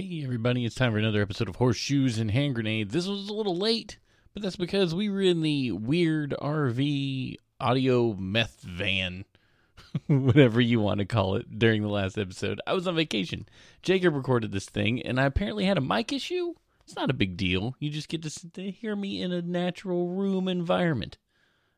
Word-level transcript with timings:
Hey, 0.00 0.22
everybody, 0.24 0.64
it's 0.64 0.74
time 0.74 0.92
for 0.92 0.98
another 0.98 1.20
episode 1.20 1.50
of 1.50 1.56
Horseshoes 1.56 2.16
and 2.16 2.30
Hand 2.30 2.54
Grenades. 2.54 2.90
This 2.90 3.06
was 3.06 3.28
a 3.28 3.34
little 3.34 3.58
late, 3.58 3.98
but 4.32 4.42
that's 4.42 4.56
because 4.56 4.94
we 4.94 5.10
were 5.10 5.20
in 5.20 5.42
the 5.42 5.72
weird 5.72 6.34
RV 6.40 7.36
audio 7.60 8.14
meth 8.14 8.62
van, 8.62 9.26
whatever 10.06 10.58
you 10.58 10.80
want 10.80 11.00
to 11.00 11.04
call 11.04 11.34
it, 11.34 11.58
during 11.58 11.82
the 11.82 11.88
last 11.88 12.16
episode. 12.16 12.62
I 12.66 12.72
was 12.72 12.88
on 12.88 12.96
vacation. 12.96 13.46
Jacob 13.82 14.14
recorded 14.14 14.52
this 14.52 14.64
thing, 14.64 15.02
and 15.02 15.20
I 15.20 15.26
apparently 15.26 15.66
had 15.66 15.76
a 15.76 15.82
mic 15.82 16.14
issue. 16.14 16.54
It's 16.84 16.96
not 16.96 17.10
a 17.10 17.12
big 17.12 17.36
deal. 17.36 17.76
You 17.78 17.90
just 17.90 18.08
get 18.08 18.22
to 18.22 18.70
hear 18.70 18.96
me 18.96 19.20
in 19.20 19.32
a 19.32 19.42
natural 19.42 20.08
room 20.08 20.48
environment. 20.48 21.18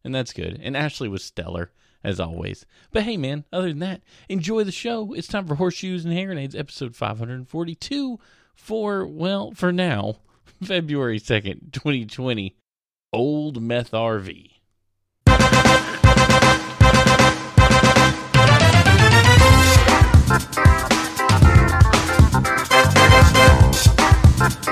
And 0.05 0.15
that's 0.15 0.33
good. 0.33 0.61
And 0.63 0.77
Ashley 0.77 1.09
was 1.09 1.25
stellar, 1.25 1.73
as 2.05 2.21
always. 2.21 2.67
But 2.91 3.05
hey, 3.05 3.17
man, 3.17 3.45
other 3.53 3.69
than 3.69 3.79
that, 3.81 4.03
enjoy 4.29 4.65
the 4.65 4.73
show. 4.73 5.13
It's 5.15 5.29
time 5.29 5.47
for 5.47 5.57
Horseshoes 5.57 6.05
and 6.05 6.13
Hand 6.13 6.29
Grenades, 6.29 6.55
episode 6.55 6.97
542 6.97 8.19
for, 8.55 9.07
well, 9.07 9.53
for 9.53 9.73
now, 9.73 10.17
February 10.63 11.19
2nd, 11.19 11.73
2020. 11.73 12.57
Old 13.13 13.63
Meth 13.63 13.91
RV. 13.91 14.53
Hello, 24.45 24.72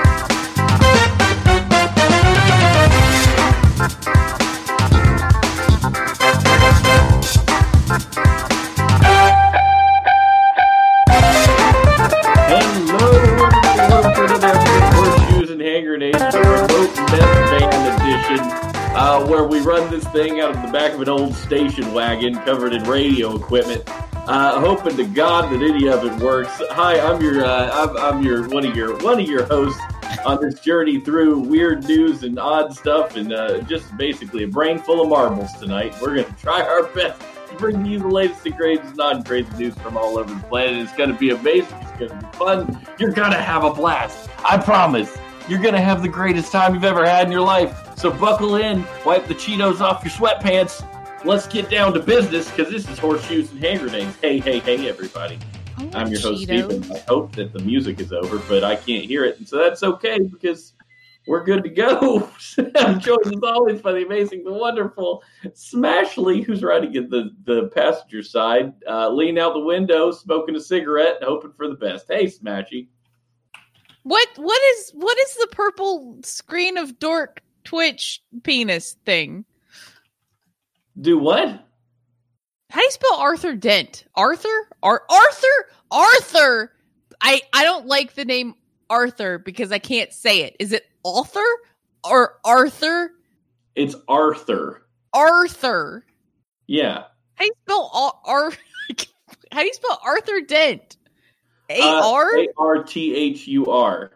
where 19.31 19.45
we 19.45 19.61
run 19.61 19.89
this 19.89 20.05
thing 20.09 20.41
out 20.41 20.53
of 20.53 20.61
the 20.61 20.71
back 20.73 20.91
of 20.91 20.99
an 20.99 21.07
old 21.07 21.33
station 21.33 21.93
wagon 21.93 22.35
covered 22.43 22.73
in 22.73 22.83
radio 22.83 23.33
equipment, 23.33 23.81
uh, 24.27 24.59
hoping 24.59 24.97
to 24.97 25.05
God 25.05 25.49
that 25.49 25.63
any 25.63 25.87
of 25.87 26.03
it 26.03 26.11
works. 26.21 26.51
Hi, 26.71 26.99
I'm 26.99 27.21
your, 27.21 27.45
uh, 27.45 27.69
I'm, 27.71 27.95
I'm 27.95 28.25
your 28.25 28.49
one 28.49 28.65
of 28.65 28.75
your 28.75 28.97
one 28.97 29.21
of 29.21 29.25
your 29.29 29.45
hosts 29.45 29.79
on 30.25 30.41
this 30.41 30.59
journey 30.59 30.99
through 30.99 31.39
weird 31.39 31.85
news 31.85 32.23
and 32.23 32.37
odd 32.37 32.75
stuff, 32.75 33.15
and 33.15 33.31
uh, 33.31 33.61
just 33.61 33.95
basically 33.95 34.43
a 34.43 34.47
brain 34.49 34.77
full 34.79 35.01
of 35.01 35.07
marbles 35.07 35.53
tonight. 35.53 35.95
We're 36.01 36.13
gonna 36.23 36.35
try 36.37 36.61
our 36.61 36.87
best 36.87 37.21
to 37.47 37.55
bring 37.55 37.85
you 37.85 37.99
the 37.99 38.09
latest 38.09 38.45
and 38.45 38.57
greatest 38.57 38.97
non-crazy 38.97 39.55
news 39.57 39.75
from 39.75 39.95
all 39.95 40.17
over 40.17 40.33
the 40.33 40.41
planet. 40.47 40.77
It's 40.77 40.91
gonna 40.97 41.17
be 41.17 41.29
amazing. 41.29 41.77
It's 41.83 41.91
gonna 41.91 42.19
be 42.19 42.37
fun. 42.37 42.85
You're 42.99 43.13
gonna 43.13 43.41
have 43.41 43.63
a 43.63 43.73
blast. 43.73 44.29
I 44.43 44.57
promise. 44.57 45.17
You're 45.51 45.59
gonna 45.59 45.81
have 45.81 46.01
the 46.01 46.07
greatest 46.07 46.49
time 46.49 46.73
you've 46.73 46.85
ever 46.85 47.05
had 47.05 47.25
in 47.25 47.31
your 47.33 47.41
life. 47.41 47.97
So 47.97 48.09
buckle 48.09 48.55
in, 48.55 48.85
wipe 49.05 49.27
the 49.27 49.35
Cheetos 49.35 49.81
off 49.81 50.01
your 50.01 50.13
sweatpants. 50.13 50.81
Let's 51.25 51.45
get 51.45 51.69
down 51.69 51.93
to 51.93 51.99
business 51.99 52.49
because 52.49 52.71
this 52.71 52.89
is 52.89 52.97
horseshoes 52.97 53.51
and 53.51 53.59
hand 53.59 53.81
grenades. 53.81 54.15
Hey, 54.21 54.39
hey, 54.39 54.59
hey, 54.59 54.87
everybody. 54.87 55.37
I'm 55.93 56.07
your 56.07 56.21
host, 56.21 56.43
Stephen. 56.43 56.89
I 56.89 56.99
hope 56.99 57.35
that 57.35 57.51
the 57.51 57.59
music 57.59 57.99
is 57.99 58.13
over, 58.13 58.39
but 58.47 58.63
I 58.63 58.77
can't 58.77 59.03
hear 59.03 59.25
it. 59.25 59.39
And 59.39 59.45
so 59.45 59.57
that's 59.57 59.83
okay 59.83 60.19
because 60.19 60.71
we're 61.27 61.43
good 61.43 61.65
to 61.65 61.69
go. 61.69 62.29
I'm 62.77 63.01
joined 63.01 63.25
as 63.25 63.43
always 63.43 63.81
by 63.81 63.91
the 63.91 64.05
amazing, 64.05 64.45
the 64.45 64.53
wonderful 64.53 65.21
Smashley, 65.47 66.45
who's 66.45 66.63
riding 66.63 66.95
at 66.95 67.09
the, 67.09 67.35
the 67.43 67.67
passenger 67.75 68.23
side, 68.23 68.71
uh, 68.87 69.09
leaning 69.09 69.37
out 69.37 69.53
the 69.53 69.59
window, 69.59 70.11
smoking 70.11 70.55
a 70.55 70.61
cigarette, 70.61 71.17
and 71.19 71.25
hoping 71.25 71.51
for 71.51 71.67
the 71.67 71.75
best. 71.75 72.05
Hey, 72.07 72.27
Smashy. 72.27 72.87
What 74.03 74.27
what 74.35 74.61
is 74.75 74.91
what 74.91 75.17
is 75.19 75.35
the 75.35 75.47
purple 75.51 76.17
screen 76.23 76.77
of 76.77 76.97
dork 76.99 77.41
Twitch 77.63 78.21
penis 78.43 78.95
thing? 79.05 79.45
Do 80.99 81.17
what? 81.17 81.47
How 82.69 82.79
do 82.79 82.85
you 82.85 82.91
spell 82.91 83.15
Arthur 83.19 83.55
Dent? 83.55 84.05
Arthur? 84.15 84.67
Ar- 84.81 85.03
Arthur? 85.09 85.47
Arthur. 85.91 86.71
I 87.21 87.41
I 87.53 87.63
don't 87.63 87.85
like 87.85 88.13
the 88.15 88.25
name 88.25 88.55
Arthur 88.89 89.37
because 89.37 89.71
I 89.71 89.79
can't 89.79 90.11
say 90.11 90.41
it. 90.41 90.55
Is 90.59 90.71
it 90.71 90.85
author 91.03 91.39
or 92.03 92.39
Arthur? 92.43 93.11
It's 93.75 93.95
Arthur. 94.07 94.81
Arthur. 95.13 96.05
Yeah. 96.67 97.03
How 97.35 97.45
do 97.45 97.45
you 97.45 97.53
spell 97.65 97.91
Ar? 97.93 98.13
Ar- 98.25 98.51
How 99.51 99.59
do 99.61 99.65
you 99.67 99.73
spell 99.73 99.99
Arthur 100.03 100.41
Dent? 100.41 100.97
A 101.79 102.01
R. 102.03 102.39
A 102.39 102.47
R 102.57 102.83
T 102.83 103.15
H 103.15 103.47
U 103.47 103.67
R. 103.67 104.11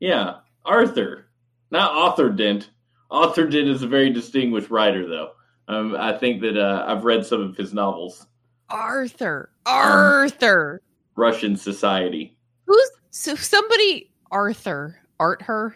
Yeah, 0.00 0.36
Arthur, 0.64 1.26
not 1.70 1.92
Author 1.92 2.30
Dent. 2.30 2.70
Author 3.10 3.46
Dent 3.46 3.68
is 3.68 3.82
a 3.82 3.88
very 3.88 4.10
distinguished 4.10 4.70
writer, 4.70 5.08
though. 5.08 5.32
Um, 5.68 5.96
I 5.98 6.12
think 6.12 6.40
that 6.42 6.56
uh, 6.56 6.84
I've 6.86 7.04
read 7.04 7.24
some 7.24 7.40
of 7.40 7.56
his 7.56 7.72
novels. 7.72 8.26
Arthur. 8.68 9.50
Arthur. 9.64 10.82
Russian 11.16 11.56
Society. 11.56 12.36
Who's 12.66 12.90
so 13.10 13.34
somebody 13.34 14.10
Arthur 14.30 15.00
art 15.18 15.40
her 15.40 15.74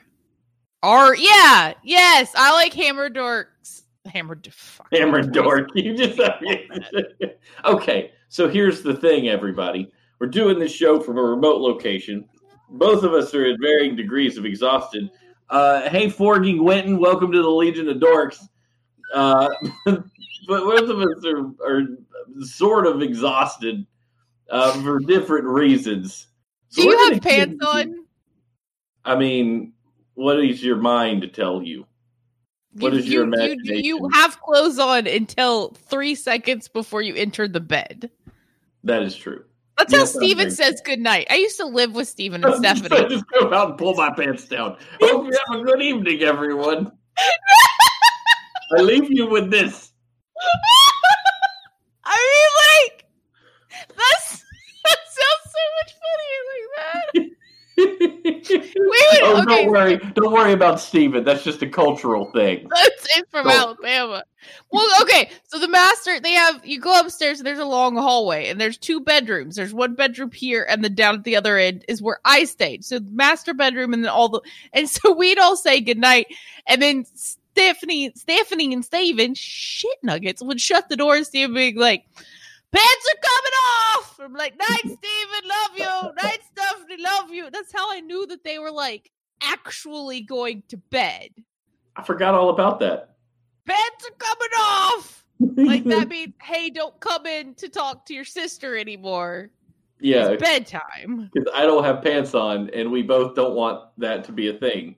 art 0.83 1.19
yeah 1.19 1.72
yes 1.83 2.31
I 2.37 2.53
like 2.53 2.75
hammer 2.75 3.09
dorks 3.09 3.81
hammer 4.07 4.39
fuck, 4.51 4.89
Hammer 4.93 5.22
Dork. 5.22 5.71
You 5.75 5.97
just 5.97 6.21
okay. 7.65 8.12
So 8.28 8.49
here's 8.49 8.83
the 8.83 8.95
thing, 8.95 9.28
everybody. 9.28 9.91
We're 10.20 10.26
doing 10.26 10.58
this 10.58 10.72
show 10.72 11.00
from 11.00 11.16
a 11.16 11.22
remote 11.22 11.62
location. 11.62 12.28
Both 12.69 13.04
of 13.04 13.14
us 13.14 13.34
are 13.34 13.47
at 13.47 13.56
varying 13.58 13.97
degrees 13.97 14.36
of 14.36 14.44
exhausted. 14.44 15.10
Uh, 15.48 15.88
hey, 15.88 16.10
Forging 16.10 16.62
Winton, 16.62 16.98
welcome 16.98 17.32
to 17.32 17.42
the 17.42 17.48
Legion 17.48 17.88
of 17.88 17.97
Dorks. 17.97 18.47
Uh, 19.14 19.48
but 19.86 20.04
both 20.47 20.91
of 20.91 21.00
us 21.00 21.25
are, 21.25 21.47
are 21.66 21.86
sort 22.42 22.86
of 22.86 23.00
exhausted 23.00 23.86
uh, 24.50 24.80
for 24.82 25.00
different 25.00 25.47
reasons. 25.47 26.26
So 26.69 26.82
do 26.82 26.88
you 26.91 27.10
have 27.10 27.22
pants 27.22 27.64
on 27.66 28.04
I 29.04 29.16
mean, 29.16 29.72
what 30.14 30.38
is 30.44 30.62
your 30.62 30.76
mind 30.76 31.22
to 31.22 31.28
tell 31.28 31.62
you? 31.62 31.86
What 32.75 32.92
you, 32.92 32.98
is 32.98 33.09
your 33.09 33.26
you, 33.26 33.56
you, 33.62 33.75
you 33.75 34.09
have 34.12 34.38
clothes 34.41 34.78
on 34.78 35.06
until 35.06 35.70
three 35.70 36.14
seconds 36.14 36.69
before 36.69 37.00
you 37.00 37.14
enter 37.14 37.48
the 37.48 37.59
bed 37.59 38.10
That 38.84 39.03
is 39.03 39.16
true. 39.16 39.44
That's 39.88 39.94
how 39.94 40.04
Steven 40.04 40.50
says 40.50 40.80
goodnight 40.84 41.26
I 41.30 41.36
used 41.36 41.56
to 41.58 41.66
live 41.66 41.94
with 41.94 42.08
Steven 42.08 42.44
and 42.44 42.54
Stephanie. 42.58 42.96
I 42.96 43.08
just 43.08 43.24
go 43.28 43.52
out 43.52 43.70
and 43.70 43.78
pull 43.78 43.94
my 43.94 44.12
pants 44.12 44.46
down. 44.46 44.76
Hope 45.00 45.26
you 45.26 45.38
have 45.48 45.60
a 45.60 45.64
good 45.64 45.82
evening, 45.82 46.22
everyone. 46.22 46.92
I 48.76 48.82
leave 48.82 49.10
you 49.10 49.28
with 49.28 49.50
this. 49.50 49.92
I 52.04 52.16
mean 52.16 52.50
like 52.91 53.04
that's 53.96 54.44
that 54.84 54.98
sounds 55.06 55.44
so 55.46 55.62
much 55.78 55.92
funnier 56.00 56.42
like 56.50 57.34
that 58.26 58.40
would- 58.59 59.22
oh, 59.22 59.43
okay. 59.43 59.65
don't 59.65 59.72
worry. 59.72 59.97
Don't 60.15 60.33
worry 60.33 60.53
about 60.53 60.81
Steven. 60.81 61.25
That's 61.25 61.43
just 61.43 61.62
a 61.62 61.69
cultural 61.69 62.31
thing. 62.33 62.69
That's 62.75 63.19
it 63.19 63.28
from. 63.31 63.49
Alabama. 63.49 64.25
Well, 64.71 64.88
okay. 65.03 65.31
So 65.49 65.59
the 65.59 65.69
master, 65.69 66.19
they 66.21 66.33
have 66.33 66.65
you 66.65 66.81
go 66.81 66.99
upstairs 66.99 67.39
and 67.39 67.47
there's 67.47 67.59
a 67.59 67.65
long 67.65 67.97
hallway 67.97 68.49
and 68.49 68.60
there's 68.60 68.78
two 68.78 69.00
bedrooms. 69.00 69.56
There's 69.56 69.75
one 69.75 69.94
bedroom 69.94 70.31
here 70.33 70.66
and 70.69 70.83
then 70.83 70.94
down 70.94 71.16
at 71.16 71.25
the 71.25 71.37
other 71.37 71.59
end 71.59 71.84
is 71.89 72.00
where 72.03 72.21
I 72.25 72.44
stayed. 72.44 72.84
So 72.84 72.99
the 72.99 73.10
master 73.10 73.53
bedroom 73.53 73.93
and 73.93 74.05
then 74.05 74.10
all 74.10 74.28
the 74.28 74.41
and 74.72 74.89
so 74.89 75.12
we'd 75.16 75.39
all 75.39 75.56
say 75.56 75.81
goodnight 75.81 76.27
and 76.66 76.81
then 76.81 77.05
Stephanie, 77.15 78.12
Stephanie 78.15 78.72
and 78.72 78.84
Steven, 78.84 79.34
shit 79.34 79.99
nuggets, 80.03 80.43
would 80.43 80.60
shut 80.60 80.89
the 80.89 80.97
door 80.97 81.16
and 81.16 81.27
Steven 81.27 81.54
being 81.54 81.77
like, 81.77 82.04
Pants 82.72 83.07
are 83.15 83.21
coming 83.22 83.53
off. 83.67 84.21
I'm 84.22 84.33
like, 84.34 84.57
night, 84.59 84.81
Steven, 84.81 85.49
love 85.49 85.71
you. 85.77 86.13
Night, 86.22 86.39
Stephanie, 86.53 87.03
love 87.03 87.31
you. 87.31 87.51
That's 87.51 87.72
how 87.72 87.93
I 87.93 88.01
knew 88.01 88.27
that 88.27 88.45
they 88.45 88.59
were 88.59 88.71
like 88.71 89.11
actually 89.43 90.21
going 90.21 90.63
to 90.69 90.77
bed. 90.77 91.31
I 91.97 92.03
forgot 92.03 92.34
all 92.34 92.51
about 92.51 92.78
that. 92.81 93.17
Pants 93.67 94.07
are 94.07 94.17
coming 94.19 94.51
off. 94.59 95.25
Like 95.57 95.84
that 95.84 96.09
means, 96.11 96.34
hey, 96.43 96.71
don't 96.71 96.99
come 97.01 97.27
in 97.27 97.55
to 97.57 97.69
talk 97.69 98.07
to 98.07 98.15
your 98.15 98.25
sister 98.25 98.77
anymore. 98.77 99.51
yeah, 100.01 100.28
It's 100.28 100.43
bedtime. 100.43 101.31
because 101.33 101.51
I 101.55 101.63
don't 101.67 101.83
have 101.84 102.03
pants 102.03 102.34
on, 102.34 102.71
and 102.71 102.91
we 102.93 103.03
both 103.03 103.34
don't 103.34 103.55
want 103.55 103.84
that 103.99 104.25
to 104.25 104.33
be 104.33 104.49
a 104.49 104.55
thing. 104.55 104.97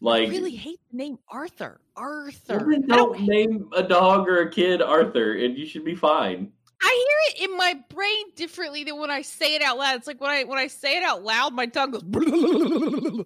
Like, 0.00 0.28
I 0.28 0.30
really 0.30 0.56
hate 0.56 0.80
the 0.90 0.96
name 0.96 1.18
Arthur. 1.28 1.80
Arthur. 1.94 2.56
Well, 2.58 2.66
then 2.70 2.90
I 2.90 2.96
don't 2.96 3.12
don't 3.18 3.26
name 3.28 3.68
a 3.76 3.82
dog 3.82 4.28
or 4.28 4.38
a 4.42 4.50
kid 4.50 4.80
Arthur, 4.80 5.34
and 5.34 5.58
you 5.58 5.66
should 5.66 5.84
be 5.84 5.94
fine. 5.94 6.52
I 6.82 7.06
hear 7.36 7.44
it 7.44 7.50
in 7.50 7.56
my 7.56 7.74
brain 7.90 8.26
differently 8.36 8.84
than 8.84 8.98
when 8.98 9.10
I 9.10 9.22
say 9.22 9.54
it 9.54 9.62
out 9.62 9.76
loud. 9.78 9.96
It's 9.96 10.06
like 10.06 10.20
when 10.20 10.30
I 10.30 10.44
when 10.44 10.58
I 10.58 10.66
say 10.66 10.96
it 10.96 11.02
out 11.02 11.22
loud, 11.22 11.52
my 11.54 11.66
tongue 11.66 11.90
goes. 11.90 13.24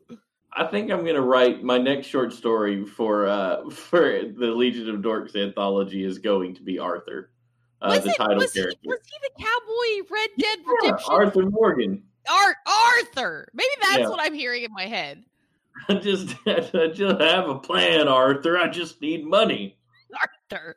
I 0.53 0.65
think 0.67 0.91
I'm 0.91 1.05
gonna 1.05 1.21
write 1.21 1.63
my 1.63 1.79
next 1.79 2.07
short 2.07 2.33
story 2.33 2.85
for 2.85 3.27
uh 3.29 3.69
for 3.71 4.01
the 4.03 4.47
Legion 4.49 4.89
of 4.91 5.01
Dorks 5.03 5.37
anthology 5.37 6.05
is 6.05 6.19
going 6.19 6.55
to 6.57 6.63
be 6.63 6.79
Arthur, 6.79 7.31
uh, 7.83 7.89
was 7.95 8.05
the 8.05 8.11
it, 8.11 8.17
title 8.17 8.37
was, 8.37 8.53
he, 8.53 8.61
character. 8.61 8.81
was 8.85 9.01
he 9.05 9.19
the 9.23 9.45
cowboy 9.45 10.15
Red 10.15 10.31
Dead 10.39 10.59
Yeah, 10.67 10.73
Redemption? 10.83 11.09
Arthur 11.13 11.47
Morgan. 11.51 12.03
Art 12.31 12.57
Arthur. 12.67 13.49
Maybe 13.53 13.69
that's 13.83 13.99
Yeah. 13.99 14.09
what 14.09 14.21
I'm 14.21 14.35
hearing 14.35 14.65
in 14.65 14.73
my 14.73 14.87
head. 14.87 15.25
I 15.89 15.95
just, 15.95 16.35
I 16.47 16.89
just 16.93 17.21
have 17.21 17.49
a 17.49 17.59
plan, 17.59 18.09
Arthur. 18.09 18.57
I 18.59 18.69
just 18.69 19.01
need 19.03 19.27
money. 19.27 19.77
Arthur. 20.51 20.77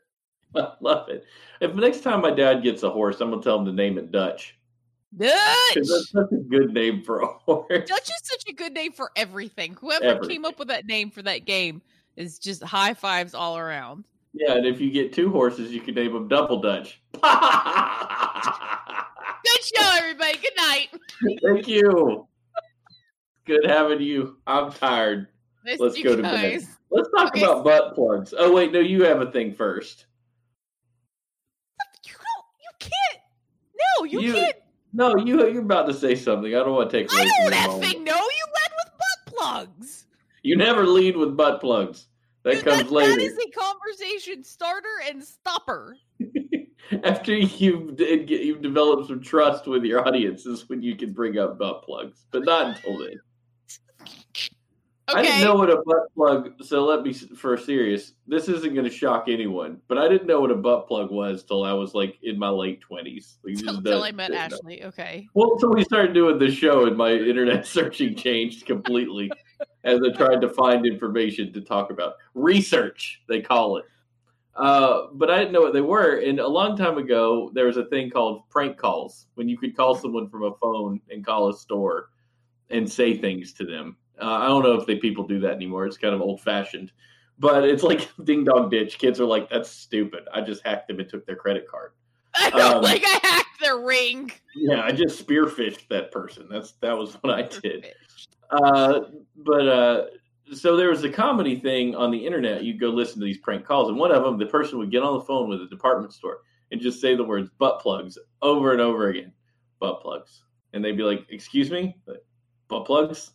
I 0.55 0.71
love 0.81 1.09
it. 1.09 1.25
If 1.61 1.73
next 1.75 2.01
time 2.01 2.21
my 2.21 2.31
dad 2.31 2.63
gets 2.63 2.83
a 2.83 2.89
horse, 2.89 3.19
I'm 3.21 3.29
gonna 3.29 3.41
tell 3.41 3.59
him 3.59 3.65
to 3.65 3.73
name 3.73 3.97
it 3.97 4.11
Dutch. 4.11 4.57
Dutch. 5.15 5.33
that's 5.75 6.09
such 6.11 6.31
a 6.31 6.43
good 6.49 6.73
name 6.73 7.01
for 7.03 7.21
a 7.21 7.27
horse. 7.27 7.87
Dutch 7.87 8.09
is 8.09 8.21
such 8.23 8.43
a 8.49 8.53
good 8.53 8.73
name 8.73 8.91
for 8.91 9.11
everything. 9.15 9.75
Whoever 9.79 10.03
Everything. 10.05 10.29
came 10.37 10.45
up 10.45 10.59
with 10.59 10.67
that 10.67 10.85
name 10.85 11.09
for 11.11 11.21
that 11.23 11.45
game 11.45 11.81
is 12.17 12.39
just 12.39 12.61
high 12.63 12.93
fives 12.93 13.33
all 13.33 13.57
around. 13.57 14.03
Yeah, 14.33 14.53
and 14.55 14.65
if 14.65 14.81
you 14.81 14.91
get 14.91 15.13
two 15.13 15.31
horses, 15.31 15.71
you 15.71 15.79
can 15.81 15.95
name 15.95 16.13
them 16.13 16.27
Double 16.27 16.59
Dutch. 16.61 17.01
Good 17.13 17.21
show, 19.63 19.89
everybody. 19.97 20.37
Good 20.37 20.57
night. 20.57 20.87
Thank 21.43 21.67
you. 21.67 22.27
Good 23.45 23.65
having 23.65 24.01
you. 24.01 24.37
I'm 24.45 24.71
tired. 24.71 25.27
Missed 25.63 25.79
Let's 25.79 26.01
go 26.01 26.15
to 26.17 26.21
bed. 26.21 26.63
Let's 26.91 27.09
talk 27.15 27.29
Okay. 27.29 27.43
about 27.43 27.63
butt 27.63 27.95
plugs. 27.95 28.33
Oh 28.37 28.51
wait, 28.53 28.71
no, 28.73 28.79
you 28.79 29.03
have 29.05 29.21
a 29.21 29.31
thing 29.31 29.53
first. 29.53 30.05
You 32.05 32.11
don't. 32.13 32.45
You 32.59 32.69
can't. 32.79 33.21
No, 33.77 34.03
you, 34.05 34.21
You- 34.21 34.33
can't. 34.33 34.55
No, 34.93 35.15
you 35.17 35.47
you're 35.49 35.61
about 35.61 35.85
to 35.87 35.93
say 35.93 36.15
something. 36.15 36.55
I 36.55 36.59
don't 36.59 36.73
want 36.73 36.89
to 36.89 36.97
take 36.97 37.11
away 37.11 37.21
I 37.21 37.23
from 37.23 37.51
don't 37.51 37.61
your 37.61 37.67
moment. 37.71 37.83
effing 37.83 38.03
know. 38.03 38.15
You 38.15 38.45
led 38.55 38.71
with 38.77 38.93
butt 38.97 39.33
plugs. 39.35 40.05
You 40.43 40.55
never 40.55 40.85
lead 40.87 41.17
with 41.17 41.35
butt 41.35 41.59
plugs. 41.59 42.07
That 42.43 42.55
Dude, 42.55 42.63
comes 42.63 42.83
that, 42.83 42.91
later. 42.91 43.11
That 43.15 43.21
is 43.21 43.37
a 43.37 43.51
conversation 43.51 44.43
starter 44.43 44.87
and 45.07 45.21
stopper. 45.23 45.97
After 47.03 47.35
you've 47.35 47.99
you've 47.99 48.61
developed 48.61 49.09
some 49.09 49.21
trust 49.21 49.67
with 49.67 49.83
your 49.83 50.07
audience 50.07 50.45
is 50.45 50.69
when 50.69 50.81
you 50.81 50.95
can 50.95 51.11
bring 51.11 51.37
up 51.37 51.59
butt 51.59 51.83
plugs, 51.83 52.25
but 52.31 52.45
not 52.45 52.67
until 52.77 52.97
then. 52.97 53.19
I 55.09 55.21
didn't 55.21 55.41
know 55.41 55.55
what 55.55 55.69
a 55.69 55.81
butt 55.85 56.13
plug. 56.15 56.63
So 56.63 56.83
let 56.85 57.01
me, 57.01 57.13
for 57.13 57.55
serious, 57.57 58.13
this 58.27 58.49
isn't 58.49 58.73
going 58.73 58.85
to 58.85 58.91
shock 58.91 59.25
anyone, 59.29 59.79
but 59.87 59.97
I 59.97 60.09
didn't 60.09 60.27
know 60.27 60.41
what 60.41 60.51
a 60.51 60.55
butt 60.55 60.87
plug 60.87 61.11
was 61.11 61.43
till 61.43 61.63
I 61.63 61.71
was 61.71 61.93
like 61.93 62.17
in 62.23 62.37
my 62.37 62.49
late 62.49 62.81
twenties. 62.81 63.37
Like, 63.43 63.57
Till, 63.57 63.81
till 63.81 64.03
I 64.03 64.11
met 64.11 64.31
didn't 64.31 64.51
know. 64.51 64.57
Ashley. 64.57 64.83
Okay. 64.83 65.27
Well, 65.33 65.53
until 65.53 65.69
we 65.69 65.83
started 65.83 66.13
doing 66.13 66.39
the 66.39 66.51
show, 66.51 66.85
and 66.85 66.97
my 66.97 67.11
internet 67.11 67.65
searching 67.77 68.15
changed 68.15 68.65
completely 68.65 69.31
as 69.85 70.01
I 70.03 70.15
tried 70.15 70.41
to 70.41 70.49
find 70.49 70.85
information 70.85 71.53
to 71.53 71.61
talk 71.61 71.89
about 71.89 72.15
research. 72.33 73.21
They 73.29 73.41
call 73.41 73.77
it, 73.77 73.85
uh, 74.57 75.07
but 75.13 75.31
I 75.31 75.37
didn't 75.37 75.53
know 75.53 75.61
what 75.61 75.73
they 75.73 75.81
were. 75.81 76.17
And 76.17 76.39
a 76.39 76.47
long 76.47 76.75
time 76.75 76.97
ago, 76.97 77.49
there 77.53 77.67
was 77.67 77.77
a 77.77 77.85
thing 77.85 78.09
called 78.09 78.49
prank 78.49 78.77
calls 78.77 79.27
when 79.35 79.47
you 79.47 79.57
could 79.57 79.77
call 79.77 79.95
someone 79.95 80.29
from 80.29 80.43
a 80.43 80.53
phone 80.55 80.99
and 81.09 81.25
call 81.25 81.49
a 81.49 81.53
store 81.53 82.09
and 82.69 82.91
say 82.91 83.17
things 83.17 83.53
to 83.53 83.65
them. 83.65 83.95
Uh, 84.19 84.25
I 84.25 84.47
don't 84.47 84.63
know 84.63 84.73
if 84.73 84.85
they 84.85 84.95
people 84.95 85.27
do 85.27 85.39
that 85.41 85.53
anymore. 85.53 85.85
It's 85.85 85.97
kind 85.97 86.13
of 86.15 86.21
old 86.21 86.41
fashioned. 86.41 86.91
But 87.39 87.65
it's 87.65 87.83
like 87.83 88.09
ding 88.23 88.43
dong 88.43 88.69
ditch. 88.69 88.97
Kids 88.97 89.19
are 89.19 89.25
like, 89.25 89.49
"That's 89.49 89.69
stupid." 89.69 90.23
I 90.33 90.41
just 90.41 90.65
hacked 90.65 90.87
them 90.87 90.99
and 90.99 91.09
took 91.09 91.25
their 91.25 91.35
credit 91.35 91.67
card. 91.69 91.91
I 92.35 92.49
don't 92.49 92.77
Um, 92.77 92.81
like 92.83 93.03
I 93.05 93.19
hacked 93.23 93.59
their 93.61 93.77
ring. 93.77 94.31
Yeah, 94.55 94.81
I 94.81 94.91
just 94.91 95.25
spearphished 95.25 95.87
that 95.89 96.11
person. 96.11 96.47
That's 96.49 96.73
that 96.81 96.97
was 96.97 97.13
what 97.15 97.33
I 97.33 97.43
did. 97.43 97.87
Uh, 98.49 99.01
but 99.35 99.67
uh, 99.67 100.05
so 100.53 100.75
there 100.77 100.89
was 100.89 101.03
a 101.03 101.09
comedy 101.09 101.59
thing 101.59 101.95
on 101.95 102.11
the 102.11 102.25
internet. 102.25 102.63
You'd 102.63 102.79
go 102.79 102.89
listen 102.89 103.19
to 103.19 103.25
these 103.25 103.37
prank 103.39 103.65
calls, 103.65 103.89
and 103.89 103.97
one 103.97 104.11
of 104.11 104.23
them, 104.23 104.37
the 104.37 104.45
person 104.45 104.79
would 104.79 104.91
get 104.91 105.03
on 105.03 105.13
the 105.19 105.25
phone 105.25 105.49
with 105.49 105.61
a 105.61 105.67
department 105.67 106.13
store 106.13 106.39
and 106.71 106.81
just 106.81 107.01
say 107.01 107.15
the 107.15 107.23
words 107.23 107.49
"butt 107.59 107.79
plugs" 107.81 108.17
over 108.41 108.71
and 108.71 108.81
over 108.81 109.09
again, 109.09 109.31
"butt 109.79 110.01
plugs," 110.01 110.43
and 110.73 110.83
they'd 110.83 110.97
be 110.97 111.03
like, 111.03 111.25
"Excuse 111.29 111.69
me, 111.69 111.95
butt 112.67 112.85
plugs," 112.85 113.31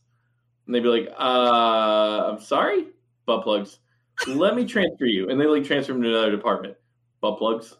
and 0.67 0.75
they'd 0.75 0.81
be 0.83 0.89
like, 0.89 1.09
"Uh, 1.19 2.31
I'm 2.33 2.41
sorry, 2.41 2.89
butt 3.27 3.43
plugs. 3.43 3.79
Let 4.27 4.55
me 4.55 4.65
transfer 4.67 5.07
you," 5.07 5.31
and 5.31 5.41
they 5.41 5.47
like 5.47 5.65
transfer 5.65 5.93
them 5.93 6.03
to 6.03 6.09
another 6.09 6.31
department. 6.31 6.77
Butt 7.21 7.39
plugs. 7.39 7.77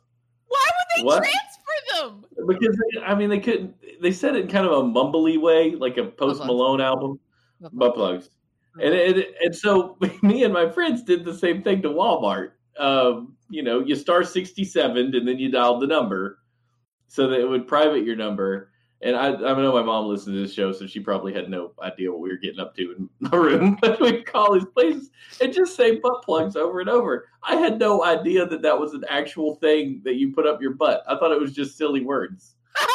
Why 0.49 0.67
would 0.67 1.01
they 1.01 1.05
What? 1.07 1.23
transfer 1.25 2.07
them? 2.07 2.25
Because 2.47 2.77
they, 2.77 3.01
I 3.01 3.15
mean, 3.15 3.31
they 3.31 3.39
couldn't. 3.41 3.75
They 4.01 4.13
said 4.13 4.37
it 4.37 4.45
in 4.45 4.49
kind 4.49 4.67
of 4.67 4.73
a 4.73 4.83
mumbly 4.83 5.41
way, 5.41 5.73
like 5.75 5.97
a 5.99 6.05
Post 6.05 6.45
Malone 6.45 6.81
album. 6.81 7.19
Butt 7.73 7.95
plugs. 7.95 8.31
And, 8.81 8.95
and 8.95 9.25
and 9.43 9.55
so 9.55 9.97
me 10.23 10.45
and 10.45 10.53
my 10.53 10.69
friends 10.71 11.03
did 11.03 11.25
the 11.25 11.35
same 11.35 11.63
thing 11.63 11.83
to 11.83 11.89
Walmart. 11.89 12.53
Um, 12.79 13.37
you 13.51 13.63
know, 13.63 13.81
you 13.81 13.95
star 13.95 14.25
sixty 14.25 14.65
seven 14.65 15.15
and 15.15 15.29
then 15.29 15.39
you 15.39 15.51
dialed 15.51 15.83
the 15.83 15.87
number 15.87 16.39
so 17.09 17.29
that 17.29 17.39
it 17.39 17.49
would 17.49 17.69
private 17.69 18.05
your 18.05 18.17
number. 18.17 18.72
And 19.05 19.17
I, 19.17 19.29
I 19.29 19.33
know 19.33 19.73
my 19.73 19.83
mom 19.83 20.07
listened 20.07 20.37
to 20.37 20.41
this 20.43 20.55
show, 20.55 20.71
so 20.71 20.87
she 20.87 21.01
probably 21.01 21.33
had 21.33 21.51
no 21.51 21.73
idea 21.83 22.11
what 22.13 22.21
we 22.21 22.29
were 22.31 22.37
getting 22.37 22.61
up 22.61 22.75
to 22.77 22.93
in 22.93 23.09
the 23.31 23.37
room. 23.37 23.77
But 23.81 24.01
we 24.01 24.23
call 24.23 24.55
these 24.55 24.65
places 24.65 25.11
and 25.41 25.53
just 25.53 25.75
say 25.77 25.97
butt 25.97 26.23
plugs 26.23 26.55
over 26.55 26.81
and 26.81 26.89
over. 26.89 27.29
I 27.43 27.57
had 27.57 27.79
no 27.81 28.05
idea 28.05 28.47
that 28.47 28.63
that 28.63 28.79
was 28.79 28.95
an 28.95 29.05
actual 29.09 29.57
thing 29.57 30.01
that 30.05 30.15
you 30.15 30.33
put 30.33 30.47
up 30.47 30.63
your 30.63 30.75
butt. 30.75 31.03
I 31.09 31.17
thought 31.17 31.33
it 31.33 31.41
was 31.41 31.53
just 31.53 31.77
silly 31.77 32.03
words. 32.03 32.55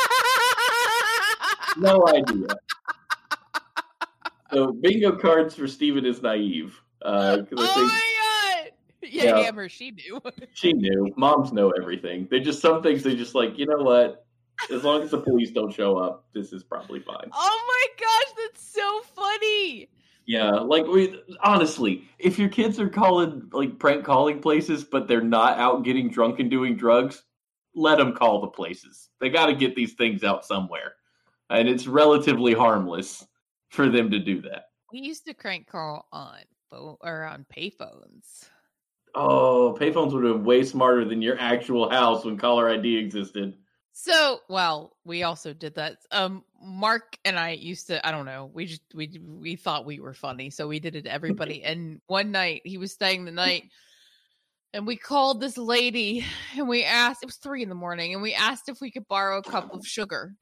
No 1.80 2.04
idea. 2.08 2.48
So 4.52 4.72
bingo 4.72 5.16
cards 5.16 5.54
for 5.54 5.68
Steven 5.68 6.06
is 6.06 6.22
naive. 6.24 6.80
Uh, 7.04 7.38
oh 7.40 7.46
think 7.46 7.52
my 7.52 7.66
god! 8.66 8.72
Yeah, 9.04 9.24
Yeah. 9.24 9.38
Hammer, 9.44 9.70
she 9.70 9.92
knew. 9.92 10.20
she 10.54 10.74
knew. 10.74 11.14
Moms 11.18 11.52
know 11.54 11.72
everything. 11.80 12.28
They 12.32 12.40
just 12.40 12.62
some 12.62 12.82
things 12.82 13.04
they 13.04 13.16
just 13.16 13.36
like, 13.36 13.58
you 13.60 13.68
know 13.68 13.84
what? 13.84 14.26
As 14.72 14.84
long 14.84 15.02
as 15.02 15.12
the 15.12 15.20
police 15.20 15.52
don't 15.52 15.74
show 15.74 15.98
up, 15.98 16.26
this 16.34 16.52
is 16.52 16.64
probably 16.64 17.00
fine. 17.00 17.30
Oh 17.34 17.66
my 17.68 17.88
gosh, 18.00 18.34
that's 18.38 18.68
so 18.68 19.02
funny. 19.16 19.90
Yeah, 20.26 20.52
like 20.52 20.86
we 20.86 21.22
honestly, 21.42 22.04
if 22.20 22.38
your 22.38 22.50
kids 22.50 22.80
are 22.80 22.90
calling 22.90 23.50
like 23.54 23.80
prank 23.80 24.04
calling 24.04 24.42
places, 24.42 24.84
but 24.84 25.08
they're 25.08 25.22
not 25.22 25.58
out 25.58 25.84
getting 25.84 26.10
drunk 26.10 26.40
and 26.40 26.52
doing 26.52 26.76
drugs, 26.76 27.24
let 27.76 27.98
them 27.98 28.14
call 28.14 28.42
the 28.42 28.48
places. 28.48 29.10
They 29.22 29.30
got 29.30 29.46
to 29.46 29.56
get 29.56 29.76
these 29.76 29.94
things 29.94 30.24
out 30.24 30.46
somewhere, 30.46 30.96
and 31.50 31.70
it's 31.70 31.88
relatively 31.88 32.54
harmless 32.54 33.26
for 33.70 33.88
them 33.90 34.12
to 34.12 34.20
do 34.20 34.42
that. 34.42 34.66
We 34.92 35.00
used 35.00 35.26
to 35.28 35.34
crank 35.34 35.68
call 35.68 36.08
on 36.12 36.40
phone 36.70 36.98
or 37.02 37.24
on 37.24 37.46
payphones. 37.56 38.50
Oh, 39.16 39.78
payphones 39.80 40.12
would 40.14 40.26
have 40.26 40.36
been 40.36 40.44
way 40.44 40.64
smarter 40.64 41.06
than 41.06 41.22
your 41.22 41.40
actual 41.40 41.90
house 41.90 42.26
when 42.26 42.38
caller 42.38 42.70
ID 42.70 42.98
existed. 42.98 43.58
So, 44.00 44.42
well, 44.48 44.96
we 45.06 45.24
also 45.24 45.54
did 45.54 45.74
that. 45.74 45.98
Um, 46.12 46.44
Mark 46.62 47.18
and 47.26 47.38
I 47.38 47.54
used 47.54 47.88
to. 47.88 48.06
I 48.08 48.12
don't 48.12 48.28
know. 48.28 48.48
We 48.54 48.68
just 48.68 48.84
we 48.94 49.20
we 49.26 49.56
thought 49.56 49.88
we 49.88 50.00
were 50.00 50.14
funny, 50.14 50.52
so 50.52 50.68
we 50.68 50.80
did 50.80 50.96
it 50.96 51.06
to 51.06 51.12
everybody. 51.12 51.64
and 51.64 52.00
one 52.06 52.32
night 52.32 52.62
he 52.64 52.78
was 52.78 52.92
staying 52.92 53.26
the 53.26 53.32
night, 53.32 53.64
and 54.72 54.86
we 54.86 54.98
called 54.98 55.42
this 55.42 55.58
lady, 55.58 56.24
and 56.56 56.70
we 56.70 56.84
asked. 56.84 57.24
It 57.24 57.26
was 57.26 57.38
three 57.38 57.64
in 57.64 57.70
the 57.70 57.76
morning, 57.76 58.14
and 58.14 58.22
we 58.22 58.36
asked 58.36 58.70
if 58.70 58.80
we 58.80 58.92
could 58.92 59.08
borrow 59.08 59.40
a 59.40 59.42
cup 59.44 59.74
of 59.74 59.84
sugar. 59.84 60.36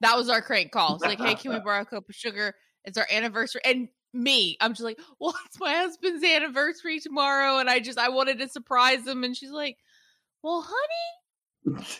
That 0.00 0.16
was 0.16 0.28
our 0.28 0.42
crank 0.42 0.72
call. 0.72 0.96
It's 0.96 1.04
like, 1.04 1.20
hey, 1.20 1.36
can 1.36 1.52
we 1.52 1.60
borrow 1.64 1.82
a 1.82 1.86
cup 1.86 2.08
of 2.08 2.14
sugar? 2.14 2.56
It's 2.84 2.98
our 2.98 3.06
anniversary, 3.08 3.60
and 3.64 3.88
me, 4.12 4.56
I'm 4.60 4.72
just 4.72 4.82
like, 4.82 4.98
well, 5.20 5.36
it's 5.46 5.60
my 5.60 5.74
husband's 5.74 6.24
anniversary 6.24 6.98
tomorrow, 6.98 7.58
and 7.58 7.70
I 7.70 7.78
just 7.78 8.00
I 8.00 8.08
wanted 8.08 8.40
to 8.40 8.48
surprise 8.48 9.06
him, 9.06 9.22
and 9.22 9.36
she's 9.36 9.52
like, 9.52 9.76
well, 10.42 10.66
honey 10.68 11.86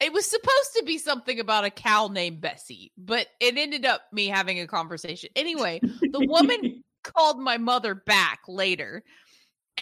it 0.00 0.12
was 0.12 0.26
supposed 0.26 0.74
to 0.76 0.84
be 0.84 0.98
something 0.98 1.40
about 1.40 1.64
a 1.64 1.70
cow 1.70 2.08
named 2.08 2.40
Bessie, 2.40 2.92
but 2.98 3.28
it 3.40 3.56
ended 3.56 3.84
up 3.84 4.02
me 4.12 4.26
having 4.26 4.60
a 4.60 4.66
conversation. 4.66 5.30
Anyway, 5.36 5.80
the 5.82 6.26
woman 6.26 6.82
called 7.02 7.38
my 7.38 7.58
mother 7.58 7.94
back 7.94 8.40
later, 8.48 9.04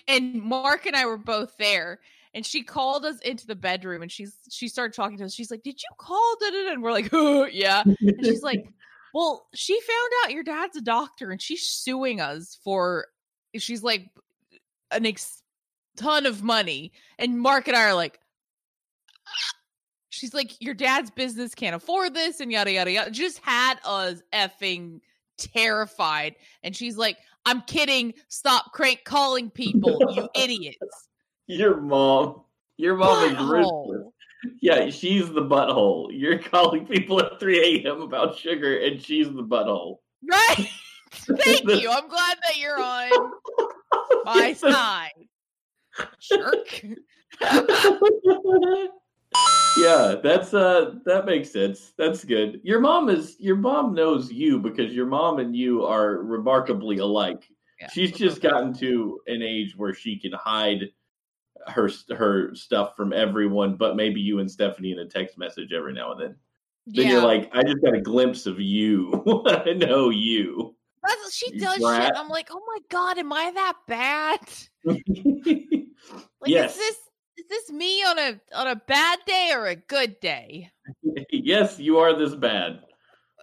and 0.07 0.43
Mark 0.43 0.87
and 0.87 0.97
I 0.97 1.07
were 1.07 1.19
both 1.19 1.57
there. 1.59 2.01
And 2.35 2.47
she 2.47 2.63
called 2.63 3.05
us 3.05 3.19
into 3.21 3.47
the 3.47 3.55
bedroom, 3.55 4.01
and 4.01 4.11
she's 4.11 4.35
she 4.51 4.67
started 4.67 4.95
talking 4.95 5.19
to 5.19 5.25
us. 5.25 5.35
She's 5.35 5.51
like, 5.51 5.63
"Did 5.63 5.83
you 5.83 5.89
call?" 5.99 6.37
Da-da-da?" 6.41 6.73
And 6.73 6.83
we're 6.83 6.93
like, 6.93 7.11
oh, 7.13 7.45
"Yeah." 7.45 7.83
And 7.85 8.25
she's 8.25 8.43
like, 8.43 8.67
"Well, 9.15 9.47
she 9.55 9.79
found 9.79 10.13
out 10.25 10.33
your 10.33 10.43
dad's 10.43 10.77
a 10.79 10.81
doctor, 10.81 11.31
and 11.31 11.43
she's 11.43 11.67
suing 11.67 12.23
us 12.23 12.59
for." 12.65 13.09
She's 13.55 13.83
like, 13.83 14.09
an 14.93 15.05
ex- 15.05 15.43
ton 15.97 16.25
of 16.25 16.43
money, 16.43 16.93
and 17.19 17.39
Mark 17.39 17.69
and 17.69 17.77
I 17.77 17.85
are 17.85 17.95
like, 17.95 18.19
she's 20.13 20.35
like, 20.35 20.61
your 20.61 20.75
dad's 20.75 21.11
business 21.11 21.55
can't 21.55 21.75
afford 21.75 22.15
this, 22.15 22.41
and 22.41 22.53
yada 22.53 22.71
yada 22.71 22.91
yada. 22.91 23.11
Just 23.11 23.39
had 23.39 23.79
us 23.85 24.23
effing 24.33 25.01
terrified. 25.39 26.37
And 26.63 26.77
she's 26.77 26.97
like, 26.97 27.17
I'm 27.47 27.63
kidding. 27.63 28.15
Stop 28.29 28.73
crank 28.73 29.05
calling 29.05 29.51
people, 29.51 29.99
you 30.15 30.29
idiots. 30.37 31.09
your 31.47 31.81
mom, 31.81 32.43
your 32.77 32.97
mom 32.97 33.33
is 33.33 33.39
ruthless. 33.39 34.13
Yeah, 34.61 34.91
she's 34.91 35.29
the 35.29 35.43
butthole. 35.43 36.09
You're 36.11 36.39
calling 36.39 36.87
people 36.87 37.21
at 37.21 37.39
3 37.41 37.85
a.m. 37.85 38.03
about 38.03 38.37
sugar, 38.37 38.79
and 38.79 39.01
she's 39.01 39.29
the 39.29 39.43
butthole. 39.43 39.99
Right? 40.29 40.69
Thank 41.13 41.65
you. 41.65 41.91
I'm 41.91 42.09
glad 42.09 42.39
that 42.43 42.59
you're 42.59 42.81
on 42.81 43.11
my 44.25 44.53
side. 44.57 45.11
Jerk. 46.21 46.83
Yeah, 49.77 50.17
that's 50.23 50.55
uh 50.55 50.95
that 51.05 51.27
makes 51.27 51.51
sense. 51.51 51.93
That's 51.97 52.25
good. 52.25 52.61
Your 52.63 52.81
mom 52.81 53.09
is 53.09 53.37
your 53.39 53.57
mom 53.57 53.95
knows 53.95 54.33
you 54.33 54.59
because 54.59 54.93
your 54.93 55.07
mom 55.07 55.39
and 55.39 55.55
you 55.57 55.85
are 55.85 56.19
remarkably 56.19 56.99
alike. 56.99 57.49
Yeah. 57.81 57.89
She's 57.93 58.13
just 58.13 58.41
gotten 58.41 58.73
to 58.75 59.21
an 59.27 59.43
age 59.43 59.75
where 59.77 59.95
she 59.95 60.19
can 60.19 60.33
hide 60.33 60.91
her 61.69 61.91
her 62.11 62.55
stuff 62.55 62.97
from 62.97 63.13
everyone, 63.13 63.77
but 63.77 63.97
maybe 63.97 64.21
you 64.21 64.41
and 64.41 64.51
Stephanie 64.51 64.93
in 64.93 64.99
a 64.99 65.07
text 65.07 65.39
message 65.39 65.73
every 65.73 65.93
now 65.93 66.13
and 66.13 66.21
then. 66.21 66.37
Then 66.87 67.09
you're 67.09 67.23
like, 67.23 67.49
I 67.53 67.63
just 67.63 67.81
got 67.83 67.95
a 67.95 68.01
glimpse 68.01 68.47
of 68.47 68.61
you. 68.61 69.23
I 69.47 69.73
know 69.73 70.11
you. 70.11 70.75
That's, 71.05 71.35
she 71.35 71.55
you 71.55 71.61
does 71.61 71.79
brat. 71.79 72.03
shit. 72.03 72.13
I'm 72.17 72.29
like, 72.29 72.49
oh 72.51 72.63
my 72.67 72.79
god, 72.89 73.19
am 73.19 73.33
I 73.33 73.51
that 73.55 73.75
bad? 73.87 74.41
Like, 76.41 76.51
yes, 76.51 76.73
is 76.73 76.79
this 76.79 76.97
is 76.97 77.12
this 77.53 77.71
me 77.71 78.03
on 78.03 78.19
a 78.19 78.41
on 78.55 78.67
a 78.67 78.77
bad 78.77 79.19
day 79.27 79.51
or 79.55 79.67
a 79.67 79.77
good 79.77 80.19
day? 80.21 80.71
yes, 81.31 81.79
you 81.79 81.99
are 81.99 82.17
this 82.17 82.35
bad, 82.35 82.81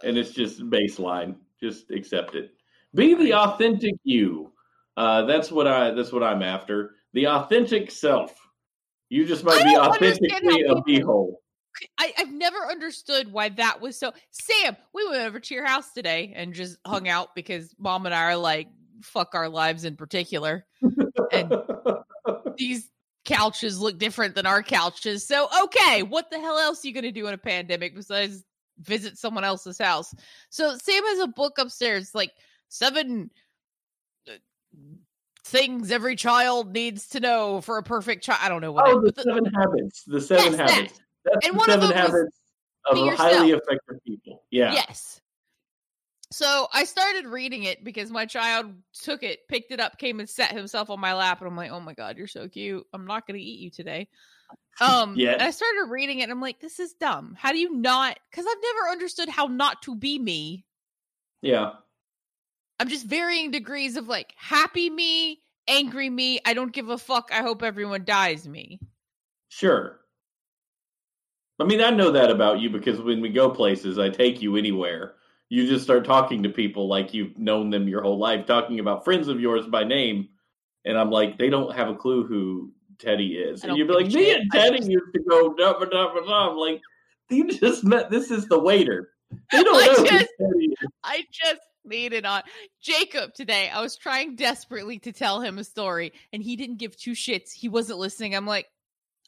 and 0.04 0.18
it's 0.18 0.32
just 0.32 0.62
baseline. 0.70 1.36
Just 1.62 1.92
accept 1.92 2.36
it. 2.36 2.52
Be 2.96 3.14
the 3.14 3.34
authentic 3.34 3.96
you. 4.04 4.52
Uh, 4.98 5.24
that's 5.24 5.52
what 5.52 5.68
I. 5.68 5.92
That's 5.92 6.12
what 6.12 6.24
I'm 6.24 6.42
after. 6.42 6.96
The 7.14 7.28
authentic 7.28 7.92
self. 7.92 8.34
You 9.10 9.26
just 9.26 9.44
might 9.44 9.64
be 9.64 9.76
authentically 9.76 10.64
a 10.64 10.76
beehole. 10.76 11.34
I, 11.98 12.14
I've 12.18 12.32
never 12.32 12.58
understood 12.70 13.32
why 13.32 13.50
that 13.50 13.80
was 13.80 13.98
so. 13.98 14.12
Sam, 14.32 14.76
we 14.94 15.08
went 15.08 15.24
over 15.24 15.40
to 15.40 15.54
your 15.54 15.66
house 15.66 15.94
today 15.94 16.34
and 16.36 16.54
just 16.54 16.78
hung 16.86 17.08
out 17.08 17.36
because 17.36 17.74
mom 17.80 18.06
and 18.06 18.14
I 18.14 18.24
are 18.24 18.36
like, 18.36 18.68
fuck 19.02 19.34
our 19.34 19.50
lives 19.50 19.86
in 19.86 19.96
particular. 19.96 20.66
And 21.32 21.54
these 22.58 22.90
couches 23.30 23.80
look 23.80 23.98
different 23.98 24.36
than 24.36 24.46
our 24.46 24.64
couches. 24.64 25.26
So, 25.26 25.48
okay, 25.64 26.04
what 26.04 26.30
the 26.32 26.40
hell 26.40 26.58
else 26.58 26.84
are 26.84 26.88
you 26.88 26.94
going 26.94 27.04
to 27.04 27.12
do 27.12 27.28
in 27.28 27.34
a 27.34 27.38
pandemic 27.38 27.96
besides 27.96 28.44
visit 28.80 29.18
someone 29.18 29.44
else's 29.44 29.78
house? 29.78 30.14
So, 30.50 30.76
Sam 30.78 31.04
has 31.06 31.20
a 31.20 31.28
book 31.28 31.58
upstairs, 31.60 32.14
like 32.16 32.32
seven 32.70 33.30
uh, 34.28 34.34
things 35.46 35.92
every 35.92 36.16
child 36.16 36.74
needs 36.74 37.08
to 37.10 37.20
know 37.20 37.62
for 37.62 37.78
a 37.78 37.84
perfect 37.84 38.24
child. 38.24 38.40
I 38.42 38.50
don't 38.50 38.62
know 38.62 38.72
what. 38.72 38.88
oh, 38.88 39.00
the 39.02 39.12
the- 39.12 39.24
seven 39.24 39.46
habits. 39.46 40.04
The 40.06 40.22
seven 40.22 40.46
Yes, 40.46 40.56
that. 40.58 40.70
habits. 40.70 41.02
That's 41.26 41.46
And 41.48 41.56
the 41.56 41.58
one 41.60 41.70
of 41.70 41.82
seven 41.82 41.90
them 41.96 42.12
was 42.12 42.12
habits 42.12 42.40
of 42.86 43.18
highly 43.18 43.52
effective 43.52 44.04
people. 44.06 44.44
Yeah. 44.52 44.74
Yes. 44.74 45.22
So 46.32 46.68
I 46.74 46.84
started 46.84 47.26
reading 47.26 47.64
it 47.64 47.84
because 47.84 48.12
my 48.12 48.26
child 48.26 48.68
took 48.94 49.24
it, 49.24 49.48
picked 49.48 49.72
it 49.72 49.80
up, 49.80 49.98
came 49.98 50.20
and 50.20 50.30
sat 50.30 50.52
himself 50.52 50.92
on 50.92 51.00
my 51.00 51.14
lap, 51.16 51.40
and 51.40 51.48
I'm 51.48 51.58
like, 51.58 51.72
"Oh 51.72 51.80
my 51.80 51.94
god, 51.94 52.18
you're 52.18 52.28
so 52.28 52.48
cute! 52.48 52.86
I'm 52.94 53.08
not 53.08 53.26
going 53.26 53.40
to 53.40 53.44
eat 53.44 53.60
you 53.60 53.72
today." 53.72 54.08
Um, 54.80 55.16
Yet. 55.16 55.36
and 55.36 55.42
I 55.42 55.52
started 55.52 55.90
reading 55.90 56.20
it, 56.20 56.24
and 56.24 56.32
I'm 56.32 56.42
like, 56.42 56.60
"This 56.60 56.80
is 56.80 56.94
dumb. 56.94 57.36
How 57.38 57.52
do 57.52 57.58
you 57.58 57.76
not?" 57.76 58.20
Because 58.30 58.46
I've 58.48 58.62
never 58.62 58.92
understood 58.92 59.30
how 59.30 59.48
not 59.48 59.82
to 59.84 59.96
be 59.96 60.20
me. 60.20 60.66
Yeah. 61.42 61.72
I'm 62.80 62.90
just 62.90 63.08
varying 63.08 63.52
degrees 63.52 63.98
of 63.98 64.08
like 64.08 64.34
happy 64.38 64.90
me, 64.90 65.42
angry 65.68 66.10
me. 66.10 66.40
I 66.46 66.54
don't 66.54 66.72
give 66.72 66.90
a 66.90 66.98
fuck. 66.98 67.30
I 67.34 67.42
hope 67.42 67.64
everyone 67.64 68.06
dies. 68.06 68.48
Me. 68.48 68.80
Sure. 69.50 70.00
I 71.60 71.66
mean, 71.66 71.82
I 71.82 71.90
know 71.90 72.12
that 72.12 72.30
about 72.30 72.60
you 72.60 72.70
because 72.70 73.02
when 73.02 73.20
we 73.20 73.30
go 73.30 73.50
places, 73.50 73.98
I 73.98 74.10
take 74.10 74.42
you 74.42 74.56
anywhere. 74.56 75.16
You 75.50 75.68
just 75.68 75.84
start 75.84 76.06
talking 76.06 76.44
to 76.44 76.50
people 76.50 76.88
like 76.88 77.14
you've 77.14 77.38
known 77.38 77.70
them 77.72 77.88
your 77.88 78.02
whole 78.04 78.20
life, 78.20 78.46
talking 78.46 78.80
about 78.80 79.04
friends 79.04 79.28
of 79.28 79.40
yours 79.40 79.66
by 79.66 79.84
name. 79.84 80.30
And 80.86 80.98
I'm 80.98 81.10
like, 81.10 81.38
they 81.38 81.50
don't 81.50 81.76
have 81.76 81.90
a 81.90 81.96
clue 81.96 82.26
who 82.26 82.72
Teddy 83.00 83.34
is. 83.38 83.64
And 83.64 83.76
you'd 83.76 83.88
be 83.88 83.94
like, 83.94 84.08
me 84.08 84.32
and 84.32 84.52
Teddy 84.52 84.86
used 84.86 85.14
to 85.14 85.22
go 85.28 85.54
da 85.56 85.74
da 85.74 86.14
ba 86.14 86.22
da. 86.26 86.50
I'm 86.52 86.58
like, 86.58 86.82
you 87.30 87.48
just 87.50 87.84
met, 87.84 88.10
this 88.10 88.32
is 88.32 88.48
the 88.48 88.60
waiter. 88.60 89.10
They 89.52 89.62
don't 89.64 89.76
I 89.76 89.86
know 89.86 89.94
who 89.96 90.04
just- 90.06 90.30
Teddy 90.40 90.66
is. 90.66 90.90
I 91.04 91.24
just 91.32 91.62
made 91.86 92.14
it 92.14 92.26
on 92.26 92.42
Jacob 92.82 93.34
today. 93.34 93.70
I 93.70 93.82
was 93.82 93.96
trying 93.96 94.36
desperately 94.36 95.00
to 95.00 95.12
tell 95.12 95.40
him 95.42 95.58
a 95.58 95.64
story 95.64 96.14
and 96.34 96.42
he 96.44 96.56
didn't 96.56 96.78
give 96.78 96.98
two 96.98 97.12
shits. 97.12 97.52
He 97.52 97.70
wasn't 97.70 98.00
listening. 98.00 98.36
I'm 98.36 98.46
like, 98.46 98.68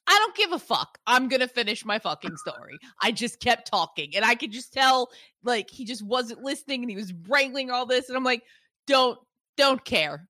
I 0.08 0.18
don't 0.18 0.36
give 0.36 0.52
a 0.52 0.60
fuck. 0.60 0.98
I'm 1.08 1.30
going 1.30 1.40
to 1.42 1.48
finish 1.48 1.86
my 1.86 2.00
fucking 2.00 2.36
story. 2.38 2.78
I 3.02 3.12
just 3.12 3.40
kept 3.40 3.70
talking 3.70 4.16
and 4.16 4.26
I 4.26 4.36
could 4.36 4.52
just 4.52 4.74
tell 4.74 5.10
like 5.44 5.70
he 5.70 5.86
just 5.86 6.04
wasn't 6.04 6.42
listening 6.42 6.82
and 6.82 6.90
he 6.90 6.98
was 6.98 7.14
wrangling 7.28 7.72
all 7.72 7.86
this 7.86 8.10
and 8.10 8.18
I'm 8.18 8.24
like, 8.24 8.44
don't 8.88 9.18
don't 9.58 9.84
care. 9.86 10.28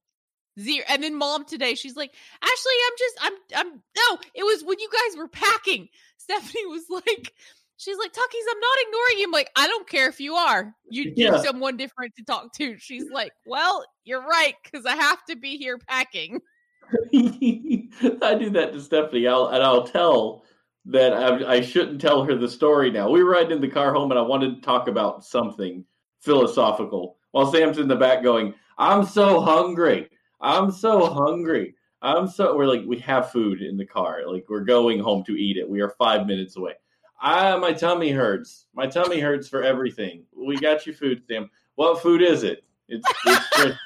Zero. 0.59 0.83
And 0.89 1.01
then 1.01 1.15
mom 1.15 1.45
today, 1.45 1.75
she's 1.75 1.95
like, 1.95 2.13
Ashley, 2.41 2.73
I'm 2.85 2.93
just, 2.99 3.17
I'm, 3.21 3.33
I'm, 3.55 3.71
no, 3.95 4.17
it 4.35 4.43
was 4.43 4.63
when 4.65 4.79
you 4.79 4.89
guys 4.91 5.17
were 5.17 5.29
packing. 5.29 5.87
Stephanie 6.17 6.65
was 6.67 6.83
like, 6.89 7.33
she's 7.77 7.97
like, 7.97 8.11
Tuckies, 8.11 8.45
I'm 8.51 8.59
not 8.59 8.77
ignoring 8.87 9.17
you. 9.19 9.23
I'm 9.25 9.31
like, 9.31 9.49
I 9.55 9.67
don't 9.67 9.87
care 9.87 10.09
if 10.09 10.19
you 10.19 10.35
are. 10.35 10.75
You 10.89 11.13
Yeah. 11.15 11.31
choose 11.31 11.43
someone 11.45 11.77
different 11.77 12.15
to 12.17 12.23
talk 12.25 12.53
to. 12.55 12.77
She's 12.77 13.09
like, 13.09 13.31
well, 13.45 13.85
you're 14.03 14.21
right, 14.21 14.55
because 14.63 14.85
I 14.85 14.95
have 14.97 15.23
to 15.29 15.37
be 15.37 15.57
here 15.57 15.77
packing. 15.77 16.41
I 17.13 18.35
do 18.35 18.49
that 18.51 18.71
to 18.73 18.81
Stephanie, 18.81 19.27
I'll, 19.27 19.47
and 19.47 19.63
I'll 19.63 19.85
tell 19.85 20.43
that 20.85 21.13
I, 21.13 21.55
I 21.57 21.61
shouldn't 21.61 22.01
tell 22.01 22.23
her 22.23 22.35
the 22.35 22.49
story 22.49 22.91
now. 22.91 23.09
We 23.09 23.23
were 23.23 23.31
riding 23.31 23.51
in 23.51 23.61
the 23.61 23.67
car 23.67 23.93
home, 23.93 24.11
and 24.11 24.19
I 24.19 24.23
wanted 24.23 24.55
to 24.55 24.61
talk 24.61 24.87
about 24.87 25.23
something 25.23 25.85
philosophical 26.19 27.17
while 27.31 27.51
Sam's 27.51 27.77
in 27.77 27.87
the 27.87 27.95
back 27.95 28.23
going, 28.23 28.53
"I'm 28.77 29.05
so 29.05 29.41
hungry. 29.41 30.09
I'm 30.41 30.71
so 30.71 31.05
hungry. 31.07 31.75
I'm 32.01 32.27
so." 32.27 32.55
We're 32.55 32.65
like, 32.65 32.83
we 32.85 32.99
have 32.99 33.31
food 33.31 33.61
in 33.61 33.77
the 33.77 33.85
car. 33.85 34.21
Like 34.27 34.45
we're 34.49 34.61
going 34.65 34.99
home 34.99 35.23
to 35.25 35.33
eat 35.33 35.57
it. 35.57 35.69
We 35.69 35.81
are 35.81 35.89
five 35.99 36.25
minutes 36.25 36.57
away. 36.57 36.73
Ah, 37.21 37.57
my 37.57 37.73
tummy 37.73 38.11
hurts. 38.11 38.65
My 38.73 38.87
tummy 38.87 39.19
hurts 39.19 39.47
for 39.47 39.63
everything. 39.63 40.25
We 40.35 40.57
got 40.57 40.87
you 40.87 40.93
food, 40.93 41.21
Sam. 41.29 41.49
What 41.75 42.01
food 42.01 42.21
is 42.21 42.43
it? 42.43 42.63
It's 42.87 43.07
it's, 43.25 43.77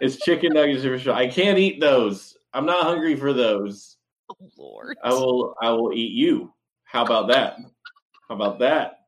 it's 0.00 0.16
chicken 0.16 0.52
nuggets 0.52 0.84
or 0.84 0.98
fish. 0.98 1.06
I 1.08 1.28
can't 1.28 1.58
eat 1.58 1.80
those. 1.80 2.36
I'm 2.52 2.66
not 2.66 2.84
hungry 2.84 3.16
for 3.16 3.32
those. 3.32 3.96
Oh, 4.30 4.48
Lord. 4.58 4.96
I 5.02 5.10
will 5.10 5.54
I 5.60 5.70
will 5.70 5.92
eat 5.92 6.12
you. 6.12 6.52
How 6.84 7.04
about 7.04 7.28
that? 7.28 7.58
How 8.28 8.34
about 8.34 8.58
that? 8.60 9.00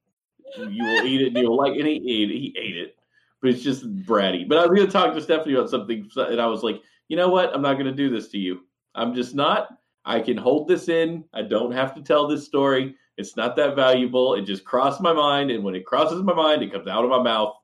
You 0.57 0.85
will 0.85 1.07
eat 1.07 1.23
it 1.23 1.29
and 1.29 1.37
you'll 1.37 1.57
like 1.57 1.75
it. 1.75 1.85
He 1.85 2.23
ate 2.23 2.31
it. 2.31 2.39
He 2.39 2.57
ate 2.59 2.77
it. 2.77 2.97
But 3.41 3.51
it's 3.51 3.63
just 3.63 3.89
bratty. 4.05 4.49
But 4.49 4.59
I 4.59 4.67
was 4.67 4.77
going 4.77 4.87
to 4.87 4.93
talk 4.93 5.15
to 5.15 5.21
Stephanie 5.21 5.55
about 5.55 5.71
something, 5.71 6.11
and 6.17 6.41
I 6.41 6.47
was 6.47 6.65
like, 6.65 6.83
you 7.07 7.17
know 7.17 7.29
what? 7.29 7.55
I'm 7.55 7.63
not 7.63 7.75
going 7.75 7.87
to 7.87 7.93
do 7.93 8.11
this 8.11 8.29
to 8.31 8.39
you. 8.39 8.61
I'm 8.97 9.15
just 9.15 9.35
not. 9.35 9.69
I 10.05 10.21
can 10.21 10.37
hold 10.37 10.67
this 10.67 10.89
in. 10.89 11.23
I 11.33 11.43
don't 11.43 11.71
have 11.71 11.95
to 11.95 12.03
tell 12.03 12.27
this 12.27 12.45
story. 12.45 12.97
It's 13.17 13.37
not 13.37 13.55
that 13.57 13.77
valuable. 13.77 14.35
It 14.35 14.43
just 14.43 14.65
crossed 14.65 15.01
my 15.01 15.13
mind, 15.13 15.53
and 15.53 15.63
when 15.63 15.77
it 15.77 15.87
crosses 15.87 16.23
my 16.23 16.35
mind, 16.35 16.63
it 16.63 16.73
comes 16.73 16.89
out 16.89 17.05
of 17.05 17.11
my 17.11 17.23
mouth. 17.23 17.55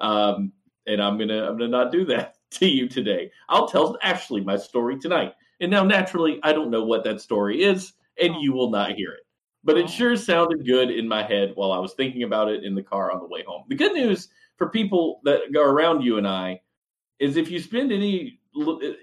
Um, 0.00 0.52
and 0.86 1.00
I'm 1.00 1.18
gonna 1.18 1.48
I'm 1.48 1.58
gonna 1.58 1.68
not 1.68 1.92
do 1.92 2.04
that 2.06 2.36
to 2.50 2.66
you 2.66 2.88
today. 2.88 3.30
I'll 3.48 3.68
tell 3.68 3.98
Ashley 4.02 4.40
my 4.40 4.56
story 4.56 4.98
tonight. 4.98 5.34
And 5.60 5.70
now, 5.70 5.84
naturally, 5.84 6.40
I 6.42 6.52
don't 6.52 6.70
know 6.70 6.84
what 6.84 7.04
that 7.04 7.20
story 7.20 7.62
is, 7.62 7.92
and 8.20 8.34
you 8.40 8.52
will 8.52 8.70
not 8.70 8.92
hear 8.92 9.12
it. 9.12 9.20
But 9.62 9.76
Oh. 9.76 9.80
it 9.80 9.90
sure 9.90 10.16
sounded 10.16 10.66
good 10.66 10.90
in 10.90 11.06
my 11.06 11.22
head 11.22 11.52
while 11.54 11.72
I 11.72 11.78
was 11.78 11.94
thinking 11.94 12.22
about 12.22 12.48
it 12.48 12.64
in 12.64 12.74
the 12.74 12.82
car 12.82 13.12
on 13.12 13.20
the 13.20 13.26
way 13.26 13.42
home. 13.46 13.64
The 13.68 13.74
good 13.74 13.92
news 13.92 14.28
for 14.56 14.70
people 14.70 15.20
that 15.24 15.52
go 15.52 15.62
around 15.62 16.02
you 16.02 16.18
and 16.18 16.26
I 16.26 16.60
is 17.18 17.36
if 17.36 17.50
you 17.50 17.60
spend 17.60 17.92
any 17.92 18.38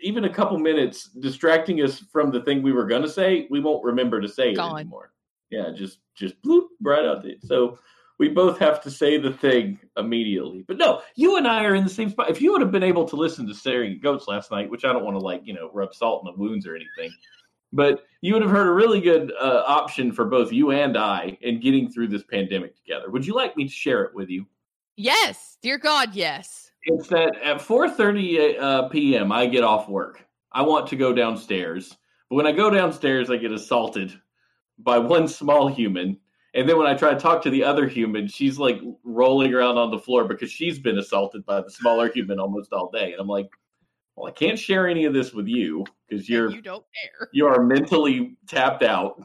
even 0.02 0.26
a 0.26 0.30
couple 0.34 0.60
minutes 0.60 1.10
distracting 1.22 1.82
us 1.82 2.00
from 2.12 2.32
the 2.32 2.42
thing 2.42 2.62
we 2.62 2.74
were 2.74 2.86
going 2.86 3.02
to 3.02 3.10
say, 3.10 3.48
we 3.50 3.62
won't 3.62 3.84
remember 3.84 4.20
to 4.20 4.28
say 4.28 4.52
it 4.52 4.60
anymore. 4.60 5.14
Yeah, 5.50 5.72
just 5.74 6.00
just 6.16 6.42
bloop 6.42 6.66
right 6.82 7.06
out 7.06 7.24
there. 7.24 7.36
So 7.42 7.80
we 8.20 8.30
both 8.30 8.58
have 8.60 8.82
to 8.82 8.92
say 8.92 9.18
the 9.18 9.32
thing 9.32 9.80
immediately. 9.96 10.64
But 10.68 10.78
no, 10.78 11.02
you 11.16 11.38
and 11.38 11.48
I 11.48 11.64
are 11.64 11.76
in 11.76 11.84
the 11.84 11.90
same 11.90 12.10
spot. 12.10 12.30
If 12.30 12.42
you 12.42 12.52
would 12.52 12.62
have 12.62 12.72
been 12.72 12.84
able 12.84 13.06
to 13.06 13.16
listen 13.16 13.48
to 13.48 13.54
Staring 13.54 13.94
at 13.94 14.02
Goats 14.02 14.28
last 14.28 14.52
night, 14.52 14.70
which 14.70 14.86
I 14.86 14.94
don't 14.94 15.04
want 15.04 15.16
to 15.16 15.24
like, 15.24 15.42
you 15.46 15.54
know, 15.54 15.70
rub 15.74 15.94
salt 15.94 16.24
in 16.26 16.34
the 16.34 16.38
wounds 16.38 16.66
or 16.66 16.76
anything, 16.76 17.16
but 17.74 18.06
you 18.22 18.34
would 18.34 18.42
have 18.42 18.52
heard 18.52 18.68
a 18.68 18.74
really 18.74 19.02
good 19.02 19.32
uh, 19.40 19.64
option 19.68 20.12
for 20.12 20.26
both 20.26 20.52
you 20.52 20.72
and 20.72 20.98
I 20.98 21.38
in 21.42 21.60
getting 21.60 21.92
through 21.92 22.08
this 22.08 22.24
pandemic 22.24 22.76
together. 22.76 23.10
Would 23.12 23.26
you 23.26 23.36
like 23.36 23.56
me 23.56 23.66
to 23.66 23.72
share 23.72 24.04
it 24.04 24.16
with 24.16 24.30
you? 24.30 24.46
Yes, 24.96 25.58
dear 25.62 25.78
God, 25.78 26.16
yes. 26.16 26.72
It's 26.84 27.08
that 27.10 27.36
at 27.44 27.58
4:30 27.58 28.60
uh, 28.60 28.88
p.m. 28.88 29.32
I 29.32 29.46
get 29.46 29.64
off 29.64 29.90
work. 29.90 30.26
I 30.54 30.62
want 30.62 30.88
to 30.88 30.96
go 30.96 31.14
downstairs, 31.14 31.98
but 32.30 32.38
when 32.38 32.48
I 32.48 32.52
go 32.52 32.70
downstairs, 32.70 33.30
I 33.30 33.38
get 33.38 33.52
assaulted 33.52 34.20
by 34.80 34.98
one 34.98 35.28
small 35.28 35.68
human, 35.68 36.18
and 36.58 36.68
then 36.68 36.78
when 36.78 36.88
I 36.88 36.96
try 36.96 37.14
to 37.14 37.20
talk 37.20 37.42
to 37.44 37.50
the 37.50 37.64
other 37.64 37.88
human, 37.88 38.28
she's 38.28 38.58
like 38.58 38.82
rolling 39.04 39.54
around 39.54 39.78
on 39.78 39.92
the 39.92 40.00
floor 40.00 40.26
because 40.26 40.52
she's 40.52 40.80
been 40.80 40.98
assaulted 40.98 41.46
by 41.46 41.62
the 41.62 41.70
smaller 41.70 42.12
human 42.12 42.40
almost 42.40 42.74
all 42.74 42.90
day, 42.92 43.12
and 43.14 43.22
I'm 43.22 43.28
like, 43.28 43.50
well, 44.16 44.28
I 44.28 44.32
can't 44.32 44.58
share 44.58 44.88
any 44.88 45.06
of 45.06 45.14
this 45.14 45.32
with 45.34 45.48
you 45.48 45.86
because 46.10 46.28
you're 46.28 46.50
you 46.52 46.62
don't 46.62 46.84
care. 47.02 47.30
you 47.32 47.46
are 47.48 47.64
mentally 47.64 48.36
tapped 48.48 48.82
out. 48.84 49.22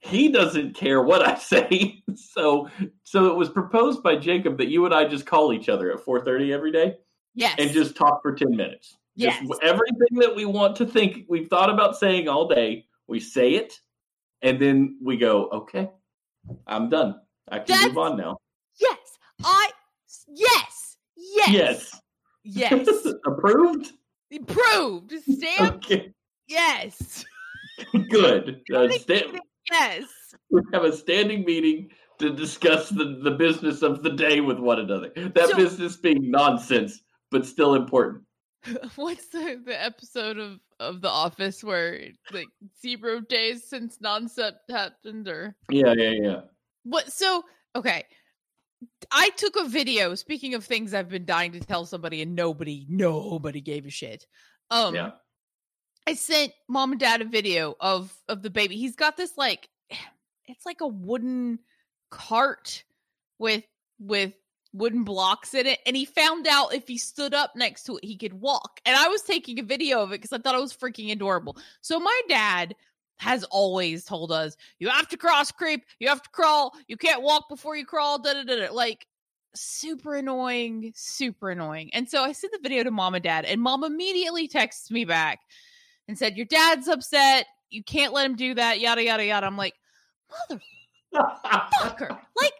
He 0.00 0.30
doesn't 0.30 0.74
care 0.76 1.02
what 1.02 1.26
I 1.26 1.34
say. 1.52 2.04
So 2.14 2.68
so 3.02 3.26
it 3.28 3.36
was 3.36 3.48
proposed 3.48 4.02
by 4.02 4.16
Jacob 4.16 4.58
that 4.58 4.68
you 4.68 4.84
and 4.84 4.94
I 4.94 5.06
just 5.08 5.24
call 5.26 5.52
each 5.52 5.68
other 5.68 5.90
at 5.90 6.04
4:30 6.04 6.52
every 6.52 6.70
day 6.70 6.96
Yes. 7.34 7.54
and 7.58 7.70
just 7.70 7.96
talk 7.96 8.20
for 8.22 8.34
10 8.34 8.54
minutes. 8.54 8.96
Yes. 9.16 9.40
Just 9.44 9.62
everything 9.62 10.18
that 10.18 10.36
we 10.36 10.44
want 10.44 10.76
to 10.76 10.86
think 10.86 11.24
we've 11.28 11.48
thought 11.48 11.70
about 11.70 11.96
saying 11.96 12.28
all 12.28 12.46
day, 12.46 12.84
we 13.08 13.18
say 13.20 13.54
it 13.54 13.80
and 14.42 14.60
then 14.60 14.98
we 15.02 15.16
go, 15.16 15.48
"Okay, 15.48 15.90
I'm 16.66 16.88
done. 16.88 17.16
I 17.50 17.58
can 17.58 17.66
That's- 17.68 17.86
move 17.88 17.98
on 17.98 18.16
now. 18.16 18.38
Yes, 18.80 18.98
I. 19.44 19.70
Yes, 20.28 20.96
yes, 21.16 22.00
Yes. 22.44 22.86
yes. 22.86 23.06
Approved? 23.26 23.92
Approved. 24.34 25.12
Stamp. 25.22 25.84
Okay. 25.84 26.12
Yes, 26.48 27.24
Good. 28.10 28.60
Uh, 28.74 28.88
sta- 28.88 29.38
yes. 29.70 30.04
we 30.50 30.60
have 30.72 30.84
a 30.84 30.92
standing 30.96 31.44
meeting 31.44 31.88
to 32.18 32.30
discuss 32.34 32.88
the, 32.88 33.20
the 33.22 33.30
business 33.32 33.82
of 33.82 34.02
the 34.02 34.10
day 34.10 34.40
with 34.40 34.58
one 34.58 34.80
another. 34.80 35.10
That 35.16 35.48
So- 35.50 35.56
business 35.56 35.96
being 35.96 36.30
nonsense, 36.30 37.00
but 37.30 37.46
still 37.46 37.74
important. 37.74 38.24
What's 38.96 39.28
the, 39.28 39.60
the 39.64 39.82
episode 39.82 40.38
of 40.38 40.60
of 40.80 41.00
The 41.00 41.08
Office 41.08 41.64
where 41.64 42.00
like 42.32 42.48
zero 42.80 43.20
days 43.20 43.64
since 43.64 44.00
nonsense 44.00 44.56
happened, 44.70 45.28
or 45.28 45.56
Yeah, 45.70 45.94
yeah, 45.96 46.10
yeah. 46.10 46.40
what? 46.84 47.12
So 47.12 47.42
okay, 47.74 48.04
I 49.10 49.30
took 49.30 49.56
a 49.56 49.68
video. 49.68 50.14
Speaking 50.14 50.54
of 50.54 50.64
things 50.64 50.94
I've 50.94 51.08
been 51.08 51.24
dying 51.24 51.52
to 51.52 51.60
tell 51.60 51.86
somebody 51.86 52.22
and 52.22 52.34
nobody, 52.34 52.86
nobody 52.88 53.60
gave 53.60 53.86
a 53.86 53.90
shit. 53.90 54.26
Um, 54.70 54.94
yeah. 54.94 55.10
I 56.06 56.14
sent 56.14 56.52
mom 56.68 56.92
and 56.92 57.00
dad 57.00 57.20
a 57.20 57.26
video 57.26 57.74
of 57.80 58.14
of 58.28 58.42
the 58.42 58.50
baby. 58.50 58.76
He's 58.76 58.96
got 58.96 59.16
this 59.16 59.36
like 59.36 59.68
it's 60.46 60.66
like 60.66 60.80
a 60.80 60.86
wooden 60.86 61.58
cart 62.10 62.84
with 63.38 63.64
with 63.98 64.32
wooden 64.72 65.02
blocks 65.02 65.54
in 65.54 65.66
it 65.66 65.78
and 65.86 65.96
he 65.96 66.04
found 66.04 66.46
out 66.46 66.74
if 66.74 66.86
he 66.86 66.98
stood 66.98 67.32
up 67.32 67.56
next 67.56 67.84
to 67.84 67.96
it 67.96 68.04
he 68.04 68.16
could 68.16 68.34
walk. 68.34 68.80
And 68.84 68.96
I 68.96 69.08
was 69.08 69.22
taking 69.22 69.58
a 69.58 69.62
video 69.62 70.02
of 70.02 70.12
it 70.12 70.18
cuz 70.18 70.32
I 70.32 70.38
thought 70.38 70.54
it 70.54 70.60
was 70.60 70.76
freaking 70.76 71.10
adorable. 71.10 71.56
So 71.80 71.98
my 71.98 72.20
dad 72.28 72.74
has 73.18 73.44
always 73.44 74.04
told 74.04 74.30
us 74.30 74.56
you 74.78 74.88
have 74.88 75.08
to 75.08 75.16
cross 75.16 75.50
creep, 75.50 75.84
you 75.98 76.08
have 76.08 76.22
to 76.22 76.30
crawl, 76.30 76.74
you 76.86 76.96
can't 76.96 77.22
walk 77.22 77.48
before 77.48 77.76
you 77.76 77.84
crawl, 77.84 78.18
da 78.18 78.34
da 78.34 78.44
da. 78.44 78.66
da. 78.66 78.72
Like 78.72 79.06
super 79.54 80.14
annoying, 80.14 80.92
super 80.94 81.50
annoying. 81.50 81.90
And 81.92 82.08
so 82.08 82.22
I 82.22 82.32
sent 82.32 82.52
the 82.52 82.60
video 82.62 82.84
to 82.84 82.90
mom 82.90 83.14
and 83.14 83.24
dad, 83.24 83.44
and 83.44 83.60
mom 83.60 83.84
immediately 83.84 84.48
texts 84.48 84.90
me 84.90 85.04
back 85.04 85.40
and 86.06 86.18
said, 86.18 86.36
Your 86.36 86.46
dad's 86.46 86.88
upset. 86.88 87.46
You 87.70 87.82
can't 87.84 88.14
let 88.14 88.26
him 88.26 88.36
do 88.36 88.54
that, 88.54 88.80
yada, 88.80 89.04
yada, 89.04 89.24
yada. 89.24 89.46
I'm 89.46 89.56
like, 89.56 89.74
Motherfucker. 91.14 92.10
like 92.40 92.52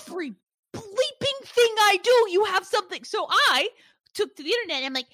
every 0.00 0.34
bleeping 0.74 1.46
thing 1.46 1.74
I 1.78 1.98
do, 2.02 2.26
you 2.30 2.44
have 2.44 2.64
something. 2.64 3.04
So 3.04 3.26
I 3.28 3.68
took 4.14 4.34
to 4.36 4.42
the 4.42 4.50
internet 4.50 4.78
and 4.78 4.86
I'm 4.86 4.94
like, 4.94 5.06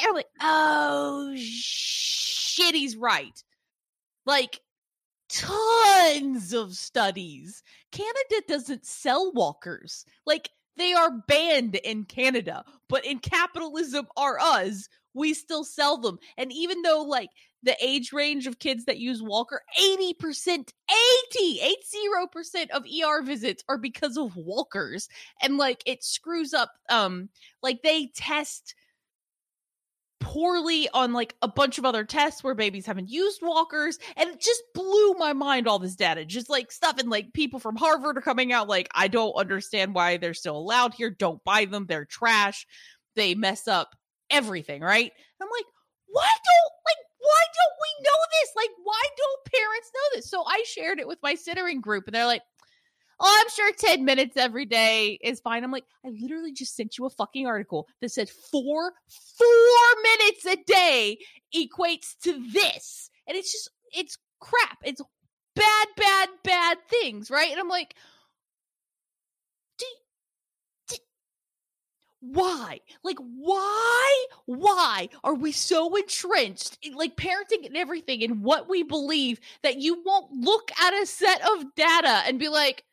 I'm 0.00 0.14
like, 0.14 0.26
oh 0.40 1.34
shit, 1.36 2.74
he's 2.74 2.96
right. 2.96 3.42
Like 4.26 4.60
tons 5.28 6.52
of 6.52 6.74
studies. 6.74 7.62
Canada 7.92 8.42
doesn't 8.46 8.84
sell 8.86 9.32
walkers. 9.32 10.04
Like 10.26 10.50
they 10.76 10.92
are 10.92 11.10
banned 11.26 11.74
in 11.76 12.04
Canada, 12.04 12.64
but 12.88 13.04
in 13.04 13.18
capitalism 13.18 14.06
are 14.16 14.38
us, 14.40 14.88
we 15.18 15.34
still 15.34 15.64
sell 15.64 15.98
them. 15.98 16.18
And 16.36 16.52
even 16.52 16.82
though 16.82 17.02
like 17.02 17.30
the 17.62 17.76
age 17.84 18.12
range 18.12 18.46
of 18.46 18.58
kids 18.58 18.84
that 18.84 18.98
use 18.98 19.20
walker 19.20 19.62
80% 19.80 20.72
80 21.34 21.60
80% 21.96 22.70
of 22.70 22.84
ER 22.84 23.22
visits 23.22 23.64
are 23.68 23.78
because 23.78 24.16
of 24.16 24.36
walkers. 24.36 25.08
And 25.42 25.56
like 25.56 25.82
it 25.84 26.04
screws 26.04 26.54
up 26.54 26.72
um 26.88 27.28
like 27.62 27.82
they 27.82 28.10
test 28.14 28.74
poorly 30.20 30.88
on 30.92 31.12
like 31.12 31.34
a 31.42 31.48
bunch 31.48 31.78
of 31.78 31.84
other 31.84 32.04
tests 32.04 32.42
where 32.42 32.54
babies 32.54 32.86
haven't 32.86 33.08
used 33.08 33.40
walkers. 33.42 33.98
And 34.16 34.30
it 34.30 34.40
just 34.40 34.62
blew 34.74 35.14
my 35.14 35.32
mind 35.32 35.66
all 35.66 35.78
this 35.78 35.96
data 35.96 36.24
just 36.24 36.48
like 36.48 36.70
stuff. 36.70 36.98
And 36.98 37.10
like 37.10 37.32
people 37.32 37.58
from 37.58 37.76
harvard 37.76 38.18
are 38.18 38.22
coming 38.22 38.52
out 38.52 38.68
like 38.68 38.88
i 38.94 39.08
don't 39.08 39.32
understand 39.34 39.94
why 39.94 40.16
they're 40.16 40.34
still 40.34 40.56
allowed 40.56 40.94
here. 40.94 41.10
Don't 41.10 41.42
buy 41.44 41.64
them. 41.64 41.86
They're 41.86 42.04
trash. 42.04 42.66
They 43.16 43.34
mess 43.34 43.66
up 43.66 43.97
everything 44.30 44.82
right 44.82 45.12
i'm 45.40 45.48
like 45.48 45.66
why 46.06 46.28
don't 46.44 46.72
like 46.86 47.02
why 47.18 47.42
don't 47.54 47.76
we 47.80 48.04
know 48.04 48.20
this 48.40 48.50
like 48.56 48.70
why 48.84 49.02
don't 49.16 49.52
parents 49.52 49.90
know 49.94 50.16
this 50.16 50.30
so 50.30 50.44
i 50.46 50.62
shared 50.66 50.98
it 50.98 51.08
with 51.08 51.18
my 51.22 51.34
sittering 51.34 51.80
group 51.80 52.04
and 52.06 52.14
they're 52.14 52.26
like 52.26 52.42
oh, 53.20 53.40
I'm 53.40 53.50
sure 53.50 53.72
10 53.72 54.04
minutes 54.04 54.36
every 54.36 54.64
day 54.64 55.18
is 55.22 55.40
fine. 55.40 55.64
I'm 55.64 55.72
like, 55.72 55.84
I 56.04 56.10
literally 56.20 56.52
just 56.52 56.76
sent 56.76 56.98
you 56.98 57.06
a 57.06 57.10
fucking 57.10 57.46
article 57.46 57.88
that 58.00 58.10
said 58.10 58.28
four, 58.28 58.92
four 59.38 60.02
minutes 60.02 60.46
a 60.46 60.56
day 60.66 61.18
equates 61.54 62.16
to 62.22 62.44
this. 62.52 63.10
And 63.26 63.36
it's 63.36 63.52
just, 63.52 63.70
it's 63.92 64.18
crap. 64.40 64.78
It's 64.84 65.02
bad, 65.56 65.88
bad, 65.96 66.28
bad 66.44 66.78
things, 66.88 67.30
right? 67.30 67.50
And 67.50 67.60
I'm 67.60 67.68
like, 67.68 67.94
do, 69.78 69.86
do, 70.88 70.96
why? 72.20 72.80
Like, 73.04 73.18
why? 73.18 74.26
Why 74.46 75.08
are 75.22 75.34
we 75.34 75.52
so 75.52 75.94
entrenched 75.94 76.78
in 76.82 76.94
like 76.94 77.16
parenting 77.16 77.64
and 77.64 77.76
everything 77.76 78.22
and 78.24 78.42
what 78.42 78.68
we 78.68 78.82
believe 78.82 79.40
that 79.62 79.78
you 79.78 80.02
won't 80.04 80.32
look 80.32 80.70
at 80.82 80.94
a 80.94 81.06
set 81.06 81.40
of 81.42 81.74
data 81.76 82.22
and 82.26 82.38
be 82.38 82.48
like, 82.48 82.84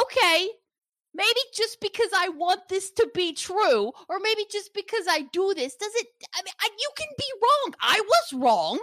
okay, 0.00 0.48
maybe 1.14 1.40
just 1.54 1.80
because 1.80 2.10
I 2.16 2.28
want 2.30 2.68
this 2.68 2.90
to 2.92 3.10
be 3.14 3.32
true, 3.32 3.92
or 4.08 4.18
maybe 4.20 4.46
just 4.50 4.72
because 4.74 5.06
I 5.08 5.22
do 5.32 5.52
this, 5.54 5.74
does 5.76 5.92
it? 5.96 6.06
I 6.34 6.42
mean, 6.42 6.54
I, 6.60 6.68
you 6.78 6.90
can 6.96 7.08
be 7.18 7.24
wrong. 7.42 7.74
I 7.80 8.00
was 8.00 8.32
wrong. 8.34 8.78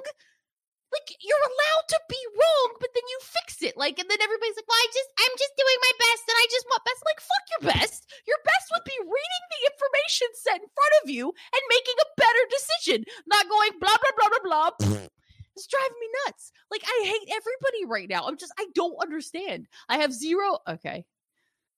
Like 0.89 1.13
you're 1.21 1.45
allowed 1.45 1.87
to 1.93 1.99
be 2.09 2.21
wrong, 2.33 2.69
but 2.81 2.89
then 2.97 3.05
you 3.05 3.19
fix 3.21 3.61
it. 3.61 3.77
Like, 3.77 4.01
and 4.01 4.09
then 4.09 4.17
everybody's 4.21 4.57
like, 4.57 4.65
"Well, 4.65 4.81
I 4.81 4.89
just, 4.89 5.11
I'm 5.21 5.35
just 5.37 5.53
doing 5.53 5.79
my 5.85 5.93
best, 6.01 6.23
and 6.25 6.37
I 6.37 6.45
just 6.49 6.65
want 6.65 6.87
best." 6.87 7.01
Like, 7.05 7.21
fuck 7.21 7.45
your 7.53 7.63
best. 7.77 7.99
Your 8.25 8.41
best 8.41 8.65
would 8.73 8.87
be 8.89 8.99
reading 9.05 9.45
the 9.53 9.61
information 9.69 10.29
set 10.33 10.59
in 10.65 10.69
front 10.73 10.95
of 11.03 11.05
you 11.13 11.29
and 11.29 11.63
making 11.69 11.97
a 12.01 12.13
better 12.17 12.43
decision, 12.49 12.99
not 13.29 13.45
going 13.45 13.77
blah 13.77 13.97
blah 14.01 14.15
blah 14.17 14.31
blah 14.33 14.43
blah. 14.45 14.71
It's 15.59 15.67
driving 15.67 15.99
me 15.99 16.07
nuts. 16.25 16.53
Like 16.71 16.83
I 16.85 17.03
hate 17.03 17.35
everybody 17.35 17.83
right 17.85 18.07
now. 18.07 18.23
I'm 18.25 18.37
just 18.37 18.53
I 18.57 18.67
don't 18.75 18.95
understand. 19.01 19.67
I 19.89 19.97
have 19.97 20.13
zero 20.13 20.59
okay. 20.67 21.05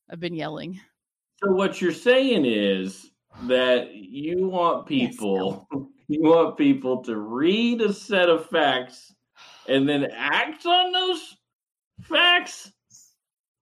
I've 0.08 0.20
been 0.20 0.36
yelling. 0.36 0.80
So 1.44 1.52
what 1.52 1.82
you're 1.82 1.92
saying 1.92 2.46
is 2.46 3.10
that 3.44 3.96
you 3.96 4.50
want 4.50 4.92
Yes, 4.92 5.12
people 5.12 5.68
you 6.12 6.22
want 6.22 6.58
people 6.58 7.04
to 7.04 7.18
read 7.18 7.82
a 7.82 7.94
set 7.94 8.30
of 8.30 8.50
facts 8.50 9.14
and 9.68 9.88
then 9.88 10.08
act 10.12 10.66
on 10.66 10.92
those 10.92 11.38
facts 12.02 12.72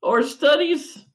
or 0.01 0.23
studies. 0.23 1.05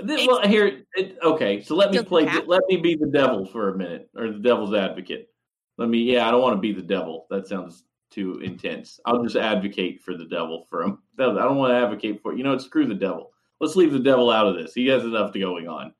This, 0.00 0.26
well, 0.26 0.46
here, 0.46 0.84
it, 0.94 1.18
okay. 1.22 1.60
So 1.62 1.74
let 1.74 1.90
me 1.90 2.02
play. 2.02 2.24
Let 2.46 2.62
me 2.68 2.76
be 2.76 2.94
the 2.94 3.08
devil 3.08 3.44
for 3.44 3.70
a 3.70 3.76
minute, 3.76 4.08
or 4.16 4.30
the 4.30 4.38
devil's 4.38 4.72
advocate. 4.72 5.28
Let 5.76 5.88
me. 5.88 5.98
Yeah, 5.98 6.28
I 6.28 6.30
don't 6.30 6.42
want 6.42 6.56
to 6.56 6.60
be 6.60 6.72
the 6.72 6.86
devil. 6.86 7.26
That 7.30 7.48
sounds 7.48 7.82
too 8.10 8.38
intense. 8.38 9.00
I'll 9.04 9.22
just 9.24 9.34
advocate 9.34 10.00
for 10.00 10.16
the 10.16 10.26
devil 10.26 10.66
for 10.70 10.82
him. 10.82 10.98
I 11.18 11.24
don't 11.24 11.56
want 11.56 11.72
to 11.72 11.78
advocate 11.78 12.22
for. 12.22 12.32
You 12.36 12.44
know, 12.44 12.52
what, 12.52 12.62
screw 12.62 12.86
the 12.86 12.94
devil. 12.94 13.32
Let's 13.60 13.74
leave 13.74 13.92
the 13.92 13.98
devil 13.98 14.30
out 14.30 14.46
of 14.46 14.54
this. 14.54 14.72
He 14.72 14.86
has 14.86 15.02
enough 15.02 15.34
going 15.34 15.66
on. 15.66 15.92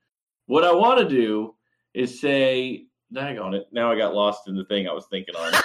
What 0.47 0.63
I 0.63 0.73
want 0.73 1.01
to 1.01 1.09
do 1.09 1.57
is 1.93 2.21
say, 2.21 2.87
"Dag 3.13 3.39
on 3.39 3.55
it." 3.55 3.69
Now 3.73 3.91
I 3.93 3.97
got 3.97 4.15
lost 4.15 4.49
in 4.49 4.57
the 4.57 4.65
thing 4.65 4.89
I 4.89 4.93
was 4.93 5.07
thinking 5.07 5.35
on. 5.37 5.53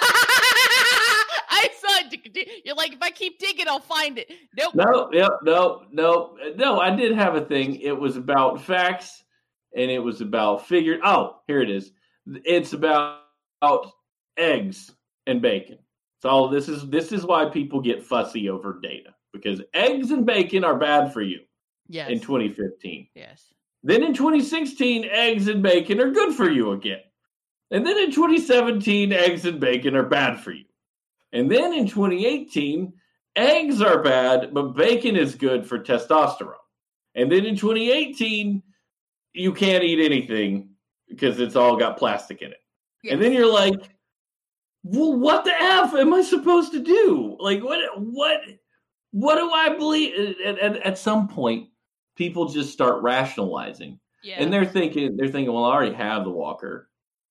I 1.50 1.68
saw 1.78 2.08
it. 2.12 2.64
You're 2.64 2.74
like, 2.74 2.92
if 2.92 3.02
I 3.02 3.10
keep 3.10 3.38
digging, 3.38 3.68
I'll 3.68 3.80
find 3.80 4.18
it. 4.18 4.30
Nope. 4.56 4.74
No, 4.74 5.08
yep, 5.12 5.30
no, 5.42 5.84
no, 5.92 6.36
no. 6.56 6.80
I 6.80 6.94
did 6.94 7.12
have 7.12 7.36
a 7.36 7.40
thing. 7.44 7.76
It 7.76 7.98
was 7.98 8.16
about 8.16 8.60
facts, 8.60 9.22
and 9.76 9.90
it 9.90 9.98
was 10.00 10.20
about 10.20 10.66
figured. 10.66 11.00
Oh, 11.04 11.40
here 11.46 11.60
it 11.60 11.70
is. 11.70 11.92
It's 12.44 12.72
about 12.72 13.20
about 13.62 13.90
eggs 14.36 14.90
and 15.26 15.40
bacon. 15.40 15.78
So 16.22 16.48
this 16.48 16.68
is 16.68 16.88
this 16.88 17.12
is 17.12 17.24
why 17.24 17.46
people 17.46 17.80
get 17.80 18.02
fussy 18.02 18.48
over 18.48 18.78
data 18.82 19.14
because 19.32 19.60
eggs 19.74 20.10
and 20.10 20.24
bacon 20.24 20.64
are 20.64 20.76
bad 20.76 21.12
for 21.12 21.20
you 21.22 21.40
Yes. 21.88 22.08
in 22.10 22.20
2015. 22.20 23.08
yes. 23.14 23.52
Then 23.82 24.02
in 24.02 24.14
2016, 24.14 25.04
eggs 25.10 25.48
and 25.48 25.62
bacon 25.62 26.00
are 26.00 26.10
good 26.10 26.34
for 26.34 26.48
you 26.50 26.72
again. 26.72 27.00
And 27.74 27.84
then 27.84 27.98
in 27.98 28.12
2017, 28.12 29.12
eggs 29.12 29.44
and 29.46 29.58
bacon 29.58 29.96
are 29.96 30.04
bad 30.04 30.38
for 30.38 30.52
you. 30.52 30.64
And 31.32 31.50
then 31.50 31.74
in 31.74 31.88
2018, 31.88 32.92
eggs 33.34 33.82
are 33.82 34.00
bad, 34.00 34.54
but 34.54 34.76
bacon 34.76 35.16
is 35.16 35.34
good 35.34 35.66
for 35.66 35.80
testosterone. 35.80 36.54
And 37.16 37.32
then 37.32 37.44
in 37.44 37.56
2018, 37.56 38.62
you 39.32 39.52
can't 39.52 39.82
eat 39.82 39.98
anything 39.98 40.68
because 41.08 41.40
it's 41.40 41.56
all 41.56 41.76
got 41.76 41.98
plastic 41.98 42.42
in 42.42 42.52
it. 42.52 42.60
And 43.10 43.20
then 43.20 43.32
you're 43.32 43.52
like, 43.52 43.90
well, 44.84 45.18
what 45.18 45.44
the 45.44 45.52
F 45.52 45.94
am 45.94 46.14
I 46.14 46.22
supposed 46.22 46.70
to 46.74 46.80
do? 46.80 47.36
Like, 47.40 47.60
what, 47.60 47.80
what, 48.00 48.38
what 49.10 49.34
do 49.34 49.50
I 49.50 49.70
believe? 49.70 50.38
At, 50.46 50.60
at, 50.60 50.76
at 50.76 50.96
some 50.96 51.26
point, 51.26 51.70
people 52.14 52.46
just 52.46 52.72
start 52.72 53.02
rationalizing. 53.02 53.98
yeah. 54.22 54.36
And 54.38 54.52
they're 54.52 54.64
thinking, 54.64 55.16
they're 55.16 55.26
thinking, 55.26 55.52
well, 55.52 55.64
I 55.64 55.74
already 55.74 55.94
have 55.96 56.22
the 56.22 56.30
walker. 56.30 56.88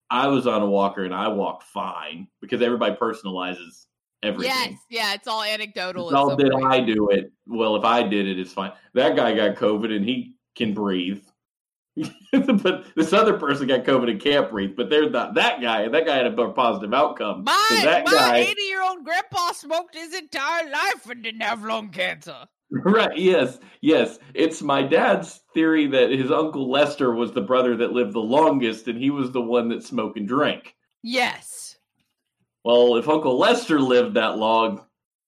I 0.10 0.28
was 0.28 0.48
on 0.48 0.62
a 0.62 0.68
walker 0.68 1.04
and 1.04 1.14
I 1.14 1.28
walked 1.28 1.64
fine 1.64 2.28
because 2.42 2.62
everybody 2.62 2.96
personalizes 2.96 3.86
everything. 4.22 4.54
Yes, 4.56 4.80
yeah, 4.90 5.14
it's 5.14 5.28
all 5.28 5.44
anecdotal. 5.44 6.10
It's 6.10 6.16
all 6.16 6.36
did 6.36 6.54
I 6.54 6.80
do 6.80 7.10
it? 7.10 7.32
Well, 7.48 7.76
if 7.76 7.84
I 7.84 8.04
did 8.04 8.28
it, 8.28 8.40
it's 8.40 8.54
fine. 8.54 8.72
That 8.94 9.16
guy 9.16 9.34
got 9.34 9.56
COVID 9.56 9.96
and 9.96 10.06
he 10.06 10.36
can 10.56 10.74
breathe. 10.74 11.24
but 12.32 12.86
this 12.96 13.14
other 13.14 13.38
person 13.38 13.68
got 13.68 13.84
COVID 13.84 14.10
and 14.10 14.22
can't 14.22 14.50
breathe. 14.50 14.76
But 14.76 14.90
they're 14.90 15.10
not 15.10 15.36
that 15.36 15.62
guy. 15.62 15.88
That 15.88 16.06
guy 16.06 16.18
had 16.18 16.28
a 16.28 16.50
positive 16.50 16.94
outcome. 16.94 17.44
My, 17.44 17.66
So 17.70 17.76
that 17.76 18.06
my 18.06 18.12
guy, 18.12 18.38
80 18.38 18.62
year 18.64 18.82
old 18.82 19.04
grandpa 19.04 19.52
smoked 19.52 19.96
his 19.96 20.14
entire 20.14 20.70
life 20.70 21.08
and 21.10 21.24
didn't 21.24 21.42
have 21.42 21.64
lung 21.64 21.90
cancer. 21.90 22.48
Right? 22.74 23.18
Yes, 23.18 23.60
yes. 23.82 24.20
It's 24.34 24.62
my 24.62 24.82
dad's 24.84 25.42
theory 25.54 25.88
that 25.88 26.12
his 26.12 26.32
uncle 26.32 26.70
Lester 26.70 27.14
was 27.14 27.32
the 27.32 27.42
brother 27.42 27.78
that 27.78 27.94
lived 27.94 28.14
the 28.14 28.20
longest, 28.20 28.88
and 28.88 28.98
he 28.98 29.10
was 29.10 29.32
the 29.32 29.42
one 29.42 29.70
that 29.70 29.84
smoked 29.84 30.18
and 30.18 30.28
drank. 30.28 30.76
Yes. 31.04 31.78
Well, 32.64 32.96
if 32.96 33.08
Uncle 33.10 33.38
Lester 33.38 33.80
lived 33.80 34.16
that 34.16 34.38
long, 34.38 34.86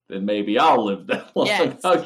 then 0.10 0.26
maybe 0.26 0.58
I'll 0.58 0.86
live 0.86 1.08
that 1.08 1.32
long. 1.36 1.48
Yes. 1.48 1.82
I'll, 1.84 2.06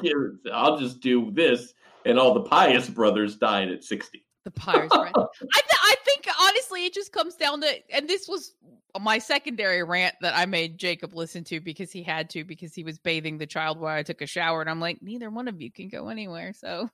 I'll 0.52 0.78
just 0.80 0.99
do 0.99 1.32
this, 1.32 1.73
and 2.06 2.19
all 2.19 2.34
the 2.34 2.41
pious 2.41 2.89
brothers 2.89 3.38
died 3.38 3.69
at 3.69 3.84
sixty. 3.84 4.25
The 4.45 4.52
pious 4.52 4.89
rant. 4.95 5.15
I, 5.17 5.62
th- 5.62 5.82
I 5.84 5.95
think 6.06 6.18
honestly, 6.39 6.86
it 6.86 6.93
just 6.93 7.12
comes 7.12 7.36
down 7.36 7.62
to, 7.62 7.67
and 7.93 8.08
this 8.08 8.28
was 8.28 8.54
my 8.99 9.19
secondary 9.19 9.84
rant 9.84 10.15
that 10.21 10.36
I 10.36 10.45
made 10.45 10.78
Jacob 10.78 11.13
listen 11.13 11.43
to 11.45 11.60
because 11.60 11.91
he 11.91 12.02
had 12.02 12.30
to 12.32 12.43
because 12.43 12.73
he 12.73 12.84
was 12.84 12.97
bathing 12.97 13.38
the 13.38 13.45
child 13.45 13.80
while 13.80 13.95
I 13.95 14.04
took 14.04 14.21
a 14.21 14.25
shower, 14.25 14.62
and 14.62 14.69
I'm 14.69 14.80
like, 14.80 15.02
neither 15.02 15.30
one 15.30 15.47
of 15.47 15.62
you 15.62 15.71
can 15.71 15.89
go 15.89 16.10
anywhere, 16.10 16.54
so 16.54 16.89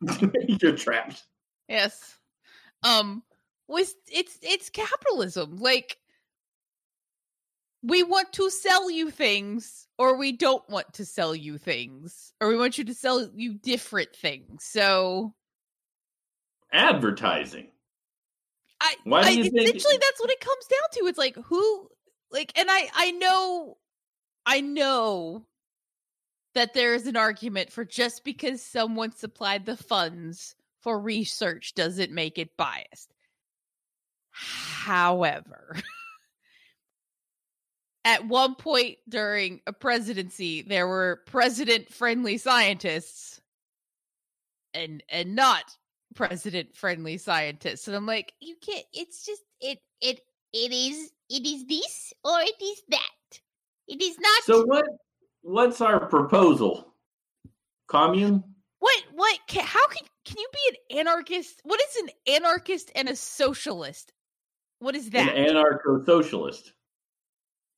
You're 0.60 0.76
trapped. 0.76 1.24
yes. 1.68 2.16
Um, 2.82 3.22
was 3.68 3.94
it's 4.10 4.38
it's 4.42 4.70
capitalism, 4.70 5.56
like. 5.56 5.98
We 7.86 8.02
want 8.02 8.32
to 8.32 8.48
sell 8.48 8.90
you 8.90 9.10
things, 9.10 9.86
or 9.98 10.16
we 10.16 10.32
don't 10.32 10.66
want 10.70 10.94
to 10.94 11.04
sell 11.04 11.34
you 11.34 11.58
things, 11.58 12.32
or 12.40 12.48
we 12.48 12.56
want 12.56 12.78
you 12.78 12.84
to 12.84 12.94
sell 12.94 13.28
you 13.34 13.52
different 13.52 14.16
things. 14.16 14.64
So, 14.64 15.34
Advertising. 16.72 17.68
I, 18.86 18.96
Why 19.04 19.22
do 19.22 19.28
I 19.28 19.30
you 19.30 19.44
think- 19.44 19.54
essentially 19.62 19.96
that's 19.98 20.20
what 20.20 20.30
it 20.30 20.40
comes 20.40 20.66
down 20.66 20.88
to. 20.92 21.06
It's 21.08 21.18
like 21.18 21.36
who 21.36 21.88
like 22.30 22.52
and 22.58 22.68
I 22.70 22.90
I 22.94 23.10
know 23.12 23.78
I 24.44 24.60
know 24.60 25.46
that 26.54 26.74
there 26.74 26.94
is 26.94 27.06
an 27.06 27.16
argument 27.16 27.72
for 27.72 27.84
just 27.84 28.24
because 28.24 28.62
someone 28.62 29.12
supplied 29.12 29.64
the 29.66 29.76
funds 29.76 30.54
for 30.82 31.00
research 31.00 31.74
doesn't 31.74 32.12
make 32.12 32.38
it 32.38 32.56
biased. 32.58 33.14
However, 34.30 35.76
at 38.04 38.26
one 38.26 38.54
point 38.54 38.98
during 39.08 39.60
a 39.66 39.72
presidency, 39.72 40.62
there 40.62 40.86
were 40.86 41.22
president 41.26 41.92
friendly 41.92 42.38
scientists 42.38 43.40
and 44.74 45.02
and 45.08 45.34
not 45.34 45.64
president 46.14 46.76
friendly 46.76 47.18
scientists. 47.18 47.88
And 47.88 47.96
I'm 47.96 48.06
like, 48.06 48.32
you 48.40 48.56
can't 48.64 48.84
it's 48.92 49.24
just 49.24 49.42
it 49.60 49.78
it 50.00 50.20
it 50.52 50.72
is 50.72 51.10
it 51.28 51.46
is 51.46 51.66
this 51.66 52.12
or 52.24 52.40
it 52.40 52.62
is 52.62 52.82
that. 52.88 53.40
It 53.88 54.00
is 54.02 54.18
not 54.18 54.42
So 54.44 54.64
what? 54.64 54.84
What's 55.42 55.80
our 55.80 56.06
proposal? 56.06 56.94
Commune? 57.86 58.42
what 58.84 59.02
what 59.14 59.38
can, 59.46 59.64
how 59.64 59.86
can 59.88 60.06
can 60.26 60.36
you 60.38 60.48
be 60.52 60.76
an 60.92 60.98
anarchist? 60.98 61.60
What 61.64 61.80
is 61.80 62.02
an 62.02 62.34
anarchist 62.34 62.92
and 62.94 63.08
a 63.08 63.16
socialist? 63.16 64.12
What 64.78 64.94
is 64.94 65.10
that? 65.10 65.34
An 65.34 65.56
anarcho-socialist. 65.56 66.72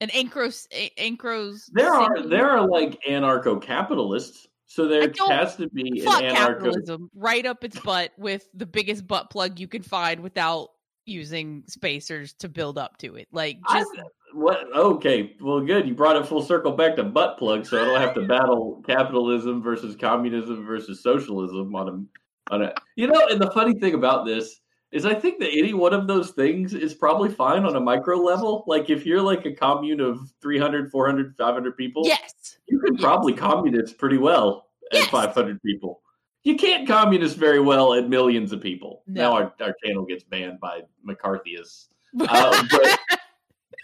An 0.00 0.08
ancros 0.08 0.66
ancros 0.98 1.70
There 1.72 1.94
are 1.94 2.26
there 2.26 2.50
are 2.50 2.68
like 2.68 3.00
anarcho-capitalists. 3.08 4.48
So 4.76 4.86
there 4.86 5.10
has 5.28 5.56
to 5.56 5.70
be 5.70 6.00
an 6.00 6.06
anarcho. 6.06 6.32
capitalism 6.34 7.10
right 7.14 7.46
up 7.46 7.64
its 7.64 7.80
butt 7.80 8.12
with 8.18 8.46
the 8.52 8.66
biggest 8.66 9.06
butt 9.06 9.30
plug 9.30 9.58
you 9.58 9.66
can 9.66 9.82
find 9.82 10.20
without 10.20 10.68
using 11.06 11.64
spacers 11.66 12.34
to 12.40 12.50
build 12.50 12.76
up 12.76 12.98
to 12.98 13.16
it. 13.16 13.26
Like 13.32 13.58
I- 13.66 13.78
just 13.78 13.90
What? 14.34 14.66
Okay, 14.76 15.34
well, 15.40 15.62
good. 15.62 15.88
You 15.88 15.94
brought 15.94 16.16
it 16.16 16.26
full 16.26 16.42
circle 16.42 16.72
back 16.72 16.96
to 16.96 17.04
butt 17.04 17.38
plug, 17.38 17.64
so 17.64 17.80
I 17.80 17.86
don't 17.86 18.02
have 18.02 18.12
to 18.16 18.26
battle 18.28 18.82
capitalism 18.86 19.62
versus 19.62 19.96
communism 19.96 20.66
versus 20.66 21.02
socialism 21.02 21.74
on 21.74 21.88
a 21.88 22.54
on 22.54 22.62
a. 22.62 22.74
You 22.96 23.06
know, 23.06 23.28
and 23.30 23.40
the 23.40 23.50
funny 23.52 23.72
thing 23.80 23.94
about 23.94 24.26
this 24.26 24.60
is, 24.92 25.06
I 25.06 25.14
think 25.14 25.38
that 25.38 25.56
any 25.56 25.72
one 25.72 25.94
of 25.94 26.06
those 26.06 26.32
things 26.32 26.74
is 26.74 26.92
probably 26.92 27.30
fine 27.30 27.64
on 27.64 27.76
a 27.76 27.80
micro 27.80 28.18
level. 28.18 28.64
Like 28.66 28.90
if 28.90 29.06
you're 29.06 29.22
like 29.22 29.46
a 29.46 29.54
commune 29.54 30.00
of 30.00 30.20
300, 30.42 30.90
400, 30.90 31.34
500 31.38 31.76
people, 31.78 32.02
yes. 32.04 32.58
you 32.68 32.78
could 32.78 32.96
yes. 32.96 33.02
probably 33.02 33.32
communist 33.32 33.96
pretty 33.96 34.18
well 34.18 34.65
at 34.92 34.98
Yes. 35.00 35.08
500 35.10 35.62
people. 35.62 36.02
You 36.44 36.56
can't 36.56 36.86
communist 36.86 37.36
very 37.36 37.58
well 37.60 37.94
at 37.94 38.08
millions 38.08 38.52
of 38.52 38.60
people. 38.60 39.02
No. 39.06 39.22
Now 39.22 39.32
our, 39.36 39.54
our 39.60 39.74
channel 39.84 40.04
gets 40.04 40.22
banned 40.24 40.60
by 40.60 40.82
McCarthyists. 41.08 41.86
Uh, 42.28 42.64
but 42.70 42.98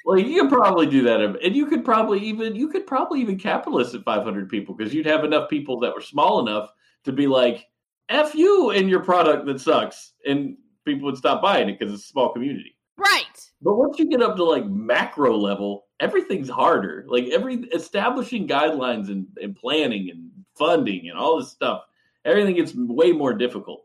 like 0.07 0.27
you 0.27 0.43
could 0.43 0.51
probably 0.51 0.87
do 0.87 1.03
that, 1.03 1.21
and 1.21 1.55
you 1.55 1.67
could 1.67 1.85
probably 1.85 2.19
even 2.21 2.55
you 2.57 2.69
could 2.69 2.87
probably 2.87 3.21
even 3.21 3.39
capitalist 3.39 3.95
at 3.95 4.05
500 4.05 4.49
people 4.49 4.75
because 4.75 4.95
you'd 4.95 5.07
have 5.07 5.25
enough 5.25 5.51
people 5.51 5.79
that 5.81 5.95
were 5.95 6.01
small 6.01 6.41
enough 6.47 6.71
to 7.05 7.13
be 7.13 7.27
like, 7.27 7.67
"F 8.09 8.35
you" 8.35 8.71
and 8.71 8.89
your 8.89 9.01
product 9.01 9.45
that 9.47 9.61
sucks, 9.61 10.13
and 10.27 10.57
people 10.87 11.05
would 11.07 11.17
stop 11.19 11.43
buying 11.43 11.69
it 11.69 11.79
because 11.79 11.93
it's 11.93 12.05
a 12.05 12.09
small 12.09 12.33
community. 12.33 12.75
right. 12.97 13.27
But 13.61 13.75
once 13.75 13.99
you 13.99 14.09
get 14.09 14.23
up 14.23 14.37
to 14.37 14.45
like 14.45 14.67
macro 14.67 15.37
level, 15.37 15.87
everything's 16.01 16.49
harder. 16.49 17.05
Like 17.07 17.27
every 17.27 17.57
establishing 17.75 18.49
guidelines 18.49 19.09
and, 19.09 19.27
and 19.41 19.55
planning 19.55 20.11
and 20.11 20.31
funding 20.57 21.09
and 21.09 21.19
all 21.19 21.39
this 21.39 21.51
stuff, 21.51 21.85
everything 22.25 22.57
gets 22.57 22.75
way 22.75 23.13
more 23.13 23.35
difficult. 23.35 23.85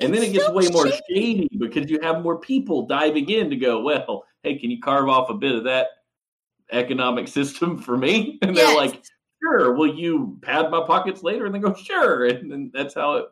And 0.00 0.14
then 0.14 0.22
it 0.22 0.32
gets 0.32 0.46
so 0.46 0.52
way 0.52 0.68
more 0.68 0.88
shady. 1.10 1.48
because 1.58 1.90
you 1.90 1.98
have 2.00 2.22
more 2.22 2.38
people 2.38 2.86
diving 2.86 3.28
in 3.28 3.50
to 3.50 3.56
go, 3.56 3.82
well, 3.82 4.24
hey, 4.42 4.56
can 4.56 4.70
you 4.70 4.80
carve 4.80 5.08
off 5.08 5.28
a 5.28 5.34
bit 5.34 5.54
of 5.54 5.64
that 5.64 5.88
economic 6.70 7.28
system 7.38 7.78
for 7.78 7.96
me? 7.96 8.38
And 8.42 8.56
they're 8.56 8.76
like, 8.76 9.02
sure. 9.42 9.74
Will 9.74 9.92
you 9.92 10.38
pad 10.42 10.70
my 10.70 10.84
pockets 10.86 11.22
later? 11.22 11.46
And 11.46 11.54
they 11.54 11.58
go, 11.58 11.74
sure. 11.74 12.26
And 12.28 12.50
then 12.50 12.70
that's 12.72 12.94
how 12.94 13.16
it. 13.16 13.26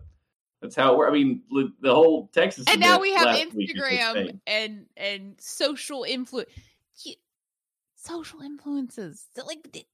That's 0.62 0.74
how 0.74 0.94
it 0.94 0.98
works. 0.98 1.10
I 1.10 1.12
mean, 1.12 1.42
the 1.82 1.94
whole 1.94 2.28
Texas. 2.32 2.64
and 2.66 2.80
now 2.80 2.98
we 2.98 3.12
have 3.12 3.26
last 3.26 3.52
week 3.54 3.70
is 3.70 3.76
the 3.76 3.80
Instagram 3.82 4.40
and 4.46 4.86
and 4.96 5.34
social 5.38 6.04
influence. 6.04 6.48
Social 7.94 8.40
influences. 8.40 9.26
Like, 9.36 9.86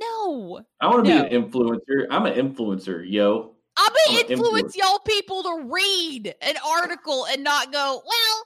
no, 0.00 0.60
I 0.80 0.88
want 0.88 1.04
to 1.04 1.10
No. 1.10 1.28
be 1.28 1.34
an 1.36 1.42
influencer. 1.50 2.06
I'm 2.10 2.26
an 2.26 2.34
influencer, 2.34 3.04
yo. 3.08 3.54
I'm 3.76 3.92
gonna 4.06 4.28
influence 4.28 4.76
y'all 4.76 4.98
people 5.00 5.42
to 5.42 5.68
read 5.72 6.34
an 6.42 6.56
article 6.66 7.26
and 7.26 7.42
not 7.44 7.72
go, 7.72 8.02
well, 8.04 8.44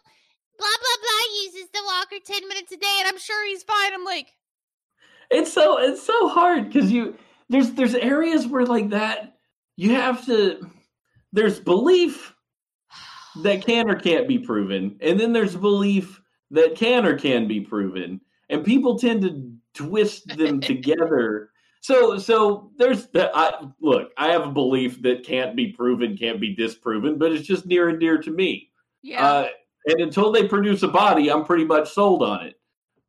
blah 0.58 0.66
blah 0.68 1.02
blah 1.02 1.42
uses 1.44 1.68
the 1.72 1.80
walker 1.84 2.16
ten 2.24 2.46
minutes 2.48 2.72
a 2.72 2.76
day, 2.76 2.96
and 3.00 3.08
I'm 3.08 3.18
sure 3.18 3.46
he's 3.48 3.62
fine. 3.62 3.92
I'm 3.94 4.04
like, 4.04 4.28
It's 5.30 5.52
so 5.52 5.78
it's 5.78 6.02
so 6.02 6.28
hard 6.28 6.66
because 6.70 6.92
you 6.92 7.16
there's 7.48 7.72
there's 7.72 7.94
areas 7.94 8.46
where 8.46 8.64
like 8.66 8.90
that 8.90 9.36
you 9.76 9.94
have 9.94 10.24
to 10.26 10.70
there's 11.32 11.58
belief 11.58 12.34
that 13.42 13.62
can 13.66 13.90
or 13.90 13.96
can't 13.96 14.28
be 14.28 14.38
proven, 14.38 14.96
and 15.00 15.18
then 15.18 15.32
there's 15.32 15.56
belief 15.56 16.20
that 16.52 16.76
can 16.76 17.04
or 17.06 17.18
can 17.18 17.48
be 17.48 17.60
proven, 17.60 18.20
and 18.50 18.64
people 18.64 18.98
tend 18.98 19.22
to 19.22 19.52
twist 19.74 20.26
them 20.36 20.60
together. 20.60 21.50
So 21.80 22.16
so 22.18 22.70
there's 22.78 23.08
the 23.08 23.30
I 23.34 23.52
look, 23.80 24.10
I 24.16 24.32
have 24.32 24.46
a 24.46 24.50
belief 24.50 25.02
that 25.02 25.24
can't 25.24 25.54
be 25.54 25.72
proven, 25.72 26.16
can't 26.16 26.40
be 26.40 26.54
disproven, 26.54 27.18
but 27.18 27.32
it's 27.32 27.46
just 27.46 27.66
near 27.66 27.88
and 27.88 28.00
dear 28.00 28.18
to 28.18 28.30
me. 28.30 28.70
yeah, 29.02 29.24
Uh, 29.24 29.48
and 29.86 30.00
until 30.00 30.32
they 30.32 30.48
produce 30.48 30.82
a 30.82 30.88
body, 30.88 31.30
I'm 31.30 31.44
pretty 31.44 31.64
much 31.64 31.92
sold 31.92 32.22
on 32.22 32.46
it. 32.46 32.58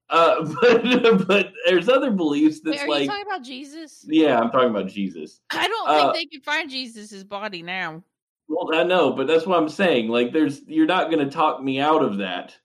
Uh, 0.10 0.43
but 0.62 1.28
but 1.28 1.54
there's 1.65 1.89
other 1.89 2.12
beliefs 2.12 2.60
Wait, 2.63 2.71
that's 2.71 2.84
are 2.84 2.88
you 2.88 2.91
like, 2.91 3.10
talking 3.10 3.25
about 3.25 3.43
Jesus? 3.43 4.06
yeah, 4.08 4.39
I'm 4.39 4.51
talking 4.51 4.69
about 4.69 4.88
Jesus. 4.88 5.39
I 5.49 5.67
don't 5.67 5.89
uh, 5.89 6.12
think 6.12 6.13
they 6.13 6.38
can 6.38 6.41
find 6.41 6.69
Jesus's 6.69 7.23
body 7.23 7.63
now. 7.63 8.04
Well, 8.47 8.75
I 8.75 8.84
know, 8.84 9.12
but 9.12 9.25
that's 9.25 9.47
what 9.47 9.58
I'm 9.58 9.69
saying. 9.69 10.10
Like, 10.10 10.32
there's 10.32 10.62
you're 10.67 10.86
not 10.86 11.10
going 11.10 11.23
to 11.28 11.32
talk 11.32 11.63
me 11.63 11.80
out 11.80 12.04
of 12.04 12.17
that 12.17 12.56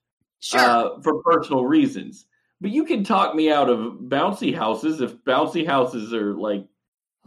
Sure, 0.40 0.60
uh, 0.60 1.00
for 1.02 1.22
personal 1.22 1.64
reasons. 1.66 2.26
But 2.60 2.70
you 2.70 2.84
can 2.84 3.04
talk 3.04 3.34
me 3.34 3.50
out 3.50 3.70
of 3.70 3.94
bouncy 4.02 4.54
houses 4.54 5.00
if 5.00 5.16
bouncy 5.24 5.66
houses 5.66 6.12
are 6.12 6.34
like, 6.34 6.66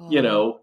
you 0.09 0.19
Oh, 0.19 0.21
know, 0.21 0.59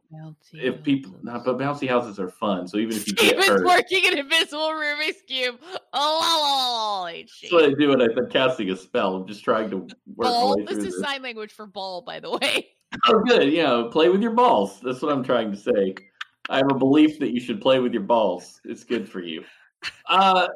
if 0.53 0.83
people, 0.83 1.15
not, 1.23 1.45
but 1.45 1.57
bouncy 1.57 1.89
houses 1.89 2.19
are 2.19 2.29
fun. 2.29 2.67
So 2.67 2.79
even 2.79 2.97
if 2.97 3.07
you 3.07 3.15
get 3.15 3.29
Steven's 3.29 3.47
hurt, 3.47 3.65
working 3.65 4.07
an 4.07 4.19
invisible 4.19 4.71
Rubik's 4.71 5.23
cube. 5.27 5.61
Oh, 5.93 7.09
that's 7.15 7.53
what 7.53 7.65
I 7.65 7.73
do 7.79 7.91
when 7.91 8.01
I'm 8.03 8.31
casting 8.31 8.71
a 8.71 8.77
spell. 8.77 9.15
I'm 9.17 9.27
just 9.27 9.45
trying 9.45 9.71
to 9.71 9.77
work 9.77 9.91
my 10.17 10.25
ball. 10.31 10.57
way 10.57 10.65
This 10.65 10.79
is 10.79 10.95
this. 10.95 11.01
sign 11.01 11.23
language 11.23 11.53
for 11.53 11.67
ball, 11.67 12.03
by 12.03 12.21
the 12.21 12.31
way. 12.31 12.69
Oh, 13.07 13.21
good. 13.21 13.53
Yeah, 13.53 13.85
play 13.93 14.09
with 14.09 14.21
your 14.21 14.33
balls. 14.33 14.81
That's 14.81 15.01
what 15.01 15.13
I'm 15.13 15.23
trying 15.23 15.53
to 15.53 15.57
say. 15.57 15.95
I 16.49 16.57
have 16.57 16.73
a 16.73 16.75
belief 16.75 17.21
that 17.21 17.31
you 17.31 17.39
should 17.39 17.61
play 17.61 17.79
with 17.79 17.93
your 17.93 18.03
balls. 18.03 18.61
It's 18.65 18.83
good 18.83 19.09
for 19.09 19.21
you. 19.21 19.45
Uh, 20.07 20.49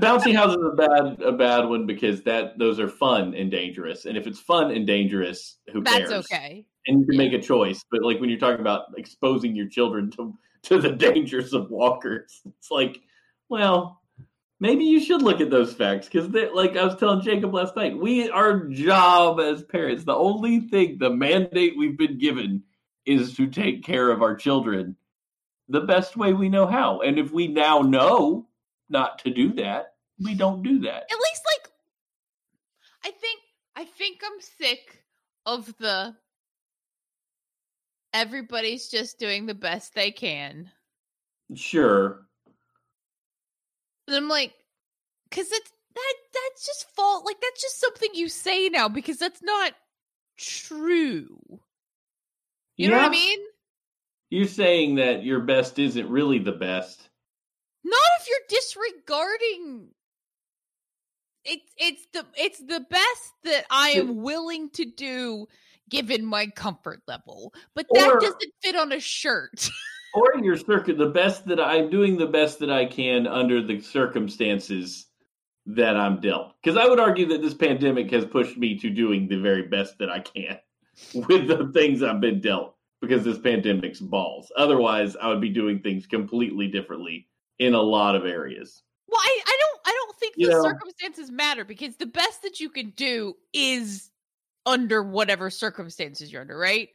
bouncy 0.00 0.34
houses 0.34 0.56
is 0.56 0.72
a 0.72 0.76
bad 0.76 1.22
a 1.22 1.32
bad 1.32 1.64
one 1.66 1.86
because 1.86 2.22
that 2.22 2.58
those 2.58 2.78
are 2.80 2.88
fun 2.88 3.34
and 3.34 3.50
dangerous. 3.50 4.04
And 4.06 4.16
if 4.16 4.26
it's 4.26 4.40
fun 4.40 4.70
and 4.70 4.86
dangerous, 4.86 5.58
who 5.72 5.82
That's 5.82 6.10
cares? 6.10 6.26
okay. 6.32 6.66
And 6.86 7.00
you 7.00 7.06
can 7.06 7.14
Yeah. 7.14 7.24
make 7.24 7.32
a 7.32 7.42
choice. 7.42 7.84
But 7.90 8.02
like 8.02 8.20
when 8.20 8.30
you're 8.30 8.38
talking 8.38 8.60
about 8.60 8.86
exposing 8.96 9.54
your 9.56 9.68
children 9.68 10.10
to 10.12 10.36
to 10.64 10.80
the 10.80 10.90
dangers 10.92 11.52
of 11.52 11.70
walkers, 11.70 12.42
it's 12.44 12.70
like, 12.70 13.00
well, 13.48 14.00
maybe 14.58 14.84
you 14.84 15.00
should 15.00 15.22
look 15.22 15.40
at 15.40 15.50
those 15.50 15.72
facts 15.74 16.08
because 16.08 16.28
like 16.54 16.76
I 16.76 16.84
was 16.84 16.96
telling 16.96 17.22
Jacob 17.22 17.52
last 17.54 17.76
night, 17.76 17.96
we 17.96 18.30
our 18.30 18.66
job 18.66 19.40
as 19.40 19.62
parents, 19.64 20.04
the 20.04 20.14
only 20.16 20.60
thing, 20.60 20.98
the 20.98 21.10
mandate 21.10 21.74
we've 21.76 21.98
been 21.98 22.18
given 22.18 22.62
is 23.04 23.34
to 23.36 23.46
take 23.46 23.84
care 23.84 24.10
of 24.10 24.22
our 24.22 24.34
children 24.34 24.96
the 25.68 25.80
best 25.80 26.16
way 26.16 26.32
we 26.32 26.48
know 26.48 26.66
how. 26.66 27.00
And 27.00 27.18
if 27.18 27.32
we 27.32 27.48
now 27.48 27.80
know 27.80 28.45
not 28.88 29.18
to 29.20 29.30
do 29.30 29.52
that, 29.54 29.94
we 30.22 30.34
don't 30.34 30.62
do 30.62 30.80
that. 30.80 31.02
At 31.10 31.18
least 31.18 31.42
like 31.54 31.70
I 33.04 33.10
think 33.10 33.40
I 33.74 33.84
think 33.84 34.20
I'm 34.24 34.40
sick 34.40 35.04
of 35.44 35.72
the 35.78 36.14
everybody's 38.12 38.88
just 38.88 39.18
doing 39.18 39.46
the 39.46 39.54
best 39.54 39.94
they 39.94 40.10
can. 40.10 40.70
Sure. 41.54 42.26
And 44.06 44.16
I'm 44.16 44.28
like, 44.28 44.54
because 45.28 45.50
it's 45.50 45.70
that 45.94 46.14
that's 46.32 46.66
just 46.66 46.94
fault. 46.94 47.24
Like 47.24 47.40
that's 47.40 47.60
just 47.60 47.80
something 47.80 48.10
you 48.14 48.28
say 48.28 48.68
now 48.68 48.88
because 48.88 49.18
that's 49.18 49.42
not 49.42 49.72
true. 50.36 51.38
You 52.76 52.90
know 52.90 52.96
what 52.96 53.06
I 53.06 53.10
mean? 53.10 53.38
You're 54.28 54.46
saying 54.46 54.96
that 54.96 55.24
your 55.24 55.40
best 55.40 55.78
isn't 55.78 56.10
really 56.10 56.38
the 56.38 56.52
best. 56.52 57.08
Not 57.86 58.00
if 58.20 58.28
you're 58.28 58.58
disregarding. 58.58 59.88
It's 61.44 61.72
it's 61.78 62.06
the 62.12 62.26
it's 62.36 62.58
the 62.58 62.84
best 62.90 63.32
that 63.44 63.64
I 63.70 63.90
am 63.90 64.16
willing 64.22 64.70
to 64.70 64.84
do 64.84 65.46
given 65.88 66.26
my 66.26 66.48
comfort 66.48 67.02
level, 67.06 67.54
but 67.76 67.86
that 67.92 68.08
Or- 68.08 68.18
doesn't 68.18 68.52
fit 68.60 68.74
on 68.74 68.90
a 68.90 68.98
shirt. 68.98 69.70
Or 70.14 70.36
in 70.36 70.42
your 70.42 70.56
circuit, 70.56 70.98
the 70.98 71.10
best 71.10 71.46
that 71.46 71.60
I'm 71.60 71.90
doing 71.90 72.16
the 72.16 72.26
best 72.26 72.58
that 72.60 72.70
I 72.70 72.86
can 72.86 73.26
under 73.26 73.62
the 73.62 73.80
circumstances 73.80 75.06
that 75.66 75.96
I'm 75.96 76.20
dealt. 76.20 76.54
Because 76.60 76.78
I 76.78 76.88
would 76.88 76.98
argue 76.98 77.26
that 77.26 77.42
this 77.42 77.54
pandemic 77.54 78.10
has 78.12 78.24
pushed 78.24 78.56
me 78.56 78.78
to 78.78 78.88
doing 78.88 79.28
the 79.28 79.36
very 79.36 79.62
best 79.62 79.98
that 79.98 80.10
I 80.10 80.20
can 80.20 80.58
with 81.14 81.46
the 81.46 81.70
things 81.74 82.02
I've 82.02 82.20
been 82.20 82.40
dealt. 82.40 82.74
Because 83.00 83.24
this 83.24 83.38
pandemic's 83.38 84.00
balls. 84.00 84.50
Otherwise, 84.56 85.16
I 85.16 85.28
would 85.28 85.40
be 85.40 85.50
doing 85.50 85.80
things 85.80 86.06
completely 86.06 86.66
differently 86.66 87.28
in 87.58 87.74
a 87.74 87.80
lot 87.80 88.14
of 88.16 88.24
areas. 88.26 88.82
Well, 89.08 89.20
I, 89.22 89.40
I 89.46 89.58
don't 89.60 89.80
I 89.86 89.90
don't 89.92 90.16
think 90.18 90.34
You 90.36 90.48
the 90.48 90.52
know- 90.54 90.62
circumstances 90.62 91.30
matter 91.30 91.64
because 91.64 91.96
the 91.96 92.06
best 92.06 92.42
that 92.42 92.60
you 92.60 92.68
can 92.68 92.90
do 92.90 93.34
is 93.52 94.10
under 94.66 95.02
whatever 95.02 95.48
circumstances 95.48 96.32
you're 96.32 96.40
under, 96.42 96.58
right? 96.58 96.88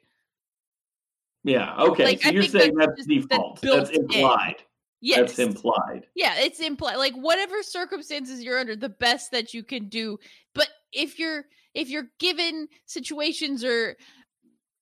Yeah. 1.43 1.75
Okay. 1.77 2.03
Like, 2.03 2.21
so 2.21 2.29
I 2.29 2.31
you're 2.33 2.43
saying 2.43 2.75
that's 2.75 2.91
that's, 2.95 3.07
that's 3.07 3.27
default. 3.27 3.61
That's 3.61 3.89
in. 3.89 4.03
implied. 4.03 4.55
Yes. 4.99 5.19
That's 5.19 5.39
implied. 5.39 6.05
Yeah, 6.13 6.35
it's 6.37 6.59
implied 6.59 6.97
like 6.97 7.15
whatever 7.15 7.63
circumstances 7.63 8.43
you're 8.43 8.59
under, 8.59 8.75
the 8.75 8.89
best 8.89 9.31
that 9.31 9.53
you 9.53 9.63
can 9.63 9.89
do. 9.89 10.19
But 10.53 10.67
if 10.93 11.17
you're 11.17 11.45
if 11.73 11.89
you're 11.89 12.09
given 12.19 12.67
situations 12.85 13.63
or 13.63 13.97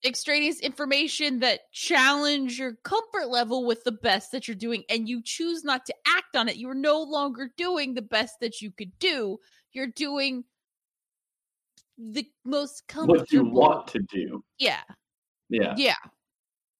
extraneous 0.05 0.59
information 0.59 1.39
that 1.39 1.71
challenge 1.71 2.57
your 2.59 2.75
comfort 2.83 3.29
level 3.29 3.65
with 3.65 3.83
the 3.83 3.91
best 3.91 4.31
that 4.31 4.47
you're 4.47 4.55
doing 4.55 4.83
and 4.89 5.09
you 5.09 5.21
choose 5.23 5.63
not 5.63 5.85
to 5.85 5.93
act 6.07 6.35
on 6.35 6.47
it, 6.47 6.55
you're 6.57 6.73
no 6.73 7.01
longer 7.01 7.49
doing 7.57 7.93
the 7.93 8.01
best 8.01 8.39
that 8.39 8.61
you 8.61 8.71
could 8.71 8.97
do. 8.99 9.37
You're 9.71 9.87
doing 9.87 10.43
the 11.97 12.25
most 12.45 12.87
comfortable. 12.87 13.19
What 13.19 13.31
you 13.31 13.43
want 13.43 13.87
to 13.89 13.99
do. 13.99 14.43
Yeah. 14.57 14.81
Yeah. 15.49 15.73
Yeah. 15.77 15.95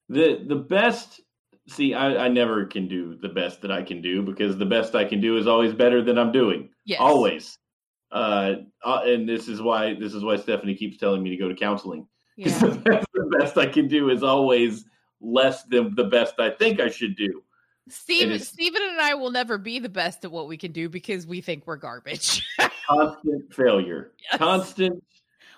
the 0.10 0.44
the 0.48 0.56
best 0.56 1.22
see 1.68 1.94
I, 1.94 2.26
I 2.26 2.28
never 2.30 2.66
can 2.66 2.88
do 2.88 3.16
the 3.22 3.30
best 3.30 3.62
that 3.62 3.72
i 3.72 3.84
can 3.84 4.02
do 4.02 4.24
because 4.24 4.58
the 4.58 4.66
best 4.66 4.96
i 4.96 5.06
can 5.06 5.22
do 5.22 5.38
is 5.38 5.48
always 5.48 5.74
better 5.74 6.04
than 6.04 6.18
i'm 6.18 6.32
doing 6.32 6.70
Yes. 6.86 7.00
always 7.00 7.58
uh, 8.12 8.54
uh 8.84 9.02
and 9.06 9.30
this 9.30 9.48
is 9.48 9.62
why 9.62 9.94
this 9.94 10.16
is 10.16 10.24
why 10.24 10.36
stephanie 10.38 10.76
keeps 10.76 10.98
telling 10.98 11.22
me 11.22 11.30
to 11.30 11.38
go 11.38 11.48
to 11.48 11.54
counseling 11.56 12.08
Yeah. 12.40 12.58
the, 12.60 12.70
best, 12.86 13.08
the 13.14 13.38
best 13.40 13.58
i 13.58 13.66
can 13.66 13.88
do 13.90 14.10
is 14.10 14.24
always 14.24 14.86
less 15.20 15.64
than 15.64 15.94
the 15.96 16.06
best 16.06 16.36
i 16.40 16.50
think 16.50 16.80
i 16.80 16.90
should 16.90 17.16
do 17.18 17.44
Steven, 17.90 18.36
is- 18.36 18.48
Steven 18.48 18.82
and 18.88 19.02
I 19.02 19.16
will 19.16 19.32
never 19.32 19.58
be 19.58 19.80
the 19.80 19.90
best 19.90 20.24
at 20.24 20.32
what 20.32 20.48
we 20.48 20.58
can 20.58 20.72
do 20.72 20.90
because 20.90 21.26
we 21.26 21.42
think 21.42 21.66
we're 21.66 21.76
garbage. 21.76 22.48
constant 22.88 23.52
failure 23.52 24.12
Yes. 24.32 24.38
constant 24.38 25.04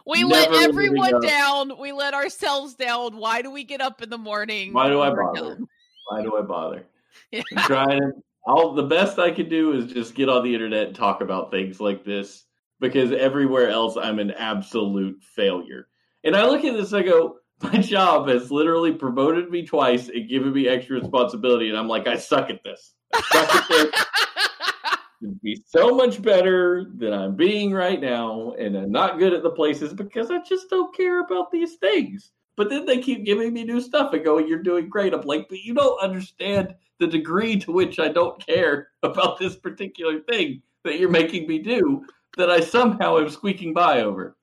We 0.05 0.23
let 0.23 0.49
everyone 0.53 1.21
down. 1.21 1.77
We 1.77 1.91
let 1.91 2.13
ourselves 2.13 2.73
down. 2.75 3.17
Why 3.17 3.41
do 3.41 3.51
we 3.51 3.65
get 3.65 3.81
up 3.81 4.01
in 4.01 4.09
the 4.09 4.17
morning? 4.17 4.71
why 4.71 4.87
do 4.87 5.01
i 5.01 5.09
bother 5.09 5.55
done. 5.55 5.67
why 6.07 6.21
do 6.23 6.37
i 6.37 6.41
bother 6.41 6.85
Yeah. 7.31 7.43
I'm 7.57 7.63
trying 7.65 7.99
to 7.99 8.11
all 8.45 8.73
the 8.73 8.83
best 8.83 9.19
I 9.19 9.29
can 9.31 9.49
do 9.49 9.73
is 9.73 9.91
just 9.91 10.15
get 10.15 10.29
on 10.29 10.43
the 10.43 10.53
internet 10.53 10.87
and 10.87 10.95
talk 10.95 11.19
about 11.21 11.51
things 11.51 11.79
like 11.81 12.03
this 12.05 12.45
because 12.79 13.11
everywhere 13.11 13.69
else 13.69 13.97
I'm 13.97 14.19
an 14.19 14.31
absolute 14.31 15.21
failure. 15.21 15.87
And 16.23 16.35
I 16.35 16.45
look 16.45 16.63
at 16.63 16.73
this 16.73 16.91
and 16.91 17.03
I 17.03 17.07
go, 17.07 17.37
my 17.61 17.77
job 17.77 18.27
has 18.27 18.51
literally 18.51 18.91
promoted 18.91 19.49
me 19.49 19.65
twice 19.65 20.09
and 20.09 20.29
given 20.29 20.53
me 20.53 20.67
extra 20.67 20.99
responsibility, 20.99 21.69
and 21.69 21.77
I'm 21.77 21.87
like, 21.87 22.07
I 22.07 22.17
suck 22.17 22.49
at 22.49 22.63
this. 22.63 22.93
I 23.13 23.21
suck 23.21 23.55
at 23.55 23.67
this. 23.69 24.05
It'd 25.23 25.41
be 25.41 25.61
so 25.67 25.95
much 25.95 26.19
better 26.19 26.87
than 26.95 27.13
I'm 27.13 27.35
being 27.35 27.71
right 27.71 28.01
now, 28.01 28.53
and 28.57 28.75
I'm 28.75 28.91
not 28.91 29.19
good 29.19 29.33
at 29.33 29.43
the 29.43 29.51
places 29.51 29.93
because 29.93 30.31
I 30.31 30.39
just 30.39 30.69
don't 30.69 30.95
care 30.95 31.21
about 31.21 31.51
these 31.51 31.75
things. 31.75 32.31
But 32.57 32.69
then 32.69 32.85
they 32.85 32.99
keep 32.99 33.23
giving 33.23 33.53
me 33.53 33.63
new 33.63 33.79
stuff 33.79 34.13
and 34.13 34.23
going, 34.23 34.47
You're 34.47 34.63
doing 34.63 34.89
great. 34.89 35.13
I'm 35.13 35.21
like, 35.21 35.47
But 35.47 35.59
you 35.59 35.75
don't 35.75 36.01
understand 36.01 36.73
the 36.99 37.07
degree 37.07 37.59
to 37.59 37.71
which 37.71 37.99
I 37.99 38.07
don't 38.07 38.43
care 38.43 38.89
about 39.03 39.37
this 39.37 39.55
particular 39.55 40.19
thing 40.21 40.61
that 40.83 40.99
you're 40.99 41.09
making 41.09 41.47
me 41.47 41.59
do 41.59 42.05
that 42.37 42.49
I 42.49 42.59
somehow 42.59 43.19
am 43.19 43.29
squeaking 43.29 43.73
by 43.73 44.01
over. 44.01 44.35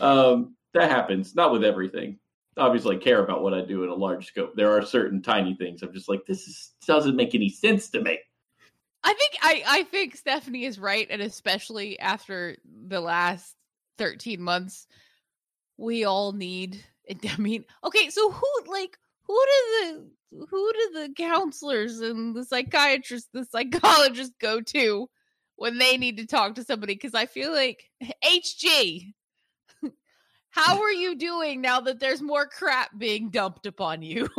Um, 0.00 0.55
that 0.76 0.90
happens, 0.90 1.34
not 1.34 1.52
with 1.52 1.64
everything. 1.64 2.18
Obviously, 2.56 2.96
I 2.96 2.98
care 2.98 3.22
about 3.22 3.42
what 3.42 3.52
I 3.52 3.60
do 3.62 3.84
in 3.84 3.90
a 3.90 3.94
large 3.94 4.28
scope. 4.28 4.56
There 4.56 4.72
are 4.72 4.82
certain 4.84 5.20
tiny 5.20 5.54
things 5.54 5.82
I'm 5.82 5.92
just 5.92 6.08
like, 6.08 6.24
This 6.26 6.46
is, 6.46 6.72
doesn't 6.86 7.16
make 7.16 7.34
any 7.34 7.48
sense 7.48 7.90
to 7.90 8.00
me. 8.00 8.18
I 9.04 9.14
think 9.14 9.34
I, 9.42 9.62
I 9.66 9.82
think 9.84 10.16
Stephanie 10.16 10.64
is 10.64 10.78
right, 10.78 11.06
and 11.10 11.22
especially 11.22 11.98
after 11.98 12.56
the 12.88 13.00
last 13.00 13.54
13 13.98 14.40
months, 14.40 14.86
we 15.76 16.04
all 16.04 16.32
need 16.32 16.82
I 17.30 17.36
mean, 17.38 17.64
okay, 17.84 18.10
so 18.10 18.30
who 18.30 18.46
like 18.66 18.98
who 19.22 19.34
do 19.34 19.80
the 19.80 20.46
who 20.50 20.72
do 20.72 20.90
the 20.94 21.14
counselors 21.16 22.00
and 22.00 22.34
the 22.34 22.44
psychiatrists, 22.44 23.28
the 23.32 23.44
psychologists 23.44 24.34
go 24.40 24.60
to 24.60 25.08
when 25.56 25.78
they 25.78 25.96
need 25.96 26.18
to 26.18 26.26
talk 26.26 26.54
to 26.56 26.64
somebody? 26.64 26.94
Because 26.94 27.14
I 27.14 27.26
feel 27.26 27.52
like 27.52 27.90
HG, 28.24 29.14
how 30.56 30.80
are 30.80 30.92
you 30.92 31.14
doing 31.14 31.60
now 31.60 31.80
that 31.82 32.00
there's 32.00 32.22
more 32.22 32.46
crap 32.46 32.96
being 32.98 33.28
dumped 33.28 33.66
upon 33.66 34.02
you? 34.02 34.28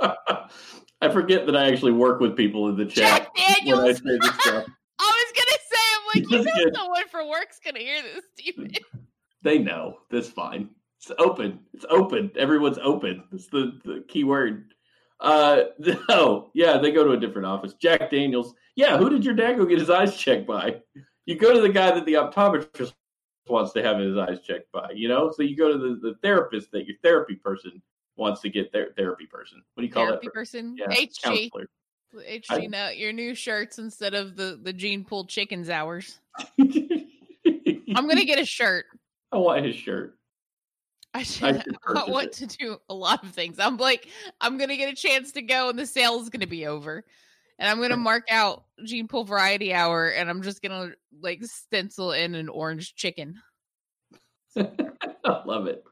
I 0.00 1.08
forget 1.10 1.46
that 1.46 1.56
I 1.56 1.68
actually 1.68 1.92
work 1.92 2.20
with 2.20 2.36
people 2.36 2.68
in 2.68 2.76
the 2.76 2.86
chat 2.86 2.94
Jack 2.94 3.28
I 3.36 3.54
Daniels. 3.54 3.96
stuff. 3.98 4.06
I 5.00 5.24
was 5.24 5.32
gonna 5.36 5.58
say, 5.68 5.84
I'm 5.94 6.06
like, 6.14 6.30
you 6.30 6.44
know, 6.44 6.64
good. 6.64 6.74
someone 6.74 7.08
for 7.08 7.28
work's 7.28 7.60
gonna 7.64 7.80
hear 7.80 8.02
this, 8.02 8.24
Steven. 8.34 8.70
They 9.42 9.58
know. 9.58 9.98
That's 10.10 10.28
fine. 10.28 10.70
It's 11.00 11.12
open. 11.18 11.60
It's 11.72 11.84
open. 11.90 12.30
Everyone's 12.36 12.78
open. 12.78 13.22
That's 13.30 13.46
the, 13.46 13.78
the 13.84 14.04
key 14.08 14.24
word. 14.24 14.74
Uh, 15.20 15.62
no, 16.08 16.50
yeah, 16.54 16.78
they 16.78 16.90
go 16.90 17.04
to 17.04 17.12
a 17.12 17.16
different 17.16 17.46
office. 17.46 17.74
Jack 17.74 18.10
Daniels. 18.10 18.54
Yeah, 18.76 18.98
who 18.98 19.10
did 19.10 19.24
your 19.24 19.34
dad 19.34 19.56
go 19.56 19.64
get 19.64 19.78
his 19.78 19.90
eyes 19.90 20.16
checked 20.16 20.46
by? 20.46 20.80
You 21.26 21.36
go 21.36 21.52
to 21.52 21.60
the 21.60 21.68
guy 21.68 21.92
that 21.92 22.04
the 22.06 22.14
optometrist 22.14 22.92
wants 23.48 23.72
to 23.72 23.82
have 23.82 23.98
his 23.98 24.16
eyes 24.16 24.40
checked 24.40 24.70
by. 24.72 24.90
You 24.94 25.08
know, 25.08 25.30
so 25.34 25.42
you 25.42 25.56
go 25.56 25.72
to 25.72 25.78
the, 25.78 25.94
the 26.00 26.14
therapist 26.22 26.70
that 26.72 26.86
your 26.86 26.96
therapy 27.02 27.34
person 27.34 27.82
wants 28.16 28.40
to 28.42 28.50
get 28.50 28.72
their 28.72 28.90
therapy 28.96 29.26
person. 29.26 29.62
What 29.74 29.82
do 29.82 29.86
you 29.86 29.92
call 29.92 30.04
it? 30.04 30.06
Therapy 30.08 30.26
that? 30.26 30.34
person, 30.34 30.76
Yeah, 30.76 30.86
HG, 30.88 31.22
counselor. 31.22 31.68
HG. 32.14 32.44
I- 32.50 32.66
now 32.66 32.88
your 32.88 33.12
new 33.12 33.34
shirts 33.34 33.78
instead 33.78 34.14
of 34.14 34.36
the 34.36 34.58
the 34.62 34.72
Gene 34.72 35.04
pulled 35.04 35.28
chickens 35.28 35.70
hours. 35.70 36.20
I'm 36.58 38.06
gonna 38.06 38.24
get 38.24 38.38
a 38.38 38.44
shirt. 38.44 38.86
I 39.32 39.38
want 39.38 39.64
his 39.64 39.76
shirt. 39.76 40.14
I, 41.14 41.20
I 41.20 41.22
should, 41.22 41.62
should 41.62 41.76
I 41.96 42.04
want 42.10 42.26
it. 42.26 42.32
to 42.34 42.46
do 42.46 42.76
a 42.88 42.94
lot 42.94 43.24
of 43.24 43.30
things. 43.30 43.58
I'm 43.58 43.76
like, 43.76 44.08
I'm 44.40 44.58
gonna 44.58 44.76
get 44.76 44.92
a 44.92 44.96
chance 44.96 45.32
to 45.32 45.42
go, 45.42 45.70
and 45.70 45.78
the 45.78 45.86
sale 45.86 46.20
is 46.20 46.28
gonna 46.28 46.46
be 46.46 46.66
over, 46.66 47.04
and 47.58 47.68
I'm 47.68 47.80
gonna 47.80 47.96
mark 47.96 48.24
out 48.30 48.64
Gene 48.84 49.08
Pool 49.08 49.24
Variety 49.24 49.72
Hour, 49.72 50.08
and 50.08 50.30
I'm 50.30 50.42
just 50.42 50.62
gonna 50.62 50.90
like 51.20 51.44
stencil 51.44 52.12
in 52.12 52.34
an 52.34 52.48
orange 52.48 52.94
chicken. 52.94 53.40
I 54.56 54.68
love 55.46 55.66
it. 55.66 55.82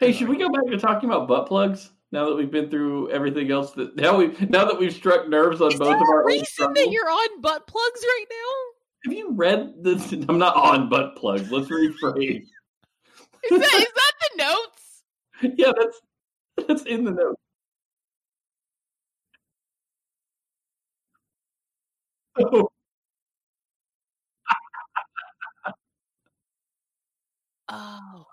Hey, 0.00 0.12
should 0.12 0.28
we 0.28 0.38
go 0.38 0.48
back 0.48 0.66
to 0.66 0.78
talking 0.78 1.08
about 1.08 1.28
butt 1.28 1.46
plugs? 1.46 1.90
Now 2.12 2.28
that 2.28 2.34
we've 2.34 2.50
been 2.50 2.70
through 2.70 3.10
everything 3.10 3.52
else 3.52 3.72
that 3.72 3.94
now 3.96 4.16
we 4.16 4.28
now 4.48 4.64
that 4.64 4.78
we've 4.78 4.92
struck 4.92 5.28
nerves 5.28 5.60
on 5.60 5.72
Is 5.72 5.78
both 5.78 5.94
of 5.94 6.08
our 6.08 6.26
reason 6.26 6.72
that 6.74 6.90
you're 6.90 7.08
on 7.08 7.40
butt 7.40 7.66
plugs 7.66 8.00
right 8.02 8.24
now? 8.30 9.10
Have 9.10 9.14
you 9.16 9.32
read 9.32 9.74
this? 9.82 10.12
I'm 10.28 10.38
not 10.38 10.56
on 10.56 10.88
butt 10.88 11.16
plugs. 11.16 11.50
Let's 11.52 11.68
rephrase. 11.68 12.46
Is 13.50 13.58
that 13.58 13.74
is 13.74 13.86
that 13.94 14.12
the 14.20 14.44
notes? 14.44 15.56
yeah, 15.56 15.72
that's 15.74 16.00
that's 16.68 16.82
in 16.82 17.04
the 17.04 17.10
note. 17.10 17.38
Oh, 22.40 22.68
Oh. 27.68 28.26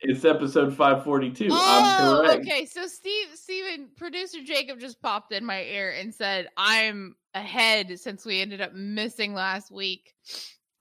it's 0.00 0.24
episode 0.24 0.70
542. 0.76 1.46
I'm 1.46 1.50
Oh, 1.52 2.20
correct. 2.22 2.46
okay. 2.46 2.64
So 2.66 2.86
Steve, 2.86 3.26
Steven, 3.34 3.88
producer 3.96 4.38
Jacob 4.44 4.78
just 4.78 5.02
popped 5.02 5.32
in 5.32 5.44
my 5.44 5.62
ear 5.64 5.90
and 5.98 6.14
said, 6.14 6.48
"I'm 6.56 7.16
ahead 7.34 7.98
since 7.98 8.24
we 8.24 8.40
ended 8.40 8.60
up 8.60 8.72
missing 8.74 9.34
last 9.34 9.72
week." 9.72 10.14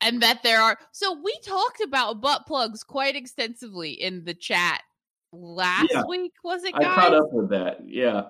And 0.01 0.21
that 0.21 0.43
there 0.43 0.61
are 0.61 0.77
so 0.91 1.19
we 1.23 1.35
talked 1.43 1.81
about 1.81 2.21
butt 2.21 2.45
plugs 2.45 2.83
quite 2.83 3.15
extensively 3.15 3.91
in 3.93 4.23
the 4.23 4.35
chat 4.35 4.83
last 5.33 5.89
Yeah. 5.91 6.03
week, 6.07 6.33
was 6.43 6.63
it 6.63 6.75
I 6.75 6.83
caught 6.83 7.15
up 7.15 7.29
with 7.31 7.49
that. 7.49 7.79
Yeah. 7.83 8.27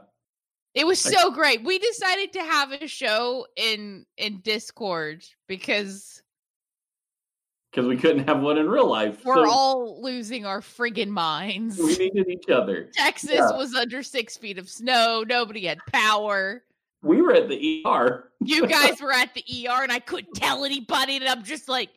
It 0.78 0.86
was 0.86 1.04
I- 1.08 1.12
so 1.12 1.32
great. 1.32 1.64
We 1.64 1.80
decided 1.80 2.34
to 2.34 2.40
have 2.42 2.72
a 2.72 2.88
show 2.88 3.48
in 3.56 4.06
in 4.18 4.42
Discord 4.42 5.26
because 5.48 6.22
Because 7.72 7.88
we 7.88 7.98
couldn't 7.98 8.28
have 8.28 8.42
one 8.42 8.58
in 8.60 8.70
real 8.70 8.88
life. 8.88 9.26
we're 9.26 9.36
so 9.46 9.50
all 9.50 10.02
losing 10.04 10.46
our 10.46 10.62
friggin' 10.62 11.10
minds. 11.10 11.78
we 11.80 11.98
needed 11.98 12.30
each 12.30 12.50
other. 12.50 12.90
Texas 12.94 13.32
Yeah. 13.32 13.58
was 13.58 13.74
under 13.74 14.04
six 14.04 14.38
feet 14.38 14.58
of 14.60 14.70
snow. 14.70 15.24
Nobody 15.28 15.66
had 15.66 15.80
power. 15.92 16.64
We 17.02 17.22
were 17.22 17.34
at 17.34 17.48
the 17.50 17.84
ER. 17.86 18.32
You 18.42 18.68
guys 18.78 19.02
were 19.02 19.12
at 19.12 19.34
the 19.34 19.44
ER, 19.68 19.82
and 19.84 19.92
I 19.92 20.00
couldn't 20.00 20.34
tell 20.36 20.64
anybody. 20.64 21.18
And 21.18 21.28
I'm 21.28 21.44
just 21.44 21.68
like, 21.68 21.90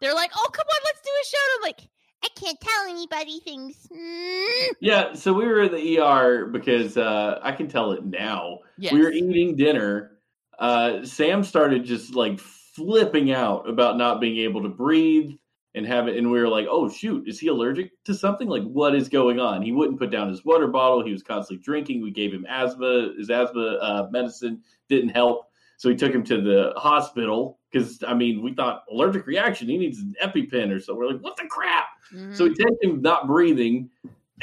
they're 0.00 0.14
like, 0.14 0.30
"Oh, 0.36 0.48
come 0.52 0.66
on, 0.68 0.80
let's 0.84 1.00
do 1.00 1.10
a 1.10 1.24
show." 1.26 1.38
And 1.42 1.56
I'm 1.56 1.62
like, 1.68 1.88
I 2.26 2.40
can't 2.40 2.60
tell 2.60 2.88
anybody 2.88 3.40
things. 3.40 3.86
Mm. 3.92 4.46
Yeah, 4.80 5.14
so 5.14 5.32
we 5.32 5.46
were 5.46 5.62
at 5.62 5.72
the 5.72 5.98
ER 5.98 6.46
because 6.46 6.96
uh, 6.96 7.38
I 7.42 7.52
can 7.52 7.68
tell 7.68 7.92
it 7.92 8.04
now. 8.04 8.58
Yes. 8.78 8.92
We 8.92 9.00
were 9.00 9.12
eating 9.12 9.56
dinner. 9.56 10.18
Uh, 10.58 11.04
Sam 11.04 11.44
started 11.44 11.84
just 11.84 12.14
like 12.14 12.40
flipping 12.40 13.32
out 13.32 13.68
about 13.68 13.96
not 13.96 14.20
being 14.20 14.38
able 14.38 14.62
to 14.62 14.68
breathe 14.68 15.32
and 15.74 15.86
have 15.86 16.08
it. 16.08 16.16
And 16.16 16.30
we 16.30 16.40
were 16.40 16.48
like, 16.48 16.66
oh, 16.68 16.88
shoot, 16.88 17.28
is 17.28 17.38
he 17.38 17.48
allergic 17.48 17.92
to 18.04 18.14
something? 18.14 18.48
Like, 18.48 18.64
what 18.64 18.94
is 18.94 19.08
going 19.08 19.38
on? 19.38 19.62
He 19.62 19.72
wouldn't 19.72 19.98
put 19.98 20.10
down 20.10 20.28
his 20.28 20.44
water 20.44 20.66
bottle. 20.66 21.04
He 21.04 21.12
was 21.12 21.22
constantly 21.22 21.62
drinking. 21.62 22.02
We 22.02 22.10
gave 22.10 22.32
him 22.32 22.46
asthma. 22.48 23.12
His 23.16 23.30
asthma 23.30 23.78
uh, 23.80 24.08
medicine 24.10 24.62
didn't 24.88 25.10
help. 25.10 25.48
So 25.78 25.88
we 25.88 25.96
took 25.96 26.12
him 26.12 26.24
to 26.24 26.40
the 26.40 26.72
hospital 26.76 27.58
because, 27.76 28.02
I 28.06 28.14
mean, 28.14 28.42
we 28.42 28.54
thought 28.54 28.84
allergic 28.90 29.26
reaction. 29.26 29.68
He 29.68 29.76
needs 29.76 29.98
an 29.98 30.14
EpiPen 30.22 30.74
or 30.74 30.80
so. 30.80 30.94
We're 30.94 31.10
like, 31.10 31.20
what 31.20 31.36
the 31.36 31.46
crap? 31.46 31.86
Mhm. 32.12 32.34
So 32.36 32.44
we 32.44 32.54
take 32.54 32.82
him 32.82 33.02
not 33.02 33.26
breathing, 33.26 33.90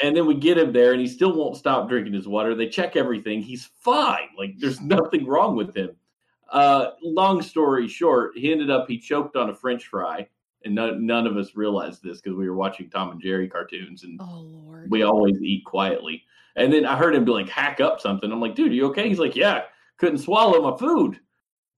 and 0.00 0.16
then 0.16 0.26
we 0.26 0.34
get 0.34 0.58
him 0.58 0.72
there, 0.72 0.92
and 0.92 1.00
he 1.00 1.06
still 1.06 1.34
won't 1.34 1.56
stop 1.56 1.88
drinking 1.88 2.12
his 2.12 2.28
water. 2.28 2.54
They 2.54 2.68
check 2.68 2.96
everything; 2.96 3.40
he's 3.42 3.66
fine. 3.80 4.28
Like 4.38 4.54
there's 4.58 4.80
nothing 4.80 5.26
wrong 5.26 5.56
with 5.56 5.74
him. 5.74 5.90
Uh, 6.50 6.90
long 7.02 7.42
story 7.42 7.88
short, 7.88 8.36
he 8.36 8.52
ended 8.52 8.70
up 8.70 8.86
he 8.88 8.98
choked 8.98 9.34
on 9.36 9.50
a 9.50 9.54
French 9.54 9.86
fry, 9.86 10.28
and 10.64 10.74
none, 10.74 11.04
none 11.06 11.26
of 11.26 11.36
us 11.36 11.56
realized 11.56 12.02
this 12.02 12.20
because 12.20 12.36
we 12.36 12.48
were 12.48 12.56
watching 12.56 12.90
Tom 12.90 13.10
and 13.10 13.20
Jerry 13.20 13.48
cartoons, 13.48 14.04
and 14.04 14.20
oh 14.22 14.40
Lord. 14.40 14.90
we 14.90 15.02
always 15.02 15.40
eat 15.42 15.64
quietly. 15.64 16.22
And 16.56 16.72
then 16.72 16.86
I 16.86 16.96
heard 16.96 17.16
him 17.16 17.24
be 17.24 17.32
like 17.32 17.48
hack 17.48 17.80
up 17.80 18.00
something. 18.00 18.30
I'm 18.30 18.40
like, 18.40 18.54
dude, 18.54 18.72
you 18.72 18.86
okay? 18.86 19.08
He's 19.08 19.18
like, 19.18 19.34
yeah, 19.34 19.62
couldn't 19.96 20.18
swallow 20.18 20.70
my 20.70 20.76
food. 20.76 21.18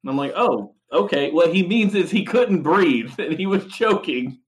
And 0.03 0.11
I'm 0.11 0.19
like, 0.19 0.33
oh, 0.37 0.75
okay. 0.93 1.31
What 1.31 1.55
he 1.55 1.67
means 1.67 1.95
is 1.95 2.11
he 2.11 2.25
couldn't 2.25 2.63
breathe 2.63 3.13
and 3.19 3.39
he 3.39 3.47
was 3.47 3.67
choking. 3.67 4.39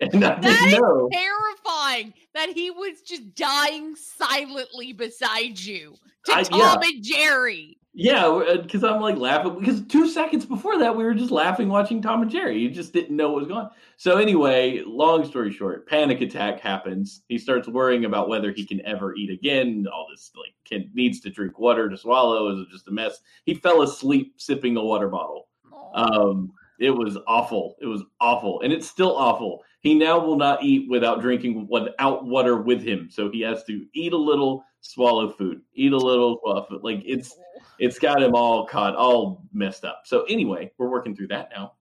And 0.00 0.14
I 0.24 0.40
That 0.40 0.42
didn't 0.42 0.68
is 0.68 0.74
know. 0.78 1.08
Terrifying 1.12 2.14
that 2.34 2.48
he 2.50 2.70
was 2.70 3.02
just 3.02 3.34
dying 3.34 3.94
silently 3.96 4.92
beside 4.92 5.58
you 5.58 5.94
to 6.26 6.32
I- 6.32 6.42
Tom 6.44 6.58
yeah. 6.82 6.88
and 6.88 7.04
Jerry. 7.04 7.76
Yeah, 8.02 8.56
because 8.62 8.82
I'm 8.82 9.02
like 9.02 9.18
laughing 9.18 9.58
because 9.58 9.82
two 9.82 10.08
seconds 10.08 10.46
before 10.46 10.78
that 10.78 10.96
we 10.96 11.04
were 11.04 11.12
just 11.12 11.30
laughing 11.30 11.68
watching 11.68 12.00
Tom 12.00 12.22
and 12.22 12.30
Jerry. 12.30 12.58
You 12.58 12.70
just 12.70 12.94
didn't 12.94 13.14
know 13.14 13.28
what 13.28 13.40
was 13.40 13.48
going 13.48 13.60
on. 13.60 13.70
So 13.98 14.16
anyway, 14.16 14.82
long 14.86 15.22
story 15.26 15.52
short, 15.52 15.86
panic 15.86 16.22
attack 16.22 16.60
happens. 16.60 17.24
He 17.28 17.36
starts 17.36 17.68
worrying 17.68 18.06
about 18.06 18.30
whether 18.30 18.52
he 18.52 18.64
can 18.64 18.80
ever 18.86 19.14
eat 19.16 19.28
again. 19.28 19.86
All 19.92 20.06
this 20.10 20.30
like 20.34 20.54
can 20.64 20.90
needs 20.94 21.20
to 21.20 21.30
drink 21.30 21.58
water 21.58 21.90
to 21.90 21.96
swallow 21.98 22.50
is 22.54 22.60
it 22.60 22.70
just 22.70 22.88
a 22.88 22.90
mess. 22.90 23.20
He 23.44 23.52
fell 23.52 23.82
asleep 23.82 24.32
sipping 24.38 24.78
a 24.78 24.82
water 24.82 25.08
bottle. 25.08 25.48
Um, 25.94 26.52
it 26.78 26.92
was 26.92 27.18
awful. 27.26 27.76
It 27.82 27.86
was 27.86 28.02
awful, 28.18 28.62
and 28.62 28.72
it's 28.72 28.88
still 28.88 29.14
awful. 29.14 29.62
He 29.80 29.94
now 29.94 30.18
will 30.18 30.38
not 30.38 30.62
eat 30.62 30.88
without 30.88 31.20
drinking 31.20 31.68
without 31.70 32.24
water 32.24 32.56
with 32.62 32.82
him. 32.82 33.08
So 33.10 33.30
he 33.30 33.42
has 33.42 33.62
to 33.64 33.84
eat 33.92 34.14
a 34.14 34.16
little, 34.16 34.64
swallow 34.80 35.28
food, 35.30 35.60
eat 35.74 35.92
a 35.92 35.98
little, 35.98 36.38
swallow 36.40 36.64
food. 36.64 36.80
Like 36.82 37.02
it's 37.04 37.36
it's 37.80 37.98
got 37.98 38.22
him 38.22 38.34
all 38.34 38.66
caught, 38.66 38.94
all 38.94 39.42
messed 39.52 39.84
up. 39.84 40.02
So 40.04 40.22
anyway, 40.24 40.70
we're 40.78 40.90
working 40.90 41.16
through 41.16 41.28
that 41.28 41.50
now. 41.54 41.72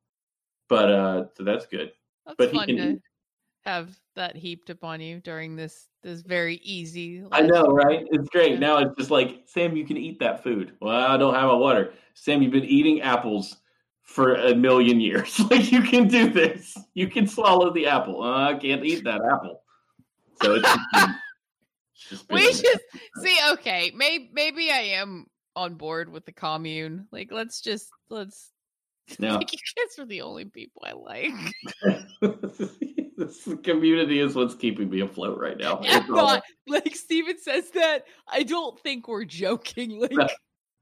But 0.68 0.92
uh 0.92 1.26
so 1.36 1.44
that's 1.44 1.66
good. 1.66 1.92
That's 2.26 2.38
but 2.38 2.52
he 2.52 2.66
can 2.66 2.78
to 2.78 3.02
have 3.66 3.96
that 4.16 4.36
heaped 4.36 4.70
upon 4.70 5.02
you 5.02 5.20
during 5.20 5.56
this 5.56 5.88
this 6.02 6.22
very 6.22 6.56
easy. 6.64 7.24
I 7.32 7.42
know, 7.42 7.66
right? 7.66 8.08
It's 8.12 8.30
great. 8.30 8.54
Yeah. 8.54 8.60
Now 8.60 8.78
it's 8.78 8.96
just 8.98 9.12
like, 9.12 9.44
Sam, 9.46 9.76
you 9.76 9.86
can 9.86 9.98
eat 9.98 10.20
that 10.20 10.44
food. 10.44 10.74
Well, 10.80 10.96
I 10.96 11.18
don't 11.18 11.34
have 11.34 11.48
my 11.48 11.56
water. 11.56 11.94
Sam, 12.14 12.42
you've 12.42 12.54
been 12.54 12.64
eating 12.64 13.02
apples 13.02 13.58
for 14.04 14.36
a 14.36 14.56
million 14.56 15.00
years. 15.00 15.40
like 15.52 15.72
you 15.72 15.82
can 15.82 16.08
do 16.08 16.30
this. 16.30 16.78
You 16.94 17.08
can 17.08 17.28
swallow 17.28 17.72
the 17.74 17.88
apple. 17.88 18.24
Uh, 18.24 18.52
I 18.52 18.54
can't 18.56 18.86
eat 18.86 19.04
that 19.04 19.22
apple. 19.22 19.62
So 20.42 20.56
it's 20.56 20.64
just 20.64 20.80
it's 21.94 22.10
just 22.10 22.32
We 22.32 22.40
just 22.40 22.64
see. 23.22 23.38
Okay, 23.54 23.92
maybe 23.94 24.30
maybe 24.34 24.72
I 24.72 24.80
am 25.00 25.28
on 25.56 25.76
board 25.76 26.12
with 26.12 26.26
the 26.26 26.32
commune. 26.32 27.08
Like, 27.12 27.30
let's 27.32 27.62
just 27.62 27.90
let's. 28.10 28.52
Yeah. 29.18 29.38
Like, 29.38 29.52
you 29.52 29.58
guys 29.76 29.98
are 29.98 30.06
the 30.06 30.22
only 30.22 30.46
people 30.46 30.84
I 30.86 30.94
like. 30.94 31.32
this 33.18 33.48
community 33.64 34.20
is 34.20 34.36
what's 34.36 34.54
keeping 34.54 34.88
me 34.88 35.02
afloat 35.02 35.40
right 35.40 35.58
now. 35.58 35.80
Yeah, 35.84 36.04
It's 36.08 36.46
like 36.68 36.96
Steven 36.96 37.40
says 37.40 37.72
that, 37.72 38.04
I 38.32 38.44
don't 38.44 38.80
think 38.82 39.08
we're 39.08 39.26
joking. 39.26 40.00
Like, 40.00 40.12
No. 40.12 40.28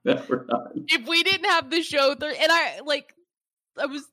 No, 0.03 0.21
we're 0.29 0.45
not. 0.45 0.71
if 0.75 1.07
we 1.07 1.23
didn't 1.23 1.49
have 1.49 1.69
the 1.69 1.81
show, 1.81 2.15
there, 2.15 2.31
and 2.31 2.51
I 2.51 2.81
like, 2.85 3.13
I 3.79 3.85
was, 3.85 4.03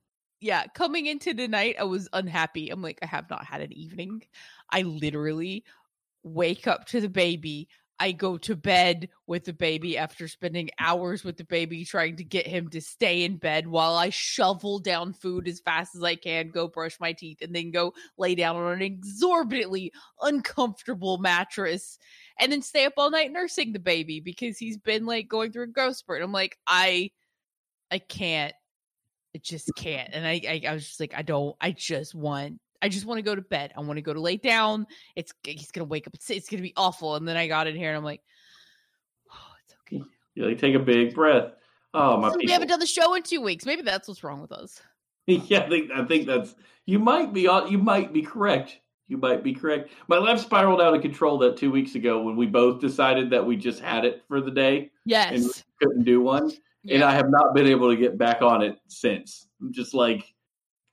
yeah, 0.41 0.65
coming 0.75 1.07
into 1.07 1.35
tonight, 1.35 1.77
I 1.79 1.85
was 1.85 2.09
unhappy. 2.13 2.71
I'm 2.71 2.83
like, 2.83 2.99
I 3.03 3.07
have 3.07 3.29
not 3.31 3.45
had 3.45 3.61
an 3.61 3.73
evening. 3.73 4.23
I 4.71 4.83
literally 4.83 5.65
wake 6.23 6.67
up 6.67 6.87
to 6.87 7.01
the 7.01 7.09
baby. 7.09 7.69
I 8.01 8.13
go 8.13 8.37
to 8.39 8.57
bed 8.57 9.09
with 9.27 9.45
the 9.45 9.53
baby 9.53 9.97
after 9.97 10.27
spending 10.27 10.71
hours 10.81 11.23
with 11.23 11.37
the 11.37 11.45
baby 11.45 11.85
trying 11.85 12.17
to 12.17 12.25
get 12.25 12.47
him 12.47 12.69
to 12.71 12.81
stay 12.81 13.23
in 13.23 13.37
bed 13.37 13.69
while 13.69 13.95
I 13.95 14.11
shovel 14.11 14.81
down 14.81 15.13
food 15.13 15.47
as 15.47 15.61
fast 15.61 15.95
as 15.95 16.03
I 16.03 16.17
can, 16.17 16.51
go 16.51 16.67
brush 16.67 16.99
my 16.99 17.13
teeth, 17.13 17.39
and 17.41 17.55
then 17.55 17.71
go 17.71 17.95
lay 18.19 18.35
down 18.35 18.57
on 18.57 18.73
an 18.73 18.83
exorbitantly 18.83 19.93
uncomfortable 20.21 21.19
mattress 21.19 21.99
and 22.41 22.51
then 22.51 22.63
stay 22.63 22.85
up 22.85 22.95
all 22.97 23.11
night 23.11 23.31
nursing 23.33 23.73
the 23.73 23.79
baby 23.79 24.19
because 24.19 24.59
he's 24.59 24.77
been 24.77 25.07
like 25.07 25.29
going 25.29 25.53
through 25.53 25.65
a 25.65 25.69
growth 25.69 25.97
spurt. 25.97 26.23
I'm 26.23 26.33
like, 26.33 26.59
I 26.67 27.11
I 27.91 27.99
can't. 27.99 28.55
I 29.37 29.39
just 29.39 29.71
can't. 29.77 30.11
And 30.13 30.27
I, 30.27 30.41
I 30.49 30.63
I 30.69 30.75
was 30.75 30.87
just 30.87 31.01
like, 31.01 31.15
I 31.15 31.23
don't 31.23 31.57
I 31.61 31.71
just 31.71 32.15
want 32.15 32.61
I 32.85 32.89
just 32.89 33.07
want 33.07 33.19
to 33.19 33.23
go 33.23 33.35
to 33.35 33.41
bed. 33.41 33.73
I 33.77 33.81
want 33.81 33.97
to 33.97 34.03
go 34.03 34.13
to 34.13 34.21
lay 34.21 34.37
down. 34.37 34.87
It's 35.17 35.33
he's 35.43 35.71
gonna 35.71 35.87
wake 35.87 36.07
up. 36.07 36.15
It's, 36.15 36.29
it's 36.29 36.49
gonna 36.49 36.63
be 36.63 36.75
awful. 36.77 37.17
And 37.17 37.27
then 37.27 37.37
I 37.37 37.49
got 37.49 37.67
in 37.67 37.75
here 37.75 37.89
and 37.89 37.97
I'm 37.97 38.05
like, 38.05 38.21
oh, 39.33 39.53
it's 39.65 39.75
okay. 39.81 40.05
You 40.35 40.47
like 40.47 40.59
take 40.59 40.75
a 40.75 40.79
big 40.79 41.15
breath. 41.15 41.53
Oh 41.95 42.19
my 42.19 42.31
So 42.31 42.37
we 42.37 42.51
haven't 42.51 42.69
done 42.69 42.81
the 42.81 42.87
show 42.87 43.15
in 43.15 43.23
two 43.23 43.41
weeks. 43.41 43.65
Maybe 43.65 43.81
that's 43.81 44.07
what's 44.07 44.23
wrong 44.23 44.43
with 44.43 44.53
us. 44.53 44.83
yeah, 45.27 45.61
I 45.61 45.69
think 45.69 45.91
I 45.93 46.05
think 46.05 46.27
that's 46.27 46.55
you 46.85 46.99
might 46.99 47.33
be 47.33 47.49
on 47.49 47.71
you 47.71 47.79
might 47.79 48.13
be 48.13 48.21
correct. 48.21 48.79
You 49.09 49.17
might 49.17 49.43
be 49.43 49.55
correct. 49.55 49.91
My 50.09 50.19
life 50.19 50.41
spiraled 50.41 50.81
out 50.81 50.95
of 50.95 51.01
control 51.01 51.39
that 51.39 51.57
two 51.57 51.71
weeks 51.71 51.95
ago 51.95 52.23
when 52.23 52.37
we 52.37 52.47
both 52.47 52.81
decided 52.81 53.31
that 53.31 53.45
we 53.45 53.57
just 53.57 53.81
had 53.81 54.05
it 54.05 54.23
for 54.29 54.41
the 54.41 54.51
day 54.51 54.91
Yes. 55.05 55.33
And 55.33 55.65
couldn't 55.81 56.05
do 56.05 56.21
one. 56.21 56.53
And 56.91 57.03
I 57.03 57.13
have 57.13 57.31
not 57.31 57.55
been 57.55 57.67
able 57.67 57.91
to 57.91 57.97
get 57.97 58.19
back 58.19 58.43
on 58.43 58.63
it 58.63 58.79
since. 58.89 59.47
I'm 59.61 59.73
just 59.73 59.95
like 59.95 60.34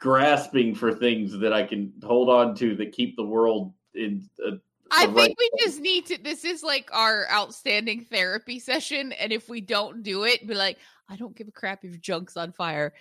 grasping 0.01 0.73
for 0.73 0.91
things 0.91 1.37
that 1.37 1.53
I 1.53 1.63
can 1.63 1.93
hold 2.03 2.27
on 2.27 2.55
to 2.55 2.75
that 2.75 2.91
keep 2.91 3.15
the 3.15 3.23
world 3.23 3.73
in 3.93 4.27
a 4.45 4.53
I 4.93 5.05
think 5.05 5.39
we 5.39 5.49
just 5.63 5.79
need 5.79 6.07
to. 6.07 6.21
This 6.21 6.43
is 6.43 6.63
like 6.63 6.89
our 6.91 7.25
outstanding 7.31 8.05
therapy 8.11 8.59
session, 8.59 9.13
and 9.13 9.31
if 9.31 9.47
we 9.47 9.61
don't 9.61 10.03
do 10.03 10.25
it, 10.25 10.45
be 10.45 10.53
like, 10.53 10.79
I 11.07 11.15
don't 11.15 11.33
give 11.33 11.47
a 11.47 11.51
crap 11.51 11.85
if 11.85 11.91
your 11.91 11.99
junk's 11.99 12.35
on 12.35 12.51
fire. 12.51 12.93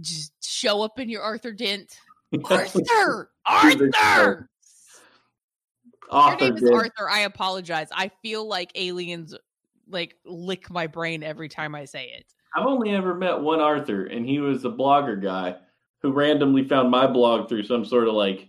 Just 0.00 0.32
show 0.40 0.80
up 0.82 1.00
in 1.00 1.08
your 1.08 1.22
Arthur 1.22 1.50
Dent, 1.50 1.98
Arthur, 2.44 3.30
Arthur. 3.44 4.48
Arthur 6.08 6.50
name 6.50 6.56
is. 6.56 6.70
Arthur. 6.70 7.10
I 7.10 7.20
apologize. 7.20 7.88
I 7.90 8.12
feel 8.22 8.46
like 8.46 8.70
aliens 8.76 9.34
like 9.88 10.14
lick 10.24 10.70
my 10.70 10.86
brain 10.86 11.24
every 11.24 11.48
time 11.48 11.74
I 11.74 11.84
say 11.84 12.12
it. 12.16 12.26
I've 12.54 12.66
only 12.66 12.90
ever 12.90 13.12
met 13.14 13.40
one 13.40 13.60
Arthur, 13.60 14.04
and 14.06 14.24
he 14.24 14.38
was 14.38 14.64
a 14.64 14.70
blogger 14.70 15.20
guy 15.20 15.56
who 16.02 16.12
randomly 16.12 16.66
found 16.66 16.90
my 16.90 17.06
blog 17.06 17.48
through 17.48 17.64
some 17.64 17.84
sort 17.84 18.08
of 18.08 18.14
like. 18.14 18.48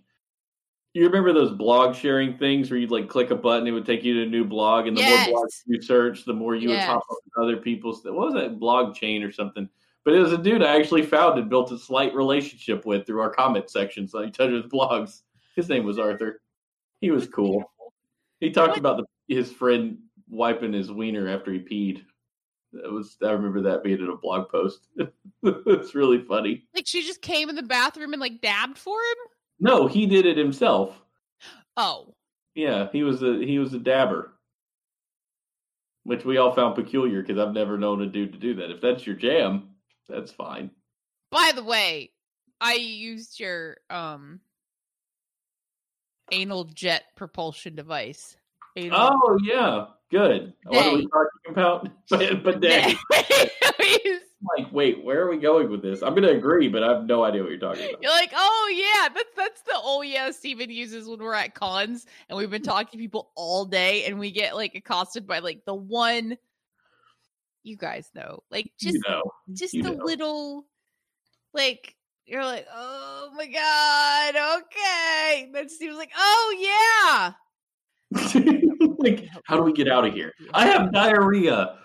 You 0.93 1.05
remember 1.05 1.33
those 1.33 1.51
blog 1.51 1.95
sharing 1.95 2.35
things 2.37 2.71
where 2.71 2.79
you'd 2.79 2.89
like 2.89 3.07
click 3.07 3.29
a 3.29 3.35
button, 3.35 3.67
it 3.67 3.71
would 3.71 3.85
take 3.85 4.03
you 4.03 4.15
to 4.15 4.23
a 4.23 4.25
new 4.25 4.43
blog, 4.43 4.87
and 4.87 4.97
the 4.97 5.01
Yes. 5.01 5.29
more 5.29 5.43
blogs 5.45 5.61
you 5.67 5.81
search, 5.81 6.25
the 6.25 6.33
more 6.33 6.55
you 6.55 6.69
would 6.69 6.75
Yes. 6.79 6.89
up 6.89 7.03
with 7.09 7.43
other 7.43 7.57
people's. 7.57 8.03
What 8.03 8.15
was 8.15 8.33
that 8.33 8.59
blog 8.59 8.95
chain 8.95 9.21
or 9.21 9.31
something? 9.31 9.69
But 10.03 10.15
it 10.15 10.19
was 10.19 10.33
a 10.33 10.37
dude 10.37 10.63
I 10.63 10.75
actually 10.75 11.03
found 11.03 11.37
and 11.37 11.49
built 11.49 11.71
a 11.71 11.77
slight 11.77 12.15
relationship 12.15 12.85
with 12.87 13.05
through 13.05 13.21
our 13.21 13.29
comment 13.29 13.69
sections 13.69 14.15
on 14.15 14.27
each 14.27 14.39
other's 14.39 14.65
blogs. 14.65 15.21
His 15.55 15.69
name 15.69 15.83
was 15.85 15.99
Arthur. 15.99 16.41
He 17.01 17.11
was 17.11 17.27
cool. 17.27 17.71
He 18.39 18.49
talked 18.49 18.77
about 18.77 18.97
the, 18.97 19.05
his 19.33 19.51
friend 19.51 19.99
wiping 20.27 20.73
his 20.73 20.91
wiener 20.91 21.27
after 21.27 21.51
he 21.53 21.59
peed. 21.59 22.03
That 22.73 22.91
was 22.91 23.17
I 23.23 23.31
remember 23.31 23.61
that 23.61 23.83
being 23.83 23.99
in 23.99 24.09
a 24.09 24.15
blog 24.15 24.49
post. 24.49 24.87
it's 25.43 25.95
really 25.95 26.21
funny. 26.23 26.63
Like 26.75 26.87
she 26.87 27.01
just 27.01 27.21
came 27.21 27.49
in 27.49 27.55
the 27.55 27.63
bathroom 27.63 28.13
and 28.13 28.19
like 28.19 28.41
dabbed 28.41 28.77
for 28.77 28.99
him. 28.99 29.17
No, 29.59 29.87
he 29.87 30.05
did 30.05 30.25
it 30.25 30.37
himself. 30.37 31.01
Oh, 31.75 32.13
Yeah, 32.55 32.87
he 32.91 33.03
was 33.03 33.23
a 33.23 33.39
he 33.45 33.57
was 33.59 33.73
a 33.73 33.79
dabber, 33.79 34.33
which 36.03 36.25
we 36.25 36.37
all 36.37 36.53
found 36.53 36.75
peculiar 36.75 37.21
because 37.21 37.37
I've 37.37 37.53
never 37.53 37.77
known 37.77 38.01
a 38.01 38.07
dude 38.07 38.33
to 38.33 38.39
do 38.39 38.53
that. 38.55 38.71
If 38.71 38.81
that's 38.81 39.05
your 39.07 39.15
jam, 39.15 39.69
that's 40.07 40.31
fine. 40.31 40.71
by 41.31 41.51
the 41.55 41.63
way, 41.63 42.11
I 42.61 42.73
used 42.75 43.39
your 43.39 43.77
um 43.89 44.41
anal 46.31 46.65
jet 46.65 47.03
propulsion 47.15 47.75
device. 47.75 48.37
Oh 48.91 49.39
yeah, 49.43 49.85
good. 50.11 50.53
What 50.63 50.85
are 50.85 50.95
we 50.95 51.07
talking 51.07 51.51
about? 51.51 51.89
But, 52.09 52.43
but 52.43 52.61
then, 52.61 52.95
like, 53.11 54.71
wait, 54.71 55.03
where 55.03 55.21
are 55.21 55.29
we 55.29 55.37
going 55.37 55.69
with 55.69 55.83
this? 55.83 56.01
I'm 56.01 56.15
gonna 56.15 56.29
agree, 56.29 56.67
but 56.67 56.83
I 56.83 56.93
have 56.93 57.05
no 57.05 57.23
idea 57.23 57.41
what 57.43 57.51
you're 57.51 57.59
talking 57.59 57.89
about. 57.89 58.01
You're 58.01 58.11
like, 58.11 58.31
oh 58.33 58.73
yeah, 58.73 59.09
that's 59.13 59.35
that's 59.35 59.61
the 59.61 59.73
oh 59.75 60.01
yeah 60.01 60.31
Steven 60.31 60.71
uses 60.71 61.07
when 61.07 61.19
we're 61.19 61.33
at 61.35 61.53
cons 61.53 62.05
and 62.27 62.37
we've 62.37 62.49
been 62.49 62.63
talking 62.63 62.97
to 62.97 62.97
people 62.97 63.31
all 63.35 63.65
day 63.65 64.05
and 64.05 64.17
we 64.17 64.31
get 64.31 64.55
like 64.55 64.73
accosted 64.75 65.27
by 65.27 65.39
like 65.39 65.63
the 65.65 65.75
one 65.75 66.37
you 67.63 67.77
guys 67.77 68.09
know. 68.15 68.39
Like 68.49 68.71
just 68.79 68.95
you 68.95 69.01
know, 69.07 69.21
just 69.53 69.73
you 69.73 69.81
a 69.81 69.91
know. 69.91 70.03
little 70.03 70.65
like 71.53 71.95
you're 72.25 72.45
like, 72.45 72.67
oh 72.73 73.31
my 73.35 73.47
god, 73.47 74.61
okay. 74.61 75.49
Then 75.51 75.69
Steve's 75.69 75.97
like, 75.97 76.11
oh 76.15 77.33
yeah. 77.33 77.33
like, 78.97 79.27
how 79.45 79.57
do 79.57 79.63
we 79.63 79.73
get 79.73 79.87
out 79.87 80.05
of 80.05 80.13
here? 80.13 80.33
I 80.53 80.67
have 80.67 80.91
diarrhea. 80.91 81.75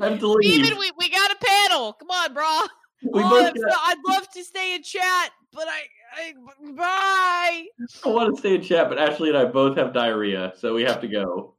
I 0.00 0.08
have 0.10 0.18
to 0.20 0.28
leave. 0.28 0.64
Steven, 0.64 0.78
we, 0.78 0.90
we 0.98 1.08
got 1.10 1.30
a 1.30 1.36
panel. 1.36 1.92
Come 1.94 2.10
on, 2.10 2.32
bro. 2.34 2.60
we 3.02 3.22
oh, 3.22 3.28
both 3.30 3.46
I'm 3.48 3.54
got- 3.54 3.72
so- 3.72 3.78
I'd 3.84 3.98
love 4.08 4.30
to 4.30 4.44
stay 4.44 4.74
in 4.74 4.82
chat, 4.82 5.30
but 5.52 5.66
I, 5.68 5.82
I 6.16 6.32
bye. 6.72 7.66
I 8.04 8.08
want 8.08 8.34
to 8.34 8.40
stay 8.40 8.54
in 8.54 8.62
chat, 8.62 8.88
but 8.88 8.98
Ashley 8.98 9.28
and 9.28 9.38
I 9.38 9.44
both 9.44 9.76
have 9.76 9.92
diarrhea, 9.92 10.52
so 10.58 10.74
we 10.74 10.82
have 10.82 11.00
to 11.00 11.08
go. 11.08 11.54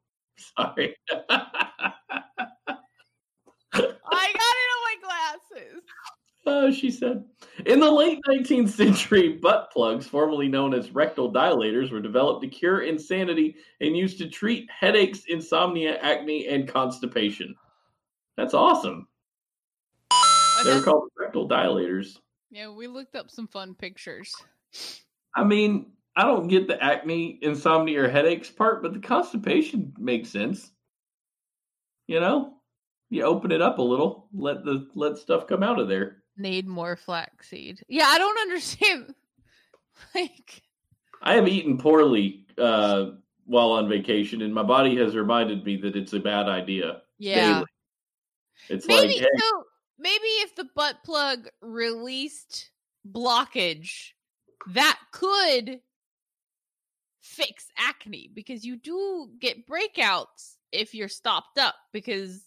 Sorry. 0.58 0.95
I 3.74 4.28
got 4.34 4.56
it 4.62 4.70
on 4.76 4.82
my 4.84 4.95
glasses. 5.04 5.84
Oh, 6.46 6.72
she 6.72 6.89
said. 6.89 7.24
In 7.68 7.80
the 7.80 7.92
late 7.92 8.20
19th 8.28 8.70
century, 8.70 9.34
butt 9.34 9.70
plugs, 9.72 10.08
formerly 10.08 10.48
known 10.48 10.74
as 10.74 10.92
rectal 10.92 11.32
dilators, 11.32 11.92
were 11.92 12.02
developed 12.02 12.42
to 12.44 12.48
cure 12.48 12.82
insanity 12.82 13.56
and 13.80 13.96
used 13.96 14.18
to 14.18 14.30
treat 14.30 14.70
headaches, 14.72 15.24
insomnia, 15.28 15.98
acne, 15.98 16.48
and 16.48 16.68
constipation. 16.68 17.56
That's 18.38 18.56
awesome. 18.56 19.08
They're 20.64 20.82
called 20.82 21.10
rectal 21.18 21.48
dilators. 21.48 22.18
yeah, 22.50 22.70
we 22.70 22.88
looked 22.88 23.16
up 23.16 23.30
some 23.30 23.48
fun 23.48 23.76
pictures. 23.76 24.34
I 25.36 25.44
mean, 25.44 25.92
I 26.16 26.24
don't 26.24 26.48
get 26.48 26.68
the 26.68 26.84
acne, 26.84 27.39
insomnia, 27.42 28.04
or 28.04 28.10
headaches 28.10 28.50
part, 28.50 28.82
but 28.82 28.94
the 28.94 29.00
constipation 29.00 29.94
makes 29.98 30.30
sense. 30.30 30.72
You 32.08 32.20
know, 32.20 32.56
you 33.10 33.24
open 33.24 33.52
it 33.52 33.62
up 33.62 33.78
a 33.78 33.82
little, 33.82 34.28
let 34.34 34.66
the 34.66 34.89
let 34.96 35.18
stuff 35.18 35.48
come 35.48 35.64
out 35.64 35.80
of 35.80 35.88
there. 35.88 36.20
Need 36.38 36.67
more 36.67 36.95
flaxseed. 36.95 37.84
Yeah, 37.88 38.05
I 38.07 38.17
don't 38.17 38.39
understand. 38.39 39.13
like, 40.15 40.63
I 41.21 41.36
have 41.36 41.47
eaten 41.47 41.77
poorly 41.77 42.45
uh, 42.57 43.11
while 43.45 43.71
on 43.71 43.89
vacation, 43.89 44.41
and 44.41 44.53
my 44.53 44.63
body 44.63 44.97
has 44.97 45.15
reminded 45.15 45.65
me 45.65 45.77
that 45.77 45.95
it's 45.95 46.13
a 46.13 46.19
bad 46.19 46.47
idea. 46.47 47.01
yeah, 47.19 47.53
daily. 47.53 47.65
It's 48.69 48.88
maybe 48.88 49.07
like, 49.07 49.17
hey, 49.17 49.27
so. 49.38 49.63
Maybe 49.99 50.25
if 50.39 50.55
the 50.55 50.67
butt 50.75 51.03
plug 51.05 51.47
released 51.61 52.71
blockage, 53.07 54.13
that 54.69 54.97
could 55.11 55.79
fix 57.21 57.67
acne 57.77 58.29
because 58.34 58.65
you 58.65 58.77
do 58.77 59.29
get 59.39 59.67
breakouts 59.67 60.55
if 60.71 60.95
you're 60.95 61.07
stopped 61.07 61.59
up 61.59 61.75
because 61.93 62.43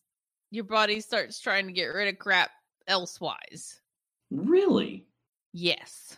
your 0.51 0.65
body 0.65 1.01
starts 1.01 1.41
trying 1.41 1.67
to 1.67 1.73
get 1.73 1.87
rid 1.87 2.09
of 2.09 2.19
crap 2.19 2.51
elsewise. 2.87 3.81
really? 4.31 5.07
Yes. 5.53 6.17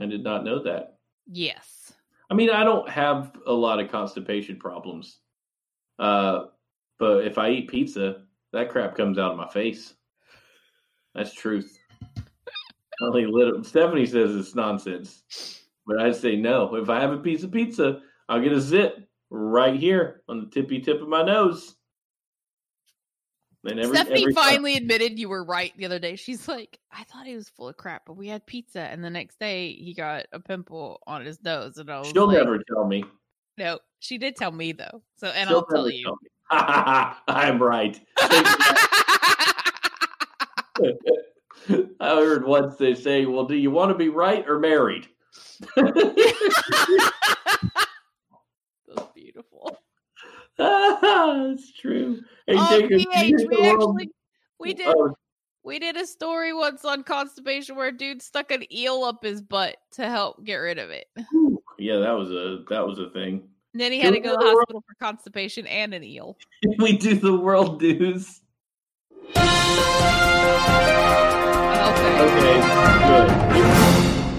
I 0.00 0.06
did 0.06 0.24
not 0.24 0.44
know 0.44 0.62
that. 0.62 0.96
Yes. 1.26 1.92
I 2.30 2.34
mean, 2.34 2.50
I 2.50 2.64
don't 2.64 2.88
have 2.88 3.36
a 3.46 3.52
lot 3.52 3.78
of 3.78 3.90
constipation 3.90 4.56
problems. 4.56 5.18
Uh, 5.98 6.44
but 6.98 7.26
if 7.26 7.36
I 7.36 7.50
eat 7.50 7.68
pizza, 7.68 8.22
that 8.52 8.70
crap 8.70 8.96
comes 8.96 9.18
out 9.18 9.32
of 9.32 9.36
my 9.36 9.48
face. 9.48 9.94
That's 11.14 11.34
truth. 11.34 11.78
Only 13.02 13.26
little 13.26 13.62
Stephanie 13.64 14.06
says 14.06 14.34
it's 14.34 14.54
nonsense. 14.54 15.22
But 15.86 16.00
I 16.00 16.12
say 16.12 16.36
no. 16.36 16.74
If 16.76 16.88
I 16.88 17.00
have 17.00 17.12
a 17.12 17.18
piece 17.18 17.42
of 17.42 17.52
pizza, 17.52 18.00
I'll 18.28 18.40
get 18.40 18.52
a 18.52 18.60
zit 18.60 19.08
right 19.30 19.78
here 19.78 20.22
on 20.28 20.40
the 20.40 20.46
tippy 20.46 20.80
tip 20.80 21.02
of 21.02 21.08
my 21.08 21.22
nose. 21.22 21.74
And 23.64 23.78
every, 23.78 23.94
Stephanie 23.96 24.22
every 24.22 24.34
time- 24.34 24.44
finally 24.44 24.76
admitted 24.76 25.18
you 25.18 25.28
were 25.28 25.44
right 25.44 25.72
the 25.76 25.84
other 25.84 25.98
day. 26.00 26.16
She's 26.16 26.48
like, 26.48 26.78
I 26.90 27.04
thought 27.04 27.26
he 27.26 27.36
was 27.36 27.48
full 27.48 27.68
of 27.68 27.76
crap, 27.76 28.02
but 28.06 28.14
we 28.14 28.26
had 28.28 28.44
pizza, 28.44 28.80
and 28.80 29.04
the 29.04 29.10
next 29.10 29.38
day 29.38 29.72
he 29.72 29.94
got 29.94 30.26
a 30.32 30.40
pimple 30.40 31.00
on 31.06 31.24
his 31.24 31.40
nose, 31.44 31.76
and 31.78 31.88
I 31.90 32.00
was 32.00 32.08
she'll 32.08 32.26
like, 32.26 32.38
never 32.38 32.58
tell 32.68 32.84
me. 32.86 33.04
No, 33.58 33.78
she 34.00 34.18
did 34.18 34.34
tell 34.36 34.50
me 34.50 34.72
though. 34.72 35.02
So, 35.16 35.28
and 35.28 35.48
She'll 35.48 35.58
I'll 35.58 35.66
tell 35.66 35.88
you. 35.90 36.04
tell. 36.04 36.18
I'm 37.28 37.62
right. 37.62 38.00
I 42.00 42.16
heard 42.16 42.44
once 42.44 42.76
they 42.76 42.94
say, 42.94 43.26
"Well, 43.26 43.44
do 43.44 43.54
you 43.54 43.70
want 43.70 43.90
to 43.92 43.94
be 43.96 44.08
right 44.08 44.44
or 44.48 44.58
married?" 44.58 45.06
That's 45.76 45.92
beautiful. 49.14 49.78
it's 50.58 51.72
true. 51.72 52.20
Hey, 52.46 52.54
oh, 52.58 52.80
Jacob, 52.80 52.98
PH, 52.98 53.34
we 53.48 53.66
actually 53.68 54.10
we 54.58 54.74
did 54.74 54.86
Oh, 54.88 55.14
we 55.64 55.78
did 55.78 55.96
a 55.96 56.06
story 56.06 56.52
once 56.52 56.84
on 56.84 57.04
constipation 57.04 57.76
where 57.76 57.88
a 57.88 57.96
dude 57.96 58.20
stuck 58.20 58.50
an 58.50 58.64
eel 58.72 59.04
up 59.04 59.22
his 59.22 59.40
butt 59.40 59.76
to 59.92 60.08
help 60.08 60.44
get 60.44 60.56
rid 60.56 60.78
of 60.78 60.90
it. 60.90 61.06
yeah, 61.78 61.98
that 61.98 62.12
was 62.12 62.30
a 62.30 62.64
that 62.68 62.86
was 62.86 62.98
a 62.98 63.10
thing. 63.10 63.48
And 63.72 63.80
then 63.80 63.92
he 63.92 64.00
had 64.00 64.12
to 64.12 64.20
go 64.20 64.32
to 64.32 64.36
the 64.36 64.38
the 64.38 64.44
world- 64.44 64.58
hospital 64.58 64.84
for 64.86 64.94
constipation 65.04 65.66
and 65.66 65.94
an 65.94 66.04
eel. 66.04 66.36
we 66.78 66.96
do 66.98 67.14
the 67.14 67.36
world 67.36 67.80
news. 67.80 68.40
Okay. 69.34 69.40
Okay, 72.22 72.60
good. 73.48 73.91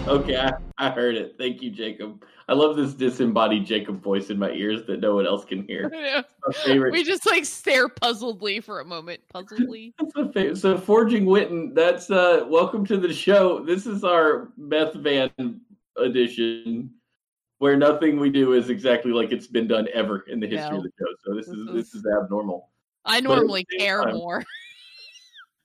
Okay, 0.07 0.35
I, 0.37 0.51
I 0.77 0.89
heard 0.89 1.15
it. 1.15 1.35
Thank 1.37 1.61
you, 1.61 1.71
Jacob. 1.71 2.25
I 2.49 2.53
love 2.53 2.75
this 2.75 2.93
disembodied 2.93 3.65
Jacob 3.65 4.01
voice 4.03 4.29
in 4.29 4.37
my 4.37 4.51
ears 4.51 4.85
that 4.87 4.99
no 4.99 5.15
one 5.15 5.25
else 5.25 5.45
can 5.45 5.65
hear. 5.65 5.89
We 6.65 7.05
just 7.05 7.25
like 7.25 7.45
stare 7.45 7.87
puzzledly 7.87 8.61
for 8.61 8.81
a 8.81 8.85
moment. 8.85 9.21
Puzzledly. 9.33 9.93
Favorite. 10.33 10.57
So 10.57 10.77
forging 10.77 11.23
Witten, 11.25 11.73
that's 11.73 12.11
uh 12.11 12.45
welcome 12.49 12.85
to 12.87 12.97
the 12.97 13.13
show. 13.13 13.63
This 13.63 13.85
is 13.87 14.03
our 14.03 14.49
Meth 14.57 14.93
Van 14.95 15.31
edition 15.97 16.89
where 17.59 17.77
nothing 17.77 18.19
we 18.19 18.29
do 18.29 18.51
is 18.53 18.69
exactly 18.69 19.13
like 19.13 19.31
it's 19.31 19.47
been 19.47 19.67
done 19.69 19.87
ever 19.93 20.25
in 20.27 20.41
the 20.41 20.47
history 20.47 20.71
No. 20.71 20.77
of 20.79 20.83
the 20.83 20.91
show. 20.99 21.05
So 21.25 21.33
this 21.35 21.45
This 21.45 21.55
is 21.55 21.67
is- 21.69 21.73
this 21.73 21.95
is 21.95 22.05
abnormal. 22.21 22.69
I 23.05 23.11
But 23.11 23.15
at 23.15 23.23
the 23.29 23.35
normally 23.35 23.65
care 23.77 24.11
more. 24.11 24.43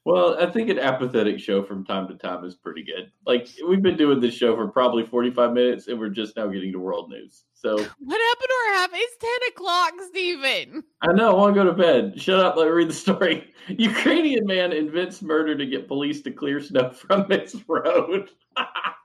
Well, 0.08 0.38
I 0.40 0.50
think 0.50 0.70
an 0.70 0.78
apathetic 0.78 1.38
show 1.38 1.62
from 1.62 1.84
time 1.84 2.08
to 2.08 2.14
time 2.14 2.42
is 2.42 2.54
pretty 2.54 2.82
good. 2.82 3.12
Like 3.26 3.46
we've 3.68 3.82
been 3.82 3.98
doing 3.98 4.20
this 4.20 4.32
show 4.32 4.56
for 4.56 4.66
probably 4.66 5.04
45 5.04 5.52
minutes 5.52 5.86
and 5.88 5.98
we're 5.98 6.08
just 6.08 6.34
now 6.34 6.46
getting 6.46 6.72
to 6.72 6.78
world 6.78 7.10
news. 7.10 7.44
So 7.52 7.72
What 7.72 7.82
happened 7.86 8.48
to 8.48 8.54
our 8.68 8.74
half? 8.76 8.90
It's 8.94 9.16
10 9.18 9.30
o'clock, 9.52 9.92
Stephen. 10.08 10.82
I 11.02 11.12
know, 11.12 11.32
I 11.32 11.34
want 11.34 11.54
to 11.54 11.62
go 11.62 11.66
to 11.66 11.76
bed. 11.76 12.18
Shut 12.18 12.40
up, 12.40 12.56
let 12.56 12.64
me 12.64 12.70
read 12.70 12.88
the 12.88 12.94
story. 12.94 13.52
Ukrainian 13.68 14.46
man 14.46 14.72
invents 14.72 15.20
murder 15.20 15.54
to 15.54 15.66
get 15.66 15.86
police 15.86 16.22
to 16.22 16.30
clear 16.30 16.62
snow 16.62 16.88
from 16.88 17.30
his 17.30 17.62
road. 17.68 18.30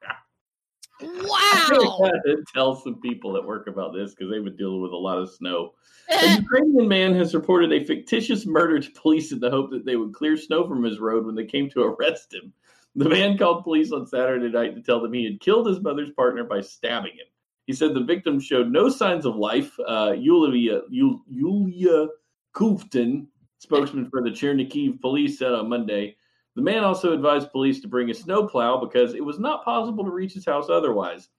Wow. 1.04 2.00
I 2.04 2.08
had 2.08 2.24
to 2.26 2.44
tell 2.54 2.76
some 2.76 3.00
people 3.02 3.38
at 3.38 3.46
work 3.46 3.68
about 3.68 3.94
this 3.94 4.14
because 4.14 4.32
they've 4.32 4.44
been 4.44 4.56
dealing 4.56 4.82
with 4.82 4.92
a 4.92 4.98
lot 4.98 5.18
of 5.18 5.30
snow. 5.32 5.74
A 6.10 6.38
Ukrainian 6.38 6.88
man 6.88 7.16
has 7.16 7.34
reported 7.34 7.72
a 7.72 7.86
fictitious 7.86 8.46
murder 8.46 8.80
to 8.80 8.92
police 8.92 9.32
in 9.32 9.40
the 9.40 9.50
hope 9.50 9.72
that 9.72 9.86
they 9.86 9.96
would 9.96 10.14
clear 10.14 10.38
snow 10.38 10.68
from 10.68 10.84
his 10.84 11.00
road 11.00 11.26
when 11.26 11.36
they 11.36 11.46
came 11.46 11.70
to 11.70 11.84
arrest 11.84 12.34
him. 12.34 12.54
The 12.96 13.10
man 13.10 13.38
called 13.38 13.64
police 13.64 13.92
on 13.92 14.06
Saturday 14.06 14.50
night 14.50 14.76
to 14.76 14.82
tell 14.82 15.02
them 15.02 15.14
he 15.14 15.26
had 15.26 15.40
killed 15.40 15.68
his 15.68 15.82
mother's 15.82 16.12
partner 16.12 16.44
by 16.44 16.62
stabbing 16.62 17.14
him. 17.14 17.28
He 17.66 17.74
said 17.74 17.94
the 17.94 18.04
victim 18.04 18.40
showed 18.40 18.72
no 18.72 18.90
signs 18.90 19.26
of 19.26 19.36
life. 19.36 19.74
Uh, 19.88 20.14
Yulia, 20.18 20.82
Yul- 20.92 21.22
Yulia 21.28 22.08
Kuftin, 22.54 23.28
spokesman 23.60 24.10
for 24.10 24.22
the 24.22 24.30
Chernihiv 24.30 25.00
police, 25.02 25.40
said 25.40 25.54
on 25.54 25.70
Monday. 25.70 26.18
The 26.56 26.62
man 26.62 26.84
also 26.84 27.14
advised 27.14 27.52
police 27.52 27.80
to 27.82 27.88
bring 27.88 28.10
a 28.10 28.14
snowplow 28.14 28.80
because 28.80 29.16
it 29.16 29.26
was 29.26 29.40
not 29.40 29.66
possible 29.66 30.04
to 30.04 30.12
reach 30.12 30.34
his 30.34 30.46
house 30.46 30.70
otherwise. 30.70 31.30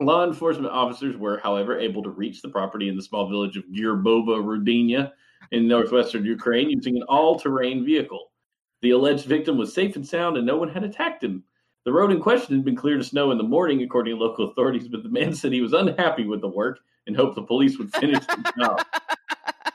Law 0.00 0.24
enforcement 0.24 0.72
officers 0.72 1.16
were, 1.16 1.38
however, 1.38 1.78
able 1.78 2.02
to 2.02 2.10
reach 2.10 2.40
the 2.40 2.48
property 2.48 2.88
in 2.88 2.96
the 2.96 3.02
small 3.02 3.28
village 3.28 3.56
of 3.56 3.64
Girbova 3.66 4.42
Rudinia 4.42 5.12
in 5.50 5.68
northwestern 5.68 6.24
Ukraine 6.24 6.70
using 6.70 6.96
an 6.96 7.02
all 7.04 7.38
terrain 7.38 7.84
vehicle. 7.84 8.32
The 8.80 8.90
alleged 8.90 9.26
victim 9.26 9.58
was 9.58 9.72
safe 9.72 9.96
and 9.96 10.06
sound 10.06 10.36
and 10.36 10.46
no 10.46 10.56
one 10.56 10.68
had 10.68 10.82
attacked 10.82 11.22
him. 11.22 11.44
The 11.84 11.92
road 11.92 12.10
in 12.10 12.20
question 12.20 12.56
had 12.56 12.64
been 12.64 12.76
cleared 12.76 13.00
of 13.00 13.06
snow 13.06 13.32
in 13.32 13.38
the 13.38 13.44
morning, 13.44 13.82
according 13.82 14.16
to 14.16 14.20
local 14.20 14.50
authorities, 14.50 14.88
but 14.88 15.02
the 15.02 15.08
man 15.08 15.34
said 15.34 15.52
he 15.52 15.60
was 15.60 15.72
unhappy 15.72 16.26
with 16.26 16.40
the 16.40 16.48
work 16.48 16.78
and 17.06 17.16
hoped 17.16 17.34
the 17.34 17.42
police 17.42 17.78
would 17.78 17.92
finish 17.94 18.24
the 18.26 18.52
job. 18.58 18.84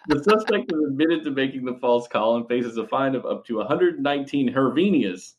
The 0.07 0.23
suspect 0.23 0.71
has 0.71 0.81
admitted 0.87 1.23
to 1.25 1.31
making 1.31 1.65
the 1.65 1.75
false 1.75 2.07
call 2.07 2.37
and 2.37 2.47
faces 2.47 2.77
a 2.77 2.87
fine 2.87 3.13
of 3.15 3.25
up 3.25 3.45
to 3.45 3.57
119 3.57 4.53
hervenias. 4.53 5.33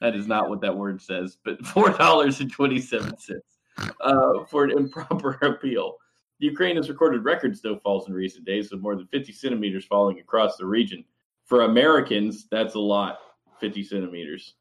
That 0.00 0.14
is 0.14 0.26
not 0.26 0.48
what 0.48 0.60
that 0.62 0.76
word 0.76 1.00
says, 1.02 1.36
but 1.44 1.58
$4.27 1.62 3.40
uh, 4.00 4.44
for 4.48 4.64
an 4.64 4.70
improper 4.70 5.32
appeal. 5.42 5.96
Ukraine 6.38 6.76
has 6.76 6.88
recorded 6.88 7.24
record 7.24 7.56
snowfalls 7.56 8.08
in 8.08 8.14
recent 8.14 8.44
days, 8.44 8.70
with 8.70 8.80
more 8.80 8.94
than 8.94 9.06
50 9.06 9.32
centimeters 9.32 9.84
falling 9.84 10.18
across 10.18 10.56
the 10.56 10.66
region. 10.66 11.04
For 11.44 11.62
Americans, 11.62 12.46
that's 12.50 12.74
a 12.74 12.80
lot 12.80 13.18
50 13.60 13.84
centimeters. 13.84 14.54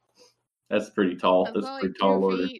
That's 0.70 0.90
pretty 0.90 1.16
tall. 1.16 1.46
That's, 1.54 1.68
pretty 1.80 1.96
tall 2.00 2.24
order. 2.24 2.48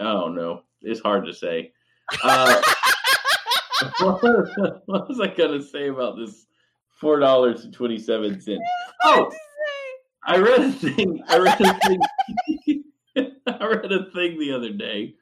Oh, 0.00 0.28
no. 0.28 0.62
It's 0.82 0.98
hard 0.98 1.24
to 1.26 1.32
say. 1.32 1.72
Uh, 2.24 2.60
what 4.00 4.22
was- 4.22 4.80
what 4.86 5.08
was 5.08 5.20
I 5.20 5.28
going 5.28 5.58
to 5.58 5.62
say 5.66 5.88
about 5.88 6.16
this 6.16 6.46
$4.27? 7.00 8.58
Oh, 9.04 9.30
I 10.26 10.38
read 10.38 10.60
a 10.60 10.72
thing. 10.72 11.22
I 11.28 11.38
read 11.38 11.60
a 11.60 11.74
thing. 11.80 12.84
I 13.46 13.66
read 13.66 13.92
a 13.92 14.10
thing 14.10 14.38
the 14.38 14.52
other 14.52 14.70
day, 14.70 15.14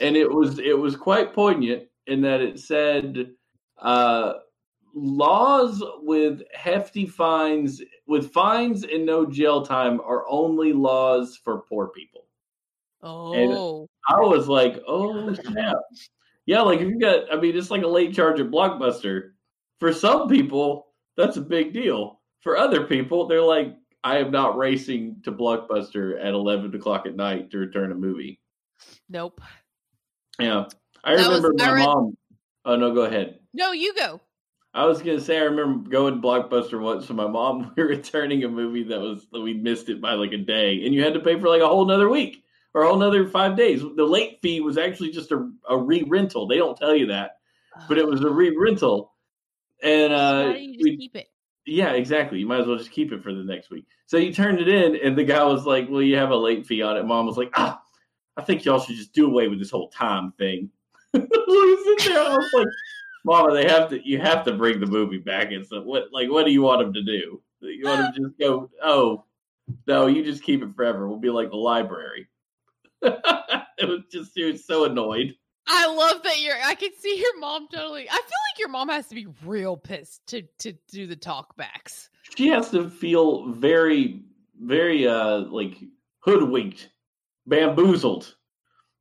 and 0.00 0.16
it 0.16 0.30
was 0.32 0.58
it 0.60 0.78
was 0.78 0.96
quite 0.96 1.34
poignant 1.34 1.88
in 2.06 2.20
that 2.22 2.40
it 2.40 2.60
said 2.60 3.32
uh, 3.78 4.34
laws 4.94 5.82
with 6.02 6.42
hefty 6.54 7.04
fines, 7.04 7.82
with 8.06 8.32
fines 8.32 8.84
and 8.84 9.04
no 9.04 9.26
jail 9.26 9.62
time, 9.66 10.00
are 10.02 10.24
only 10.28 10.72
laws 10.72 11.36
for 11.42 11.62
poor 11.68 11.88
people. 11.88 12.26
Oh. 13.02 13.88
I 14.08 14.20
was 14.20 14.48
like, 14.48 14.80
oh 14.86 15.34
snap, 15.34 15.76
yeah. 16.48 16.62
Like 16.62 16.80
if 16.80 16.88
you 16.88 16.98
got, 16.98 17.32
I 17.32 17.36
mean, 17.38 17.56
it's 17.56 17.70
like 17.70 17.82
a 17.82 17.86
late 17.88 18.14
charge 18.14 18.40
at 18.40 18.50
Blockbuster. 18.50 19.30
For 19.80 19.92
some 19.92 20.28
people, 20.28 20.88
that's 21.16 21.36
a 21.36 21.40
big 21.40 21.72
deal. 21.72 22.20
For 22.40 22.56
other 22.56 22.84
people, 22.86 23.26
they're 23.28 23.42
like, 23.42 23.76
I 24.02 24.18
am 24.18 24.30
not 24.30 24.56
racing 24.56 25.20
to 25.24 25.32
Blockbuster 25.32 26.18
at 26.18 26.32
eleven 26.34 26.74
o'clock 26.74 27.06
at 27.06 27.14
night 27.16 27.50
to 27.50 27.58
return 27.58 27.92
a 27.92 27.94
movie. 27.94 28.40
Nope. 29.08 29.40
Yeah, 30.40 30.64
I 31.04 31.16
That 31.16 31.28
was- 31.28 31.42
remember 31.42 31.62
I 31.62 31.66
my 31.66 31.72
read- 31.74 31.84
mom. 31.84 32.16
Oh 32.64 32.76
no, 32.76 32.94
go 32.94 33.02
ahead. 33.02 33.38
No, 33.54 33.72
you 33.72 33.94
go. 33.94 34.20
I 34.74 34.84
was 34.84 34.98
gonna 35.02 35.20
say 35.20 35.38
I 35.38 35.44
remember 35.44 35.88
going 35.88 36.14
to 36.14 36.20
Blockbuster 36.20 36.80
once 36.80 37.08
with 37.08 37.16
my 37.16 37.26
mom. 37.26 37.72
We 37.76 37.82
were 37.82 37.88
returning 37.88 38.44
a 38.44 38.48
movie 38.48 38.84
that 38.84 39.00
was 39.00 39.26
we 39.32 39.54
missed 39.54 39.88
it 39.88 40.00
by 40.00 40.12
like 40.14 40.32
a 40.32 40.36
day, 40.38 40.84
and 40.84 40.94
you 40.94 41.02
had 41.02 41.14
to 41.14 41.20
pay 41.20 41.38
for 41.38 41.48
like 41.48 41.62
a 41.62 41.66
whole 41.68 41.84
nother 41.84 42.08
week 42.08 42.42
or 42.74 42.84
another 42.84 43.28
five 43.28 43.56
days. 43.56 43.80
The 43.80 44.04
late 44.04 44.38
fee 44.42 44.60
was 44.60 44.78
actually 44.78 45.10
just 45.10 45.32
a, 45.32 45.50
a 45.68 45.76
re 45.76 46.04
rental. 46.06 46.46
They 46.46 46.56
don't 46.56 46.76
tell 46.76 46.94
you 46.94 47.06
that, 47.06 47.38
but 47.88 47.98
it 47.98 48.06
was 48.06 48.22
a 48.22 48.30
re 48.30 48.56
rental. 48.56 49.14
And 49.82 50.12
uh, 50.12 50.42
don't 50.44 50.60
you 50.60 50.72
just 50.74 50.84
we, 50.84 50.96
keep 50.96 51.16
it? 51.16 51.28
yeah, 51.66 51.92
exactly. 51.92 52.38
You 52.38 52.46
might 52.46 52.60
as 52.60 52.66
well 52.66 52.78
just 52.78 52.90
keep 52.90 53.12
it 53.12 53.22
for 53.22 53.32
the 53.32 53.44
next 53.44 53.70
week. 53.70 53.86
So 54.06 54.16
you 54.16 54.32
turned 54.32 54.58
it 54.58 54.68
in, 54.68 54.96
and 54.96 55.16
the 55.16 55.24
guy 55.24 55.44
was 55.44 55.66
like, 55.66 55.88
"Well, 55.88 56.02
you 56.02 56.16
have 56.16 56.30
a 56.30 56.36
late 56.36 56.66
fee 56.66 56.82
on 56.82 56.96
it." 56.96 57.04
Mom 57.04 57.26
was 57.26 57.36
like, 57.36 57.50
"Ah, 57.54 57.80
I 58.36 58.42
think 58.42 58.64
y'all 58.64 58.80
should 58.80 58.96
just 58.96 59.12
do 59.12 59.26
away 59.26 59.48
with 59.48 59.58
this 59.58 59.70
whole 59.70 59.90
time 59.90 60.32
thing." 60.38 60.70
so 61.14 61.20
we 61.22 61.96
sit 61.98 62.12
there, 62.12 62.20
I 62.20 62.36
was 62.36 62.50
like, 62.52 62.66
"Mama, 63.24 63.54
they 63.54 63.68
have 63.68 63.88
to. 63.90 64.08
You 64.08 64.18
have 64.20 64.44
to 64.44 64.52
bring 64.52 64.80
the 64.80 64.86
movie 64.86 65.18
back." 65.18 65.52
And 65.52 65.66
so, 65.66 65.82
what? 65.82 66.12
Like, 66.12 66.30
what 66.30 66.46
do 66.46 66.52
you 66.52 66.62
want 66.62 66.80
them 66.80 66.92
to 66.94 67.02
do? 67.02 67.42
You 67.60 67.86
want 67.86 68.00
them 68.00 68.12
to 68.14 68.28
just 68.28 68.38
go? 68.38 68.70
Oh, 68.82 69.24
no, 69.86 70.06
you 70.06 70.24
just 70.24 70.42
keep 70.42 70.62
it 70.62 70.74
forever. 70.74 71.08
We'll 71.08 71.18
be 71.18 71.30
like 71.30 71.50
the 71.50 71.56
library. 71.56 72.28
it 73.78 73.88
was 73.88 74.02
just 74.10 74.34
she 74.34 74.44
was 74.44 74.64
so 74.64 74.84
annoyed. 74.84 75.34
I 75.66 75.86
love 75.86 76.22
that 76.22 76.40
you're. 76.40 76.56
I 76.64 76.74
can 76.74 76.90
see 76.98 77.18
your 77.18 77.38
mom 77.38 77.68
totally. 77.72 78.08
I 78.08 78.14
feel 78.14 78.20
like 78.22 78.58
your 78.58 78.68
mom 78.68 78.88
has 78.88 79.06
to 79.08 79.14
be 79.14 79.26
real 79.44 79.76
pissed 79.76 80.26
to 80.28 80.42
to 80.60 80.72
do 80.90 81.06
the 81.06 81.16
talkbacks. 81.16 82.08
She 82.36 82.48
has 82.48 82.70
to 82.70 82.88
feel 82.88 83.52
very, 83.52 84.22
very 84.58 85.06
uh 85.06 85.40
like 85.40 85.76
hoodwinked, 86.20 86.88
bamboozled, 87.46 88.34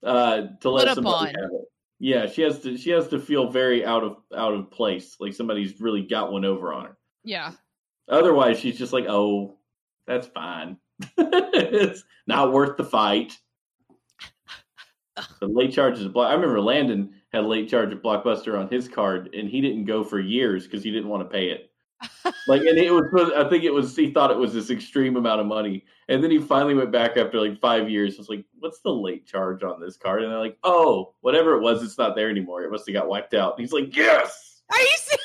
uh, 0.04 0.43
to 0.62 0.70
let 0.70 0.93
somebody 0.93 1.28
have 1.28 1.52
it. 1.52 1.68
Yeah, 2.00 2.28
she 2.28 2.43
has 2.43 2.60
to. 2.60 2.78
She 2.78 2.91
has 2.91 3.08
to 3.10 3.20
feel 3.20 3.50
very 3.50 3.86
out 3.86 4.04
of 4.04 4.18
out 4.36 4.54
of 4.54 4.70
place, 4.70 5.16
like 5.20 5.34
somebody's 5.34 5.82
really 5.82 6.04
got 6.04 6.32
one 6.32 6.45
over 6.45 6.74
on 6.74 6.86
her. 6.86 6.98
Yeah. 7.24 7.54
Otherwise, 8.08 8.60
she's 8.60 8.78
just 8.78 8.93
like, 8.93 9.06
"Oh, 9.08 9.58
that's 10.06 10.28
fine. 10.28 10.78
it's 11.18 12.04
not 12.28 12.54
worth 12.54 12.78
the 12.78 12.84
fight." 12.84 13.36
The 15.39 15.47
late 15.47 15.74
charges 15.74 16.05
of 16.05 16.13
block. 16.13 16.30
I 16.30 16.34
remember 16.34 16.61
Landon 16.61 17.13
had 17.32 17.43
a 17.43 17.47
late 17.47 17.70
charge 17.70 17.91
of 17.91 17.99
Blockbuster 18.01 18.59
on 18.59 18.70
his 18.70 18.88
card, 18.88 19.34
and 19.34 19.49
he 19.49 19.61
didn't 19.61 19.86
go 19.86 20.03
for 20.03 20.20
years 20.20 20.65
because 20.65 20.84
he 20.84 20.91
didn't 20.91 21.09
want 21.09 21.24
to 21.24 21.30
pay 21.30 21.49
it. 21.49 21.72
Like, 22.47 22.61
and 22.61 22.78
it 22.78 22.91
was. 22.91 23.32
I 23.36 23.49
think 23.49 23.63
it 23.65 23.74
was. 23.74 23.93
He 23.95 24.11
thought 24.11 24.32
it 24.32 24.38
was 24.38 24.53
this 24.53 24.70
extreme 24.70 25.18
amount 25.18 25.41
of 25.41 25.47
money, 25.47 25.84
and 26.07 26.24
then 26.24 26.32
he 26.32 26.38
finally 26.38 26.76
went 26.76 26.91
back 26.93 27.18
after 27.18 27.41
like 27.41 27.59
five 27.59 27.89
years. 27.89 28.15
I 28.15 28.20
was 28.20 28.30
like, 28.30 28.45
"What's 28.59 28.80
the 28.80 28.91
late 28.93 29.26
charge 29.26 29.63
on 29.63 29.82
this 29.82 29.97
card?" 29.97 30.24
And 30.24 30.32
they're 30.32 30.39
like, 30.39 30.57
"Oh, 30.63 31.13
whatever 31.22 31.55
it 31.57 31.61
was, 31.61 31.84
it's 31.84 31.97
not 31.97 32.15
there 32.15 32.30
anymore. 32.30 32.63
It 32.63 32.72
must 32.72 32.88
have 32.88 32.93
got 32.93 33.09
wiped 33.09 33.34
out." 33.34 33.53
And 33.57 33.61
he's 33.61 33.74
like, 33.74 33.93
"Yes," 33.95 34.61
Are 34.72 34.80
you? 34.80 34.88
se- 34.95 35.18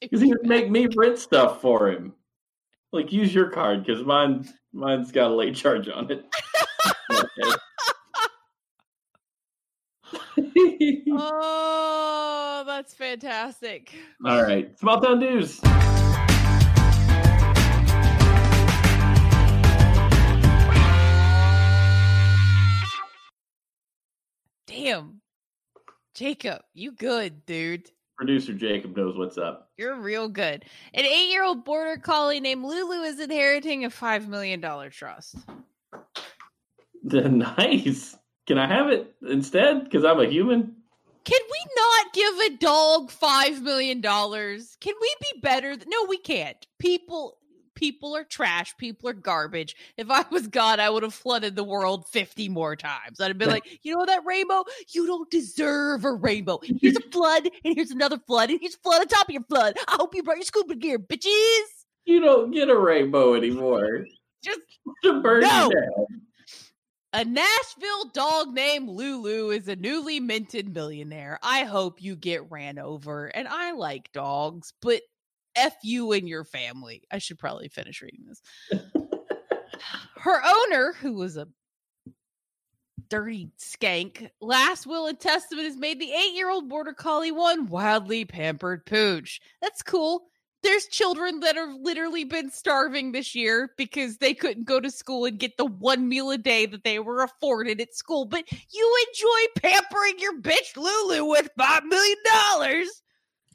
because 0.00 0.20
he 0.22 0.28
would 0.32 0.44
make 0.46 0.70
me 0.70 0.88
print 0.88 1.18
stuff 1.18 1.60
for 1.60 1.88
him. 1.88 2.12
Like, 2.92 3.12
use 3.12 3.34
your 3.34 3.50
card 3.50 3.84
because 3.84 4.04
mine, 4.04 4.48
mine's 4.72 5.12
got 5.12 5.30
a 5.30 5.34
late 5.34 5.54
charge 5.54 5.88
on 5.88 6.10
it. 6.10 6.24
Okay. 7.10 7.56
Oh, 11.10 12.64
that's 12.66 12.94
fantastic. 12.94 13.94
All 14.24 14.42
right, 14.42 14.78
small 14.78 15.00
town 15.00 15.20
news. 15.20 15.60
Damn, 24.66 25.20
Jacob, 26.14 26.62
you 26.74 26.92
good, 26.92 27.46
dude. 27.46 27.90
Producer 28.16 28.52
Jacob 28.52 28.96
knows 28.96 29.16
what's 29.16 29.38
up. 29.38 29.70
You're 29.76 29.96
real 29.96 30.28
good. 30.28 30.64
An 30.94 31.04
eight-year-old 31.04 31.64
border 31.64 32.00
collie 32.00 32.40
named 32.40 32.64
Lulu 32.64 33.02
is 33.02 33.18
inheriting 33.18 33.84
a 33.84 33.90
five 33.90 34.28
million 34.28 34.60
dollar 34.60 34.90
trust. 34.90 35.36
nice. 37.02 38.16
Can 38.46 38.58
I 38.58 38.66
have 38.66 38.88
it 38.90 39.14
instead? 39.26 39.84
Because 39.84 40.04
I'm 40.04 40.20
a 40.20 40.26
human. 40.26 40.76
Can 41.24 41.40
we 41.50 41.66
not 41.76 42.12
give 42.12 42.34
a 42.52 42.56
dog 42.58 43.10
five 43.10 43.62
million 43.62 44.00
dollars? 44.02 44.76
Can 44.80 44.94
we 45.00 45.14
be 45.20 45.40
better? 45.40 45.74
th- 45.74 45.86
no, 45.88 46.04
we 46.06 46.18
can't. 46.18 46.58
People, 46.78 47.38
people 47.74 48.14
are 48.14 48.24
trash. 48.24 48.76
People 48.76 49.08
are 49.08 49.14
garbage. 49.14 49.74
If 49.96 50.10
I 50.10 50.26
was 50.30 50.46
God, 50.48 50.80
I 50.80 50.90
would 50.90 51.02
have 51.02 51.14
flooded 51.14 51.56
the 51.56 51.64
world 51.64 52.06
fifty 52.08 52.50
more 52.50 52.76
times. 52.76 53.18
I'd 53.20 53.28
have 53.28 53.38
been 53.38 53.48
like, 53.48 53.64
you 53.82 53.96
know 53.96 54.04
that 54.04 54.26
rainbow? 54.26 54.64
You 54.92 55.06
don't 55.06 55.30
deserve 55.30 56.04
a 56.04 56.12
rainbow. 56.12 56.60
Here's 56.62 56.96
a 56.96 57.00
flood, 57.10 57.48
and 57.64 57.74
here's 57.74 57.90
another 57.90 58.18
flood, 58.26 58.50
and 58.50 58.60
here's 58.60 58.74
a 58.74 58.78
flood 58.80 59.00
on 59.00 59.08
top 59.08 59.26
of 59.26 59.32
your 59.32 59.44
flood. 59.44 59.76
I 59.88 59.96
hope 59.96 60.14
you 60.14 60.22
brought 60.22 60.36
your 60.36 60.44
scuba 60.44 60.74
gear, 60.74 60.98
bitches. 60.98 61.62
You 62.04 62.20
don't 62.20 62.50
get 62.50 62.68
a 62.68 62.78
rainbow 62.78 63.32
anymore. 63.32 64.04
Just 64.42 64.60
To 65.04 65.22
burn 65.22 65.40
No. 65.40 65.70
down. 65.70 66.06
A 67.14 67.24
Nashville 67.24 68.06
dog 68.12 68.52
named 68.52 68.88
Lulu 68.88 69.50
is 69.50 69.68
a 69.68 69.76
newly 69.76 70.18
minted 70.18 70.74
millionaire. 70.74 71.38
I 71.44 71.62
hope 71.62 72.02
you 72.02 72.16
get 72.16 72.50
ran 72.50 72.76
over. 72.76 73.26
And 73.26 73.46
I 73.46 73.70
like 73.70 74.10
dogs, 74.10 74.72
but 74.82 75.00
F 75.54 75.76
you 75.84 76.10
and 76.10 76.28
your 76.28 76.42
family. 76.42 77.04
I 77.12 77.18
should 77.18 77.38
probably 77.38 77.68
finish 77.68 78.02
reading 78.02 78.24
this. 78.26 78.42
Her 80.16 80.42
owner, 80.44 80.94
who 81.00 81.12
was 81.12 81.36
a 81.36 81.46
dirty 83.08 83.52
skank. 83.60 84.28
Last 84.40 84.84
will 84.84 85.06
and 85.06 85.20
testament 85.20 85.68
has 85.68 85.76
made 85.76 86.00
the 86.00 86.10
eight 86.10 86.34
year 86.34 86.50
old 86.50 86.68
border 86.68 86.94
collie 86.94 87.30
one 87.30 87.68
wildly 87.68 88.24
pampered 88.24 88.86
pooch. 88.86 89.40
That's 89.62 89.84
cool. 89.84 90.24
There's 90.64 90.86
children 90.86 91.40
that 91.40 91.56
have 91.56 91.74
literally 91.80 92.24
been 92.24 92.50
starving 92.50 93.12
this 93.12 93.34
year 93.34 93.70
because 93.76 94.16
they 94.16 94.32
couldn't 94.34 94.64
go 94.64 94.80
to 94.80 94.90
school 94.90 95.26
and 95.26 95.38
get 95.38 95.56
the 95.58 95.66
one 95.66 96.08
meal 96.08 96.30
a 96.30 96.38
day 96.38 96.66
that 96.66 96.82
they 96.82 96.98
were 96.98 97.22
afforded 97.22 97.80
at 97.80 97.94
school. 97.94 98.24
But 98.24 98.50
you 98.50 99.06
enjoy 99.08 99.68
pampering 99.68 100.18
your 100.18 100.40
bitch 100.40 100.76
Lulu 100.76 101.26
with 101.26 101.50
$5 101.58 101.84
million. 101.84 102.16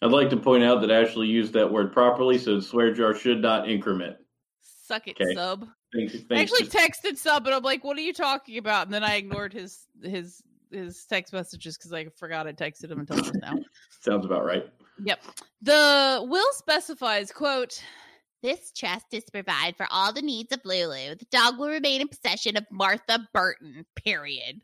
I'd 0.01 0.11
like 0.11 0.29
to 0.29 0.37
point 0.37 0.63
out 0.63 0.81
that 0.81 0.91
Ashley 0.91 1.27
used 1.27 1.51
that 1.53 1.69
word 1.69 1.91
properly, 1.91 2.37
so 2.37 2.59
swear 2.59 2.93
jar 2.93 3.13
should 3.13 3.41
not 3.41 3.67
increment. 3.67 4.15
Suck 4.61 5.07
it, 5.07 5.17
Okay. 5.19 5.33
sub. 5.33 5.67
Thanks, 5.93 6.15
I 6.31 6.35
actually 6.35 6.67
texted 6.67 7.17
sub, 7.17 7.47
and 7.47 7.55
I'm 7.55 7.63
like, 7.63 7.83
"What 7.83 7.97
are 7.97 8.01
you 8.01 8.13
talking 8.13 8.59
about?" 8.59 8.85
And 8.85 8.93
then 8.93 9.03
I 9.03 9.15
ignored 9.15 9.53
his 9.53 9.87
his 10.03 10.41
his 10.71 11.03
text 11.05 11.33
messages 11.33 11.77
because 11.77 11.91
I 11.91 12.05
forgot 12.15 12.47
I 12.47 12.53
texted 12.53 12.91
him 12.91 12.99
until 12.99 13.17
just 13.17 13.33
now. 13.41 13.57
sounds 14.01 14.25
about 14.25 14.45
right. 14.45 14.69
Yep. 15.03 15.21
The 15.61 16.25
will 16.27 16.51
specifies, 16.53 17.31
quote, 17.31 17.81
This 18.41 18.71
chest 18.71 19.07
is 19.11 19.23
to 19.25 19.31
provide 19.31 19.75
for 19.77 19.87
all 19.91 20.13
the 20.13 20.21
needs 20.21 20.53
of 20.53 20.61
Lulu. 20.63 21.15
The 21.15 21.25
dog 21.31 21.57
will 21.57 21.69
remain 21.69 22.01
in 22.01 22.07
possession 22.07 22.57
of 22.57 22.65
Martha 22.71 23.27
Burton, 23.33 23.85
period. 23.95 24.61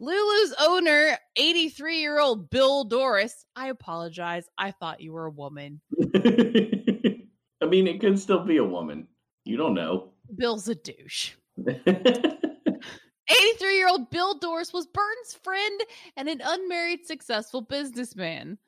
Lulu's 0.00 0.54
owner, 0.60 1.18
83 1.36 1.98
year 1.98 2.20
old 2.20 2.50
Bill 2.50 2.84
Doris. 2.84 3.44
I 3.56 3.68
apologize. 3.68 4.48
I 4.56 4.70
thought 4.70 5.00
you 5.00 5.12
were 5.12 5.26
a 5.26 5.30
woman. 5.30 5.80
I 6.14 7.66
mean, 7.66 7.88
it 7.88 8.00
could 8.00 8.18
still 8.18 8.44
be 8.44 8.58
a 8.58 8.64
woman. 8.64 9.08
You 9.44 9.56
don't 9.56 9.74
know. 9.74 10.10
Bill's 10.36 10.68
a 10.68 10.76
douche. 10.76 11.32
83 11.66 13.76
year 13.76 13.88
old 13.88 14.10
Bill 14.10 14.38
Doris 14.38 14.72
was 14.72 14.86
Burton's 14.86 15.34
friend 15.42 15.80
and 16.16 16.28
an 16.28 16.40
unmarried 16.44 17.04
successful 17.04 17.62
businessman. 17.62 18.58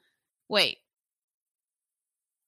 Wait. 0.51 0.78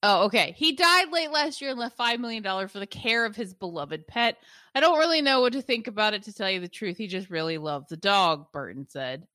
Oh, 0.03 0.25
okay. 0.25 0.55
He 0.59 0.73
died 0.73 1.13
late 1.13 1.31
last 1.31 1.61
year 1.61 1.71
and 1.71 1.79
left 1.79 1.97
$5 1.97 2.19
million 2.19 2.43
for 2.67 2.81
the 2.81 2.87
care 2.87 3.25
of 3.25 3.37
his 3.37 3.55
beloved 3.55 4.09
pet. 4.09 4.39
I 4.75 4.81
don't 4.81 4.99
really 4.99 5.23
know 5.23 5.41
what 5.41 5.53
to 5.53 5.63
think 5.63 5.87
about 5.87 6.13
it, 6.13 6.25
to 6.25 6.33
tell 6.33 6.51
you 6.51 6.59
the 6.59 6.67
truth. 6.67 6.99
He 6.99 7.07
just 7.07 7.31
really 7.31 7.59
loved 7.59 7.89
the 7.89 7.97
dog, 7.97 8.47
Burton 8.53 8.89
said. 8.89 9.29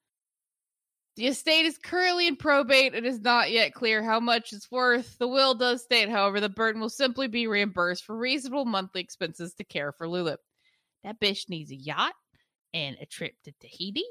The 1.15 1.27
estate 1.27 1.65
is 1.65 1.77
currently 1.77 2.27
in 2.27 2.35
probate. 2.35 2.93
And 2.93 3.05
is 3.05 3.21
not 3.21 3.51
yet 3.51 3.73
clear 3.73 4.03
how 4.03 4.19
much 4.19 4.51
it's 4.51 4.69
worth. 4.69 5.17
The 5.17 5.29
will 5.29 5.55
does 5.55 5.81
state, 5.83 6.09
however, 6.09 6.41
that 6.41 6.53
Burton 6.53 6.81
will 6.81 6.89
simply 6.89 7.29
be 7.29 7.47
reimbursed 7.47 8.03
for 8.03 8.17
reasonable 8.17 8.65
monthly 8.65 8.99
expenses 8.99 9.53
to 9.53 9.63
care 9.63 9.93
for 9.93 10.09
Lulu. 10.09 10.35
That 11.05 11.21
bitch 11.21 11.47
needs 11.47 11.71
a 11.71 11.75
yacht 11.75 12.13
and 12.73 12.97
a 12.99 13.05
trip 13.05 13.31
to 13.45 13.53
Tahiti. 13.61 14.03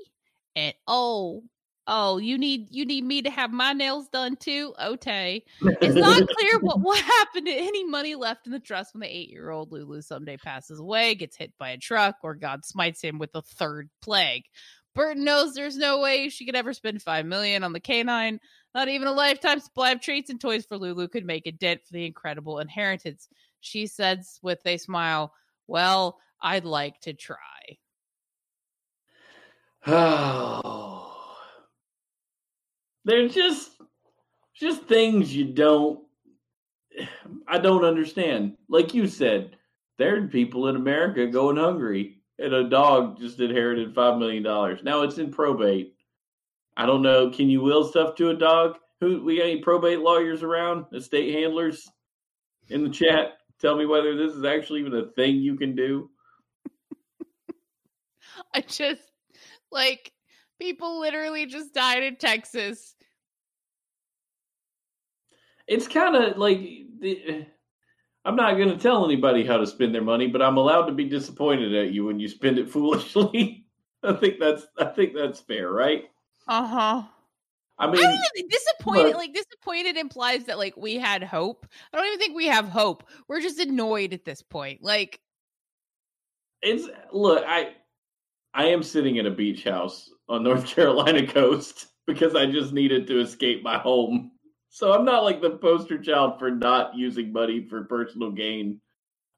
And 0.54 0.74
oh, 0.88 1.42
oh, 1.86 2.18
you 2.18 2.38
need 2.38 2.68
you 2.70 2.84
need 2.84 3.04
me 3.04 3.22
to 3.22 3.30
have 3.30 3.52
my 3.52 3.72
nails 3.72 4.08
done 4.08 4.36
too. 4.36 4.74
Okay. 4.82 5.44
It's 5.60 5.94
not 5.94 6.28
clear 6.36 6.58
what 6.60 6.80
will 6.80 6.94
happen 6.94 7.44
to 7.44 7.52
any 7.52 7.84
money 7.84 8.14
left 8.14 8.46
in 8.46 8.52
the 8.52 8.60
trust 8.60 8.94
when 8.94 9.00
the 9.00 9.14
eight-year-old 9.16 9.72
Lulu 9.72 10.02
someday 10.02 10.36
passes 10.36 10.80
away, 10.80 11.14
gets 11.14 11.36
hit 11.36 11.52
by 11.58 11.70
a 11.70 11.78
truck, 11.78 12.16
or 12.22 12.34
God 12.34 12.64
smites 12.64 13.00
him 13.00 13.18
with 13.18 13.30
a 13.34 13.42
third 13.42 13.88
plague. 14.02 14.44
Burton 14.94 15.24
knows 15.24 15.52
there's 15.52 15.76
no 15.76 16.00
way 16.00 16.30
she 16.30 16.46
could 16.46 16.56
ever 16.56 16.72
spend 16.72 17.02
five 17.02 17.26
million 17.26 17.62
on 17.62 17.72
the 17.72 17.80
canine. 17.80 18.40
Not 18.74 18.88
even 18.88 19.08
a 19.08 19.12
lifetime 19.12 19.60
supply 19.60 19.90
of 19.90 20.00
treats 20.00 20.30
and 20.30 20.40
toys 20.40 20.64
for 20.64 20.78
Lulu 20.78 21.08
could 21.08 21.24
make 21.24 21.46
a 21.46 21.52
dent 21.52 21.82
for 21.84 21.92
the 21.92 22.06
incredible 22.06 22.58
inheritance. 22.58 23.28
She 23.60 23.86
says 23.86 24.38
with 24.42 24.60
a 24.66 24.78
smile, 24.78 25.34
Well, 25.66 26.18
I'd 26.40 26.64
like 26.64 27.00
to 27.02 27.12
try. 27.12 27.36
Oh, 29.88 30.85
they're 33.06 33.28
just 33.28 33.70
just 34.54 34.82
things 34.82 35.34
you 35.34 35.46
don't. 35.46 36.00
I 37.46 37.58
don't 37.58 37.84
understand. 37.84 38.56
Like 38.68 38.94
you 38.94 39.06
said, 39.06 39.56
there 39.98 40.22
are 40.22 40.26
people 40.26 40.68
in 40.68 40.76
America 40.76 41.26
going 41.26 41.56
hungry, 41.56 42.18
and 42.38 42.52
a 42.52 42.68
dog 42.68 43.18
just 43.18 43.40
inherited 43.40 43.94
five 43.94 44.18
million 44.18 44.42
dollars. 44.42 44.80
Now 44.82 45.02
it's 45.02 45.18
in 45.18 45.30
probate. 45.30 45.94
I 46.76 46.84
don't 46.84 47.02
know. 47.02 47.30
Can 47.30 47.48
you 47.48 47.62
will 47.62 47.84
stuff 47.84 48.16
to 48.16 48.30
a 48.30 48.34
dog? 48.34 48.76
Who 49.00 49.22
we 49.22 49.38
got 49.38 49.44
any 49.44 49.60
probate 49.60 50.00
lawyers 50.00 50.42
around? 50.42 50.86
Estate 50.92 51.34
handlers 51.34 51.88
in 52.68 52.82
the 52.82 52.90
chat? 52.90 53.38
Tell 53.60 53.76
me 53.76 53.86
whether 53.86 54.16
this 54.16 54.34
is 54.34 54.44
actually 54.44 54.80
even 54.80 54.94
a 54.94 55.06
thing 55.12 55.36
you 55.36 55.56
can 55.56 55.76
do. 55.76 56.10
I 58.54 58.62
just 58.62 59.02
like 59.70 60.12
people 60.58 60.98
literally 61.00 61.46
just 61.46 61.72
died 61.72 62.02
in 62.02 62.16
Texas. 62.16 62.95
It's 65.66 65.88
kind 65.88 66.14
of 66.16 66.36
like 66.38 66.60
the, 67.00 67.46
I'm 68.24 68.36
not 68.36 68.56
going 68.56 68.70
to 68.70 68.78
tell 68.78 69.04
anybody 69.04 69.44
how 69.44 69.56
to 69.56 69.66
spend 69.66 69.94
their 69.94 70.02
money, 70.02 70.26
but 70.26 70.42
I'm 70.42 70.56
allowed 70.56 70.86
to 70.86 70.92
be 70.92 71.04
disappointed 71.04 71.74
at 71.74 71.92
you 71.92 72.04
when 72.06 72.18
you 72.20 72.28
spend 72.28 72.58
it 72.58 72.70
foolishly. 72.72 73.66
I 74.02 74.12
think 74.14 74.38
that's 74.38 74.66
I 74.78 74.84
think 74.86 75.14
that's 75.14 75.40
fair, 75.40 75.70
right? 75.70 76.04
Uh 76.46 76.66
huh. 76.66 77.02
I 77.78 77.86
I 77.86 77.90
mean, 77.90 78.00
don't 78.00 78.18
even 78.36 78.48
disappointed. 78.48 79.06
look- 79.08 79.16
like 79.16 79.34
disappointed 79.34 79.96
implies 79.96 80.44
that 80.44 80.58
like 80.58 80.76
we 80.76 80.94
had 80.96 81.22
hope. 81.22 81.66
I 81.92 81.96
don't 81.96 82.06
even 82.06 82.18
think 82.18 82.36
we 82.36 82.46
have 82.46 82.68
hope. 82.68 83.04
We're 83.28 83.40
just 83.40 83.58
annoyed 83.58 84.12
at 84.12 84.24
this 84.24 84.42
point. 84.42 84.82
Like 84.82 85.20
it's 86.62 86.88
look, 87.12 87.44
I 87.46 87.74
I 88.54 88.66
am 88.66 88.82
sitting 88.82 89.16
in 89.16 89.26
a 89.26 89.30
beach 89.30 89.64
house 89.64 90.10
on 90.28 90.42
North 90.42 90.66
Carolina 90.74 91.26
coast 91.26 91.88
because 92.06 92.34
I 92.34 92.46
just 92.46 92.72
needed 92.72 93.06
to 93.08 93.20
escape 93.20 93.62
my 93.62 93.78
home. 93.78 94.32
So 94.76 94.92
I'm 94.92 95.06
not 95.06 95.24
like 95.24 95.40
the 95.40 95.52
poster 95.52 95.96
child 95.96 96.38
for 96.38 96.50
not 96.50 96.94
using 96.94 97.32
money 97.32 97.66
for 97.66 97.84
personal 97.84 98.30
gain. 98.30 98.78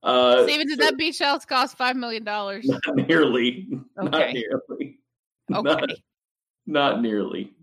Uh, 0.03 0.43
Steven, 0.43 0.67
did 0.67 0.81
that 0.81 0.97
beach 0.97 1.21
house 1.21 1.45
cost 1.45 1.77
five 1.77 1.95
million 1.95 2.25
dollars? 2.25 2.65
not 2.87 3.07
nearly, 3.09 3.69
not 3.97 4.17
Okay. 4.17 4.33
nearly. 4.33 4.99
Okay. 5.55 5.63
Not- 5.63 5.91
not 6.67 7.01
nearly 7.01 7.55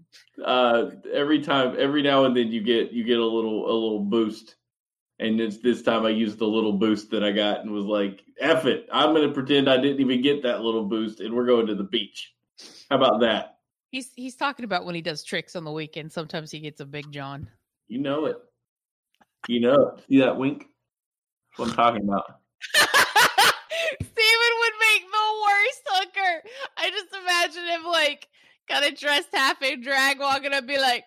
uh 0.44 0.90
every 1.14 1.40
time 1.40 1.76
every 1.78 2.02
now 2.02 2.26
and 2.26 2.36
then 2.36 2.48
you 2.48 2.60
get 2.60 2.92
you 2.92 3.04
get 3.04 3.20
a 3.20 3.24
little 3.26 3.66
a 3.70 3.72
little 3.72 4.00
boost 4.00 4.56
and 5.20 5.40
it's 5.40 5.60
this 5.60 5.84
time 5.84 6.08
i 6.08 6.10
used 6.10 6.40
the 6.40 6.48
little 6.48 6.74
boost 6.74 7.12
that 7.12 7.24
i 7.24 7.32
got 7.32 7.60
and 7.60 7.70
was 7.70 7.86
like 7.86 8.24
F 8.40 8.66
it 8.66 8.88
i'm 8.92 9.14
gonna 9.14 9.32
pretend 9.32 9.70
i 9.70 9.78
didn't 9.78 10.00
even 10.00 10.24
get 10.24 10.42
that 10.42 10.62
little 10.62 10.86
boost 10.86 11.20
and 11.20 11.32
we're 11.36 11.46
going 11.46 11.68
to 11.68 11.76
the 11.76 11.84
beach 11.84 12.34
how 12.90 12.96
about 12.96 13.20
that 13.20 13.56
He's 13.96 14.12
he's 14.14 14.36
talking 14.36 14.66
about 14.66 14.84
when 14.84 14.94
he 14.94 15.02
does 15.02 15.24
tricks 15.24 15.56
on 15.56 15.64
the 15.64 15.72
weekend. 15.72 16.12
Sometimes 16.12 16.52
he 16.52 16.60
gets 16.60 16.82
a 16.82 16.86
big 16.86 17.10
John. 17.14 17.48
You 17.88 18.00
know 18.00 18.26
it. 18.26 18.38
You 19.48 19.60
know 19.62 19.94
it. 19.96 20.04
See 20.10 20.20
that 20.20 20.38
wink? 20.38 20.60
That's 20.60 21.60
what 21.60 21.70
i'm 21.70 21.76
talking 21.76 22.04
about. 22.04 22.26
Steven 24.02 24.54
would 24.60 24.74
make 24.82 25.04
the 25.12 25.28
worst 25.46 25.82
hooker. 25.88 26.50
I 26.78 26.90
just 26.90 27.14
imagine 27.14 27.66
him 27.68 27.84
like 27.86 28.28
kind 28.68 28.86
of 28.86 29.00
dressed 29.00 29.30
half 29.34 29.62
in 29.62 29.82
drag, 29.82 30.20
walking 30.20 30.52
up, 30.52 30.60
and 30.60 30.68
be 30.68 30.80
like, 30.80 31.06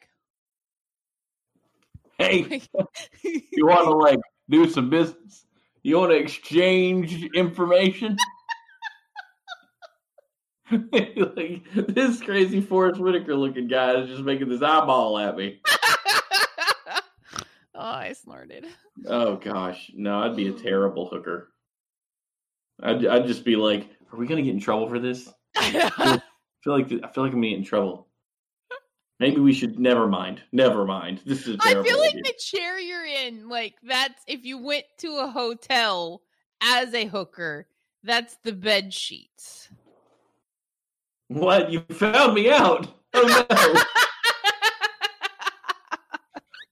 hey 2.19 2.63
you 3.23 3.67
want 3.67 3.85
to 3.85 3.91
like 3.91 4.19
do 4.49 4.69
some 4.69 4.91
business? 4.91 5.45
You 5.83 5.99
want 5.99 6.13
to 6.13 6.17
exchange 6.17 7.25
information? 7.35 8.17
Like 10.71 11.63
this 11.75 12.21
crazy 12.21 12.61
Forest 12.61 13.01
Whitaker 13.01 13.35
looking 13.35 13.69
guy 13.69 14.03
is 14.03 14.11
just 14.11 14.23
making 14.23 14.51
this 14.51 14.61
eyeball 14.61 15.17
at 15.17 15.35
me. 15.35 15.63
"Oh, 17.79 17.83
I 17.83 18.13
snorted." 18.13 18.67
Oh 19.07 19.37
gosh, 19.37 19.91
no, 19.95 20.21
I'd 20.21 20.37
be 20.37 20.49
a 20.49 20.53
terrible 20.69 21.09
hooker. 21.09 21.53
I'd, 22.83 23.07
I'd 23.07 23.27
just 23.27 23.45
be 23.45 23.57
like, 23.57 23.89
"Are 24.13 24.19
we 24.19 24.27
gonna 24.27 24.43
get 24.43 24.55
in 24.55 24.61
trouble 24.61 24.89
for 24.89 24.99
this?" 24.99 25.33
I 25.57 26.21
feel 26.63 26.73
like 26.79 26.87
I 26.87 27.09
feel 27.09 27.25
like 27.25 27.33
I'm 27.33 27.41
gonna 27.41 27.49
get 27.51 27.59
in 27.59 27.65
trouble. 27.65 28.09
Maybe 29.21 29.41
we 29.41 29.53
should. 29.53 29.79
Never 29.81 30.07
mind. 30.07 30.43
Never 30.53 30.85
mind. 30.85 31.23
This 31.27 31.49
is. 31.49 31.57
a 31.57 31.59
I 31.63 31.83
feel 31.83 31.99
like 31.99 32.11
idea. 32.11 32.23
the 32.23 32.35
chair 32.39 32.79
you're 32.79 33.07
in, 33.07 33.49
like 33.49 33.75
that's 33.83 34.23
if 34.27 34.45
you 34.45 34.59
went 34.59 34.85
to 34.99 35.17
a 35.19 35.29
hotel 35.29 36.23
as 36.63 36.95
a 36.95 37.07
hooker, 37.07 37.67
that's 38.05 38.37
the 38.45 38.53
bed 38.53 38.95
sheets. 38.95 39.71
What 41.29 41.71
you 41.71 41.81
found 41.91 42.35
me 42.35 42.51
out? 42.51 42.87
Oh 43.15 43.47
no. 43.51 43.83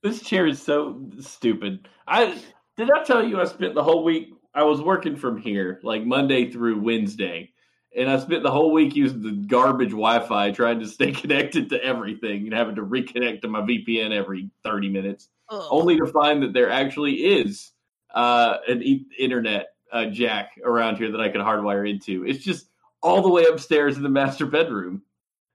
this 0.07 0.21
chair 0.21 0.47
is 0.47 0.61
so 0.61 1.01
stupid. 1.19 1.87
I 2.07 2.39
did 2.77 2.89
I 2.91 3.03
tell 3.03 3.23
you 3.23 3.41
I 3.41 3.45
spent 3.45 3.75
the 3.75 3.83
whole 3.83 4.03
week 4.03 4.33
I 4.53 4.63
was 4.63 4.81
working 4.81 5.15
from 5.15 5.37
here, 5.37 5.79
like 5.83 6.05
Monday 6.05 6.49
through 6.49 6.81
Wednesday, 6.81 7.51
and 7.95 8.09
I 8.09 8.17
spent 8.19 8.43
the 8.43 8.51
whole 8.51 8.71
week 8.71 8.95
using 8.95 9.21
the 9.21 9.47
garbage 9.47 9.91
Wi-Fi 9.91 10.51
trying 10.51 10.79
to 10.79 10.87
stay 10.87 11.11
connected 11.21 11.69
to 11.69 11.83
everything 11.83 12.45
and 12.45 12.53
having 12.53 12.75
to 12.75 12.83
reconnect 12.83 13.41
to 13.41 13.47
my 13.47 13.61
VPN 13.61 14.11
every 14.11 14.49
30 14.63 14.89
minutes, 14.89 15.29
only 15.69 15.97
to 15.97 16.07
find 16.07 16.41
that 16.43 16.53
there 16.53 16.71
actually 16.71 17.13
is 17.13 17.71
uh, 18.13 18.57
an 18.67 18.81
e- 18.83 19.05
internet 19.19 19.67
uh, 19.91 20.05
jack 20.05 20.51
around 20.63 20.97
here 20.97 21.11
that 21.11 21.21
I 21.21 21.29
could 21.29 21.41
hardwire 21.41 21.89
into. 21.89 22.25
It's 22.25 22.43
just 22.43 22.69
all 23.01 23.21
the 23.21 23.29
way 23.29 23.45
upstairs 23.45 23.97
in 23.97 24.03
the 24.03 24.09
master 24.09 24.45
bedroom. 24.45 25.03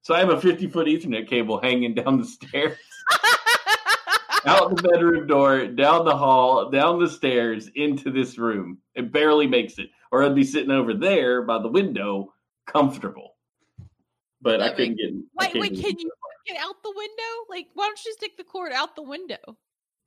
So 0.02 0.14
I 0.14 0.18
have 0.18 0.30
a 0.30 0.40
50 0.40 0.68
foot 0.68 0.86
Ethernet 0.86 1.28
cable 1.28 1.60
hanging 1.60 1.94
down 1.94 2.18
the 2.18 2.24
stairs, 2.26 2.78
out 4.46 4.76
the 4.76 4.82
bedroom 4.82 5.26
door, 5.26 5.66
down 5.66 6.04
the 6.04 6.16
hall, 6.16 6.70
down 6.70 6.98
the 6.98 7.08
stairs, 7.08 7.70
into 7.74 8.10
this 8.10 8.38
room. 8.38 8.78
It 8.94 9.12
barely 9.12 9.46
makes 9.46 9.78
it. 9.78 9.90
Or 10.10 10.22
I'd 10.22 10.34
be 10.34 10.44
sitting 10.44 10.70
over 10.70 10.94
there 10.94 11.42
by 11.42 11.60
the 11.60 11.68
window, 11.68 12.34
comfortable. 12.66 13.36
But 14.40 14.60
I 14.60 14.70
couldn't 14.70 14.96
get. 14.96 15.12
Wait, 15.34 15.54
wait, 15.54 15.74
can 15.74 15.98
you 15.98 16.10
get 16.46 16.56
out 16.58 16.82
the 16.82 16.92
window? 16.94 17.22
Like, 17.48 17.68
why 17.74 17.86
don't 17.86 18.04
you 18.04 18.12
stick 18.14 18.36
the 18.36 18.44
cord 18.44 18.72
out 18.72 18.96
the 18.96 19.02
window? 19.02 19.38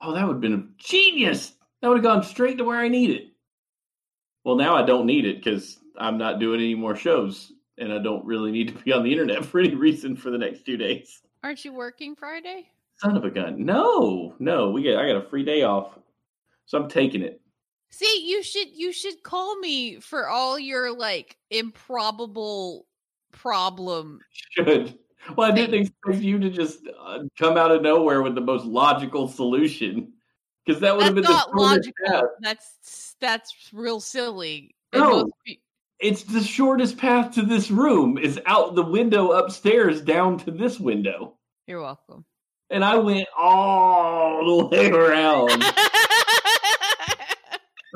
Oh, 0.02 0.14
that 0.14 0.28
would 0.28 0.34
have 0.34 0.42
been 0.42 0.54
a 0.54 0.68
genius. 0.78 1.54
That 1.82 1.88
would 1.88 1.98
have 1.98 2.04
gone 2.04 2.24
straight 2.24 2.58
to 2.58 2.66
where 2.66 2.80
I 2.80 2.90
need 2.90 3.12
it. 3.12 3.28
Well, 4.44 4.56
now 4.56 4.76
I 4.76 4.86
don't 4.86 5.06
need 5.06 5.26
it 5.26 5.38
because 5.38 5.80
I'm 5.98 6.18
not 6.18 6.40
doing 6.40 6.60
any 6.60 6.76
more 6.76 6.96
shows, 6.96 7.52
and 7.78 7.92
I 7.92 8.00
don't 8.00 8.26
really 8.26 8.52
need 8.52 8.68
to 8.68 8.84
be 8.84 8.92
on 8.92 9.04
the 9.04 9.12
internet 9.12 9.46
for 9.46 9.60
any 9.60 9.74
reason 9.74 10.16
for 10.16 10.30
the 10.30 10.38
next 10.38 10.66
two 10.66 10.78
days. 10.78 11.22
Aren't 11.44 11.64
you 11.64 11.74
working 11.74 12.16
Friday? 12.16 12.70
Son 12.98 13.18
of 13.18 13.26
a 13.26 13.30
gun! 13.30 13.66
No, 13.66 14.36
no, 14.40 14.72
we 14.72 14.84
get. 14.84 14.98
I 14.98 15.08
got 15.08 15.18
a 15.18 15.30
free 15.30 15.44
day 15.44 15.64
off, 15.64 15.98
so 16.66 16.82
I'm 16.82 16.90
taking 16.90 17.22
it. 17.22 17.42
See, 17.90 18.26
you 18.28 18.42
should 18.44 18.70
you 18.74 18.92
should 18.92 19.22
call 19.24 19.58
me 19.60 20.00
for 20.00 20.28
all 20.28 20.58
your 20.58 20.96
like 20.96 21.38
improbable 21.50 22.86
problem. 23.32 24.20
Should. 24.52 24.98
Well, 25.36 25.52
I 25.52 25.56
didn't 25.56 25.82
expect 25.82 26.24
you 26.24 26.38
to 26.40 26.50
just 26.50 26.88
uh, 27.00 27.24
come 27.38 27.58
out 27.58 27.72
of 27.72 27.82
nowhere 27.82 28.22
with 28.22 28.36
the 28.36 28.42
most 28.42 28.66
logical 28.66 29.28
solution, 29.28 30.14
because 30.66 30.80
that 30.82 30.96
would 30.96 31.06
have 31.06 31.16
been 31.16 31.24
not 31.24 31.52
the 31.52 31.58
logical. 31.58 31.94
path. 32.06 32.24
That's 32.42 33.16
that's 33.20 33.70
real 33.74 34.00
silly. 34.00 34.76
No. 34.94 35.10
most 35.10 35.32
pe- 35.46 35.58
It's 36.00 36.24
the 36.24 36.42
shortest 36.42 36.98
path 36.98 37.34
to 37.36 37.42
this 37.42 37.72
room 37.72 38.18
is 38.18 38.40
out 38.46 38.76
the 38.76 38.86
window 38.86 39.32
upstairs 39.32 40.02
down 40.02 40.38
to 40.40 40.52
this 40.52 40.80
window. 40.80 41.38
You're 41.68 41.82
welcome. 41.82 42.24
And 42.70 42.84
I 42.84 42.96
went 42.98 43.28
all 43.38 44.44
the 44.46 44.66
way 44.76 44.90
around. 44.92 45.64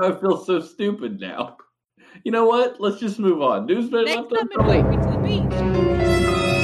I 0.01 0.11
feel 0.21 0.37
so 0.45 0.61
stupid 0.61 1.19
now. 1.19 1.57
You 2.23 2.31
know 2.31 2.45
what? 2.45 2.79
Let's 2.79 2.99
just 2.99 3.19
move 3.19 3.41
on. 3.41 3.65
News 3.65 3.89
better 3.89 4.05
Next 4.05 4.31
left 4.31 4.51
time, 4.55 4.67
untold. 4.67 5.03
to 5.03 5.09
the 5.11 5.17
beach. 5.23 6.59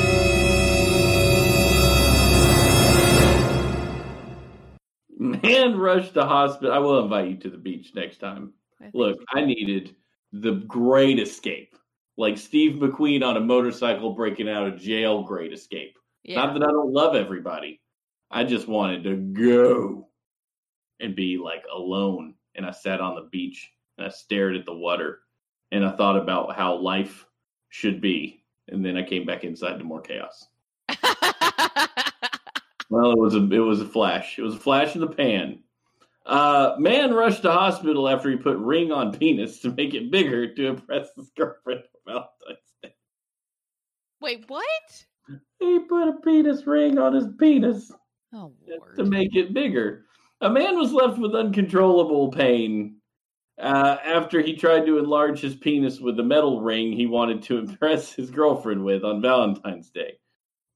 Man 5.18 5.78
rushed 5.78 6.14
to 6.16 6.26
hospital. 6.26 6.74
I 6.74 6.80
will 6.80 7.04
invite 7.04 7.30
you 7.30 7.38
to 7.38 7.50
the 7.50 7.58
beach 7.58 7.94
next 7.96 8.18
time. 8.20 8.54
I 8.82 8.90
Look, 8.94 9.18
I 9.34 9.42
needed 9.46 9.96
the 10.34 10.52
great 10.68 11.20
escape. 11.20 11.76
Like 12.18 12.38
Steve 12.38 12.78
McQueen 12.82 13.24
on 13.26 13.38
a 13.38 13.42
motorcycle 13.42 14.14
breaking 14.14 14.50
out 14.50 14.68
of 14.68 14.78
jail, 14.80 15.24
great 15.24 15.54
escape. 15.54 15.98
yeah. 16.24 16.36
Not 16.38 16.54
that 16.54 16.64
I 16.64 16.68
don't 16.72 16.92
love 16.94 17.16
everybody. 17.16 17.82
I 18.32 18.44
just 18.44 18.68
wanted 18.68 19.04
to 19.04 19.16
go 19.16 20.08
and 21.00 21.16
be 21.16 21.38
like 21.38 21.64
alone. 21.74 22.36
And 22.56 22.66
I 22.66 22.72
sat 22.72 23.02
on 23.02 23.16
the 23.16 23.30
beach 23.32 23.72
and 23.98 24.08
I 24.08 24.10
stared 24.10 24.56
at 24.56 24.66
the 24.66 24.74
water 24.74 25.20
and 25.72 25.86
I 25.86 25.92
thought 25.92 26.18
about 26.18 26.56
how 26.56 26.76
life 26.76 27.26
should 27.70 28.02
be. 28.02 28.44
And 28.68 28.84
then 28.84 28.98
I 28.98 29.04
came 29.04 29.26
back 29.26 29.44
inside 29.44 29.78
to 29.78 29.84
more 29.84 30.02
chaos. 30.02 30.48
Well, 32.90 33.12
it 33.12 33.18
was 33.18 33.36
a 33.36 33.44
it 33.52 33.60
was 33.60 33.82
a 33.82 33.86
flash. 33.86 34.38
It 34.38 34.44
was 34.44 34.56
a 34.56 34.60
flash 34.60 34.96
in 34.96 35.02
the 35.02 35.08
pan. 35.08 35.60
Uh, 36.26 36.76
man 36.80 37.14
rushed 37.14 37.44
to 37.44 37.52
hospital 37.52 38.10
after 38.10 38.30
he 38.30 38.36
put 38.36 38.58
ring 38.58 38.92
on 38.92 39.12
penis 39.20 39.60
to 39.60 39.72
make 39.72 39.94
it 39.94 40.12
bigger 40.12 40.54
to 40.54 40.68
impress 40.68 41.10
his 41.16 41.30
girlfriend 41.36 41.82
for 41.92 42.00
Valentine's 42.12 42.74
Day. 42.82 42.96
Wait, 44.22 44.46
what? 44.48 45.06
He 45.60 45.80
put 45.80 46.08
a 46.08 46.14
penis 46.24 46.66
ring 46.66 46.98
on 46.98 47.14
his 47.14 47.28
penis. 47.40 47.92
Oh 48.34 48.54
to 48.96 49.06
make 49.06 49.36
it 49.36 49.54
bigger. 49.54 50.06
A 50.42 50.50
man 50.50 50.78
was 50.78 50.92
left 50.92 51.18
with 51.18 51.36
uncontrollable 51.36 52.32
pain 52.32 52.98
uh, 53.60 53.98
after 54.04 54.42
he 54.42 54.56
tried 54.56 54.86
to 54.86 54.98
enlarge 54.98 55.40
his 55.40 55.56
penis 55.56 56.00
with 56.00 56.20
a 56.20 56.24
metal 56.24 56.62
ring 56.62 56.92
he 56.92 57.06
wanted 57.06 57.42
to 57.44 57.58
impress 57.60 58.14
his 58.14 58.30
girlfriend 58.30 58.84
with 58.84 59.04
on 59.04 59.22
Valentine's 59.22 59.90
Day. 59.90 60.18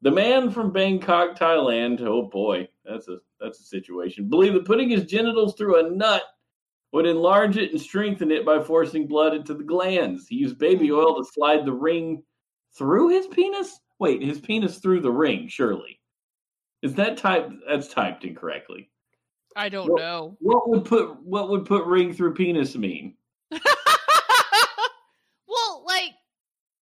The 0.02 0.12
man 0.12 0.50
from 0.50 0.72
Bangkok, 0.72 1.38
Thailand, 1.38 2.00
oh 2.02 2.24
boy, 2.24 2.70
that's 2.86 3.10
a 3.10 3.18
that's 3.42 3.60
a 3.60 3.66
situation. 3.66 4.30
Believed 4.30 4.56
that 4.56 4.66
putting 4.66 4.90
his 4.90 5.06
genitals 5.06 5.56
through 5.56 5.86
a 5.86 5.90
nut 5.90 6.24
would 6.92 7.06
enlarge 7.06 7.58
it 7.58 7.72
and 7.72 7.82
strengthen 7.82 8.32
it 8.32 8.46
by 8.46 8.64
forcing 8.64 9.08
blood 9.08 9.34
into 9.34 9.54
the 9.54 9.64
glands. 9.64 10.28
He 10.28 10.38
used 10.38 10.58
baby 10.58 10.92
oil 10.92 11.18
to 11.18 11.30
slide 11.34 11.66
the 11.66 11.74
ring 11.74 12.24
through 12.78 13.10
his 13.10 13.28
penis. 13.28 13.80
Wait, 14.00 14.22
his 14.22 14.40
penis 14.40 14.80
through 14.80 15.02
the 15.02 15.12
ring, 15.12 15.48
surely. 15.50 15.99
Is 16.82 16.94
that 16.96 17.18
typed? 17.18 17.54
That's 17.68 17.88
typed 17.88 18.24
incorrectly. 18.24 18.90
I 19.56 19.70
don't 19.70 19.90
Well- 19.92 19.98
know. 19.98 20.38
What 20.40 20.70
would 20.70 20.86
put 20.86 21.22
what 21.24 21.50
would 21.50 21.66
put 21.66 21.86
ring 21.86 22.14
through 22.14 22.36
penis 22.36 22.76
mean? 22.76 23.16
well, 25.48 25.84
like, 25.86 26.12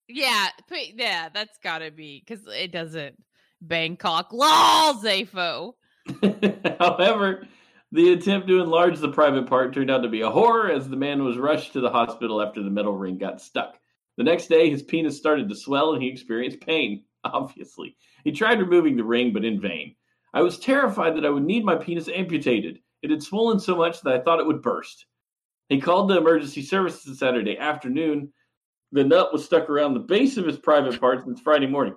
yeah, 0.08 0.48
put- 0.68 0.96
yeah, 0.96 1.30
that's 1.34 1.58
gotta 1.64 1.92
be 1.92 2.24
because 2.26 2.46
it 2.48 2.72
doesn't. 2.72 3.16
Bangkok 3.62 4.34
law, 4.34 4.94
Zafo. 5.02 5.74
However, 6.80 7.48
the 7.92 8.14
attempt 8.14 8.48
to 8.48 8.62
enlarge 8.62 9.00
the 9.00 9.12
private 9.12 9.48
part 9.48 9.74
turned 9.74 9.90
out 9.90 10.04
to 10.04 10.10
be 10.10 10.22
a 10.22 10.30
horror 10.30 10.70
as 10.70 10.88
the 10.90 10.98
man 10.98 11.24
was 11.24 11.38
rushed 11.38 11.74
to 11.74 11.82
the 11.82 11.90
hospital 11.90 12.42
after 12.42 12.62
the 12.62 12.70
metal 12.70 12.96
ring 12.96 13.18
got 13.18 13.42
stuck. 13.42 13.80
The 14.18 14.24
next 14.24 14.48
day, 14.48 14.70
his 14.70 14.84
penis 14.84 15.18
started 15.18 15.50
to 15.50 15.56
swell 15.56 15.94
and 15.94 16.04
he 16.04 16.10
experienced 16.10 16.60
pain, 16.62 17.06
obviously. 17.24 17.96
He 18.26 18.32
tried 18.32 18.60
removing 18.60 18.98
the 18.98 19.04
ring, 19.04 19.32
but 19.32 19.46
in 19.46 19.62
vain. 19.62 19.96
I 20.34 20.42
was 20.42 20.58
terrified 20.60 21.16
that 21.16 21.26
I 21.26 21.30
would 21.30 21.44
need 21.46 21.64
my 21.64 21.76
penis 21.76 22.10
amputated. 22.10 22.80
It 23.04 23.12
had 23.12 23.24
swollen 23.24 23.60
so 23.60 23.76
much 23.78 24.02
that 24.02 24.14
I 24.14 24.20
thought 24.20 24.40
it 24.40 24.48
would 24.48 24.62
burst. 24.64 25.06
He 25.70 25.80
called 25.80 26.10
the 26.10 26.18
emergency 26.18 26.64
services 26.64 27.08
on 27.08 27.16
Saturday 27.16 27.58
afternoon. 27.58 28.34
The 28.92 29.04
nut 29.04 29.32
was 29.32 29.46
stuck 29.46 29.70
around 29.70 29.94
the 29.94 30.00
base 30.02 30.38
of 30.38 30.46
his 30.46 30.58
private 30.58 31.00
part 31.00 31.24
since 31.24 31.40
Friday 31.40 31.68
morning. 31.68 31.96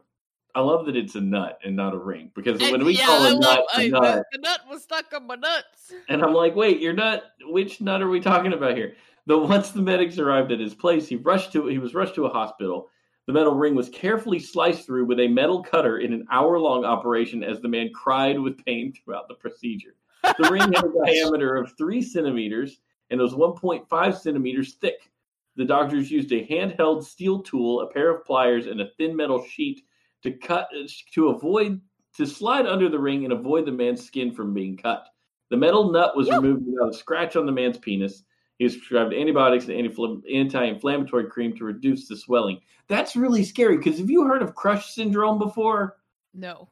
I 0.55 0.61
love 0.61 0.87
that 0.87 0.97
it's 0.97 1.15
a 1.15 1.21
nut 1.21 1.59
and 1.65 1.75
not 1.77 1.95
a 1.95 1.99
ring 1.99 2.31
because 2.35 2.61
when 2.61 2.85
we 2.85 2.95
yeah, 2.97 3.07
call 3.07 3.23
I 3.23 3.29
a 3.29 3.33
love 3.33 3.41
nut 3.41 3.65
I, 3.75 3.83
a 3.83 3.91
the- 3.91 4.01
nut, 4.01 4.25
The, 4.33 4.39
nut 4.39 4.61
was 4.69 4.83
stuck 4.83 5.07
on 5.15 5.27
my 5.27 5.37
nuts. 5.37 5.93
and 6.09 6.23
I'm 6.23 6.33
like, 6.35 6.55
wait, 6.57 6.81
your 6.81 6.93
nut? 6.93 7.25
Which 7.47 7.81
nut 7.81 8.03
are 8.03 8.09
we 8.09 8.21
talking 8.21 8.53
about 8.53 8.77
here? 8.77 8.95
Though 9.27 9.45
once 9.47 9.71
the 9.71 9.83
medics 9.83 10.19
arrived 10.19 10.53
at 10.53 10.61
his 10.61 10.75
place, 10.75 11.07
he 11.09 11.17
rushed 11.17 11.53
to 11.53 11.67
he 11.69 11.79
was 11.79 11.95
rushed 11.95 12.15
to 12.17 12.27
a 12.27 12.31
hospital. 12.31 12.89
The 13.29 13.35
metal 13.35 13.55
ring 13.55 13.75
was 13.75 13.91
carefully 13.91 14.39
sliced 14.39 14.87
through 14.87 15.05
with 15.05 15.21
a 15.21 15.29
metal 15.29 15.63
cutter 15.63 15.99
in 15.99 16.15
an 16.15 16.27
hour-long 16.31 16.87
operation 16.87 17.45
as 17.45 17.61
the 17.61 17.69
man 17.69 17.91
cried 17.93 18.41
with 18.41 18.65
pain 18.65 18.91
throughout 18.91 19.29
the 19.29 19.35
procedure. 19.35 19.97
The 20.23 20.49
ring 20.51 20.63
had 20.63 20.87
a 20.87 20.93
diameter 21.05 21.55
of 21.57 21.77
three 21.77 22.01
centimeters 22.01 22.81
and 23.11 23.21
was 23.21 23.35
1.5 23.35 24.19
centimeters 24.19 24.77
thick. 24.77 25.11
The 25.57 25.67
doctors 25.67 26.11
used 26.11 26.33
a 26.33 26.47
handheld 26.47 27.05
steel 27.05 27.43
tool, 27.43 27.83
a 27.83 27.93
pair 27.93 28.09
of 28.09 28.25
pliers, 28.25 28.67
and 28.67 28.81
a 28.81 28.93
thin 28.97 29.15
metal 29.15 29.45
sheet 29.45 29.83
to 30.23 30.33
cut 30.33 30.71
to 31.13 31.29
avoid 31.29 31.83
to 32.17 32.25
slide 32.25 32.65
under 32.65 32.89
the 32.89 32.99
ring 32.99 33.25
and 33.25 33.35
avoid 33.35 33.67
the 33.67 33.73
man's 33.73 34.07
skin 34.07 34.33
from 34.33 34.55
being 34.55 34.75
cut. 34.75 35.07
The 35.51 35.57
metal 35.59 35.93
nut 35.93 36.17
was 36.17 36.31
removed 36.31 36.65
without 36.67 36.95
a 36.95 36.97
scratch 36.97 37.37
on 37.37 37.45
the 37.45 37.53
man's 37.53 37.77
penis. 37.77 38.23
He 38.59 38.65
was 38.65 38.77
prescribed 38.77 39.15
antibiotics 39.15 39.69
and 39.69 39.75
anti- 39.75 40.35
anti-inflammatory 40.35 41.29
cream 41.31 41.57
to 41.57 41.65
reduce 41.65 42.09
the 42.09 42.17
swelling. 42.17 42.61
That's 42.89 43.17
really 43.17 43.45
scary 43.45 43.77
because 43.77 43.99
have 43.99 44.11
you 44.11 44.25
heard 44.25 44.43
of 44.43 44.55
crush 44.55 44.93
syndrome 44.95 45.39
before? 45.39 45.97
No. 46.35 46.69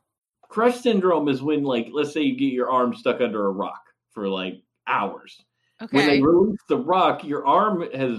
Crush 0.49 0.81
syndrome 0.81 1.29
is 1.29 1.43
when, 1.43 1.63
like, 1.63 1.89
let's 1.93 2.13
say 2.13 2.23
you 2.23 2.37
get 2.37 2.53
your 2.53 2.71
arm 2.71 2.95
stuck 2.95 3.21
under 3.21 3.47
a 3.47 3.51
rock 3.51 3.83
for 4.11 4.29
like 4.29 4.63
hours. 4.87 5.45
Okay. 5.81 5.97
When 5.97 6.07
they 6.07 6.21
release 6.21 6.61
the 6.69 6.79
rock, 6.79 7.23
your 7.25 7.47
arm 7.47 7.85
has 7.95 8.19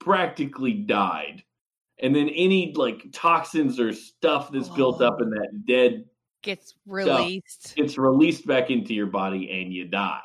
practically 0.00 0.72
died. 0.72 1.42
And 2.00 2.14
then 2.14 2.28
any 2.30 2.72
like 2.74 3.06
toxins 3.12 3.78
or 3.78 3.92
stuff 3.92 4.50
that's 4.52 4.68
built 4.68 5.02
up 5.02 5.20
in 5.20 5.30
that 5.30 5.64
dead 5.66 6.04
Gets 6.42 6.76
released. 6.86 7.74
gets 7.74 7.98
released 7.98 8.46
back 8.46 8.70
into 8.70 8.94
your 8.94 9.08
body 9.08 9.50
and 9.60 9.72
you 9.72 9.86
die. 9.86 10.22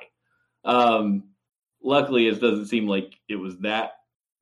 Um, 0.64 1.24
luckily, 1.84 2.28
it 2.28 2.40
doesn't 2.40 2.68
seem 2.68 2.88
like 2.88 3.20
it 3.30 3.36
was 3.36 3.58
that 3.60 3.94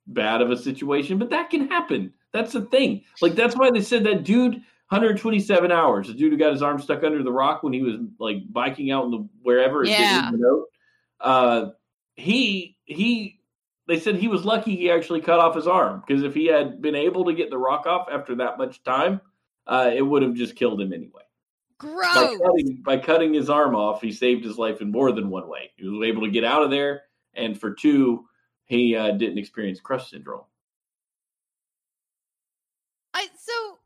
bad 0.07 0.41
of 0.41 0.51
a 0.51 0.57
situation, 0.57 1.17
but 1.17 1.29
that 1.29 1.49
can 1.49 1.67
happen. 1.67 2.13
That's 2.31 2.53
the 2.53 2.61
thing. 2.61 3.03
Like 3.21 3.35
that's 3.35 3.55
why 3.55 3.71
they 3.71 3.81
said 3.81 4.03
that 4.05 4.23
dude 4.23 4.53
127 4.89 5.71
hours. 5.71 6.07
The 6.07 6.13
dude 6.13 6.31
who 6.31 6.37
got 6.37 6.53
his 6.53 6.61
arm 6.61 6.79
stuck 6.81 7.03
under 7.03 7.23
the 7.23 7.31
rock 7.31 7.63
when 7.63 7.73
he 7.73 7.81
was 7.81 7.95
like 8.19 8.37
biking 8.51 8.91
out 8.91 9.05
in 9.05 9.11
the 9.11 9.27
wherever. 9.41 9.83
Yeah. 9.83 10.31
Uh, 11.19 11.69
he 12.15 12.77
he. 12.85 13.39
They 13.87 13.99
said 13.99 14.15
he 14.15 14.29
was 14.29 14.45
lucky 14.45 14.75
he 14.75 14.89
actually 14.89 15.19
cut 15.19 15.39
off 15.39 15.55
his 15.55 15.67
arm 15.67 16.03
because 16.05 16.23
if 16.23 16.33
he 16.33 16.45
had 16.45 16.81
been 16.81 16.95
able 16.95 17.25
to 17.25 17.33
get 17.33 17.49
the 17.49 17.57
rock 17.57 17.85
off 17.87 18.07
after 18.09 18.35
that 18.35 18.57
much 18.57 18.83
time, 18.83 19.19
uh, 19.67 19.91
it 19.93 20.01
would 20.01 20.21
have 20.21 20.33
just 20.33 20.55
killed 20.55 20.79
him 20.79 20.93
anyway 20.93 21.21
by 21.81 21.87
Gross. 21.87 22.39
cutting, 22.39 22.81
by 22.83 22.97
cutting 22.97 23.33
his 23.33 23.49
arm 23.49 23.75
off, 23.75 24.01
he 24.01 24.11
saved 24.11 24.43
his 24.43 24.57
life 24.57 24.81
in 24.81 24.91
more 24.91 25.11
than 25.11 25.29
one 25.29 25.47
way. 25.47 25.71
He 25.75 25.87
was 25.87 26.07
able 26.07 26.23
to 26.23 26.31
get 26.31 26.43
out 26.43 26.63
of 26.63 26.71
there, 26.71 27.03
and 27.33 27.59
for 27.59 27.71
two, 27.73 28.25
he 28.65 28.95
uh, 28.95 29.11
didn't 29.11 29.37
experience 29.37 29.79
crush 29.79 30.09
syndrome. 30.09 30.43
I 33.13 33.27
so 33.37 33.77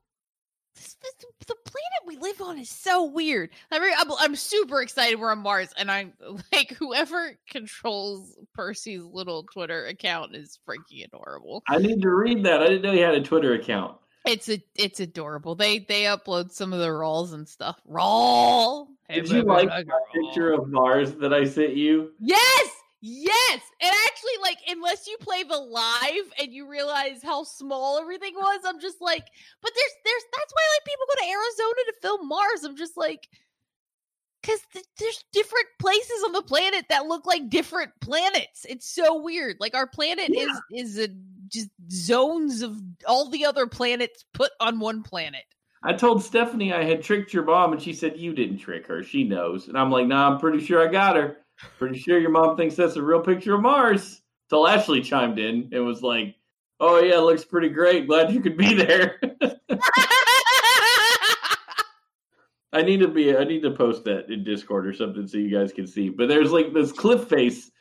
this, 0.75 0.95
this, 1.01 1.25
the 1.47 1.55
planet 1.55 2.05
we 2.05 2.17
live 2.17 2.41
on 2.41 2.59
is 2.59 2.69
so 2.69 3.05
weird. 3.05 3.49
I 3.71 3.79
mean, 3.79 3.93
I'm, 3.97 4.11
I'm 4.19 4.35
super 4.35 4.81
excited 4.81 5.19
we're 5.19 5.31
on 5.31 5.39
Mars, 5.39 5.69
and 5.77 5.89
I'm 5.89 6.13
like, 6.53 6.75
whoever 6.77 7.37
controls 7.49 8.37
Percy's 8.53 9.03
little 9.03 9.43
Twitter 9.51 9.85
account 9.87 10.35
is 10.35 10.59
freaking 10.67 11.05
adorable. 11.05 11.63
I 11.67 11.77
need 11.77 12.01
to 12.01 12.09
read 12.09 12.43
that. 12.45 12.61
I 12.61 12.67
didn't 12.67 12.81
know 12.83 12.91
he 12.91 12.99
had 12.99 13.15
a 13.15 13.23
Twitter 13.23 13.53
account. 13.53 13.97
It's 14.25 14.49
a 14.49 14.61
it's 14.73 14.99
adorable. 14.99 15.53
They 15.53 15.79
they 15.79 16.03
upload 16.03 16.51
some 16.51 16.73
of 16.73 16.79
the 16.79 16.91
rolls 16.91 17.33
and 17.33 17.47
stuff. 17.47 17.79
Roll. 17.85 18.89
Hey, 19.07 19.21
Did 19.21 19.29
you 19.29 19.43
like 19.43 19.69
the 19.69 19.99
picture 20.13 20.51
of 20.51 20.67
Mars 20.67 21.13
that 21.17 21.31
I 21.31 21.45
sent 21.45 21.75
you? 21.75 22.11
Yes, 22.19 22.69
yes. 23.01 23.61
And 23.81 23.91
actually, 24.07 24.41
like, 24.41 24.57
unless 24.69 25.07
you 25.07 25.17
play 25.19 25.43
the 25.43 25.57
live 25.57 26.31
and 26.39 26.51
you 26.53 26.67
realize 26.69 27.21
how 27.23 27.43
small 27.43 27.99
everything 27.99 28.33
was, 28.35 28.61
I'm 28.65 28.79
just 28.79 29.01
like, 29.01 29.25
but 29.61 29.71
there's 29.75 29.91
there's 30.03 30.23
that's 30.35 30.53
why 30.53 30.61
like 30.75 30.85
people 30.85 31.05
go 31.07 31.21
to 31.21 31.31
Arizona 31.31 31.81
to 31.87 31.93
film 32.01 32.27
Mars. 32.27 32.63
I'm 32.63 32.77
just 32.77 32.97
like, 32.97 33.27
because 34.41 34.59
th- 34.73 34.85
there's 34.99 35.23
different 35.33 35.67
places 35.79 36.23
on 36.25 36.31
the 36.33 36.41
planet 36.41 36.85
that 36.89 37.05
look 37.07 37.25
like 37.25 37.49
different 37.49 37.91
planets. 38.01 38.65
It's 38.69 38.87
so 38.93 39.21
weird. 39.21 39.57
Like 39.59 39.75
our 39.75 39.87
planet 39.87 40.29
Yeah. 40.29 40.45
is 40.71 40.97
is 40.97 40.99
a 40.99 41.07
just 41.47 41.69
zones 41.91 42.61
of 42.63 42.79
all 43.07 43.29
the 43.29 43.45
other 43.45 43.67
planets 43.67 44.25
put 44.33 44.51
on 44.59 44.79
one 44.79 45.03
planet. 45.03 45.43
I 45.83 45.93
told 45.93 46.23
Stephanie 46.23 46.73
I 46.73 46.83
had 46.83 47.03
tricked 47.03 47.31
your 47.31 47.43
mom, 47.43 47.71
and 47.71 47.79
she 47.81 47.93
said 47.93 48.17
you 48.17 48.33
didn't 48.33 48.57
trick 48.57 48.87
her. 48.87 49.03
She 49.03 49.23
knows, 49.23 49.67
and 49.67 49.77
I'm 49.77 49.91
like, 49.91 50.07
Nah, 50.07 50.31
I'm 50.31 50.39
pretty 50.39 50.65
sure 50.65 50.81
I 50.87 50.91
got 50.91 51.15
her. 51.15 51.37
Pretty 51.77 51.99
sure 51.99 52.19
your 52.19 52.31
mom 52.31 52.57
thinks 52.57 52.75
that's 52.75 52.95
a 52.95 53.01
real 53.01 53.21
picture 53.21 53.55
of 53.55 53.61
Mars. 53.61 54.21
Till 54.49 54.67
Ashley 54.67 55.01
chimed 55.01 55.39
in 55.39 55.69
and 55.71 55.85
was 55.85 56.03
like, 56.03 56.35
"Oh 56.79 56.99
yeah, 56.99 57.17
looks 57.17 57.43
pretty 57.43 57.69
great. 57.69 58.07
Glad 58.07 58.31
you 58.31 58.41
could 58.41 58.57
be 58.57 58.73
there." 58.73 59.19
I 62.75 62.81
need 62.81 62.99
to 62.99 63.07
be. 63.07 63.35
I 63.35 63.45
need 63.45 63.61
to 63.63 63.71
post 63.71 64.03
that 64.03 64.29
in 64.29 64.43
Discord 64.43 64.85
or 64.85 64.93
something 64.93 65.25
so 65.27 65.37
you 65.37 65.49
guys 65.49 65.71
can 65.71 65.87
see. 65.87 66.09
But 66.09 66.27
there's 66.27 66.51
like 66.51 66.73
this 66.73 66.91
cliff 66.91 67.29
face. 67.29 67.71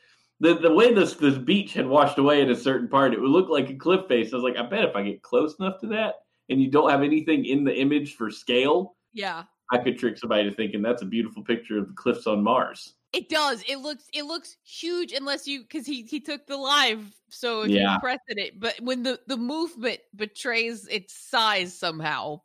The 0.41 0.55
the 0.55 0.73
way 0.73 0.95
this 0.95 1.15
this 1.15 1.37
beach 1.37 1.75
had 1.75 1.87
washed 1.87 2.19
away 2.19 2.41
in 2.41 2.51
a 2.51 2.57
certain 2.57 2.89
part, 2.89 3.13
it 3.13 3.21
would 3.21 3.31
look 3.31 3.49
like 3.49 3.69
a 3.71 3.75
cliff 3.75 4.07
face. 4.09 4.33
I 4.33 4.37
was 4.37 4.45
like, 4.45 4.57
I 4.57 4.63
bet 4.63 4.85
if 4.85 4.95
I 4.95 5.03
get 5.03 5.23
close 5.23 5.57
enough 5.59 5.81
to 5.81 5.89
that, 5.89 6.15
and 6.49 6.63
you 6.63 6.71
don't 6.71 6.91
have 6.91 7.03
anything 7.03 7.45
in 7.45 7.65
the 7.65 7.75
image 7.75 8.15
for 8.15 8.31
scale, 8.31 8.95
yeah. 9.13 9.43
I 9.73 9.79
could 9.79 9.99
trick 9.99 10.17
somebody 10.17 10.49
to 10.49 10.55
thinking 10.55 10.81
that's 10.81 11.03
a 11.03 11.07
beautiful 11.07 11.43
picture 11.43 11.79
of 11.79 11.89
the 11.89 11.95
cliffs 11.95 12.27
on 12.27 12.43
Mars. 12.43 12.95
It 13.15 13.29
does. 13.29 13.63
It 13.69 13.77
looks 13.77 14.05
it 14.13 14.25
looks 14.25 14.57
huge 14.65 15.13
unless 15.13 15.47
you 15.47 15.63
because 15.63 15.87
he 15.87 16.03
he 16.03 16.21
took 16.21 16.47
the 16.47 16.57
live, 16.57 17.05
so 17.29 17.63
if 17.63 17.71
Yeah. 17.71 17.95
you 17.95 18.01
press 18.01 18.19
it, 18.29 18.59
but 18.59 18.75
when 18.81 19.03
the 19.05 19.21
the 19.29 19.37
movement 19.37 20.01
betrays 20.17 20.89
its 20.89 21.15
size 21.15 21.79
somehow. 21.79 22.41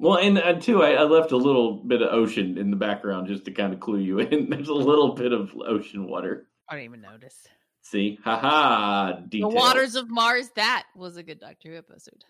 Well, 0.00 0.16
and, 0.16 0.38
and 0.38 0.62
too, 0.62 0.82
I, 0.82 0.92
I 0.92 1.02
left 1.02 1.30
a 1.32 1.36
little 1.36 1.84
bit 1.84 2.00
of 2.00 2.12
ocean 2.12 2.56
in 2.56 2.70
the 2.70 2.76
background 2.76 3.28
just 3.28 3.44
to 3.44 3.50
kind 3.50 3.74
of 3.74 3.80
clue 3.80 3.98
you 3.98 4.18
in. 4.18 4.48
There's 4.50 4.68
a 4.68 4.74
little 4.74 5.14
bit 5.14 5.32
of 5.32 5.54
ocean 5.54 6.08
water. 6.08 6.48
I 6.68 6.76
didn't 6.76 6.86
even 6.86 7.02
notice. 7.02 7.46
See, 7.82 8.18
haha, 8.24 9.20
detail. 9.28 9.50
The 9.50 9.56
waters 9.56 9.96
of 9.96 10.08
Mars. 10.10 10.50
That 10.56 10.86
was 10.96 11.18
a 11.18 11.22
good 11.22 11.38
Doctor 11.38 11.70
Who 11.70 11.76
episode. 11.76 12.24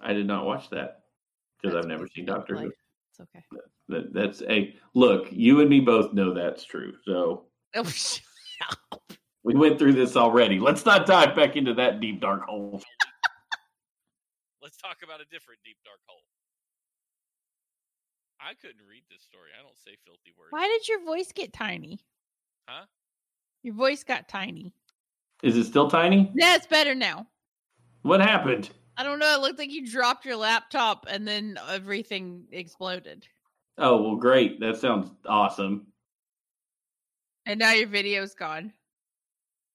I 0.00 0.12
did 0.12 0.26
not 0.26 0.46
watch 0.46 0.70
that 0.70 1.00
because 1.60 1.76
I've 1.76 1.86
never 1.88 2.06
seen 2.06 2.26
Doctor 2.26 2.54
play. 2.54 2.64
Who. 2.64 2.72
It's 3.10 3.20
okay. 3.20 3.44
That, 3.88 4.12
that's 4.12 4.42
a 4.42 4.74
look. 4.94 5.26
You 5.30 5.60
and 5.60 5.68
me 5.68 5.80
both 5.80 6.12
know 6.12 6.32
that's 6.34 6.64
true. 6.64 6.92
So 7.04 7.46
Oh, 7.74 7.84
shut 7.84 8.22
up. 8.92 9.02
we 9.42 9.54
went 9.54 9.78
through 9.78 9.94
this 9.94 10.16
already. 10.16 10.58
Let's 10.58 10.84
not 10.84 11.06
dive 11.06 11.34
back 11.36 11.56
into 11.56 11.74
that 11.74 12.00
deep 12.00 12.20
dark 12.20 12.42
hole. 12.44 12.82
Let's 14.62 14.76
talk 14.76 14.98
about 15.02 15.20
a 15.20 15.24
different 15.30 15.60
deep 15.64 15.76
dark 15.84 16.00
hole. 16.06 16.20
I 18.40 18.54
couldn't 18.54 18.86
read 18.88 19.02
this 19.10 19.22
story. 19.22 19.50
I 19.58 19.62
don't 19.62 19.76
say 19.78 19.96
filthy 20.04 20.32
words. 20.38 20.50
Why 20.50 20.66
did 20.66 20.88
your 20.88 21.04
voice 21.04 21.32
get 21.32 21.52
tiny? 21.52 22.00
Huh? 22.66 22.84
Your 23.62 23.74
voice 23.74 24.04
got 24.04 24.28
tiny. 24.28 24.72
Is 25.42 25.56
it 25.56 25.64
still 25.64 25.88
tiny? 25.90 26.30
Yeah, 26.34 26.56
it's 26.56 26.66
better 26.66 26.94
now. 26.94 27.26
What 28.02 28.20
happened? 28.20 28.70
I 29.00 29.02
don't 29.02 29.18
know. 29.18 29.34
It 29.34 29.40
looked 29.40 29.58
like 29.58 29.72
you 29.72 29.90
dropped 29.90 30.26
your 30.26 30.36
laptop 30.36 31.06
and 31.08 31.26
then 31.26 31.58
everything 31.70 32.44
exploded. 32.52 33.26
Oh 33.78 34.02
well, 34.02 34.16
great. 34.16 34.60
That 34.60 34.76
sounds 34.76 35.10
awesome. 35.26 35.86
And 37.46 37.58
now 37.58 37.72
your 37.72 37.88
video's 37.88 38.34
gone. 38.34 38.74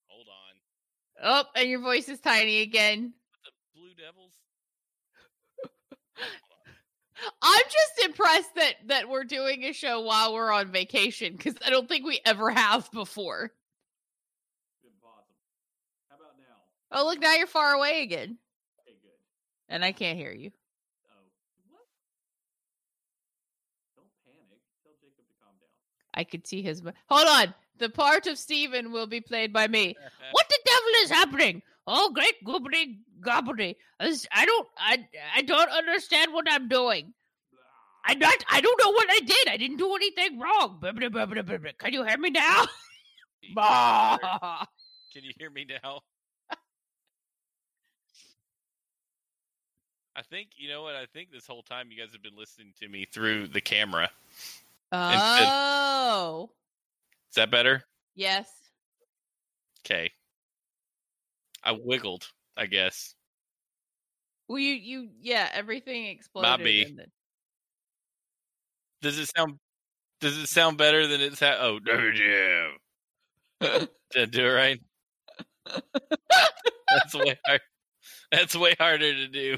Hold 0.10 0.28
on. 0.28 1.48
Oh, 1.48 1.60
and 1.60 1.68
your 1.68 1.80
voice 1.80 2.08
is 2.08 2.20
tiny 2.20 2.62
again. 2.62 3.14
The 3.44 3.52
Blue 3.74 3.90
Devils. 3.98 4.34
I'm 7.42 7.64
just 7.64 8.06
impressed 8.06 8.54
that 8.54 8.76
that 8.86 9.10
we're 9.10 9.24
doing 9.24 9.64
a 9.64 9.74
show 9.74 10.02
while 10.02 10.36
we're 10.36 10.52
on 10.52 10.72
vacation 10.72 11.34
because 11.36 11.56
I 11.66 11.72
don't 11.72 11.90
think 11.90 12.06
we 12.06 12.22
ever 12.28 12.52
have 12.52 12.92
before. 12.92 13.52
Impossible. 14.84 15.34
How 16.12 16.18
about 16.18 16.38
now? 16.38 16.46
Oh, 16.92 17.06
look, 17.06 17.20
now 17.20 17.34
you're 17.34 17.48
far 17.48 17.74
away 17.74 18.04
again, 18.04 18.14
Okay, 18.18 18.36
good. 18.36 18.45
And 19.70 19.84
I 19.84 19.92
can't 19.92 20.18
hear 20.18 20.32
you. 20.32 20.52
Oh, 21.12 21.16
what? 21.70 21.82
Don't 23.96 24.08
panic. 24.26 24.62
Tell 24.84 24.94
Jacob 25.02 25.26
to 25.28 25.34
calm 25.44 25.54
down. 25.60 25.70
I 26.14 26.24
could 26.24 26.48
see 26.48 26.62
his. 26.62 26.82
Hold 27.10 27.28
on. 27.28 27.54
The 27.78 27.90
part 27.90 28.28
of 28.28 28.38
Stephen 28.38 28.92
will 28.92 29.08
be 29.08 29.22
played 29.22 29.52
by 29.52 29.68
me. 29.68 29.96
What 30.32 30.50
the 30.50 30.60
devil 30.66 30.90
is 31.04 31.10
happening? 31.12 31.62
Oh, 31.88 32.12
great 32.12 32.44
gobbly 32.44 33.00
gobbly! 33.22 33.78
I 34.00 34.46
don't, 34.46 34.68
I, 34.78 35.08
I 35.36 35.42
don't 35.44 35.70
understand 35.70 36.34
what 36.34 36.46
I'm 36.50 36.68
doing. 36.68 37.14
I'm 38.06 38.20
not. 38.20 38.44
I 38.50 38.62
don't 38.62 38.80
know 38.84 38.92
what 38.92 39.08
I 39.10 39.20
did. 39.20 39.48
I 39.50 39.58
didn't 39.58 39.78
do 39.78 39.94
anything 39.96 40.40
wrong. 40.40 40.80
Can 40.82 41.94
you 41.94 42.04
hear 42.04 42.18
me 42.18 42.30
now? 42.32 42.66
Can 45.14 45.24
you 45.24 45.32
hear 45.38 45.50
me 45.50 45.66
now? 45.84 46.02
I 50.16 50.22
think 50.22 50.50
you 50.58 50.70
know 50.70 50.82
what 50.84 50.96
I 50.96 51.06
think 51.08 51.32
this 51.32 51.46
whole 51.46 51.62
time 51.64 51.88
you 51.92 51.98
guys 52.02 52.14
have 52.14 52.24
been 52.24 52.38
listening 52.38 52.74
to 52.80 52.88
me 52.88 53.06
through 53.12 53.48
the 53.48 53.62
camera. 53.62 54.10
Oh, 54.92 56.50
Is 57.32 57.36
that 57.36 57.52
better? 57.52 57.84
yes. 58.16 58.48
Okay. 59.86 60.12
I 61.64 61.74
wiggled, 61.74 62.28
I 62.58 62.66
guess. 62.66 63.14
Well, 64.48 64.60
you, 64.60 64.74
you, 64.74 65.10
yeah. 65.22 65.50
Everything 65.54 66.06
exploded. 66.06 66.64
be. 66.64 66.84
and 66.84 67.00
then- 67.00 67.12
Does 69.02 69.18
it 69.20 69.30
sound 69.36 69.60
does 70.22 70.38
it 70.38 70.48
sound 70.48 70.78
better 70.78 71.06
than 71.08 71.20
it's 71.22 71.40
ha- 71.40 71.58
oh 71.60 71.80
yeah. 71.86 72.70
Did 74.12 74.22
I 74.22 74.26
do 74.26 74.46
it 74.46 74.50
right? 74.50 74.80
That's 76.90 77.14
way 77.14 77.38
hard. 77.46 77.62
That's 78.32 78.56
way 78.56 78.76
harder 78.80 79.14
to 79.14 79.28
do. 79.28 79.58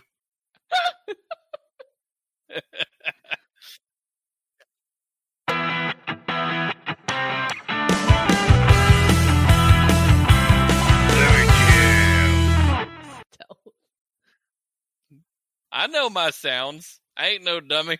I 15.72 15.86
know 15.88 16.09
my 16.09 16.32
sounds. 16.32 16.99
I 17.15 17.28
ain't 17.28 17.43
no 17.43 17.59
dummy. 17.59 17.99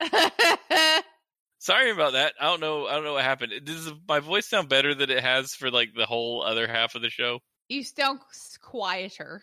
Sorry 1.58 1.92
about 1.92 2.14
that. 2.14 2.34
I 2.40 2.46
don't 2.46 2.60
know. 2.60 2.86
I 2.86 2.94
don't 2.94 3.04
know 3.04 3.12
what 3.12 3.22
happened. 3.24 3.52
Does 3.64 3.92
my 4.08 4.18
voice 4.18 4.48
sound 4.48 4.68
better 4.68 4.94
than 4.94 5.08
it 5.08 5.22
has 5.22 5.54
for 5.54 5.70
like 5.70 5.90
the 5.94 6.06
whole 6.06 6.42
other 6.42 6.66
half 6.66 6.96
of 6.96 7.02
the 7.02 7.10
show? 7.10 7.38
you 7.68 7.84
sound 7.84 8.20
quieter. 8.60 9.42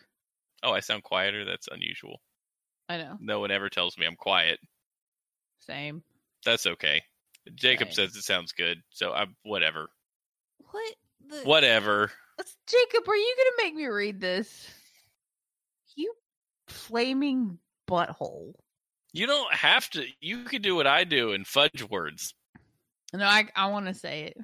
Oh, 0.62 0.72
I 0.72 0.80
sound 0.80 1.02
quieter. 1.02 1.44
That's 1.44 1.68
unusual. 1.68 2.20
I 2.90 2.96
know. 2.96 3.16
No 3.20 3.38
one 3.38 3.52
ever 3.52 3.68
tells 3.68 3.96
me 3.96 4.04
I'm 4.04 4.16
quiet. 4.16 4.58
Same. 5.60 6.02
That's 6.44 6.66
okay. 6.66 7.02
Jacob 7.54 7.86
Right. 7.88 7.94
says 7.94 8.16
it 8.16 8.22
sounds 8.22 8.50
good, 8.52 8.82
so 8.90 9.12
I'm 9.12 9.36
whatever. 9.44 9.90
What? 10.70 10.94
The, 11.28 11.36
Whatever. 11.44 12.10
Jacob, 12.66 13.08
are 13.08 13.14
you 13.16 13.36
gonna 13.36 13.66
make 13.68 13.74
me 13.76 13.86
read 13.86 14.20
this? 14.20 14.68
You 15.94 16.12
flaming 16.66 17.58
butthole. 17.88 18.54
You 19.12 19.26
don't 19.26 19.52
have 19.54 19.88
to. 19.90 20.04
You 20.20 20.44
could 20.44 20.62
do 20.62 20.74
what 20.74 20.86
I 20.86 21.04
do 21.04 21.32
and 21.32 21.46
fudge 21.46 21.84
words. 21.88 22.34
No, 23.12 23.24
I 23.24 23.46
I 23.54 23.66
want 23.68 23.86
to 23.86 23.94
say 23.94 24.24
it. 24.24 24.36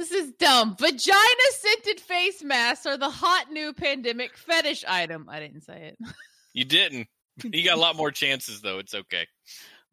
This 0.00 0.12
is 0.12 0.32
dumb. 0.38 0.76
Vagina 0.78 1.48
scented 1.52 2.00
face 2.00 2.42
masks 2.42 2.86
are 2.86 2.96
the 2.96 3.10
hot 3.10 3.52
new 3.52 3.72
pandemic 3.74 4.34
fetish 4.36 4.82
item. 4.88 5.28
I 5.28 5.40
didn't 5.40 5.60
say 5.62 5.92
it. 5.92 5.98
You 6.52 6.64
didn't. 6.64 7.06
You 7.44 7.62
got 7.64 7.78
a 7.78 7.80
lot 7.80 7.94
more 7.94 8.10
chances 8.10 8.60
though. 8.60 8.80
It's 8.80 8.92
okay. 8.92 9.28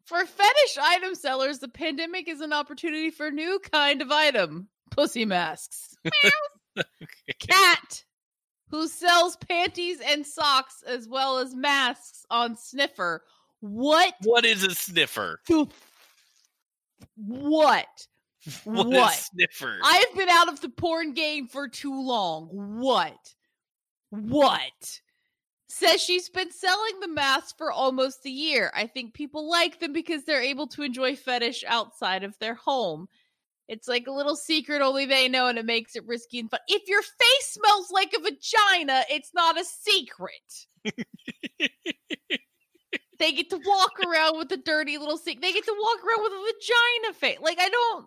For 0.06 0.24
fetish 0.26 0.76
item 0.82 1.14
sellers, 1.14 1.60
the 1.60 1.68
pandemic 1.68 2.26
is 2.26 2.40
an 2.40 2.52
opportunity 2.52 3.10
for 3.10 3.26
a 3.28 3.30
new 3.30 3.60
kind 3.70 4.02
of 4.02 4.10
item: 4.10 4.68
pussy 4.90 5.24
masks. 5.24 5.94
Cat. 7.38 8.02
who 8.72 8.88
sells 8.88 9.36
panties 9.36 10.00
and 10.04 10.26
socks 10.26 10.82
as 10.84 11.06
well 11.06 11.38
as 11.38 11.54
masks 11.54 12.26
on 12.28 12.56
Sniffer. 12.56 13.22
What 13.60 14.14
What 14.24 14.44
is 14.44 14.64
a 14.64 14.74
sniffer? 14.74 15.40
the 15.46 15.66
what? 17.14 18.06
What 18.64 18.88
What? 18.88 19.14
sniffer? 19.14 19.78
I've 19.82 20.14
been 20.14 20.28
out 20.28 20.48
of 20.48 20.60
the 20.60 20.68
porn 20.68 21.12
game 21.14 21.48
for 21.48 21.68
too 21.68 22.00
long. 22.00 22.48
What? 22.80 23.34
What? 24.10 25.00
Says 25.68 26.00
she's 26.02 26.28
been 26.30 26.50
selling 26.50 27.00
the 27.00 27.08
masks 27.08 27.52
for 27.58 27.70
almost 27.70 28.24
a 28.24 28.30
year. 28.30 28.70
I 28.74 28.86
think 28.86 29.12
people 29.12 29.50
like 29.50 29.80
them 29.80 29.92
because 29.92 30.24
they're 30.24 30.40
able 30.40 30.66
to 30.68 30.82
enjoy 30.82 31.14
fetish 31.14 31.62
outside 31.66 32.24
of 32.24 32.38
their 32.38 32.54
home. 32.54 33.08
It's 33.68 33.86
like 33.86 34.06
a 34.06 34.12
little 34.12 34.34
secret 34.34 34.80
only 34.80 35.04
they 35.04 35.28
know, 35.28 35.46
and 35.48 35.58
it 35.58 35.66
makes 35.66 35.94
it 35.94 36.06
risky 36.06 36.38
and 36.38 36.50
fun. 36.50 36.60
If 36.68 36.88
your 36.88 37.02
face 37.02 37.46
smells 37.50 37.90
like 37.90 38.14
a 38.14 38.20
vagina, 38.20 39.02
it's 39.10 39.34
not 39.34 39.60
a 39.60 39.64
secret. 39.64 40.66
they 43.18 43.32
get 43.32 43.50
to 43.50 43.60
walk 43.62 43.92
around 44.06 44.38
with 44.38 44.50
a 44.52 44.56
dirty 44.56 44.96
little 44.96 45.18
secret. 45.18 45.42
They 45.42 45.52
get 45.52 45.66
to 45.66 45.76
walk 45.78 45.98
around 46.02 46.22
with 46.22 46.32
a 46.32 46.52
vagina 46.52 47.14
face. 47.18 47.38
Like 47.42 47.58
I 47.60 47.68
don't. 47.68 48.06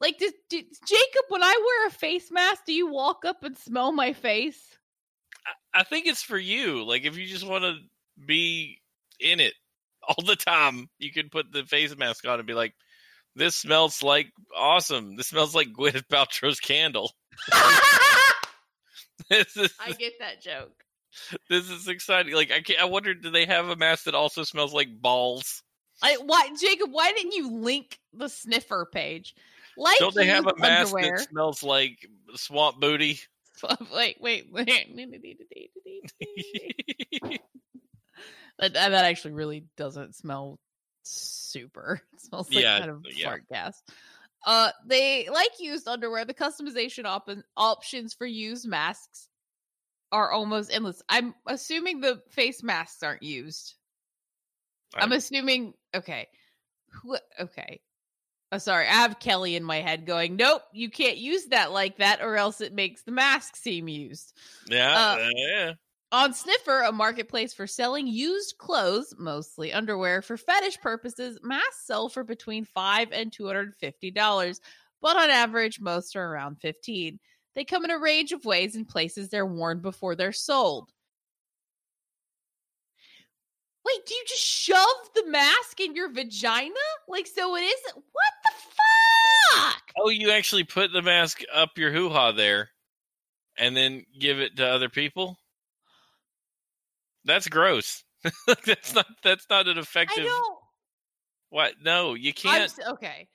Like, 0.00 0.18
does, 0.18 0.32
do, 0.50 0.58
Jacob, 0.58 1.24
when 1.28 1.42
I 1.42 1.54
wear 1.58 1.86
a 1.88 1.90
face 1.90 2.30
mask, 2.30 2.64
do 2.66 2.72
you 2.72 2.88
walk 2.88 3.24
up 3.24 3.42
and 3.42 3.56
smell 3.56 3.92
my 3.92 4.12
face? 4.12 4.76
I 5.72 5.84
think 5.84 6.06
it's 6.06 6.22
for 6.22 6.38
you. 6.38 6.84
Like 6.84 7.04
if 7.04 7.16
you 7.16 7.26
just 7.26 7.46
want 7.46 7.64
to 7.64 7.76
be 8.24 8.80
in 9.20 9.40
it 9.40 9.54
all 10.08 10.24
the 10.24 10.36
time, 10.36 10.88
you 10.98 11.12
can 11.12 11.28
put 11.28 11.52
the 11.52 11.64
face 11.64 11.96
mask 11.96 12.26
on 12.26 12.38
and 12.38 12.46
be 12.46 12.54
like, 12.54 12.74
"This 13.34 13.56
smells 13.56 14.02
like 14.02 14.28
awesome. 14.56 15.16
This 15.16 15.28
smells 15.28 15.54
like 15.54 15.68
Gwyneth 15.78 16.08
Paltrow's 16.10 16.60
candle. 16.60 17.12
this 19.30 19.56
is 19.56 19.74
I 19.80 19.92
get 19.92 20.14
that 20.20 20.40
joke. 20.40 20.82
this 21.50 21.70
is 21.70 21.88
exciting. 21.88 22.34
Like 22.34 22.50
I 22.50 22.60
can't, 22.60 22.80
I 22.80 22.86
wonder, 22.86 23.14
do 23.14 23.30
they 23.30 23.46
have 23.46 23.68
a 23.68 23.76
mask 23.76 24.04
that 24.04 24.14
also 24.14 24.42
smells 24.44 24.72
like 24.72 24.88
balls? 25.00 25.62
I 26.02 26.18
why 26.22 26.48
Jacob? 26.60 26.90
Why 26.92 27.12
didn't 27.12 27.32
you 27.32 27.50
link 27.50 27.98
the 28.12 28.26
Snifffr 28.26 28.84
page? 28.92 29.34
Like 29.76 29.98
Don't 29.98 30.14
they 30.14 30.26
have 30.26 30.46
a 30.46 30.54
mask 30.56 30.94
underwear. 30.94 31.18
that 31.18 31.28
smells 31.28 31.62
like 31.62 32.06
swamp 32.34 32.80
booty? 32.80 33.20
wait, 33.94 34.16
wait, 34.20 34.46
wait. 34.52 34.66
that, 38.58 38.72
that 38.72 38.92
actually 38.92 39.32
really 39.32 39.64
doesn't 39.76 40.14
smell 40.14 40.58
super. 41.04 42.00
It 42.14 42.20
smells 42.20 42.52
like 42.52 42.62
Yeah, 42.64 42.78
kind 42.78 42.90
of 42.90 43.04
yeah. 43.14 43.26
fart 43.28 43.48
gas. 43.48 43.82
Uh, 44.44 44.70
they 44.86 45.28
like 45.28 45.50
used 45.58 45.88
underwear. 45.88 46.24
The 46.24 46.34
customization 46.34 47.04
op- 47.04 47.28
options 47.56 48.14
for 48.14 48.26
used 48.26 48.66
masks 48.66 49.28
are 50.12 50.30
almost 50.30 50.72
endless. 50.72 51.02
I'm 51.08 51.34
assuming 51.46 52.00
the 52.00 52.22
face 52.30 52.62
masks 52.62 53.02
aren't 53.02 53.22
used. 53.22 53.74
I'm 54.94 55.12
assuming. 55.12 55.74
Okay, 55.94 56.28
Who, 57.02 57.16
okay. 57.40 57.80
Oh, 58.52 58.58
sorry, 58.58 58.86
I 58.86 58.92
have 58.92 59.18
Kelly 59.18 59.56
in 59.56 59.64
my 59.64 59.80
head 59.80 60.06
going. 60.06 60.36
Nope, 60.36 60.62
you 60.72 60.88
can't 60.88 61.16
use 61.16 61.46
that 61.46 61.72
like 61.72 61.98
that, 61.98 62.22
or 62.22 62.36
else 62.36 62.60
it 62.60 62.72
makes 62.72 63.02
the 63.02 63.10
mask 63.10 63.56
seem 63.56 63.88
used. 63.88 64.34
Yeah, 64.68 64.94
uh, 64.94 65.28
yeah. 65.34 65.72
On 66.12 66.32
Snifffr, 66.32 66.88
a 66.88 66.92
marketplace 66.92 67.52
for 67.52 67.66
selling 67.66 68.06
used 68.06 68.56
clothes, 68.58 69.12
mostly 69.18 69.72
underwear, 69.72 70.22
for 70.22 70.36
fetish 70.36 70.80
purposes, 70.80 71.40
masks 71.42 71.86
sell 71.86 72.08
for 72.08 72.22
between 72.22 72.64
five 72.64 73.08
and 73.10 73.32
two 73.32 73.46
hundred 73.46 73.74
fifty 73.74 74.12
dollars, 74.12 74.60
but 75.02 75.16
on 75.16 75.28
average, 75.28 75.80
most 75.80 76.14
are 76.14 76.24
around 76.24 76.60
fifteen. 76.60 77.18
They 77.56 77.64
come 77.64 77.84
in 77.84 77.90
a 77.90 77.98
range 77.98 78.30
of 78.30 78.44
ways 78.44 78.76
and 78.76 78.86
places 78.86 79.28
they're 79.28 79.44
worn 79.44 79.80
before 79.80 80.14
they're 80.14 80.30
sold. 80.30 80.92
Wait, 83.84 84.04
do 84.04 84.14
you 84.14 84.24
just 84.26 84.42
shove 84.42 85.10
the 85.14 85.26
mask 85.26 85.80
in 85.80 85.94
your 85.94 86.12
vagina? 86.12 86.74
Like 87.08 87.26
so 87.26 87.56
it 87.56 87.60
isn't 87.60 87.94
what 87.94 88.32
fuck? 89.56 89.82
Oh, 89.98 90.08
you 90.08 90.30
actually 90.30 90.64
put 90.64 90.92
the 90.92 91.02
mask 91.02 91.42
up 91.52 91.78
your 91.78 91.92
hoo 91.92 92.08
ha 92.10 92.32
there, 92.32 92.70
and 93.58 93.76
then 93.76 94.04
give 94.18 94.40
it 94.40 94.56
to 94.56 94.66
other 94.66 94.88
people. 94.88 95.38
That's 97.24 97.48
gross. 97.48 98.04
that's 98.64 98.94
not. 98.94 99.06
That's 99.22 99.46
not 99.50 99.68
an 99.68 99.78
effective. 99.78 100.24
What? 101.50 101.74
No, 101.82 102.14
you 102.14 102.32
can't. 102.32 102.64
s- 102.64 102.80
okay. 102.88 103.28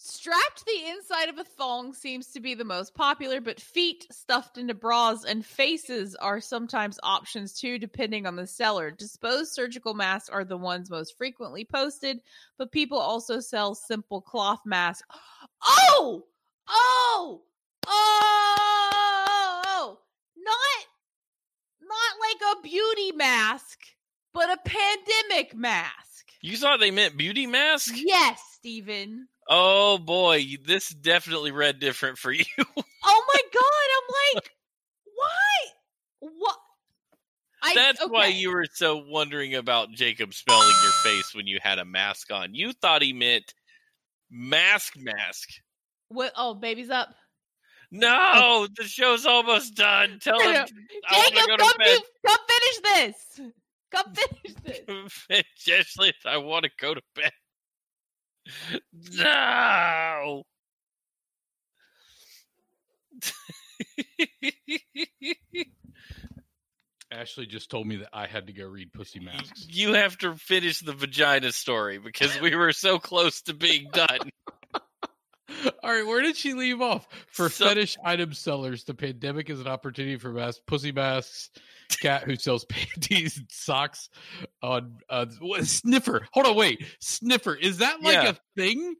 Strapped 0.00 0.58
to 0.58 0.64
the 0.64 0.90
inside 0.90 1.28
of 1.28 1.38
a 1.38 1.44
thong 1.44 1.92
seems 1.92 2.28
to 2.28 2.38
be 2.38 2.54
the 2.54 2.64
most 2.64 2.94
popular, 2.94 3.40
but 3.40 3.60
feet 3.60 4.06
stuffed 4.12 4.56
into 4.56 4.72
bras 4.72 5.24
and 5.24 5.44
faces 5.44 6.14
are 6.14 6.40
sometimes 6.40 7.00
options 7.02 7.52
too, 7.52 7.80
depending 7.80 8.24
on 8.24 8.36
the 8.36 8.46
seller. 8.46 8.92
Disposed 8.92 9.50
surgical 9.52 9.94
masks 9.94 10.28
are 10.28 10.44
the 10.44 10.56
ones 10.56 10.88
most 10.88 11.18
frequently 11.18 11.64
posted, 11.64 12.20
but 12.58 12.70
people 12.70 12.96
also 12.96 13.40
sell 13.40 13.74
simple 13.74 14.20
cloth 14.20 14.60
masks. 14.64 15.02
Oh! 15.64 16.26
Oh! 16.68 17.42
Oh! 17.88 18.38
Not 20.36 20.86
not 21.82 22.12
like 22.20 22.56
a 22.56 22.62
beauty 22.62 23.10
mask, 23.16 23.80
but 24.32 24.48
a 24.48 24.58
pandemic 24.64 25.56
mask. 25.56 26.30
You 26.40 26.56
thought 26.56 26.78
they 26.78 26.92
meant 26.92 27.16
beauty 27.16 27.48
mask? 27.48 27.94
Yes, 27.96 28.40
Steven. 28.52 29.26
Oh 29.48 29.98
boy, 29.98 30.44
this 30.66 30.90
definitely 30.90 31.52
read 31.52 31.78
different 31.78 32.18
for 32.18 32.30
you. 32.32 32.44
Oh 32.58 33.24
my 33.28 33.40
god, 33.54 33.88
I'm 33.96 34.34
like, 34.34 34.50
why? 35.16 36.30
What? 36.38 36.56
I, 37.62 37.74
That's 37.74 38.06
why 38.08 38.26
you 38.26 38.52
were 38.52 38.66
so 38.72 39.02
wondering 39.08 39.54
about 39.54 39.90
Jacob 39.90 40.32
smelling 40.32 40.74
your 40.82 40.92
face 41.02 41.34
when 41.34 41.46
you 41.46 41.58
had 41.60 41.78
a 41.78 41.84
mask 41.84 42.30
on. 42.30 42.54
You 42.54 42.72
thought 42.72 43.02
he 43.02 43.12
meant 43.12 43.52
mask 44.30 44.94
mask. 44.96 45.48
What? 46.08 46.32
Oh, 46.36 46.54
baby's 46.54 46.90
up. 46.90 47.08
No, 47.90 48.08
oh. 48.10 48.68
the 48.76 48.84
show's 48.84 49.24
almost 49.24 49.74
done. 49.74 50.18
Tell 50.20 50.38
him 50.40 50.52
no. 50.52 50.64
I 51.08 51.16
wanna 51.16 51.30
Jacob, 51.30 51.46
go 51.46 51.56
to 51.56 51.62
come, 51.62 51.72
do, 51.84 52.00
come 52.26 52.38
finish 52.48 52.78
this. 52.84 53.40
Come 53.90 54.14
finish 54.14 55.14
this. 55.28 55.68
Ashley, 55.68 56.12
I 56.26 56.36
want 56.36 56.64
to 56.64 56.70
go 56.78 56.94
to 56.94 57.00
bed. 57.14 57.32
No. 58.92 60.44
Ashley 67.10 67.46
just 67.46 67.70
told 67.70 67.86
me 67.86 67.96
that 67.96 68.10
I 68.12 68.26
had 68.26 68.48
to 68.48 68.52
go 68.52 68.66
read 68.66 68.92
Pussy 68.92 69.18
Masks. 69.20 69.66
you 69.68 69.94
have 69.94 70.18
to 70.18 70.34
finish 70.36 70.80
the 70.80 70.92
vagina 70.92 71.52
story 71.52 71.98
because 71.98 72.38
we 72.40 72.54
were 72.54 72.72
so 72.72 72.98
close 72.98 73.40
to 73.42 73.54
being 73.54 73.88
done. 73.92 74.30
All 75.82 75.90
right, 75.90 76.06
where 76.06 76.22
did 76.22 76.36
she 76.36 76.52
leave 76.54 76.80
off? 76.82 77.06
For 77.28 77.48
So- 77.48 77.66
fetish 77.68 77.96
item 78.04 78.32
sellers, 78.32 78.84
the 78.84 78.94
pandemic 78.94 79.48
is 79.50 79.60
an 79.60 79.66
opportunity 79.66 80.16
for 80.16 80.32
mass 80.32 80.60
pussy 80.66 80.92
masks. 80.92 81.50
Cat 82.02 82.24
who 82.24 82.36
sells 82.36 82.64
panties 82.68 83.38
and 83.38 83.46
socks 83.50 84.10
on 84.62 84.98
uh, 85.08 85.24
Snifffr. 85.30 86.20
Hold 86.32 86.46
on, 86.46 86.54
wait, 86.54 86.84
Snifffr. 87.02 87.58
Is 87.58 87.78
that 87.78 88.02
like 88.02 88.12
Yeah. 88.14 88.30
a 88.30 88.34
thing? 88.56 88.94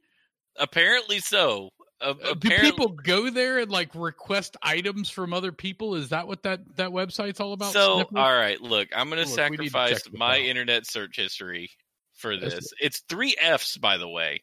Apparently 0.57 1.19
so. 1.19 1.69
Uh, 2.01 2.13
Uh, 2.23 2.33
Do 2.33 2.49
people 2.49 2.87
go 2.89 3.29
there 3.29 3.59
and 3.59 3.69
like 3.71 3.93
request 3.93 4.57
items 4.63 5.09
from 5.09 5.33
other 5.33 5.51
people? 5.51 5.95
Is 5.95 6.09
that 6.09 6.27
what 6.27 6.43
that 6.43 6.61
that 6.77 6.89
website's 6.89 7.39
all 7.39 7.53
about? 7.53 7.73
so 7.73 7.99
Snifffr? 7.99 8.17
all 8.19 8.35
right, 8.35 8.59
look, 8.59 8.87
I'm 8.95 9.09
going 9.09 9.23
to 9.23 9.29
Look, 9.29 9.49
we 9.51 9.57
need 9.57 9.65
to 9.65 9.69
sacrifice 9.71 10.09
my 10.11 10.35
out. 10.39 10.45
internet 10.45 10.87
search 10.87 11.17
history 11.17 11.69
for 12.15 12.37
this. 12.37 12.73
It's 12.81 13.01
three 13.07 13.35
F's, 13.39 13.77
by 13.77 13.97
the 13.97 14.07
way. 14.09 14.41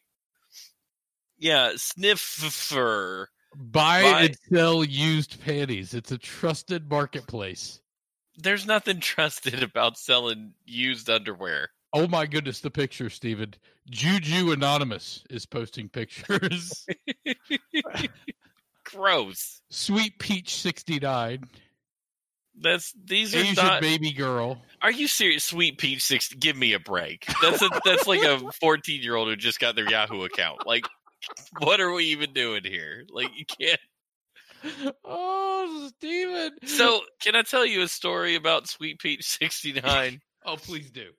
Yeah, 1.37 1.71
Snifffr. 1.75 3.27
buy 3.55 4.01
buy- 4.03 4.21
and 4.23 4.37
sell 4.53 4.83
used 4.83 5.39
panties. 5.43 5.93
It's 5.93 6.11
a 6.11 6.17
trusted 6.17 6.89
marketplace. 6.89 7.79
There's 8.37 8.65
nothing 8.65 8.99
trusted 9.01 9.63
about 9.63 9.97
selling 9.97 10.53
used 10.65 11.09
underwear. 11.09 11.69
Oh 11.93 12.07
my 12.07 12.25
goodness, 12.25 12.59
the 12.59 12.69
picture, 12.69 13.09
Steven. 13.09 13.53
Juju 13.89 14.51
Anonymous 14.51 15.23
is 15.29 15.45
posting 15.45 15.87
pictures. 15.89 16.85
Gross. 18.83 19.61
Sweet 19.69 20.19
Peach 20.19 20.55
69. 20.55 21.43
That's 22.59 22.93
these 23.05 23.35
are 23.35 23.39
Asian 23.39 23.55
not. 23.55 23.81
baby 23.81 24.11
girl. 24.11 24.61
Are 24.81 24.91
you 24.91 25.07
serious? 25.07 25.43
Sweet 25.43 25.77
Peach 25.77 26.01
six. 26.01 26.33
Give 26.33 26.57
me 26.57 26.73
a 26.73 26.79
break. 26.79 27.25
That's 27.41 27.61
a, 27.61 27.69
that's 27.85 28.07
like 28.07 28.23
a 28.23 28.39
14 28.59 29.01
year 29.03 29.15
old 29.15 29.27
who 29.27 29.35
just 29.35 29.59
got 29.59 29.75
their 29.75 29.89
Yahoo 29.89 30.23
account. 30.23 30.65
Like, 30.65 30.87
what 31.59 31.79
are 31.79 31.91
we 31.91 32.05
even 32.05 32.33
doing 32.33 32.63
here? 32.63 33.05
Like, 33.09 33.29
you 33.35 33.45
can't. 33.45 33.79
Oh, 35.05 35.89
Steven. 35.97 36.51
So, 36.65 37.01
can 37.21 37.35
I 37.35 37.43
tell 37.43 37.65
you 37.65 37.83
a 37.83 37.87
story 37.87 38.35
about 38.35 38.67
Sweet 38.67 38.99
Peach 38.99 39.23
69? 39.23 40.19
oh, 40.45 40.57
please 40.57 40.89
do. 40.89 41.11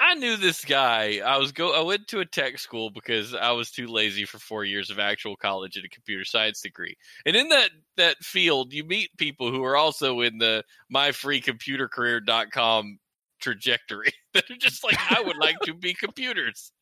I 0.00 0.14
knew 0.14 0.36
this 0.36 0.64
guy. 0.64 1.20
I 1.24 1.38
was 1.38 1.52
go. 1.52 1.74
I 1.74 1.82
went 1.82 2.08
to 2.08 2.20
a 2.20 2.24
tech 2.24 2.58
school 2.58 2.90
because 2.90 3.34
I 3.34 3.52
was 3.52 3.70
too 3.70 3.86
lazy 3.86 4.24
for 4.24 4.38
four 4.38 4.64
years 4.64 4.90
of 4.90 4.98
actual 4.98 5.36
college 5.36 5.76
and 5.76 5.84
a 5.84 5.88
computer 5.88 6.24
science 6.24 6.60
degree. 6.60 6.96
And 7.24 7.36
in 7.36 7.48
that 7.50 7.70
that 7.96 8.16
field, 8.22 8.72
you 8.72 8.84
meet 8.84 9.16
people 9.16 9.50
who 9.50 9.64
are 9.64 9.76
also 9.76 10.20
in 10.20 10.38
the 10.38 10.64
myfreecomputercareer.com 10.94 12.98
trajectory 13.40 14.12
that 14.34 14.50
are 14.50 14.56
just 14.56 14.82
like, 14.82 14.98
I 15.10 15.20
would 15.20 15.36
like 15.36 15.60
to 15.60 15.74
be 15.74 15.94
computers. 15.94 16.72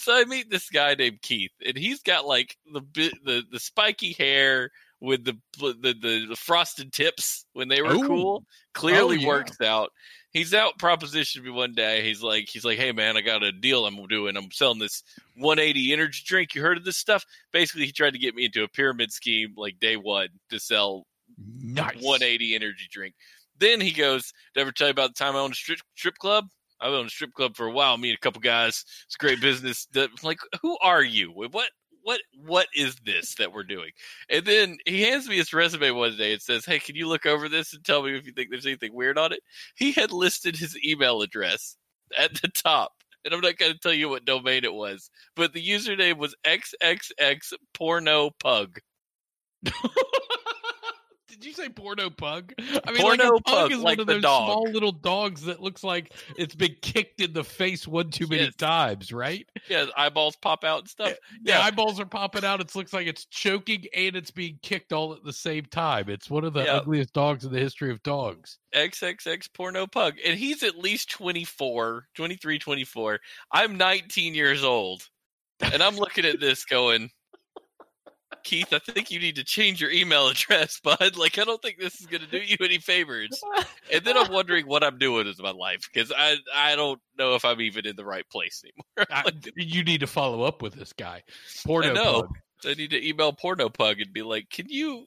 So 0.00 0.14
I 0.14 0.24
meet 0.24 0.50
this 0.50 0.68
guy 0.70 0.94
named 0.94 1.20
Keith, 1.22 1.52
and 1.66 1.76
he's 1.76 2.02
got 2.02 2.26
like 2.26 2.56
the 2.72 2.82
the 3.24 3.42
the 3.50 3.60
spiky 3.60 4.12
hair 4.12 4.70
with 5.00 5.24
the 5.24 5.38
the 5.58 5.94
the, 6.28 6.36
frosted 6.36 6.92
tips 6.92 7.44
when 7.52 7.68
they 7.68 7.82
were 7.82 7.94
Ooh. 7.94 8.06
cool. 8.06 8.44
Clearly 8.74 9.16
Oh, 9.16 9.20
yeah. 9.20 9.28
works 9.28 9.60
out 9.60 9.90
he's 10.32 10.54
out 10.54 10.78
propositioned 10.78 11.42
me 11.44 11.50
one 11.50 11.74
day. 11.74 12.02
He's 12.02 12.22
like, 12.22 12.48
he's 12.48 12.64
like, 12.64 12.78
hey 12.78 12.92
man, 12.92 13.16
I 13.16 13.20
got 13.20 13.42
a 13.42 13.52
deal 13.52 13.86
I'm 13.86 14.06
doing. 14.06 14.36
I'm 14.36 14.50
selling 14.50 14.78
this 14.78 15.02
180 15.36 15.92
energy 15.92 16.22
drink. 16.24 16.54
You 16.54 16.62
heard 16.62 16.78
of 16.78 16.84
this 16.84 16.96
stuff? 16.96 17.24
Basically, 17.52 17.86
he 17.86 17.92
tried 17.92 18.12
to 18.12 18.18
get 18.18 18.34
me 18.34 18.44
into 18.46 18.62
a 18.62 18.68
pyramid 18.68 19.12
scheme 19.12 19.54
like 19.56 19.78
day 19.80 19.96
one 19.96 20.28
to 20.50 20.58
sell 20.58 21.06
Nice. 21.62 21.96
180 22.02 22.54
energy 22.54 22.88
drink. 22.90 23.14
Then 23.58 23.80
he 23.80 23.92
goes, 23.92 24.32
did 24.54 24.60
I 24.60 24.62
ever 24.62 24.72
tell 24.72 24.88
you 24.88 24.92
about 24.92 25.10
the 25.14 25.22
time 25.22 25.36
I 25.36 25.40
owned 25.40 25.52
a 25.52 25.56
strip, 25.56 25.80
strip 25.96 26.16
club? 26.16 26.46
I 26.80 26.88
owned 26.88 27.08
a 27.08 27.10
strip 27.10 27.32
club 27.34 27.56
for 27.56 27.66
a 27.66 27.72
while. 27.72 27.96
Me 27.96 28.10
and 28.10 28.16
a 28.16 28.20
couple 28.20 28.40
guys. 28.40 28.84
It's 29.06 29.16
great 29.16 29.40
business. 29.40 29.86
Like, 30.22 30.38
who 30.62 30.78
are 30.82 31.02
you? 31.02 31.30
What? 31.32 31.70
What? 32.02 32.20
What 32.34 32.68
is 32.74 32.96
this 33.04 33.34
that 33.36 33.52
we're 33.52 33.64
doing? 33.64 33.90
And 34.30 34.44
then 34.44 34.78
he 34.86 35.02
hands 35.02 35.28
me 35.28 35.36
his 35.36 35.52
resume 35.52 35.90
one 35.90 36.16
day 36.16 36.32
and 36.32 36.42
says, 36.42 36.64
"Hey, 36.64 36.78
can 36.78 36.96
you 36.96 37.06
look 37.08 37.26
over 37.26 37.48
this 37.48 37.74
and 37.74 37.84
tell 37.84 38.02
me 38.02 38.16
if 38.16 38.26
you 38.26 38.32
think 38.32 38.50
there's 38.50 38.66
anything 38.66 38.94
weird 38.94 39.18
on 39.18 39.32
it?" 39.32 39.40
He 39.74 39.92
had 39.92 40.12
listed 40.12 40.56
his 40.56 40.76
email 40.84 41.22
address 41.22 41.76
at 42.16 42.40
the 42.40 42.48
top, 42.48 42.92
and 43.24 43.34
I'm 43.34 43.40
not 43.40 43.58
going 43.58 43.72
to 43.72 43.78
tell 43.78 43.92
you 43.92 44.08
what 44.08 44.24
domain 44.24 44.64
it 44.64 44.72
was, 44.72 45.10
but 45.36 45.52
the 45.52 45.66
username 45.66 46.16
was 46.16 46.34
xxx 46.44 47.52
porno 47.74 48.30
pug. 48.40 48.78
Did 51.30 51.44
you 51.44 51.52
say 51.52 51.68
porno 51.68 52.10
pug? 52.10 52.52
I 52.58 52.90
mean, 52.92 53.00
Porno 53.02 53.24
like 53.24 53.40
a 53.40 53.42
pug 53.42 53.42
pug, 53.44 53.72
is 53.72 53.78
like 53.78 53.98
one 53.98 54.00
of 54.00 54.06
those 54.08 54.22
dog. 54.22 54.44
small 54.46 54.64
little 54.72 54.92
dogs 54.92 55.42
that 55.44 55.60
looks 55.60 55.84
like 55.84 56.12
it's 56.36 56.54
been 56.54 56.74
kicked 56.82 57.20
in 57.20 57.32
the 57.32 57.44
face 57.44 57.86
one 57.86 58.10
too 58.10 58.26
many 58.26 58.42
Yes. 58.44 58.56
times, 58.56 59.12
right? 59.12 59.48
Yeah, 59.68 59.86
eyeballs 59.96 60.36
pop 60.36 60.64
out 60.64 60.80
and 60.80 60.88
stuff. 60.88 61.14
The 61.42 61.52
Yeah. 61.52 61.60
eyeballs 61.60 62.00
are 62.00 62.06
popping 62.06 62.44
out. 62.44 62.60
It 62.60 62.74
looks 62.74 62.92
like 62.92 63.06
it's 63.06 63.24
choking 63.26 63.86
and 63.94 64.16
it's 64.16 64.30
being 64.32 64.58
kicked 64.62 64.92
all 64.92 65.12
at 65.12 65.22
the 65.24 65.32
same 65.32 65.64
time. 65.66 66.08
It's 66.10 66.28
one 66.28 66.44
of 66.44 66.52
the 66.52 66.64
Yeah. 66.64 66.76
ugliest 66.78 67.12
dogs 67.12 67.44
in 67.44 67.52
the 67.52 67.60
history 67.60 67.90
of 67.90 68.02
dogs. 68.02 68.58
XXX 68.74 69.48
porno 69.48 69.86
pug. 69.86 70.16
And 70.24 70.38
he's 70.38 70.62
at 70.62 70.76
least 70.78 71.10
24, 71.10 72.08
23, 72.14 72.58
24. 72.58 73.20
I'm 73.52 73.76
19 73.76 74.34
years 74.34 74.64
old. 74.64 75.08
And 75.60 75.82
I'm 75.82 75.96
looking 75.96 76.24
at 76.24 76.40
this 76.40 76.64
going, 76.64 77.10
Keith, 78.42 78.72
I 78.72 78.78
think 78.78 79.10
you 79.10 79.18
need 79.20 79.36
to 79.36 79.44
change 79.44 79.80
your 79.80 79.90
email 79.90 80.28
address, 80.30 80.80
bud. 80.80 81.16
Like, 81.16 81.38
I 81.38 81.44
don't 81.44 81.60
think 81.62 81.78
this 81.78 82.00
is 82.00 82.06
going 82.06 82.22
to 82.22 82.26
do 82.26 82.38
you 82.38 82.56
any 82.60 82.78
favors. 82.78 83.42
And 83.92 84.04
then 84.04 84.16
I'm 84.16 84.32
wondering 84.32 84.66
what 84.66 84.82
I'm 84.84 84.98
doing 84.98 85.26
with 85.26 85.40
my 85.40 85.50
life 85.50 85.88
because 85.92 86.12
I 86.16 86.36
I 86.54 86.76
don't 86.76 87.00
know 87.18 87.34
if 87.34 87.44
I'm 87.44 87.60
even 87.60 87.86
in 87.86 87.96
the 87.96 88.04
right 88.04 88.28
place 88.30 88.62
anymore. 88.64 89.06
I- 89.10 89.52
you 89.56 89.84
need 89.84 90.00
to 90.00 90.06
follow 90.06 90.42
up 90.42 90.62
with 90.62 90.74
this 90.74 90.92
guy. 90.92 91.22
Porno 91.64 91.90
I 91.90 91.92
know. 91.92 92.22
pug. 92.22 92.38
I 92.66 92.74
need 92.74 92.90
to 92.90 93.08
email 93.08 93.32
porno 93.32 93.68
pug 93.68 94.00
and 94.00 94.12
be 94.12 94.22
like, 94.22 94.50
can 94.50 94.66
you? 94.68 95.06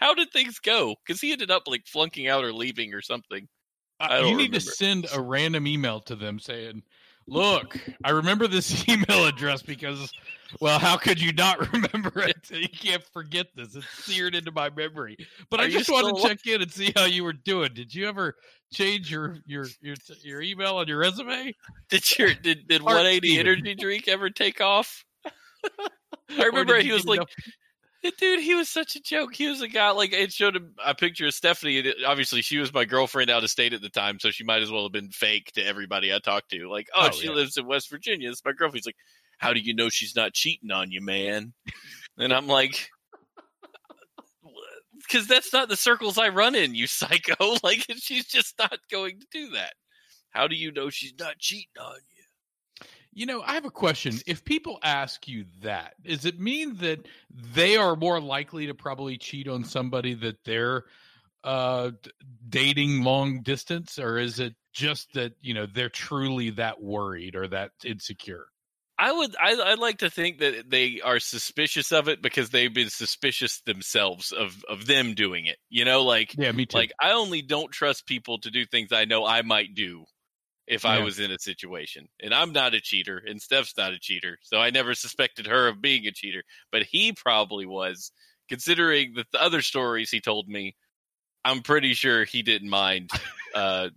How 0.00 0.12
did 0.12 0.30
things 0.32 0.58
go? 0.58 0.94
Because 1.06 1.20
he 1.20 1.32
ended 1.32 1.50
up 1.50 1.62
like 1.66 1.86
flunking 1.86 2.28
out 2.28 2.44
or 2.44 2.52
leaving 2.52 2.92
or 2.92 3.00
something. 3.00 3.48
Uh, 3.98 4.24
you 4.26 4.36
need 4.36 4.52
to 4.52 4.60
send 4.60 5.06
a 5.14 5.20
random 5.20 5.66
email 5.66 6.00
to 6.00 6.14
them 6.14 6.38
saying, 6.38 6.82
"Look, 7.28 7.78
I 8.04 8.10
remember 8.10 8.46
this 8.46 8.84
email 8.88 9.26
address 9.26 9.62
because, 9.62 10.12
well, 10.60 10.78
how 10.78 10.96
could 10.96 11.20
you 11.20 11.32
not 11.32 11.72
remember 11.72 12.20
it? 12.20 12.50
You 12.50 12.68
can't 12.68 13.02
forget 13.12 13.48
this. 13.54 13.74
It's 13.74 13.88
seared 14.04 14.34
into 14.34 14.52
my 14.52 14.70
memory. 14.70 15.16
But 15.50 15.60
Are 15.60 15.64
I 15.64 15.70
just 15.70 15.90
wanted 15.90 16.16
still 16.16 16.28
to 16.28 16.28
check 16.28 16.46
in 16.46 16.62
and 16.62 16.70
see 16.70 16.92
how 16.94 17.04
you 17.04 17.24
were 17.24 17.32
doing. 17.32 17.74
Did 17.74 17.94
you 17.94 18.08
ever 18.08 18.36
change 18.72 19.10
your 19.10 19.38
your 19.46 19.66
your 19.80 19.96
your 20.22 20.42
email 20.42 20.76
on 20.76 20.88
your 20.88 20.98
resume? 20.98 21.52
Did 21.90 22.18
your 22.18 22.34
did, 22.34 22.68
did 22.68 22.80
Art 22.82 22.96
180 22.96 23.28
Steven. 23.28 23.46
energy 23.46 23.74
drink 23.74 24.08
ever 24.08 24.30
take 24.30 24.60
off? 24.60 25.04
I 26.38 26.44
remember 26.44 26.76
he 26.78 26.92
was 26.92 27.06
like, 27.06 27.20
dude, 28.18 28.40
he 28.40 28.54
was 28.54 28.68
such 28.68 28.96
a 28.96 29.00
joke. 29.00 29.34
He 29.34 29.48
was 29.48 29.62
a 29.62 29.68
guy 29.68 29.90
like 29.90 30.12
it 30.12 30.32
showed 30.32 30.56
him 30.56 30.74
a 30.84 30.94
picture 30.94 31.26
of 31.26 31.34
Stephanie. 31.34 31.92
Obviously, 32.06 32.42
she 32.42 32.58
was 32.58 32.72
my 32.72 32.84
girlfriend 32.84 33.30
out 33.30 33.42
of 33.44 33.50
state 33.50 33.72
at 33.72 33.82
the 33.82 33.88
time, 33.88 34.18
so 34.20 34.30
she 34.30 34.44
might 34.44 34.62
as 34.62 34.70
well 34.70 34.84
have 34.84 34.92
been 34.92 35.10
fake 35.10 35.52
to 35.52 35.62
everybody 35.64 36.12
I 36.14 36.18
talked 36.18 36.50
to. 36.50 36.70
Like, 36.70 36.88
oh, 36.94 37.08
Oh, 37.08 37.10
she 37.10 37.26
yeah. 37.26 37.32
lives 37.34 37.56
in 37.56 37.66
West 37.66 37.90
Virginia. 37.90 38.30
It's 38.30 38.44
my 38.44 38.52
girlfriend. 38.52 38.76
He's 38.76 38.86
like, 38.86 38.96
how 39.38 39.52
do 39.52 39.60
you 39.60 39.74
know 39.74 39.88
she's 39.88 40.16
not 40.16 40.32
cheating 40.34 40.70
on 40.70 40.90
you, 40.90 41.00
man? 41.00 41.52
And 42.18 42.32
I'm 42.32 42.46
like. 42.46 42.88
Because 45.08 45.28
that's 45.28 45.52
not 45.52 45.68
the 45.68 45.76
circles 45.76 46.18
I 46.18 46.30
run 46.30 46.54
in, 46.54 46.74
you 46.74 46.86
psycho. 46.88 47.56
Like, 47.62 47.84
she's 47.98 48.26
just 48.26 48.58
not 48.58 48.78
going 48.90 49.20
to 49.20 49.26
do 49.30 49.50
that. 49.50 49.74
How 50.30 50.48
do 50.48 50.56
you 50.56 50.72
know 50.72 50.90
she's 50.90 51.14
not 51.18 51.38
cheating 51.38 51.68
on 51.80 51.96
you? 52.15 52.15
You 53.16 53.24
know, 53.24 53.40
I 53.40 53.54
have 53.54 53.64
a 53.64 53.70
question. 53.70 54.20
If 54.26 54.44
people 54.44 54.78
ask 54.82 55.26
you 55.26 55.46
that, 55.62 55.94
does 56.02 56.26
it 56.26 56.38
mean 56.38 56.76
that 56.76 57.08
they 57.30 57.78
are 57.78 57.96
more 57.96 58.20
likely 58.20 58.66
to 58.66 58.74
probably 58.74 59.16
cheat 59.16 59.48
on 59.48 59.64
somebody 59.64 60.12
that 60.12 60.44
they're 60.44 60.84
uh 61.44 61.92
dating 62.48 63.04
long 63.04 63.42
distance 63.42 63.98
or 63.98 64.18
is 64.18 64.38
it 64.38 64.54
just 64.74 65.14
that, 65.14 65.32
you 65.40 65.54
know, 65.54 65.64
they're 65.64 65.88
truly 65.88 66.50
that 66.50 66.82
worried 66.82 67.36
or 67.36 67.48
that 67.48 67.72
insecure? 67.84 68.48
I 68.98 69.12
would 69.12 69.36
I 69.36 69.52
I'd 69.72 69.78
like 69.78 69.98
to 69.98 70.10
think 70.10 70.38
that 70.38 70.70
they 70.70 71.00
are 71.02 71.20
suspicious 71.20 71.92
of 71.92 72.08
it 72.08 72.22
because 72.22 72.50
they've 72.50 72.72
been 72.72 72.88
suspicious 72.90 73.60
themselves 73.60 74.32
of 74.32 74.64
of 74.68 74.86
them 74.86 75.14
doing 75.14 75.46
it. 75.46 75.58
You 75.68 75.84
know, 75.84 76.02
like 76.02 76.36
Yeah, 76.36 76.52
me 76.52 76.66
too. 76.66 76.84
like 76.84 76.92
I 77.00 77.12
only 77.12 77.42
don't 77.42 77.70
trust 77.72 78.06
people 78.06 78.38
to 78.40 78.50
do 78.50 78.64
things 78.64 78.92
I 78.92 79.04
know 79.04 79.26
I 79.26 79.42
might 79.42 79.74
do 79.74 80.06
if 80.66 80.84
I 80.84 80.98
was 80.98 81.20
in 81.20 81.30
a 81.30 81.38
situation. 81.38 82.08
And 82.20 82.34
I'm 82.34 82.52
not 82.52 82.74
a 82.74 82.80
cheater 82.80 83.22
and 83.24 83.40
Steph's 83.40 83.76
not 83.76 83.92
a 83.92 83.98
cheater. 83.98 84.38
So 84.42 84.58
I 84.58 84.70
never 84.70 84.94
suspected 84.94 85.46
her 85.46 85.68
of 85.68 85.80
being 85.80 86.06
a 86.06 86.12
cheater, 86.12 86.42
but 86.72 86.82
he 86.82 87.12
probably 87.12 87.66
was 87.66 88.10
considering 88.48 89.14
the, 89.14 89.24
the 89.32 89.42
other 89.42 89.62
stories 89.62 90.10
he 90.10 90.20
told 90.20 90.48
me. 90.48 90.74
I'm 91.44 91.62
pretty 91.62 91.94
sure 91.94 92.24
he 92.24 92.42
didn't 92.42 92.70
mind 92.70 93.10
uh 93.54 93.90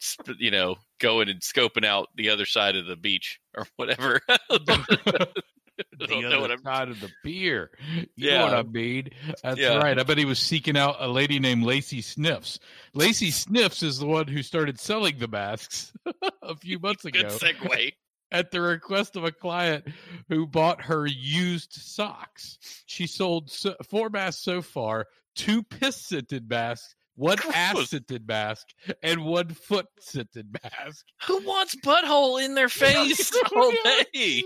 sp- 0.00 0.38
you 0.38 0.50
know, 0.50 0.76
going 1.00 1.28
and 1.28 1.40
scoping 1.40 1.84
out 1.84 2.08
the 2.14 2.30
other 2.30 2.46
side 2.46 2.76
of 2.76 2.86
the 2.86 2.96
beach 2.96 3.40
or 3.54 3.66
whatever. 3.76 4.20
The 5.98 6.06
don't 6.06 6.22
know 6.22 6.28
other 6.28 6.40
what 6.40 6.50
I'm. 6.52 6.62
side 6.62 6.88
of 6.88 7.00
the 7.00 7.10
beer. 7.22 7.70
You 8.16 8.30
know 8.30 8.44
what 8.44 8.54
I 8.54 8.62
mean? 8.62 9.10
That's 9.42 9.58
Yeah. 9.58 9.76
right. 9.76 9.98
I 9.98 10.02
bet 10.02 10.18
he 10.18 10.24
was 10.24 10.38
seeking 10.38 10.76
out 10.76 10.96
a 10.98 11.08
lady 11.08 11.38
named 11.38 11.64
Lacey 11.64 12.00
Sniffs. 12.02 12.58
Lacey 12.94 13.30
Sniffs 13.30 13.82
is 13.82 13.98
the 13.98 14.06
one 14.06 14.26
who 14.26 14.42
started 14.42 14.78
selling 14.80 15.18
the 15.18 15.28
masks 15.28 15.92
a 16.42 16.56
few 16.56 16.78
months 16.78 17.04
ago 17.06 17.22
Good 17.22 17.30
segue. 17.30 17.92
at 18.30 18.50
the 18.50 18.60
request 18.60 19.16
of 19.16 19.24
a 19.24 19.32
client 19.32 19.84
who 20.28 20.46
bought 20.46 20.82
her 20.82 21.06
used 21.06 21.72
socks. 21.72 22.58
She 22.86 23.06
sold 23.06 23.50
so, 23.50 23.74
four 23.88 24.08
masks 24.10 24.42
so 24.42 24.62
far, 24.62 25.06
two 25.34 25.62
piss 25.62 25.96
scented 25.96 26.48
masks, 26.48 26.94
one 27.16 27.38
ass 27.54 27.88
scented 27.90 28.26
mask, 28.28 28.66
and 29.02 29.24
one 29.24 29.48
foot 29.50 29.86
scented 30.00 30.54
mask. 30.62 31.04
Who 31.26 31.38
wants 31.46 31.74
butthole 31.76 32.42
in 32.44 32.54
their 32.54 32.68
face 32.68 33.32
all 33.54 33.72
day? 34.12 34.42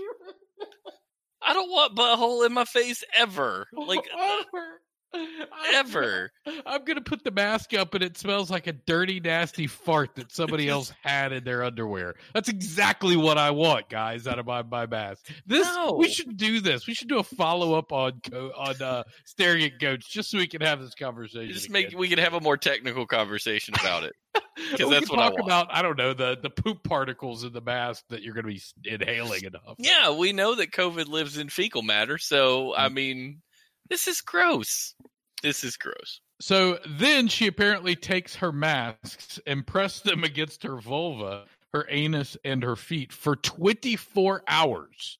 I 1.41 1.53
don't 1.53 1.69
want 1.69 1.95
butthole 1.95 2.45
in 2.45 2.53
my 2.53 2.65
face 2.65 3.03
ever. 3.17 3.67
Like 3.73 4.07
uh, 4.15 4.37
ever. 4.53 4.81
I'm 5.13 6.83
gonna 6.85 7.01
put 7.01 7.23
the 7.23 7.31
mask 7.31 7.73
up 7.73 7.93
and 7.93 8.03
it 8.03 8.17
smells 8.17 8.49
like 8.49 8.67
a 8.67 8.73
dirty, 8.73 9.19
nasty 9.19 9.67
fart 9.67 10.15
that 10.15 10.31
somebody 10.31 10.69
else 10.69 10.91
had 11.03 11.33
in 11.33 11.43
their 11.43 11.63
underwear. 11.63 12.15
That's 12.33 12.49
exactly 12.49 13.15
what 13.15 13.37
I 13.37 13.51
want, 13.51 13.89
guys, 13.89 14.27
out 14.27 14.39
of 14.39 14.45
my, 14.45 14.61
my 14.63 14.85
mask. 14.87 15.27
This 15.45 15.67
No. 15.67 15.93
we 15.93 16.09
should 16.09 16.37
do 16.37 16.59
this. 16.61 16.87
We 16.87 16.93
should 16.93 17.09
do 17.09 17.19
a 17.19 17.23
follow 17.23 17.77
up 17.77 17.91
on 17.91 18.21
on 18.57 18.81
uh, 18.81 19.03
staring 19.25 19.63
at 19.63 19.79
goats 19.79 20.07
just 20.07 20.29
so 20.31 20.37
we 20.37 20.47
can 20.47 20.61
have 20.61 20.79
this 20.81 20.95
conversation. 20.95 21.51
Just 21.53 21.69
make 21.69 21.87
again. 21.87 21.99
we 21.99 22.07
could 22.09 22.19
have 22.19 22.33
a 22.33 22.41
more 22.41 22.57
technical 22.57 23.05
conversation 23.05 23.73
about 23.79 24.03
it. 24.03 24.13
We 24.57 24.77
that's 24.89 25.07
can 25.09 25.17
what 25.17 25.19
I 25.19 25.29
talk 25.29 25.33
want. 25.33 25.45
about. 25.45 25.67
I 25.71 25.81
don't 25.81 25.97
know 25.97 26.13
the 26.13 26.37
the 26.41 26.49
poop 26.49 26.83
particles 26.83 27.43
in 27.43 27.51
the 27.51 27.61
mask 27.61 28.03
that 28.09 28.21
you're 28.21 28.33
gonna 28.33 28.47
be 28.47 28.61
inhaling 28.85 29.43
enough. 29.43 29.75
Yeah, 29.77 30.11
we 30.11 30.33
know 30.33 30.55
that 30.55 30.71
COVID 30.71 31.07
lives 31.07 31.37
in 31.37 31.49
fecal 31.49 31.81
matter, 31.81 32.17
so 32.17 32.73
I 32.75 32.89
mean, 32.89 33.41
this 33.89 34.07
is 34.07 34.21
gross. 34.21 34.95
This 35.43 35.63
is 35.63 35.77
gross. 35.77 36.21
So 36.39 36.79
then 36.87 37.27
she 37.27 37.47
apparently 37.47 37.95
takes 37.95 38.35
her 38.35 38.51
masks 38.51 39.39
and 39.45 39.65
pressed 39.65 40.03
them 40.03 40.23
against 40.23 40.63
her 40.63 40.77
vulva, 40.79 41.45
her 41.73 41.85
anus, 41.89 42.37
and 42.43 42.63
her 42.63 42.75
feet 42.75 43.11
for 43.13 43.35
24 43.35 44.43
hours. 44.47 45.19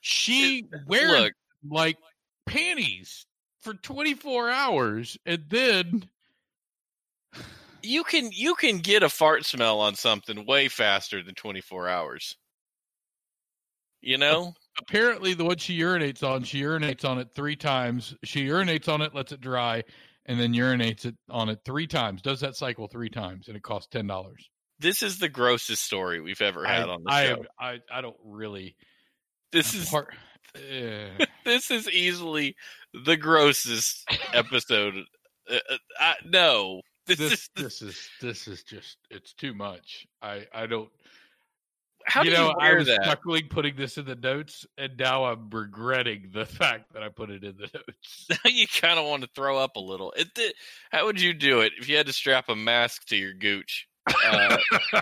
She 0.00 0.66
wears 0.86 1.10
Look, 1.10 1.32
like 1.68 1.96
panties 2.46 3.26
for 3.60 3.74
24 3.74 4.50
hours 4.50 5.18
and 5.26 5.44
then 5.48 6.08
You 7.82 8.04
can 8.04 8.30
you 8.32 8.54
can 8.54 8.78
get 8.78 9.02
a 9.02 9.08
fart 9.08 9.44
smell 9.44 9.80
on 9.80 9.94
something 9.94 10.46
way 10.46 10.68
faster 10.68 11.22
than 11.22 11.34
24 11.34 11.88
hours. 11.88 12.36
You 14.00 14.18
know? 14.18 14.54
Apparently, 14.80 15.34
the 15.34 15.44
one 15.44 15.56
she 15.56 15.78
urinates 15.78 16.22
on, 16.22 16.44
she 16.44 16.62
urinates 16.62 17.04
on 17.04 17.18
it 17.18 17.28
three 17.34 17.56
times. 17.56 18.14
She 18.24 18.46
urinates 18.46 18.88
on 18.88 19.02
it, 19.02 19.14
lets 19.14 19.32
it 19.32 19.40
dry, 19.40 19.82
and 20.26 20.38
then 20.38 20.52
urinates 20.52 21.04
it 21.04 21.16
on 21.28 21.48
it 21.48 21.60
three 21.64 21.86
times. 21.86 22.22
Does 22.22 22.40
that 22.40 22.54
cycle 22.54 22.86
three 22.86 23.10
times, 23.10 23.48
and 23.48 23.56
it 23.56 23.62
costs 23.62 23.88
ten 23.90 24.06
dollars. 24.06 24.48
This 24.78 25.02
is 25.02 25.18
the 25.18 25.28
grossest 25.28 25.82
story 25.82 26.20
we've 26.20 26.40
ever 26.40 26.64
had 26.64 26.88
I, 26.88 26.92
on 26.92 27.02
the 27.02 27.10
I, 27.12 27.26
show. 27.26 27.44
I 27.58 27.78
I 27.92 28.00
don't 28.00 28.16
really. 28.24 28.76
this 29.50 29.74
is 29.74 29.88
part, 29.88 30.14
eh. 30.54 31.08
this 31.44 31.70
is 31.70 31.88
easily 31.88 32.54
the 32.92 33.16
grossest 33.16 34.08
episode. 34.32 34.94
Uh, 35.50 35.54
uh, 35.54 35.76
I, 35.98 36.14
no, 36.24 36.82
this, 37.06 37.18
this 37.18 37.32
is 37.32 37.50
this 37.56 37.82
is 37.82 38.10
this 38.20 38.48
is 38.48 38.62
just 38.62 38.98
it's 39.10 39.32
too 39.32 39.54
much. 39.54 40.06
I 40.22 40.46
I 40.52 40.66
don't. 40.66 40.90
How 42.08 42.22
you 42.22 42.30
do 42.30 42.36
know, 42.36 42.48
you 42.48 42.54
I 42.58 42.74
was 42.74 42.86
that? 42.86 43.04
chuckling 43.04 43.48
putting 43.48 43.76
this 43.76 43.98
in 43.98 44.06
the 44.06 44.16
notes, 44.16 44.66
and 44.78 44.96
now 44.96 45.26
I'm 45.26 45.50
regretting 45.50 46.30
the 46.32 46.46
fact 46.46 46.92
that 46.94 47.02
I 47.02 47.10
put 47.10 47.30
it 47.30 47.44
in 47.44 47.56
the 47.56 47.68
notes. 47.72 48.26
Now 48.30 48.36
you 48.50 48.66
kind 48.66 48.98
of 48.98 49.06
want 49.06 49.22
to 49.22 49.28
throw 49.34 49.58
up 49.58 49.76
a 49.76 49.80
little. 49.80 50.12
It 50.16 50.32
did, 50.34 50.54
how 50.90 51.04
would 51.04 51.20
you 51.20 51.34
do 51.34 51.60
it 51.60 51.72
if 51.78 51.88
you 51.88 51.96
had 51.96 52.06
to 52.06 52.12
strap 52.12 52.48
a 52.48 52.56
mask 52.56 53.06
to 53.08 53.16
your 53.16 53.34
gooch? 53.34 53.86
Uh, 54.24 54.56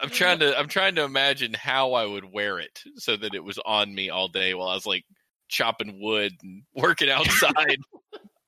I'm 0.00 0.10
trying 0.10 0.38
to 0.38 0.56
I'm 0.56 0.68
trying 0.68 0.94
to 0.94 1.02
imagine 1.02 1.52
how 1.52 1.94
I 1.94 2.06
would 2.06 2.32
wear 2.32 2.60
it 2.60 2.80
so 2.94 3.16
that 3.16 3.34
it 3.34 3.42
was 3.42 3.58
on 3.66 3.92
me 3.92 4.08
all 4.08 4.28
day 4.28 4.54
while 4.54 4.68
I 4.68 4.74
was 4.74 4.86
like 4.86 5.04
chopping 5.48 6.00
wood 6.00 6.32
and 6.44 6.62
working 6.76 7.10
outside, 7.10 7.78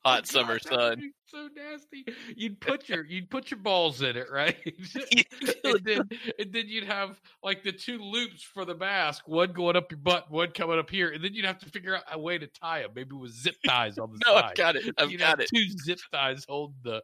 hot 0.04 0.28
summer 0.28 0.60
sun. 0.60 1.12
So 1.28 1.48
nasty. 1.56 2.04
You'd 2.36 2.60
put 2.60 2.88
your 2.88 3.04
you'd 3.04 3.28
put 3.30 3.50
your 3.50 3.58
balls 3.58 4.00
in 4.00 4.16
it, 4.16 4.28
right? 4.30 4.56
and, 5.64 5.84
then, 5.84 6.08
and 6.38 6.52
then 6.52 6.68
you'd 6.68 6.84
have 6.84 7.20
like 7.42 7.64
the 7.64 7.72
two 7.72 7.98
loops 7.98 8.42
for 8.42 8.64
the 8.64 8.76
mask, 8.76 9.26
one 9.26 9.52
going 9.52 9.74
up 9.74 9.90
your 9.90 9.98
butt, 9.98 10.30
one 10.30 10.52
coming 10.52 10.78
up 10.78 10.88
here, 10.88 11.10
and 11.10 11.24
then 11.24 11.34
you'd 11.34 11.44
have 11.44 11.58
to 11.58 11.66
figure 11.66 11.96
out 11.96 12.04
a 12.12 12.18
way 12.18 12.38
to 12.38 12.46
tie 12.46 12.82
them, 12.82 12.92
maybe 12.94 13.16
with 13.16 13.32
zip 13.32 13.56
ties 13.66 13.98
on 13.98 14.12
the 14.12 14.20
No, 14.26 14.34
side. 14.34 14.44
I've 14.44 14.54
got 14.54 14.76
it. 14.76 14.94
I've 14.98 15.10
You'd 15.10 15.18
got 15.18 15.40
it. 15.40 15.48
Two 15.52 15.66
zip 15.84 15.98
ties 16.12 16.44
holding 16.48 16.76
the. 16.84 17.02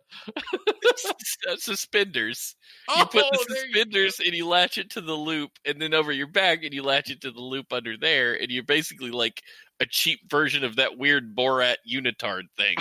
Uh, 1.48 1.56
suspenders. 1.56 2.54
You 2.96 3.04
put 3.06 3.12
the 3.12 3.38
Oh, 3.40 3.44
there 3.48 3.66
you 3.66 3.72
suspenders 3.72 4.20
and 4.20 4.34
you 4.34 4.46
latch 4.46 4.78
it 4.78 4.90
to 4.90 5.00
the 5.00 5.14
loop, 5.14 5.50
and 5.64 5.82
then 5.82 5.94
over 5.94 6.12
your 6.12 6.28
back, 6.28 6.62
and 6.62 6.72
you 6.72 6.82
latch 6.84 7.10
it 7.10 7.22
to 7.22 7.32
the 7.32 7.40
loop 7.40 7.72
under 7.72 7.96
there, 7.96 8.34
and 8.34 8.50
you're 8.50 8.62
basically 8.62 9.10
like 9.10 9.42
a 9.80 9.86
cheap 9.86 10.20
version 10.30 10.62
of 10.62 10.76
that 10.76 10.96
weird 10.96 11.34
Borat 11.34 11.76
unitard 11.90 12.44
thing. 12.56 12.76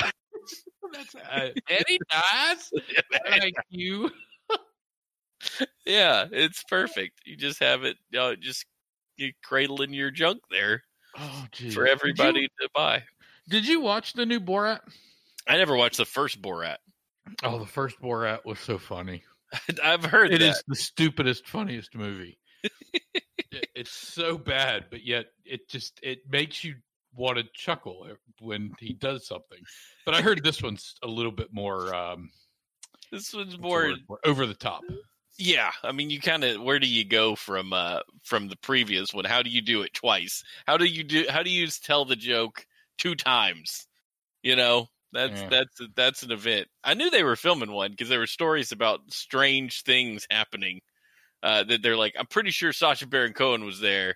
That's 0.94 1.16
uh, 1.16 1.50
Eddie. 1.70 2.00
Thank 3.28 3.56
you. 3.70 4.10
yeah, 5.86 6.28
it's 6.32 6.64
perfect. 6.64 7.22
You 7.26 7.36
just 7.38 7.60
have 7.60 7.84
it, 7.84 7.98
you 8.10 8.20
know, 8.20 8.36
just 8.36 8.66
you 9.18 9.32
cradling 9.44 9.94
your 9.94 10.12
junk 10.12 10.42
there 10.50 10.84
Oh, 11.18 11.46
for 11.74 11.88
everybody 11.88 12.48
to 12.62 12.70
buy. 12.74 13.04
Did 13.50 13.68
you 13.68 13.82
watch 13.82 14.14
the 14.14 14.26
new 14.26 14.40
Borat? 14.40 14.80
I 15.48 15.58
never 15.58 15.76
watched 15.76 15.98
the 15.98 16.06
first 16.06 16.42
Borat. 16.42 16.78
Oh, 17.44 17.60
the 17.60 17.66
first 17.66 18.00
Borat 18.00 18.46
was 18.46 18.60
so 18.60 18.78
funny. 18.78 19.24
I've 19.84 20.06
heard 20.06 20.32
It 20.32 20.40
that. 20.40 20.50
is 20.50 20.64
the 20.68 20.76
stupidest, 20.76 21.48
funniest 21.48 21.96
movie. 21.96 22.38
It's 23.76 23.92
so 23.92 24.38
bad, 24.38 24.86
but 24.90 25.06
yet 25.06 25.26
it 25.44 25.68
just 25.68 26.00
it 26.02 26.20
makes 26.30 26.64
you 26.64 26.76
want 27.16 27.38
to 27.38 27.44
chuckle 27.54 28.08
when 28.40 28.74
he 28.80 28.94
does 28.94 29.28
something. 29.28 29.60
But 30.06 30.16
I 30.16 30.22
heard 30.22 30.44
this 30.44 30.62
one's 30.62 30.96
a 31.04 31.08
little 31.08 31.32
bit 31.32 31.50
more 31.54 31.94
um, 31.94 32.30
This 33.12 33.34
one's 33.34 33.58
more 33.60 33.90
it? 33.90 34.00
over 34.26 34.46
the 34.46 34.54
top. 34.54 34.82
Yeah, 35.38 35.72
I 35.84 35.92
mean, 35.92 36.10
you 36.10 36.20
kind 36.20 36.44
of 36.44 36.62
where 36.62 36.78
do 36.80 36.88
you 36.88 37.04
go 37.06 37.36
from 37.36 37.74
uh 37.74 38.02
from 38.24 38.48
the 38.48 38.58
previous 38.58 39.14
one? 39.14 39.26
How 39.26 39.42
do 39.42 39.50
you 39.50 39.62
do 39.62 39.82
it 39.82 39.94
twice? 39.94 40.44
How 40.68 40.78
do 40.78 40.86
you 40.86 41.04
do? 41.04 41.26
How 41.30 41.42
do 41.42 41.50
you 41.50 41.68
tell 41.68 42.06
the 42.06 42.16
joke 42.16 42.66
two 42.98 43.16
times? 43.16 43.88
You 44.44 44.56
know, 44.56 44.88
that's 45.14 45.42
Yeah. 45.42 45.50
that's 45.50 45.82
that's 45.96 46.24
an 46.24 46.32
event. 46.32 46.68
I 46.84 46.94
knew 46.94 47.10
they 47.10 47.24
were 47.24 47.36
filming 47.36 47.72
one 47.72 47.92
because 47.92 48.10
there 48.10 48.20
were 48.20 48.28
stories 48.28 48.72
about 48.72 49.00
strange 49.10 49.84
things 49.84 50.28
happening. 50.30 50.82
Uh, 51.44 51.64
that 51.64 51.82
they're 51.82 51.98
like, 51.98 52.14
I'm 52.20 52.28
pretty 52.28 52.52
sure 52.52 52.72
Sacha 52.72 53.08
Baron 53.08 53.34
Cohen 53.34 53.66
was 53.66 53.80
there. 53.80 54.16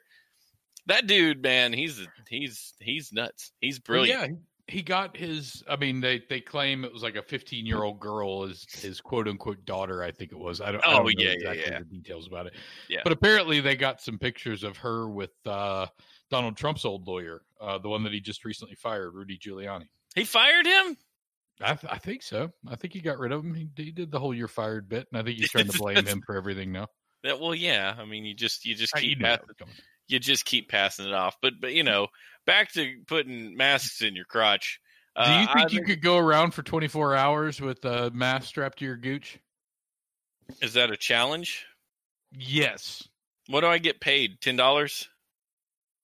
That 0.88 1.08
dude, 1.08 1.42
man, 1.42 1.74
he's 1.74 2.06
he's 2.30 2.74
he's 2.80 3.12
nuts. 3.12 3.52
He's 3.62 3.78
Well, 3.88 3.98
brilliant. 4.04 4.32
yeah, 4.32 4.36
he 4.68 4.82
got 4.84 5.18
his. 5.18 5.64
I 5.70 5.76
mean, 5.78 6.00
they 6.02 6.22
they 6.30 6.42
claim 6.42 6.84
it 6.86 6.94
was 6.94 7.02
like 7.04 7.16
a 7.16 7.24
15 7.24 7.66
year 7.66 7.84
old 7.84 8.00
girl 8.00 8.44
is 8.46 8.66
his 8.72 9.02
quote 9.02 9.28
unquote 9.28 9.66
daughter. 9.66 10.04
I 10.04 10.12
think 10.12 10.32
it 10.32 10.38
was. 10.38 10.62
I 10.62 10.72
don't. 10.72 10.86
I 10.86 10.92
Oh, 10.94 10.98
don't 10.98 11.06
know 11.06 11.10
yeah, 11.18 11.30
yeah, 11.30 11.34
exactly 11.34 11.64
yeah. 11.72 11.80
the 11.80 11.86
details 11.86 12.28
about 12.28 12.48
it. 12.48 12.54
Yeah. 12.90 13.02
But 13.04 13.14
apparently, 13.14 13.62
they 13.62 13.76
got 13.76 14.00
some 14.02 14.20
pictures 14.20 14.64
of 14.64 14.78
her 14.78 15.10
with 15.10 15.32
uh, 15.46 15.88
Donald 16.30 16.56
Trump's 16.58 16.86
old 16.86 17.08
lawyer, 17.08 17.42
uh, 17.60 17.78
the 17.80 17.90
one 17.90 18.04
that 18.04 18.14
he 18.14 18.20
just 18.20 18.46
recently 18.46 18.76
fired, 18.76 19.12
Rudy 19.14 19.38
Giuliani. 19.38 19.88
He 20.16 20.24
fired 20.24 20.66
him. 20.66 20.98
I, 21.62 21.74
th- 21.76 21.92
I 21.92 21.98
think 21.98 22.22
so. 22.22 22.52
I 22.68 22.76
think 22.76 22.94
he 22.94 23.00
got 23.00 23.18
rid 23.18 23.32
of 23.32 23.44
him. 23.44 23.54
He, 23.54 23.70
he 23.78 23.92
did 23.92 24.12
the 24.12 24.20
whole 24.20 24.34
"you're 24.34 24.48
fired" 24.48 24.88
bit, 24.90 25.08
and 25.12 25.20
I 25.20 25.24
think 25.24 25.40
he's 25.40 25.50
trying 25.52 25.68
to 25.70 25.78
blame 25.78 26.06
him 26.06 26.22
for 26.26 26.36
everything 26.36 26.72
now. 26.72 26.88
Yeah, 27.24 27.34
well, 27.34 27.56
yeah. 27.56 27.96
I 27.98 28.06
mean, 28.06 28.26
you 28.26 28.34
just 28.36 28.66
you 28.66 28.76
just 28.76 28.94
keep 28.94 29.20
that 29.22 29.40
passing, 29.42 29.48
was 29.48 29.56
coming. 29.58 29.76
You 30.08 30.20
just 30.20 30.46
keep 30.46 30.70
passing 30.70 31.06
it 31.06 31.14
off. 31.14 31.38
But 31.42 31.54
but 31.60 31.74
you 31.74 31.84
know, 31.84 32.08
back 32.46 32.72
to 32.74 32.96
putting 33.08 33.56
masks 33.56 34.02
in 34.02 34.16
your 34.16 34.26
crotch. 34.26 34.80
Do 35.18 35.22
Uh, 35.24 35.42
you 35.42 35.54
think 35.54 35.72
you 35.72 35.84
could 35.84 36.02
go 36.02 36.18
around 36.18 36.52
for 36.54 36.62
24 36.62 37.16
hours 37.16 37.62
with 37.62 37.86
a 37.86 38.12
mask 38.12 38.48
strapped 38.50 38.80
to 38.80 38.86
your 38.86 38.98
gooch? 38.98 39.40
Is 40.62 40.74
that 40.74 40.92
a 40.92 40.98
challenge? 40.98 41.66
Yes. 42.32 43.08
What 43.48 43.62
do 43.62 43.68
I 43.68 43.78
get 43.78 44.02
paid? 44.02 44.42
Ten 44.42 44.56
dollars? 44.58 45.08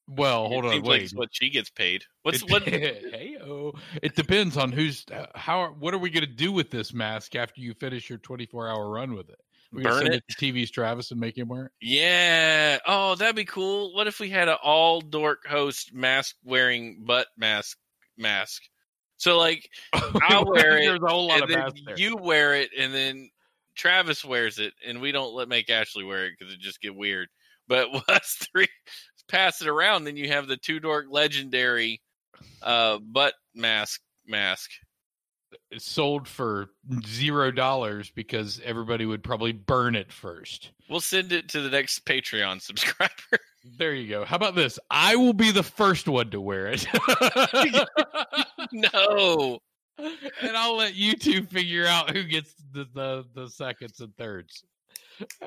Well, 0.07 0.47
hold 0.47 0.65
on, 0.65 0.71
Seems 0.71 0.83
like 0.83 0.89
wait. 0.89 1.01
it's 1.03 1.13
what 1.15 1.29
she 1.31 1.49
gets 1.49 1.69
paid. 1.69 2.03
What's 2.23 2.41
it, 2.41 2.49
what? 2.51 2.63
hey 2.63 3.37
oh, 3.41 3.73
It 4.01 4.15
depends 4.15 4.57
on 4.57 4.71
who's 4.71 5.05
how. 5.35 5.73
What 5.79 5.93
are 5.93 5.97
we 5.99 6.09
going 6.09 6.25
to 6.25 6.31
do 6.31 6.51
with 6.51 6.69
this 6.69 6.93
mask 6.93 7.35
after 7.35 7.61
you 7.61 7.73
finish 7.73 8.09
your 8.09 8.17
24 8.19 8.67
hour 8.69 8.89
run 8.89 9.13
with 9.13 9.29
it? 9.29 9.39
Gonna 9.73 9.83
Burn 9.83 10.01
send 10.03 10.13
it? 10.15 10.23
it 10.27 10.33
to 10.37 10.53
TV's 10.53 10.71
Travis 10.71 11.11
and 11.11 11.19
make 11.19 11.37
him 11.37 11.47
wear 11.47 11.65
it. 11.67 11.71
Yeah. 11.81 12.79
Oh, 12.85 13.15
that'd 13.15 13.35
be 13.35 13.45
cool. 13.45 13.93
What 13.93 14.07
if 14.07 14.19
we 14.19 14.29
had 14.29 14.49
an 14.49 14.57
all 14.61 14.99
dork 15.01 15.45
host 15.47 15.93
mask 15.93 16.35
wearing 16.43 17.03
butt 17.05 17.27
mask 17.37 17.77
mask? 18.17 18.63
So 19.17 19.37
like 19.37 19.69
I'll 19.93 20.45
wear 20.51 20.77
it, 20.77 20.85
There's 20.85 21.01
a 21.01 21.07
whole 21.07 21.27
lot 21.27 21.43
of 21.43 21.49
masks 21.49 21.81
there. 21.85 21.97
you 21.97 22.17
wear 22.17 22.55
it, 22.55 22.71
and 22.77 22.93
then 22.93 23.29
Travis 23.75 24.25
wears 24.25 24.59
it, 24.59 24.73
and 24.85 24.99
we 24.99 25.11
don't 25.13 25.33
let 25.33 25.47
make 25.47 25.69
Ashley 25.69 26.03
wear 26.03 26.25
it 26.25 26.33
because 26.37 26.53
it 26.53 26.59
just 26.59 26.81
get 26.81 26.93
weird. 26.95 27.29
But 27.67 27.87
us 28.09 28.45
three 28.51 28.67
pass 29.29 29.61
it 29.61 29.67
around, 29.69 30.03
then 30.03 30.17
you 30.17 30.27
have 30.29 30.47
the 30.47 30.57
two 30.57 30.79
dork 30.81 31.05
legendary 31.09 32.01
uh, 32.61 32.97
butt 32.99 33.35
mask 33.55 34.01
mask. 34.27 34.69
Sold 35.77 36.27
for 36.27 36.69
zero 37.05 37.51
dollars 37.51 38.11
because 38.13 38.61
everybody 38.63 39.05
would 39.05 39.23
probably 39.23 39.51
burn 39.51 39.95
it 39.95 40.11
first. 40.11 40.71
We'll 40.89 40.99
send 41.01 41.31
it 41.31 41.49
to 41.49 41.61
the 41.61 41.69
next 41.69 42.05
Patreon 42.05 42.61
subscriber. 42.61 43.39
There 43.77 43.93
you 43.93 44.09
go. 44.09 44.25
How 44.25 44.37
about 44.37 44.55
this? 44.55 44.79
I 44.89 45.15
will 45.15 45.33
be 45.33 45.51
the 45.51 45.63
first 45.63 46.07
one 46.07 46.31
to 46.31 46.41
wear 46.41 46.67
it. 46.67 46.85
no. 48.71 49.59
and 49.97 50.57
I'll 50.57 50.77
let 50.77 50.95
you 50.95 51.13
two 51.13 51.43
figure 51.43 51.85
out 51.85 52.09
who 52.09 52.23
gets 52.23 52.53
the, 52.71 52.87
the, 52.93 53.25
the 53.35 53.49
seconds 53.49 53.99
and 53.99 54.15
thirds. 54.17 54.63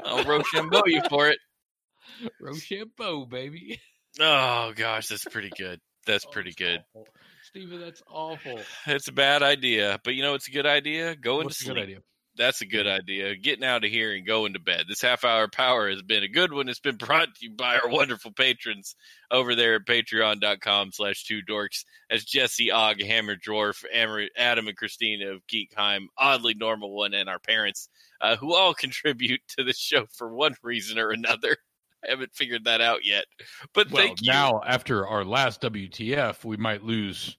I'll 0.04 0.24
Rochambeau 0.24 0.82
you 0.86 1.02
for 1.08 1.28
it. 1.28 1.38
Rochambeau, 2.40 3.26
baby. 3.26 3.80
Oh 4.20 4.72
gosh, 4.76 5.08
that's 5.08 5.24
pretty 5.24 5.50
good. 5.56 5.80
That's 6.06 6.24
pretty 6.24 6.52
good. 6.52 6.84
Steven, 7.54 7.80
that's 7.80 8.02
awful. 8.10 8.58
It's 8.86 9.06
a 9.06 9.12
bad 9.12 9.44
idea, 9.44 10.00
but 10.02 10.16
you 10.16 10.22
know 10.24 10.34
it's 10.34 10.48
a 10.48 10.50
good 10.50 10.66
idea. 10.66 11.14
Going 11.14 11.44
What's 11.44 11.58
to 11.58 11.64
sleep. 11.66 11.76
good 11.76 11.82
idea? 11.84 11.98
That's 12.36 12.62
a 12.62 12.66
good 12.66 12.88
idea. 12.88 13.36
Getting 13.36 13.64
out 13.64 13.84
of 13.84 13.92
here 13.92 14.12
and 14.12 14.26
going 14.26 14.54
to 14.54 14.58
bed. 14.58 14.86
This 14.88 15.00
half 15.00 15.24
hour 15.24 15.46
power 15.46 15.88
has 15.88 16.02
been 16.02 16.24
a 16.24 16.28
good 16.28 16.52
one. 16.52 16.68
It's 16.68 16.80
been 16.80 16.96
brought 16.98 17.28
to 17.32 17.46
you 17.46 17.52
by 17.52 17.76
our 17.76 17.88
wonderful 17.88 18.32
patrons 18.32 18.96
over 19.30 19.54
there 19.54 19.76
at 19.76 19.86
patreon.com 19.86 20.90
slash 20.90 21.22
two 21.22 21.42
dorks 21.48 21.84
as 22.10 22.24
Jesse 22.24 22.72
Og, 22.72 23.00
Hammer 23.00 23.36
Dwarf, 23.36 23.84
Adam 24.36 24.66
and 24.66 24.76
Christina 24.76 25.30
of 25.30 25.46
Geekheim, 25.46 26.06
Oddly 26.18 26.54
Normal 26.54 26.92
One, 26.92 27.14
and 27.14 27.28
our 27.28 27.38
parents, 27.38 27.88
uh, 28.20 28.34
who 28.34 28.52
all 28.52 28.74
contribute 28.74 29.42
to 29.56 29.62
the 29.62 29.72
show 29.72 30.06
for 30.12 30.34
one 30.34 30.56
reason 30.64 30.98
or 30.98 31.10
another. 31.10 31.56
I 32.04 32.10
haven't 32.10 32.34
figured 32.34 32.64
that 32.64 32.80
out 32.80 33.04
yet. 33.04 33.26
But 33.72 33.92
Well, 33.92 34.02
thank 34.02 34.22
you. 34.22 34.32
now 34.32 34.60
after 34.66 35.06
our 35.06 35.24
last 35.24 35.60
WTF, 35.62 36.44
we 36.44 36.56
might 36.56 36.82
lose. 36.82 37.36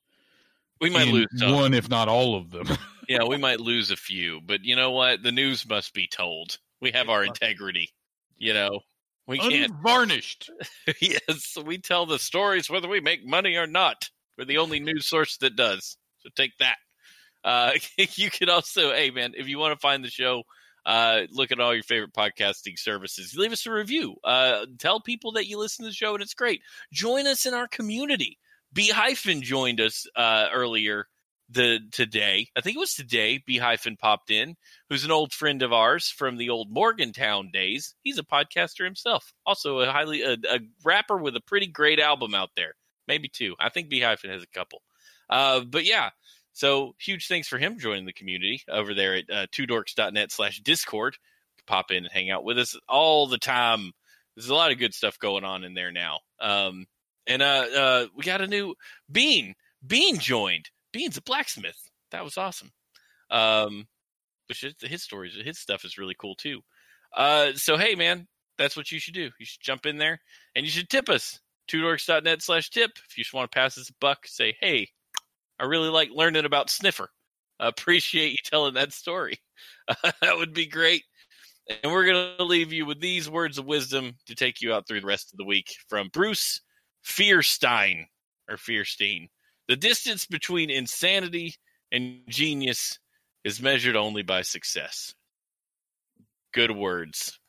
We 0.81 0.89
might 0.89 1.07
lose 1.07 1.27
some. 1.35 1.53
one, 1.53 1.73
if 1.73 1.89
not 1.89 2.07
all 2.07 2.35
of 2.35 2.51
them. 2.51 2.67
yeah, 3.09 3.23
we 3.23 3.37
might 3.37 3.59
lose 3.59 3.91
a 3.91 3.95
few, 3.95 4.41
but 4.45 4.63
you 4.63 4.75
know 4.75 4.91
what? 4.91 5.23
The 5.23 5.31
news 5.31 5.67
must 5.67 5.93
be 5.93 6.07
told. 6.07 6.57
We 6.81 6.91
have 6.91 7.09
our 7.09 7.23
integrity. 7.23 7.89
You 8.37 8.53
know, 8.53 8.81
we 9.27 9.37
can't. 9.37 9.71
Unvarnished. 9.71 10.49
yes, 11.01 11.57
we 11.63 11.77
tell 11.77 12.05
the 12.05 12.19
stories 12.19 12.69
whether 12.69 12.87
we 12.87 12.99
make 12.99 13.25
money 13.25 13.55
or 13.55 13.67
not. 13.67 14.09
We're 14.37 14.45
the 14.45 14.57
only 14.57 14.79
news 14.79 15.07
source 15.07 15.37
that 15.37 15.55
does. 15.55 15.97
So 16.19 16.29
take 16.35 16.57
that. 16.59 16.77
Uh, 17.43 17.71
you 17.97 18.29
can 18.29 18.49
also, 18.49 18.91
hey 18.91 19.11
man, 19.11 19.33
if 19.35 19.47
you 19.47 19.57
want 19.57 19.73
to 19.73 19.79
find 19.79 20.03
the 20.03 20.09
show, 20.09 20.43
uh, 20.85 21.21
look 21.31 21.51
at 21.51 21.59
all 21.59 21.73
your 21.73 21.83
favorite 21.83 22.13
podcasting 22.13 22.77
services. 22.77 23.35
Leave 23.35 23.51
us 23.51 23.65
a 23.65 23.71
review. 23.71 24.15
Uh, 24.23 24.65
tell 24.77 24.99
people 24.99 25.31
that 25.33 25.47
you 25.47 25.57
listen 25.57 25.83
to 25.83 25.89
the 25.89 25.95
show 25.95 26.13
and 26.13 26.21
it's 26.21 26.33
great. 26.33 26.61
Join 26.91 27.25
us 27.25 27.45
in 27.45 27.53
our 27.53 27.67
community. 27.67 28.37
B 28.75 28.89
hyphen 28.89 29.41
joined 29.41 29.79
us 29.79 30.05
uh, 30.15 30.49
earlier 30.53 31.07
the 31.49 31.79
today. 31.91 32.47
I 32.55 32.61
think 32.61 32.75
it 32.75 32.79
was 32.79 32.93
today. 32.93 33.41
B 33.45 33.57
hyphen 33.57 33.97
popped 33.97 34.29
in, 34.29 34.55
who's 34.89 35.05
an 35.05 35.11
old 35.11 35.31
friend 35.31 35.61
of 35.61 35.71
ours 35.71 36.09
from 36.09 36.37
the 36.37 36.49
old 36.49 36.69
Morgantown 36.69 37.51
days. 37.51 37.95
He's 38.03 38.19
a 38.19 38.23
podcaster 38.23 38.83
himself, 38.83 39.33
also 39.45 39.79
a 39.79 39.91
highly 39.91 40.23
a, 40.23 40.33
a 40.33 40.59
rapper 40.83 41.17
with 41.17 41.35
a 41.35 41.41
pretty 41.41 41.67
great 41.67 41.99
album 41.99 42.35
out 42.35 42.49
there. 42.55 42.73
Maybe 43.07 43.29
two. 43.29 43.55
I 43.59 43.69
think 43.69 43.89
B 43.89 44.01
hyphen 44.01 44.29
has 44.29 44.43
a 44.43 44.47
couple. 44.47 44.81
Uh, 45.29 45.61
but 45.61 45.85
yeah, 45.85 46.09
so 46.53 46.95
huge 46.99 47.27
thanks 47.27 47.47
for 47.47 47.57
him 47.57 47.79
joining 47.79 48.05
the 48.05 48.13
community 48.13 48.61
over 48.69 48.93
there 48.93 49.15
at 49.15 49.29
uh, 49.31 49.45
twodorks.net 49.47 50.31
slash 50.31 50.59
discord. 50.59 51.17
Pop 51.65 51.91
in 51.91 52.03
and 52.03 52.11
hang 52.11 52.29
out 52.29 52.43
with 52.43 52.59
us 52.59 52.77
all 52.89 53.27
the 53.27 53.37
time. 53.37 53.91
There's 54.35 54.49
a 54.49 54.55
lot 54.55 54.71
of 54.71 54.77
good 54.77 54.93
stuff 54.93 55.17
going 55.17 55.43
on 55.43 55.63
in 55.63 55.73
there 55.73 55.91
now. 55.91 56.19
Um, 56.39 56.85
and 57.27 57.41
uh, 57.41 57.65
uh, 57.75 58.05
we 58.15 58.23
got 58.23 58.41
a 58.41 58.47
new 58.47 58.75
Bean. 59.11 59.55
Bean 59.85 60.19
joined. 60.19 60.69
Bean's 60.91 61.17
a 61.17 61.21
blacksmith. 61.21 61.77
That 62.11 62.23
was 62.23 62.37
awesome. 62.37 62.71
Um, 63.29 63.87
which 64.47 64.63
is, 64.63 64.73
his 64.81 65.03
stories, 65.03 65.35
his 65.43 65.59
stuff 65.59 65.85
is 65.85 65.97
really 65.97 66.15
cool 66.19 66.35
too. 66.35 66.61
Uh, 67.15 67.53
so 67.55 67.77
hey, 67.77 67.95
man, 67.95 68.27
that's 68.57 68.77
what 68.77 68.91
you 68.91 68.99
should 68.99 69.13
do. 69.13 69.29
You 69.39 69.45
should 69.45 69.61
jump 69.61 69.85
in 69.85 69.97
there 69.97 70.19
and 70.55 70.65
you 70.65 70.71
should 70.71 70.89
tip 70.89 71.09
us. 71.09 71.39
Twodorks.net 71.69 72.41
slash 72.43 72.69
tip. 72.69 72.91
If 73.09 73.17
you 73.17 73.23
just 73.23 73.33
want 73.33 73.51
to 73.51 73.55
pass 73.55 73.77
us 73.77 73.89
a 73.89 73.93
buck, 73.99 74.27
say, 74.27 74.55
hey, 74.61 74.87
I 75.59 75.65
really 75.65 75.89
like 75.89 76.09
learning 76.13 76.45
about 76.45 76.67
Snifffr. 76.67 77.07
I 77.59 77.67
appreciate 77.67 78.31
you 78.31 78.37
telling 78.43 78.75
that 78.75 78.93
story. 78.93 79.39
that 80.03 80.37
would 80.37 80.53
be 80.53 80.67
great. 80.67 81.03
And 81.81 81.91
we're 81.91 82.05
going 82.05 82.37
to 82.37 82.43
leave 82.43 82.71
you 82.71 82.85
with 82.85 82.99
these 82.99 83.29
words 83.29 83.57
of 83.57 83.65
wisdom 83.65 84.13
to 84.27 84.35
take 84.35 84.61
you 84.61 84.73
out 84.73 84.87
through 84.87 85.01
the 85.01 85.07
rest 85.07 85.33
of 85.33 85.37
the 85.37 85.45
week 85.45 85.75
from 85.89 86.09
Bruce 86.09 86.61
Fearstein 87.05 88.05
or 88.49 88.57
Fearstein. 88.57 89.29
The 89.67 89.75
distance 89.75 90.25
between 90.25 90.69
insanity 90.69 91.55
and 91.91 92.21
genius 92.27 92.99
is 93.43 93.61
measured 93.61 93.95
only 93.95 94.23
by 94.23 94.41
success. 94.41 95.13
Good 96.53 96.71
words. 96.71 97.39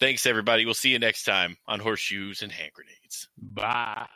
Thanks, 0.00 0.26
everybody. 0.26 0.64
We'll 0.64 0.74
see 0.74 0.90
you 0.90 0.98
next 0.98 1.24
time 1.24 1.56
on 1.66 1.80
Horseshoes 1.80 2.42
and 2.42 2.50
Hand 2.50 2.72
Grenades. 2.74 3.28
Bye. 3.38 4.06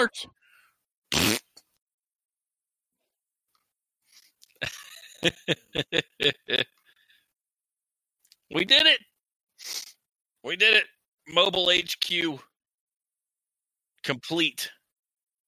Arch. 0.00 0.26
we 8.54 8.64
did 8.64 8.86
it. 8.86 9.00
We 10.44 10.56
did 10.56 10.74
it. 10.74 10.84
Mobile 11.28 11.70
HQ 11.72 12.40
complete. 14.04 14.70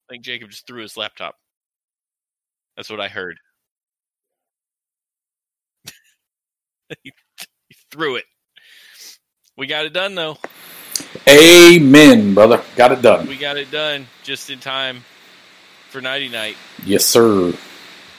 I 0.09 0.13
think 0.13 0.25
Jacob 0.25 0.51
just 0.51 0.67
threw 0.67 0.81
his 0.81 0.97
laptop. 0.97 1.35
That's 2.77 2.89
what 2.89 3.01
I 3.01 3.07
heard. 3.09 3.37
he, 7.03 7.11
he 7.69 7.75
threw 7.91 8.17
it. 8.17 8.25
We 9.57 9.67
got 9.67 9.85
it 9.85 9.93
done 9.93 10.15
though. 10.15 10.37
Amen, 11.29 12.33
brother. 12.33 12.61
Got 12.75 12.91
it 12.91 13.01
done. 13.01 13.27
We 13.27 13.37
got 13.37 13.57
it 13.57 13.71
done 13.71 14.07
just 14.23 14.49
in 14.49 14.59
time 14.59 15.03
for 15.89 16.01
nighty 16.01 16.29
night. 16.29 16.55
Yes, 16.85 17.05
sir. 17.05 17.53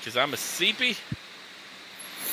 Because 0.01 0.17
I'm 0.17 0.33
a 0.33 0.37
sleepy. 0.37 0.97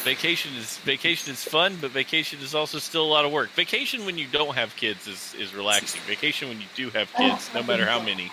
Vacation 0.03 0.55
is 0.55 0.77
vacation 0.79 1.31
is 1.31 1.43
fun, 1.43 1.77
but 1.79 1.91
vacation 1.91 2.39
is 2.39 2.55
also 2.55 2.79
still 2.79 3.05
a 3.05 3.07
lot 3.07 3.23
of 3.23 3.31
work. 3.31 3.49
Vacation 3.51 4.05
when 4.05 4.17
you 4.17 4.25
don't 4.31 4.55
have 4.55 4.75
kids 4.75 5.07
is, 5.07 5.35
is 5.37 5.53
relaxing. 5.53 6.01
Vacation 6.07 6.49
when 6.49 6.59
you 6.59 6.65
do 6.75 6.89
have 6.89 7.13
kids, 7.13 7.49
no 7.53 7.61
matter 7.61 7.85
how 7.85 8.01
many, 8.01 8.31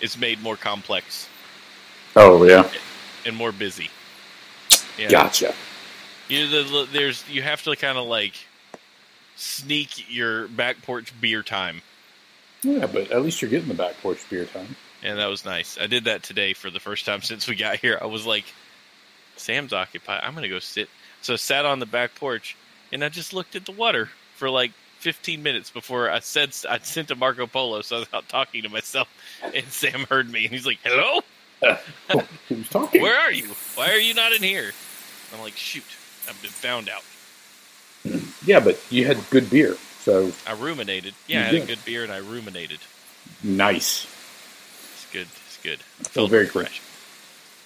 is 0.00 0.16
made 0.16 0.40
more 0.42 0.56
complex 0.56 1.28
Oh 2.14 2.44
yeah. 2.44 2.68
and 3.26 3.34
more 3.34 3.50
busy. 3.50 3.90
Yeah. 4.96 5.08
Gotcha. 5.08 5.54
You 6.28 6.46
know, 6.48 6.62
the, 6.84 6.88
there's 6.92 7.28
you 7.28 7.42
have 7.42 7.62
to 7.64 7.74
kind 7.74 7.98
of 7.98 8.06
like 8.06 8.34
sneak 9.38 10.12
your 10.12 10.48
back 10.48 10.82
porch 10.82 11.12
beer 11.20 11.42
time, 11.42 11.80
Yeah, 12.62 12.86
but 12.86 13.10
at 13.12 13.22
least 13.22 13.40
you're 13.40 13.50
getting 13.50 13.68
the 13.68 13.74
back 13.74 13.94
porch 14.02 14.18
beer 14.28 14.44
time. 14.46 14.76
and 15.02 15.18
that 15.18 15.26
was 15.26 15.44
nice. 15.44 15.78
I 15.80 15.86
did 15.86 16.04
that 16.04 16.22
today 16.22 16.52
for 16.54 16.70
the 16.70 16.80
first 16.80 17.06
time 17.06 17.22
since 17.30 17.46
we 17.48 17.54
got 17.56 17.78
here. 17.78 17.98
I 18.02 18.06
was 18.06 18.26
like, 18.26 18.44
Sam's 19.36 19.72
occupied. 19.72 20.22
I'm 20.24 20.34
gonna 20.34 20.48
go 20.48 20.58
sit. 20.58 20.88
So 21.22 21.34
I 21.34 21.36
sat 21.36 21.64
on 21.64 21.78
the 21.78 21.86
back 21.86 22.14
porch 22.16 22.56
and 22.92 23.04
I 23.04 23.08
just 23.08 23.32
looked 23.32 23.54
at 23.56 23.64
the 23.64 23.72
water 23.72 24.08
for 24.36 24.50
like 24.50 24.72
15 25.00 25.42
minutes 25.44 25.70
before 25.70 26.10
I 26.10 26.18
said 26.18 26.50
I 26.68 26.78
sent 26.78 27.08
to 27.08 27.14
Marco 27.14 27.46
Polo. 27.46 27.82
So 27.82 27.96
I 27.96 27.98
was 28.00 28.08
out 28.12 28.28
talking 28.28 28.62
to 28.64 28.68
myself, 28.68 29.06
and 29.54 29.64
Sam 29.68 30.00
heard 30.10 30.28
me 30.28 30.44
and 30.44 30.52
he's 30.52 30.66
like, 30.66 30.78
"Hello, 30.82 31.20
who's 32.48 32.68
talking? 32.68 33.00
where 33.02 33.16
are 33.16 33.30
you? 33.30 33.46
Why 33.76 33.90
are 33.92 33.98
you 33.98 34.14
not 34.14 34.32
in 34.32 34.42
here?" 34.42 34.72
I'm 35.32 35.40
like, 35.40 35.56
"Shoot, 35.56 35.84
I've 36.28 36.40
been 36.42 36.50
found 36.50 36.88
out." 36.88 37.02
Yeah, 38.44 38.60
but 38.60 38.80
you 38.90 39.04
had 39.06 39.18
good 39.30 39.50
beer, 39.50 39.76
so 40.00 40.32
I 40.46 40.52
ruminated. 40.52 41.14
Yeah, 41.26 41.40
I 41.46 41.50
You 41.50 41.60
had 41.60 41.64
a 41.64 41.66
good 41.74 41.84
beer 41.84 42.02
and 42.02 42.12
I 42.12 42.18
ruminated. 42.18 42.78
nice. 43.42 44.06
It's 44.94 45.06
good. 45.12 45.26
It's 45.46 45.58
good. 45.62 45.80
I 46.00 46.04
felt 46.04 46.30
very 46.30 46.46
cool. 46.46 46.62
refreshed. 46.62 46.82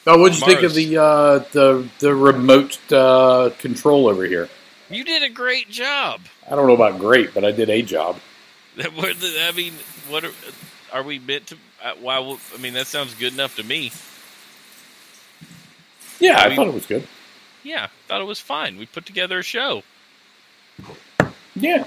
Oh, 0.06 0.18
what'd 0.18 0.38
you 0.40 0.44
think 0.46 0.62
of 0.62 0.74
the 0.74 0.96
uh, 0.98 1.38
the 1.52 1.88
the 2.00 2.14
remote 2.14 2.78
uh, 2.92 3.50
control 3.59 4.09
over 4.09 4.24
here? 4.24 4.48
You 4.90 5.04
did 5.04 5.22
a 5.22 5.28
great 5.30 5.70
job. 5.70 6.22
I 6.50 6.56
don't 6.56 6.66
know 6.66 6.74
about 6.74 6.98
great, 6.98 7.32
but 7.34 7.44
I 7.44 7.52
did 7.52 7.70
a 7.70 7.82
job. 7.82 8.16
That- 8.76 8.94
what 8.94 9.20
the- 9.20 9.46
I 9.46 9.52
mean, 9.52 9.74
what 10.09 10.24
are, 10.24 10.32
are 10.94 11.02
we 11.02 11.18
meant 11.18 11.46
to? 11.48 11.56
uh, 11.84 11.92
Why? 12.00 12.16
I 12.54 12.56
mean, 12.59 12.72
that 12.72 12.86
sounds 12.86 13.12
good 13.14 13.34
enough 13.34 13.56
to 13.56 13.62
me. 13.62 13.92
Yeah, 16.18 16.38
I 16.38 16.44
I 16.44 16.48
mean- 16.48 16.56
thought 16.56 16.68
it 16.68 16.74
was 16.74 16.86
good. 16.86 17.06
Yeah, 17.62 17.88
thought 18.09 18.20
it 18.20 18.24
was 18.24 18.40
fine. 18.40 18.76
We 18.78 18.86
put 18.86 19.06
together 19.06 19.38
a 19.38 19.42
show. 19.42 19.82
Yeah, 21.54 21.86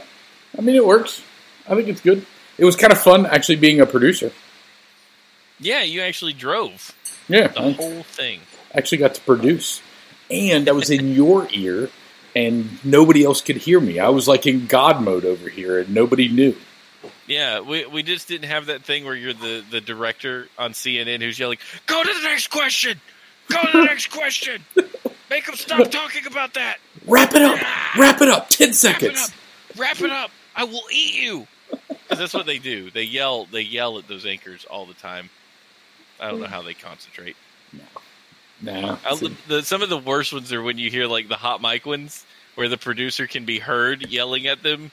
I 0.58 0.62
mean 0.62 0.76
it 0.76 0.86
works. 0.86 1.22
I 1.68 1.76
think 1.76 1.88
it's 1.88 2.02
good. 2.02 2.26
It 2.58 2.66
was 2.66 2.76
kind 2.76 2.94
of 2.94 3.00
fun 3.02 3.26
actually 3.26 3.58
being 3.58 3.82
a 3.82 3.86
producer. 3.86 4.32
Yeah, 5.60 5.84
you 5.84 6.02
actually 6.02 6.34
drove 6.34 6.94
Yeah, 7.28 7.48
the 7.48 7.62
I 7.62 7.72
whole 7.72 8.04
thing. 8.04 8.42
actually 8.74 9.00
got 9.00 9.16
to 9.16 9.22
produce, 9.22 9.82
and 10.30 10.68
I 10.70 10.74
was 10.74 10.90
in 10.90 11.14
your 11.14 11.48
ear, 11.52 11.90
and 12.36 12.84
nobody 12.86 13.24
else 13.24 13.42
could 13.42 13.58
hear 13.58 13.80
me. 13.80 14.00
I 14.00 14.10
was 14.10 14.28
like 14.28 14.46
in 14.46 14.68
God 14.68 15.02
mode 15.02 15.26
over 15.26 15.50
here, 15.50 15.80
and 15.80 15.94
nobody 15.94 16.28
knew. 16.28 16.56
Yeah, 17.28 17.62
we 17.62 17.86
we 17.86 18.04
just 18.04 18.28
didn't 18.28 18.50
have 18.50 18.68
that 18.68 18.84
thing 18.84 19.06
where 19.06 19.16
you're 19.16 19.34
the 19.34 19.64
the 19.70 19.82
director 19.82 20.48
on 20.58 20.74
CNN 20.74 21.22
who's 21.22 21.40
yelling, 21.40 21.58
"Go 21.88 22.04
to 22.04 22.14
the 22.14 22.22
next 22.24 22.50
question. 22.50 23.00
Go 23.50 23.62
to 23.62 23.78
the 23.78 23.84
next 23.86 24.08
question. 24.08 24.64
Make 25.30 25.46
them 25.46 25.56
stop 25.56 25.90
talking 25.92 26.26
about 26.28 26.54
that. 26.56 26.78
Wrap 27.06 27.34
it 27.34 27.42
up. 27.42 27.58
Ah. 27.62 27.96
Wrap 28.00 28.22
it 28.22 28.28
up. 28.30 28.50
Ten 28.50 28.68
Wrap 28.68 28.72
it 28.72 28.76
seconds. 28.76 29.20
up. 29.22 29.78
Wrap 29.78 30.02
it 30.02 30.12
up. 30.12 30.32
I 30.56 30.64
will 30.64 30.84
eat 30.92 31.16
you." 31.16 31.48
'Cause 32.08 32.20
that's 32.20 32.34
what 32.34 32.46
they 32.46 32.60
do. 32.60 32.92
They 32.92 33.04
yell. 33.04 33.46
They 33.46 33.62
yell 33.62 33.98
at 33.98 34.08
those 34.08 34.26
anchors 34.26 34.66
all 34.66 34.86
the 34.86 34.94
time. 34.94 35.30
I 36.20 36.30
don't 36.30 36.40
know 36.40 36.48
how 36.48 36.62
they 36.62 36.74
concentrate. 36.76 37.36
Nah. 38.62 38.98
I, 39.06 39.30
the, 39.48 39.64
some 39.64 39.82
of 39.82 39.90
the 39.90 39.98
worst 39.98 40.32
ones 40.32 40.54
are 40.54 40.62
when 40.62 40.78
you 40.78 40.90
hear 40.90 41.08
like 41.08 41.28
the 41.28 41.36
hot 41.36 41.62
mic 41.62 41.86
ones, 41.86 42.26
where 42.56 42.70
the 42.70 42.78
producer 42.78 43.28
can 43.28 43.46
be 43.46 43.60
heard 43.60 44.08
yelling 44.10 44.48
at 44.48 44.64
them, 44.64 44.92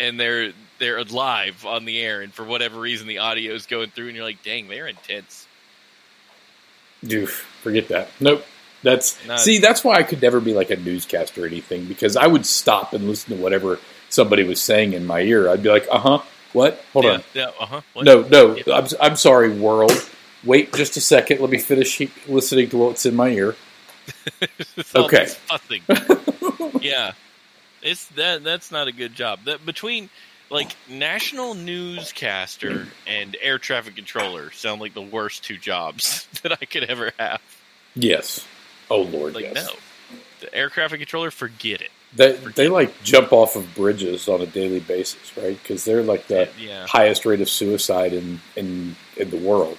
and 0.00 0.18
they're 0.18 0.52
they're 0.78 1.02
live 1.04 1.66
on 1.66 1.84
the 1.84 2.00
air, 2.00 2.22
and 2.22 2.32
for 2.32 2.44
whatever 2.44 2.80
reason 2.80 3.06
the 3.06 3.18
audio 3.18 3.52
is 3.52 3.66
going 3.66 3.90
through, 3.90 4.06
and 4.06 4.16
you're 4.16 4.24
like, 4.24 4.42
"Dang, 4.42 4.68
they're 4.68 4.86
intense." 4.88 5.46
Oof, 7.12 7.30
forget 7.62 7.88
that. 7.88 8.10
Nope. 8.20 8.44
That's 8.84 9.18
see. 9.42 9.58
That's 9.58 9.82
why 9.82 9.94
I 9.94 10.02
could 10.02 10.20
never 10.20 10.40
be 10.40 10.52
like 10.52 10.70
a 10.70 10.76
newscaster 10.76 11.44
or 11.44 11.46
anything 11.46 11.86
because 11.86 12.16
I 12.16 12.26
would 12.26 12.44
stop 12.44 12.92
and 12.92 13.08
listen 13.08 13.34
to 13.34 13.42
whatever 13.42 13.78
somebody 14.10 14.44
was 14.44 14.60
saying 14.60 14.92
in 14.92 15.06
my 15.06 15.20
ear. 15.20 15.48
I'd 15.48 15.62
be 15.62 15.70
like, 15.70 15.86
"Uh 15.90 15.98
huh, 15.98 16.22
what? 16.52 16.84
Hold 16.92 17.06
yeah, 17.06 17.10
on, 17.12 17.22
Yeah. 17.32 17.50
Uh 17.58 17.66
huh. 17.66 17.80
no, 17.96 18.22
no. 18.22 18.58
I'm 18.72 18.86
I'm 19.00 19.16
sorry, 19.16 19.48
world. 19.48 20.08
Wait 20.44 20.74
just 20.74 20.98
a 20.98 21.00
second. 21.00 21.40
Let 21.40 21.48
me 21.48 21.58
finish 21.58 21.96
he- 21.96 22.12
listening 22.28 22.68
to 22.70 22.76
what's 22.76 23.06
in 23.06 23.16
my 23.16 23.28
ear." 23.30 23.56
Okay. 24.94 25.28
Yeah. 26.80 27.12
It's 27.80 28.06
that 28.08 28.44
that's 28.44 28.70
not 28.70 28.88
a 28.88 28.92
good 28.92 29.14
job. 29.14 29.40
That 29.44 29.64
between 29.64 30.10
like 30.54 30.78
national 30.86 31.54
newscaster 31.54 32.94
and 33.06 33.36
air 33.42 33.58
traffic 33.60 33.96
controller 33.96 34.52
sound 34.52 34.80
like 34.82 34.94
the 34.94 35.02
worst 35.02 35.44
two 35.44 35.58
jobs 35.58 36.28
that 36.44 36.52
I 36.54 36.66
could 36.66 36.84
ever 36.84 37.12
have. 37.20 37.42
Yes. 37.96 38.48
Oh 38.90 39.02
Lord, 39.02 39.34
Like 39.34 39.40
yes. 39.40 39.52
no, 39.52 39.80
the 40.40 40.54
air 40.54 40.70
traffic 40.70 41.00
controller, 41.00 41.30
forget 41.30 41.82
it. 41.82 41.92
They 42.14 42.32
they 42.56 42.68
like 42.68 43.02
jump 43.02 43.32
off 43.32 43.56
of 43.56 43.74
bridges 43.74 44.28
on 44.28 44.40
a 44.40 44.46
daily 44.46 44.80
basis, 44.80 45.36
right? 45.36 45.60
Because 45.60 45.84
they're 45.84 46.02
like 46.02 46.28
the 46.28 46.50
Yeah, 46.54 46.88
highest 46.88 47.26
rate 47.26 47.40
of 47.40 47.48
suicide 47.48 48.12
in 48.12 48.40
in 48.56 48.96
in 49.16 49.30
the 49.30 49.36
world. 49.38 49.78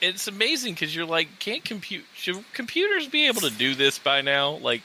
it's 0.00 0.28
amazing 0.28 0.74
because 0.74 0.94
you're 0.94 1.06
like, 1.06 1.38
can't 1.38 1.64
compute? 1.64 2.06
Should 2.12 2.44
computers 2.52 3.08
be 3.08 3.26
able 3.26 3.42
to 3.42 3.50
do 3.50 3.74
this 3.74 3.98
by 3.98 4.22
now? 4.22 4.52
Like 4.56 4.84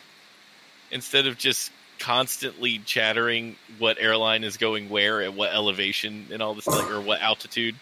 instead 0.92 1.28
of 1.28 1.38
just 1.38 1.74
constantly 2.00 2.80
chattering 2.80 3.56
what 3.80 3.98
airline 4.00 4.44
is 4.44 4.58
going 4.58 4.90
where 4.90 5.22
at 5.22 5.34
what 5.34 5.54
elevation 5.54 6.28
and 6.32 6.42
all 6.42 6.54
this 6.54 6.68
like 6.68 6.90
or 6.92 7.00
what 7.02 7.22
altitude. 7.22 7.76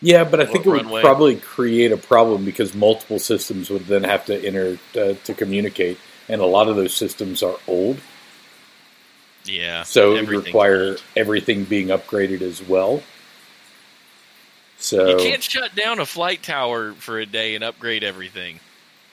Yeah, 0.00 0.24
but 0.24 0.40
I 0.40 0.44
think 0.46 0.66
it 0.66 0.68
would 0.68 0.82
runway? 0.82 1.00
probably 1.00 1.36
create 1.36 1.90
a 1.92 1.96
problem 1.96 2.44
because 2.44 2.74
multiple 2.74 3.18
systems 3.18 3.70
would 3.70 3.86
then 3.86 4.04
have 4.04 4.26
to 4.26 4.44
enter 4.46 4.78
uh, 5.00 5.14
to 5.24 5.34
communicate, 5.34 5.98
and 6.28 6.40
a 6.42 6.46
lot 6.46 6.68
of 6.68 6.76
those 6.76 6.94
systems 6.94 7.42
are 7.42 7.56
old, 7.66 7.98
Yeah, 9.46 9.82
so 9.84 10.14
it 10.16 10.20
would 10.20 10.28
require 10.44 10.84
old. 10.90 11.02
everything 11.16 11.64
being 11.64 11.88
upgraded 11.88 12.42
as 12.42 12.62
well. 12.62 13.02
So 14.78 15.08
You 15.08 15.16
can't 15.16 15.42
shut 15.42 15.74
down 15.74 16.00
a 16.00 16.06
flight 16.06 16.42
tower 16.42 16.92
for 16.94 17.18
a 17.18 17.24
day 17.26 17.54
and 17.54 17.64
upgrade 17.64 18.04
everything. 18.04 18.60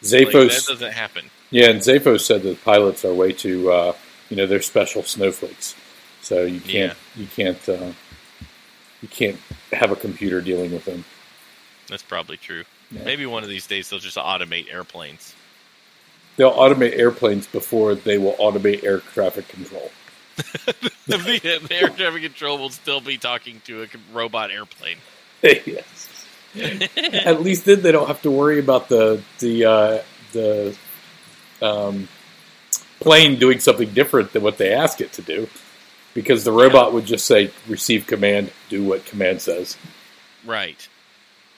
Like, 0.01 0.31
that 0.31 0.65
doesn't 0.67 0.91
happen. 0.93 1.29
yeah, 1.51 1.69
and 1.69 1.79
Zaphos 1.79 2.21
said 2.21 2.43
that 2.43 2.63
pilots 2.65 3.05
are 3.05 3.13
way 3.13 3.31
too, 3.33 3.71
uh, 3.71 3.93
you 4.31 4.37
know, 4.37 4.47
they're 4.47 4.61
special 4.61 5.03
snowflakes, 5.03 5.75
so 6.21 6.43
you 6.43 6.61
can't 6.61 6.97
you 7.17 7.27
can't 7.27 7.69
uh, 7.69 7.91
you 9.01 9.07
can't 9.09 9.37
have 9.73 9.91
a 9.91 9.95
computer 9.95 10.39
dealing 10.39 10.71
with 10.71 10.85
them. 10.85 11.03
That's 11.89 12.01
probably 12.01 12.37
true. 12.37 12.63
Yeah. 12.91 13.03
Maybe 13.03 13.25
one 13.25 13.43
of 13.43 13.49
these 13.49 13.67
days 13.67 13.89
they'll 13.89 13.99
just 13.99 14.17
automate 14.17 14.73
airplanes. 14.73 15.35
They'll 16.37 16.53
automate 16.53 16.97
airplanes 16.97 17.45
before 17.45 17.93
they 17.93 18.17
will 18.17 18.33
automate 18.35 18.85
air 18.85 18.99
traffic 18.99 19.49
control. 19.49 19.91
the, 20.37 20.91
the 21.07 21.67
air 21.69 21.89
traffic 21.89 22.23
control 22.23 22.57
will 22.57 22.69
still 22.69 23.01
be 23.01 23.17
talking 23.17 23.61
to 23.65 23.83
a 23.83 23.87
robot 24.13 24.49
airplane. 24.49 24.97
yes. 25.43 26.25
At 26.55 27.41
least 27.41 27.65
then 27.65 27.81
they 27.81 27.91
don't 27.91 28.07
have 28.07 28.21
to 28.21 28.31
worry 28.31 28.59
about 28.59 28.87
the 28.87 29.21
the 29.39 29.65
uh, 29.65 30.01
the 30.31 30.77
um, 31.61 32.07
plane 33.01 33.37
doing 33.37 33.59
something 33.59 33.93
different 33.93 34.31
than 34.31 34.43
what 34.43 34.57
they 34.57 34.73
ask 34.73 35.01
it 35.01 35.11
to 35.13 35.21
do, 35.21 35.49
because 36.13 36.43
the 36.43 36.51
robot 36.51 36.93
would 36.93 37.05
just 37.05 37.25
say 37.25 37.51
receive 37.67 38.07
command, 38.07 38.51
do 38.69 38.83
what 38.83 39.05
command 39.05 39.41
says. 39.41 39.75
Right. 40.45 40.87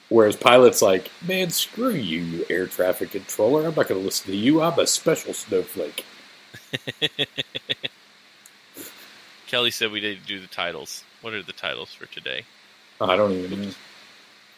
Whereas 0.08 0.36
pilots 0.36 0.82
like, 0.82 1.10
man, 1.26 1.50
screw 1.50 1.90
you, 1.90 2.20
you 2.20 2.46
air 2.50 2.66
traffic 2.66 3.10
controller. 3.12 3.66
I'm 3.66 3.74
not 3.74 3.88
going 3.88 4.00
to 4.00 4.04
listen 4.04 4.30
to 4.32 4.36
you. 4.36 4.60
I'm 4.60 4.78
a 4.78 4.86
special 4.86 5.32
snowflake. 5.32 6.04
Kelly 9.46 9.70
said 9.70 9.92
we 9.92 10.00
need 10.00 10.20
to 10.20 10.26
do 10.26 10.40
the 10.40 10.46
titles. 10.46 11.04
What 11.20 11.32
are 11.32 11.42
the 11.42 11.52
titles 11.52 11.92
for 11.92 12.06
today? 12.06 12.44
I 13.00 13.16
don't 13.16 13.32
even 13.32 13.62
know. 13.62 13.70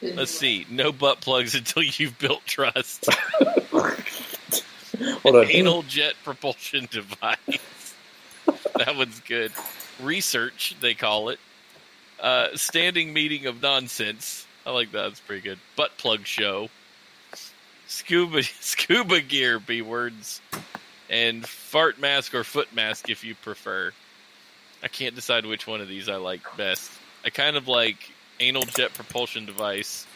Let's 0.03 0.31
see. 0.31 0.67
No 0.71 0.93
butt 0.93 1.21
plugs 1.21 1.55
until 1.55 1.83
you've 1.83 2.19
built 2.19 2.45
trust. 2.45 3.09
Hold 5.23 5.37
on. 5.37 5.51
Anal 5.51 5.83
jet 5.83 6.15
propulsion 6.25 6.89
device. 6.91 7.95
that 8.77 8.97
one's 8.97 9.21
good. 9.21 9.53
Research, 10.01 10.77
they 10.81 10.95
call 10.95 11.31
it. 11.31 11.39
Uh, 12.21 12.49
standing 12.55 13.13
meeting 13.13 13.47
of 13.47 13.61
nonsense. 13.63 14.47
I 14.65 14.71
like 14.71 14.93
that. 14.93 15.03
That's 15.03 15.21
pretty 15.21 15.43
good. 15.43 15.59
Butt 15.77 15.97
plug 15.99 16.27
show. 16.27 16.69
Scuba 17.87 18.43
scuba 18.61 19.21
gear, 19.21 19.59
b 19.61 19.83
words, 19.83 20.41
and 21.09 21.47
fart 21.47 22.01
mask 22.01 22.35
or 22.35 22.45
foot 22.45 22.75
mask 22.75 23.11
if 23.11 23.25
you 23.25 23.35
prefer. 23.35 23.93
I 24.83 24.89
can't 24.89 25.15
decide 25.15 25.47
which 25.47 25.67
one 25.67 25.81
of 25.81 25.89
these 25.89 26.09
I 26.09 26.17
like 26.17 26.43
best. 26.57 26.91
I 27.25 27.31
kind 27.31 27.57
of 27.57 27.69
like 27.69 28.11
anal 28.41 28.63
jet 28.63 28.93
propulsion 28.95 29.47
device 29.47 30.07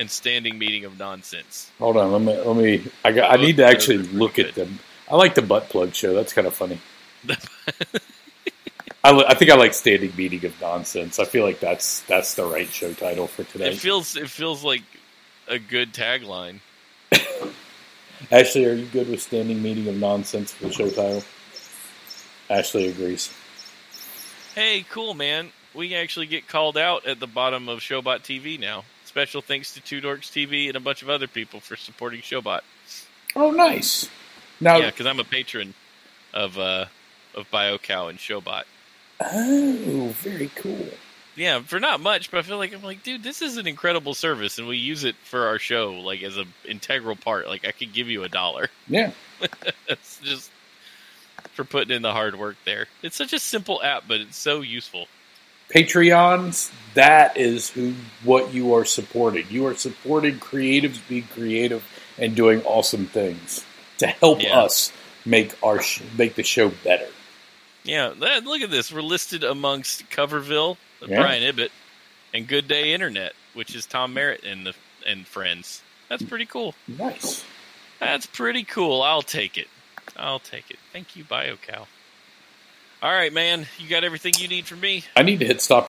and 0.00 0.10
standing 0.10 0.58
meeting 0.58 0.84
of 0.86 0.98
nonsense. 0.98 1.70
Hold 1.78 1.98
on. 1.98 2.10
Let 2.10 2.22
me. 2.22 2.42
Let 2.42 2.56
me. 2.56 2.90
I 3.04 3.12
got. 3.12 3.30
I 3.30 3.36
need 3.40 3.58
to 3.58 3.64
actually 3.64 3.98
look 3.98 4.38
at 4.38 4.54
them. 4.54 4.80
I 5.08 5.16
like 5.16 5.34
the 5.34 5.42
butt 5.42 5.68
plug 5.68 5.94
show. 5.94 6.14
That's 6.14 6.32
kind 6.32 6.46
of 6.46 6.54
funny. 6.54 6.80
I, 9.04 9.12
I 9.28 9.34
think 9.34 9.50
I 9.50 9.56
like 9.56 9.74
standing 9.74 10.12
meeting 10.16 10.44
of 10.44 10.58
nonsense. 10.60 11.18
I 11.18 11.24
feel 11.24 11.44
like 11.44 11.60
that's 11.60 12.00
that's 12.02 12.34
the 12.34 12.44
right 12.44 12.68
show 12.68 12.92
title 12.94 13.26
for 13.26 13.44
today. 13.44 13.70
It 13.70 13.78
feels 13.78 14.16
it 14.16 14.30
feels 14.30 14.64
like 14.64 14.82
a 15.46 15.58
good 15.58 15.92
tagline. 15.92 16.60
Ashley, 18.32 18.66
are 18.66 18.74
you 18.74 18.86
good 18.86 19.08
with 19.08 19.20
standing 19.20 19.62
meeting 19.62 19.86
of 19.88 19.96
nonsense 19.96 20.52
for 20.52 20.66
the 20.66 20.72
show 20.72 20.88
title? 20.88 21.22
Ashley 22.48 22.88
agrees. 22.88 23.32
Hey, 24.54 24.84
cool 24.90 25.14
man. 25.14 25.52
We 25.74 25.94
actually 25.94 26.26
get 26.26 26.48
called 26.48 26.76
out 26.76 27.06
at 27.06 27.20
the 27.20 27.26
bottom 27.26 27.68
of 27.68 27.78
Showbot 27.78 28.20
TV 28.20 28.58
now. 28.58 28.84
Special 29.10 29.42
thanks 29.42 29.74
to 29.74 29.80
Two 29.80 30.00
Dorks 30.00 30.30
TV 30.30 30.68
and 30.68 30.76
a 30.76 30.80
bunch 30.80 31.02
of 31.02 31.10
other 31.10 31.26
people 31.26 31.58
for 31.58 31.74
supporting 31.74 32.20
Showbot. 32.20 32.60
Oh, 33.34 33.50
nice. 33.50 34.08
Now, 34.60 34.76
Yeah, 34.76 34.86
because 34.86 35.04
I'm 35.04 35.18
a 35.18 35.24
patron 35.24 35.74
of 36.32 36.56
uh 36.56 36.84
of 37.34 37.50
BioCow 37.50 38.08
and 38.08 38.20
Showbot. 38.20 38.62
oh, 39.20 40.14
very 40.20 40.48
cool. 40.54 40.86
Yeah, 41.34 41.58
for 41.58 41.80
not 41.80 41.98
much, 41.98 42.30
but 42.30 42.38
I 42.38 42.42
feel 42.42 42.56
like 42.58 42.72
I'm 42.72 42.84
like, 42.84 43.02
dude, 43.02 43.24
this 43.24 43.42
is 43.42 43.56
an 43.56 43.66
incredible 43.66 44.14
service, 44.14 44.58
and 44.60 44.68
we 44.68 44.76
use 44.76 45.02
it 45.02 45.16
for 45.24 45.48
our 45.48 45.58
show 45.58 45.94
like 45.94 46.22
as 46.22 46.36
an 46.36 46.46
integral 46.64 47.16
part. 47.16 47.48
Like, 47.48 47.66
I 47.66 47.72
could 47.72 47.92
give 47.92 48.08
you 48.08 48.22
a 48.22 48.28
dollar. 48.28 48.68
Yeah, 48.86 49.10
It's 49.88 50.20
just 50.20 50.52
for 51.54 51.64
putting 51.64 51.96
in 51.96 52.02
the 52.02 52.12
hard 52.12 52.38
work 52.38 52.58
there. 52.64 52.86
It's 53.02 53.16
such 53.16 53.32
a 53.32 53.40
simple 53.40 53.82
app, 53.82 54.04
but 54.06 54.20
it's 54.20 54.36
so 54.36 54.60
useful. 54.60 55.08
Patreons. 55.70 56.72
That 56.94 57.36
is 57.36 57.70
who 57.70 57.94
what 58.24 58.52
you 58.52 58.74
are 58.74 58.84
supporting. 58.84 59.46
You 59.48 59.66
are 59.66 59.74
supporting 59.74 60.38
creatives 60.38 60.98
being 61.08 61.24
creative 61.32 61.84
and 62.18 62.34
doing 62.34 62.62
awesome 62.64 63.06
things 63.06 63.64
to 63.98 64.06
help 64.08 64.42
Yeah. 64.42 64.60
us 64.60 64.92
make 65.24 65.52
our 65.62 65.80
sh- 65.80 66.02
make 66.18 66.34
the 66.34 66.42
show 66.42 66.70
better. 66.70 67.08
Yeah, 67.84 68.12
that, 68.20 68.44
look 68.44 68.60
at 68.60 68.70
this. 68.70 68.92
We're 68.92 69.00
listed 69.02 69.44
amongst 69.44 70.10
Coverville, 70.10 70.76
Yeah. 71.06 71.20
Brian 71.20 71.42
Ibbott, 71.42 71.70
and 72.34 72.46
Good 72.46 72.66
Day 72.68 72.92
Internet, 72.92 73.32
which 73.54 73.74
is 73.74 73.86
Tom 73.86 74.12
Merritt 74.12 74.44
and 74.44 74.66
the 74.66 74.74
and 75.06 75.26
friends. 75.26 75.82
That's 76.08 76.22
pretty 76.22 76.44
cool. 76.46 76.74
Nice. 76.88 77.44
That's 78.00 78.26
pretty 78.26 78.64
cool. 78.64 79.00
I'll 79.02 79.22
take 79.22 79.56
it. 79.56 79.68
I'll 80.16 80.40
take 80.40 80.70
it. 80.70 80.78
Thank 80.92 81.14
you, 81.16 81.24
BioCow. 81.24 81.86
All 83.02 83.10
right, 83.10 83.32
man. 83.32 83.66
You 83.78 83.88
got 83.88 84.04
everything 84.04 84.34
you 84.38 84.46
need 84.46 84.66
from 84.66 84.80
me? 84.80 85.04
I 85.16 85.22
need 85.22 85.40
to 85.40 85.46
hit 85.46 85.62
stop 85.62 85.89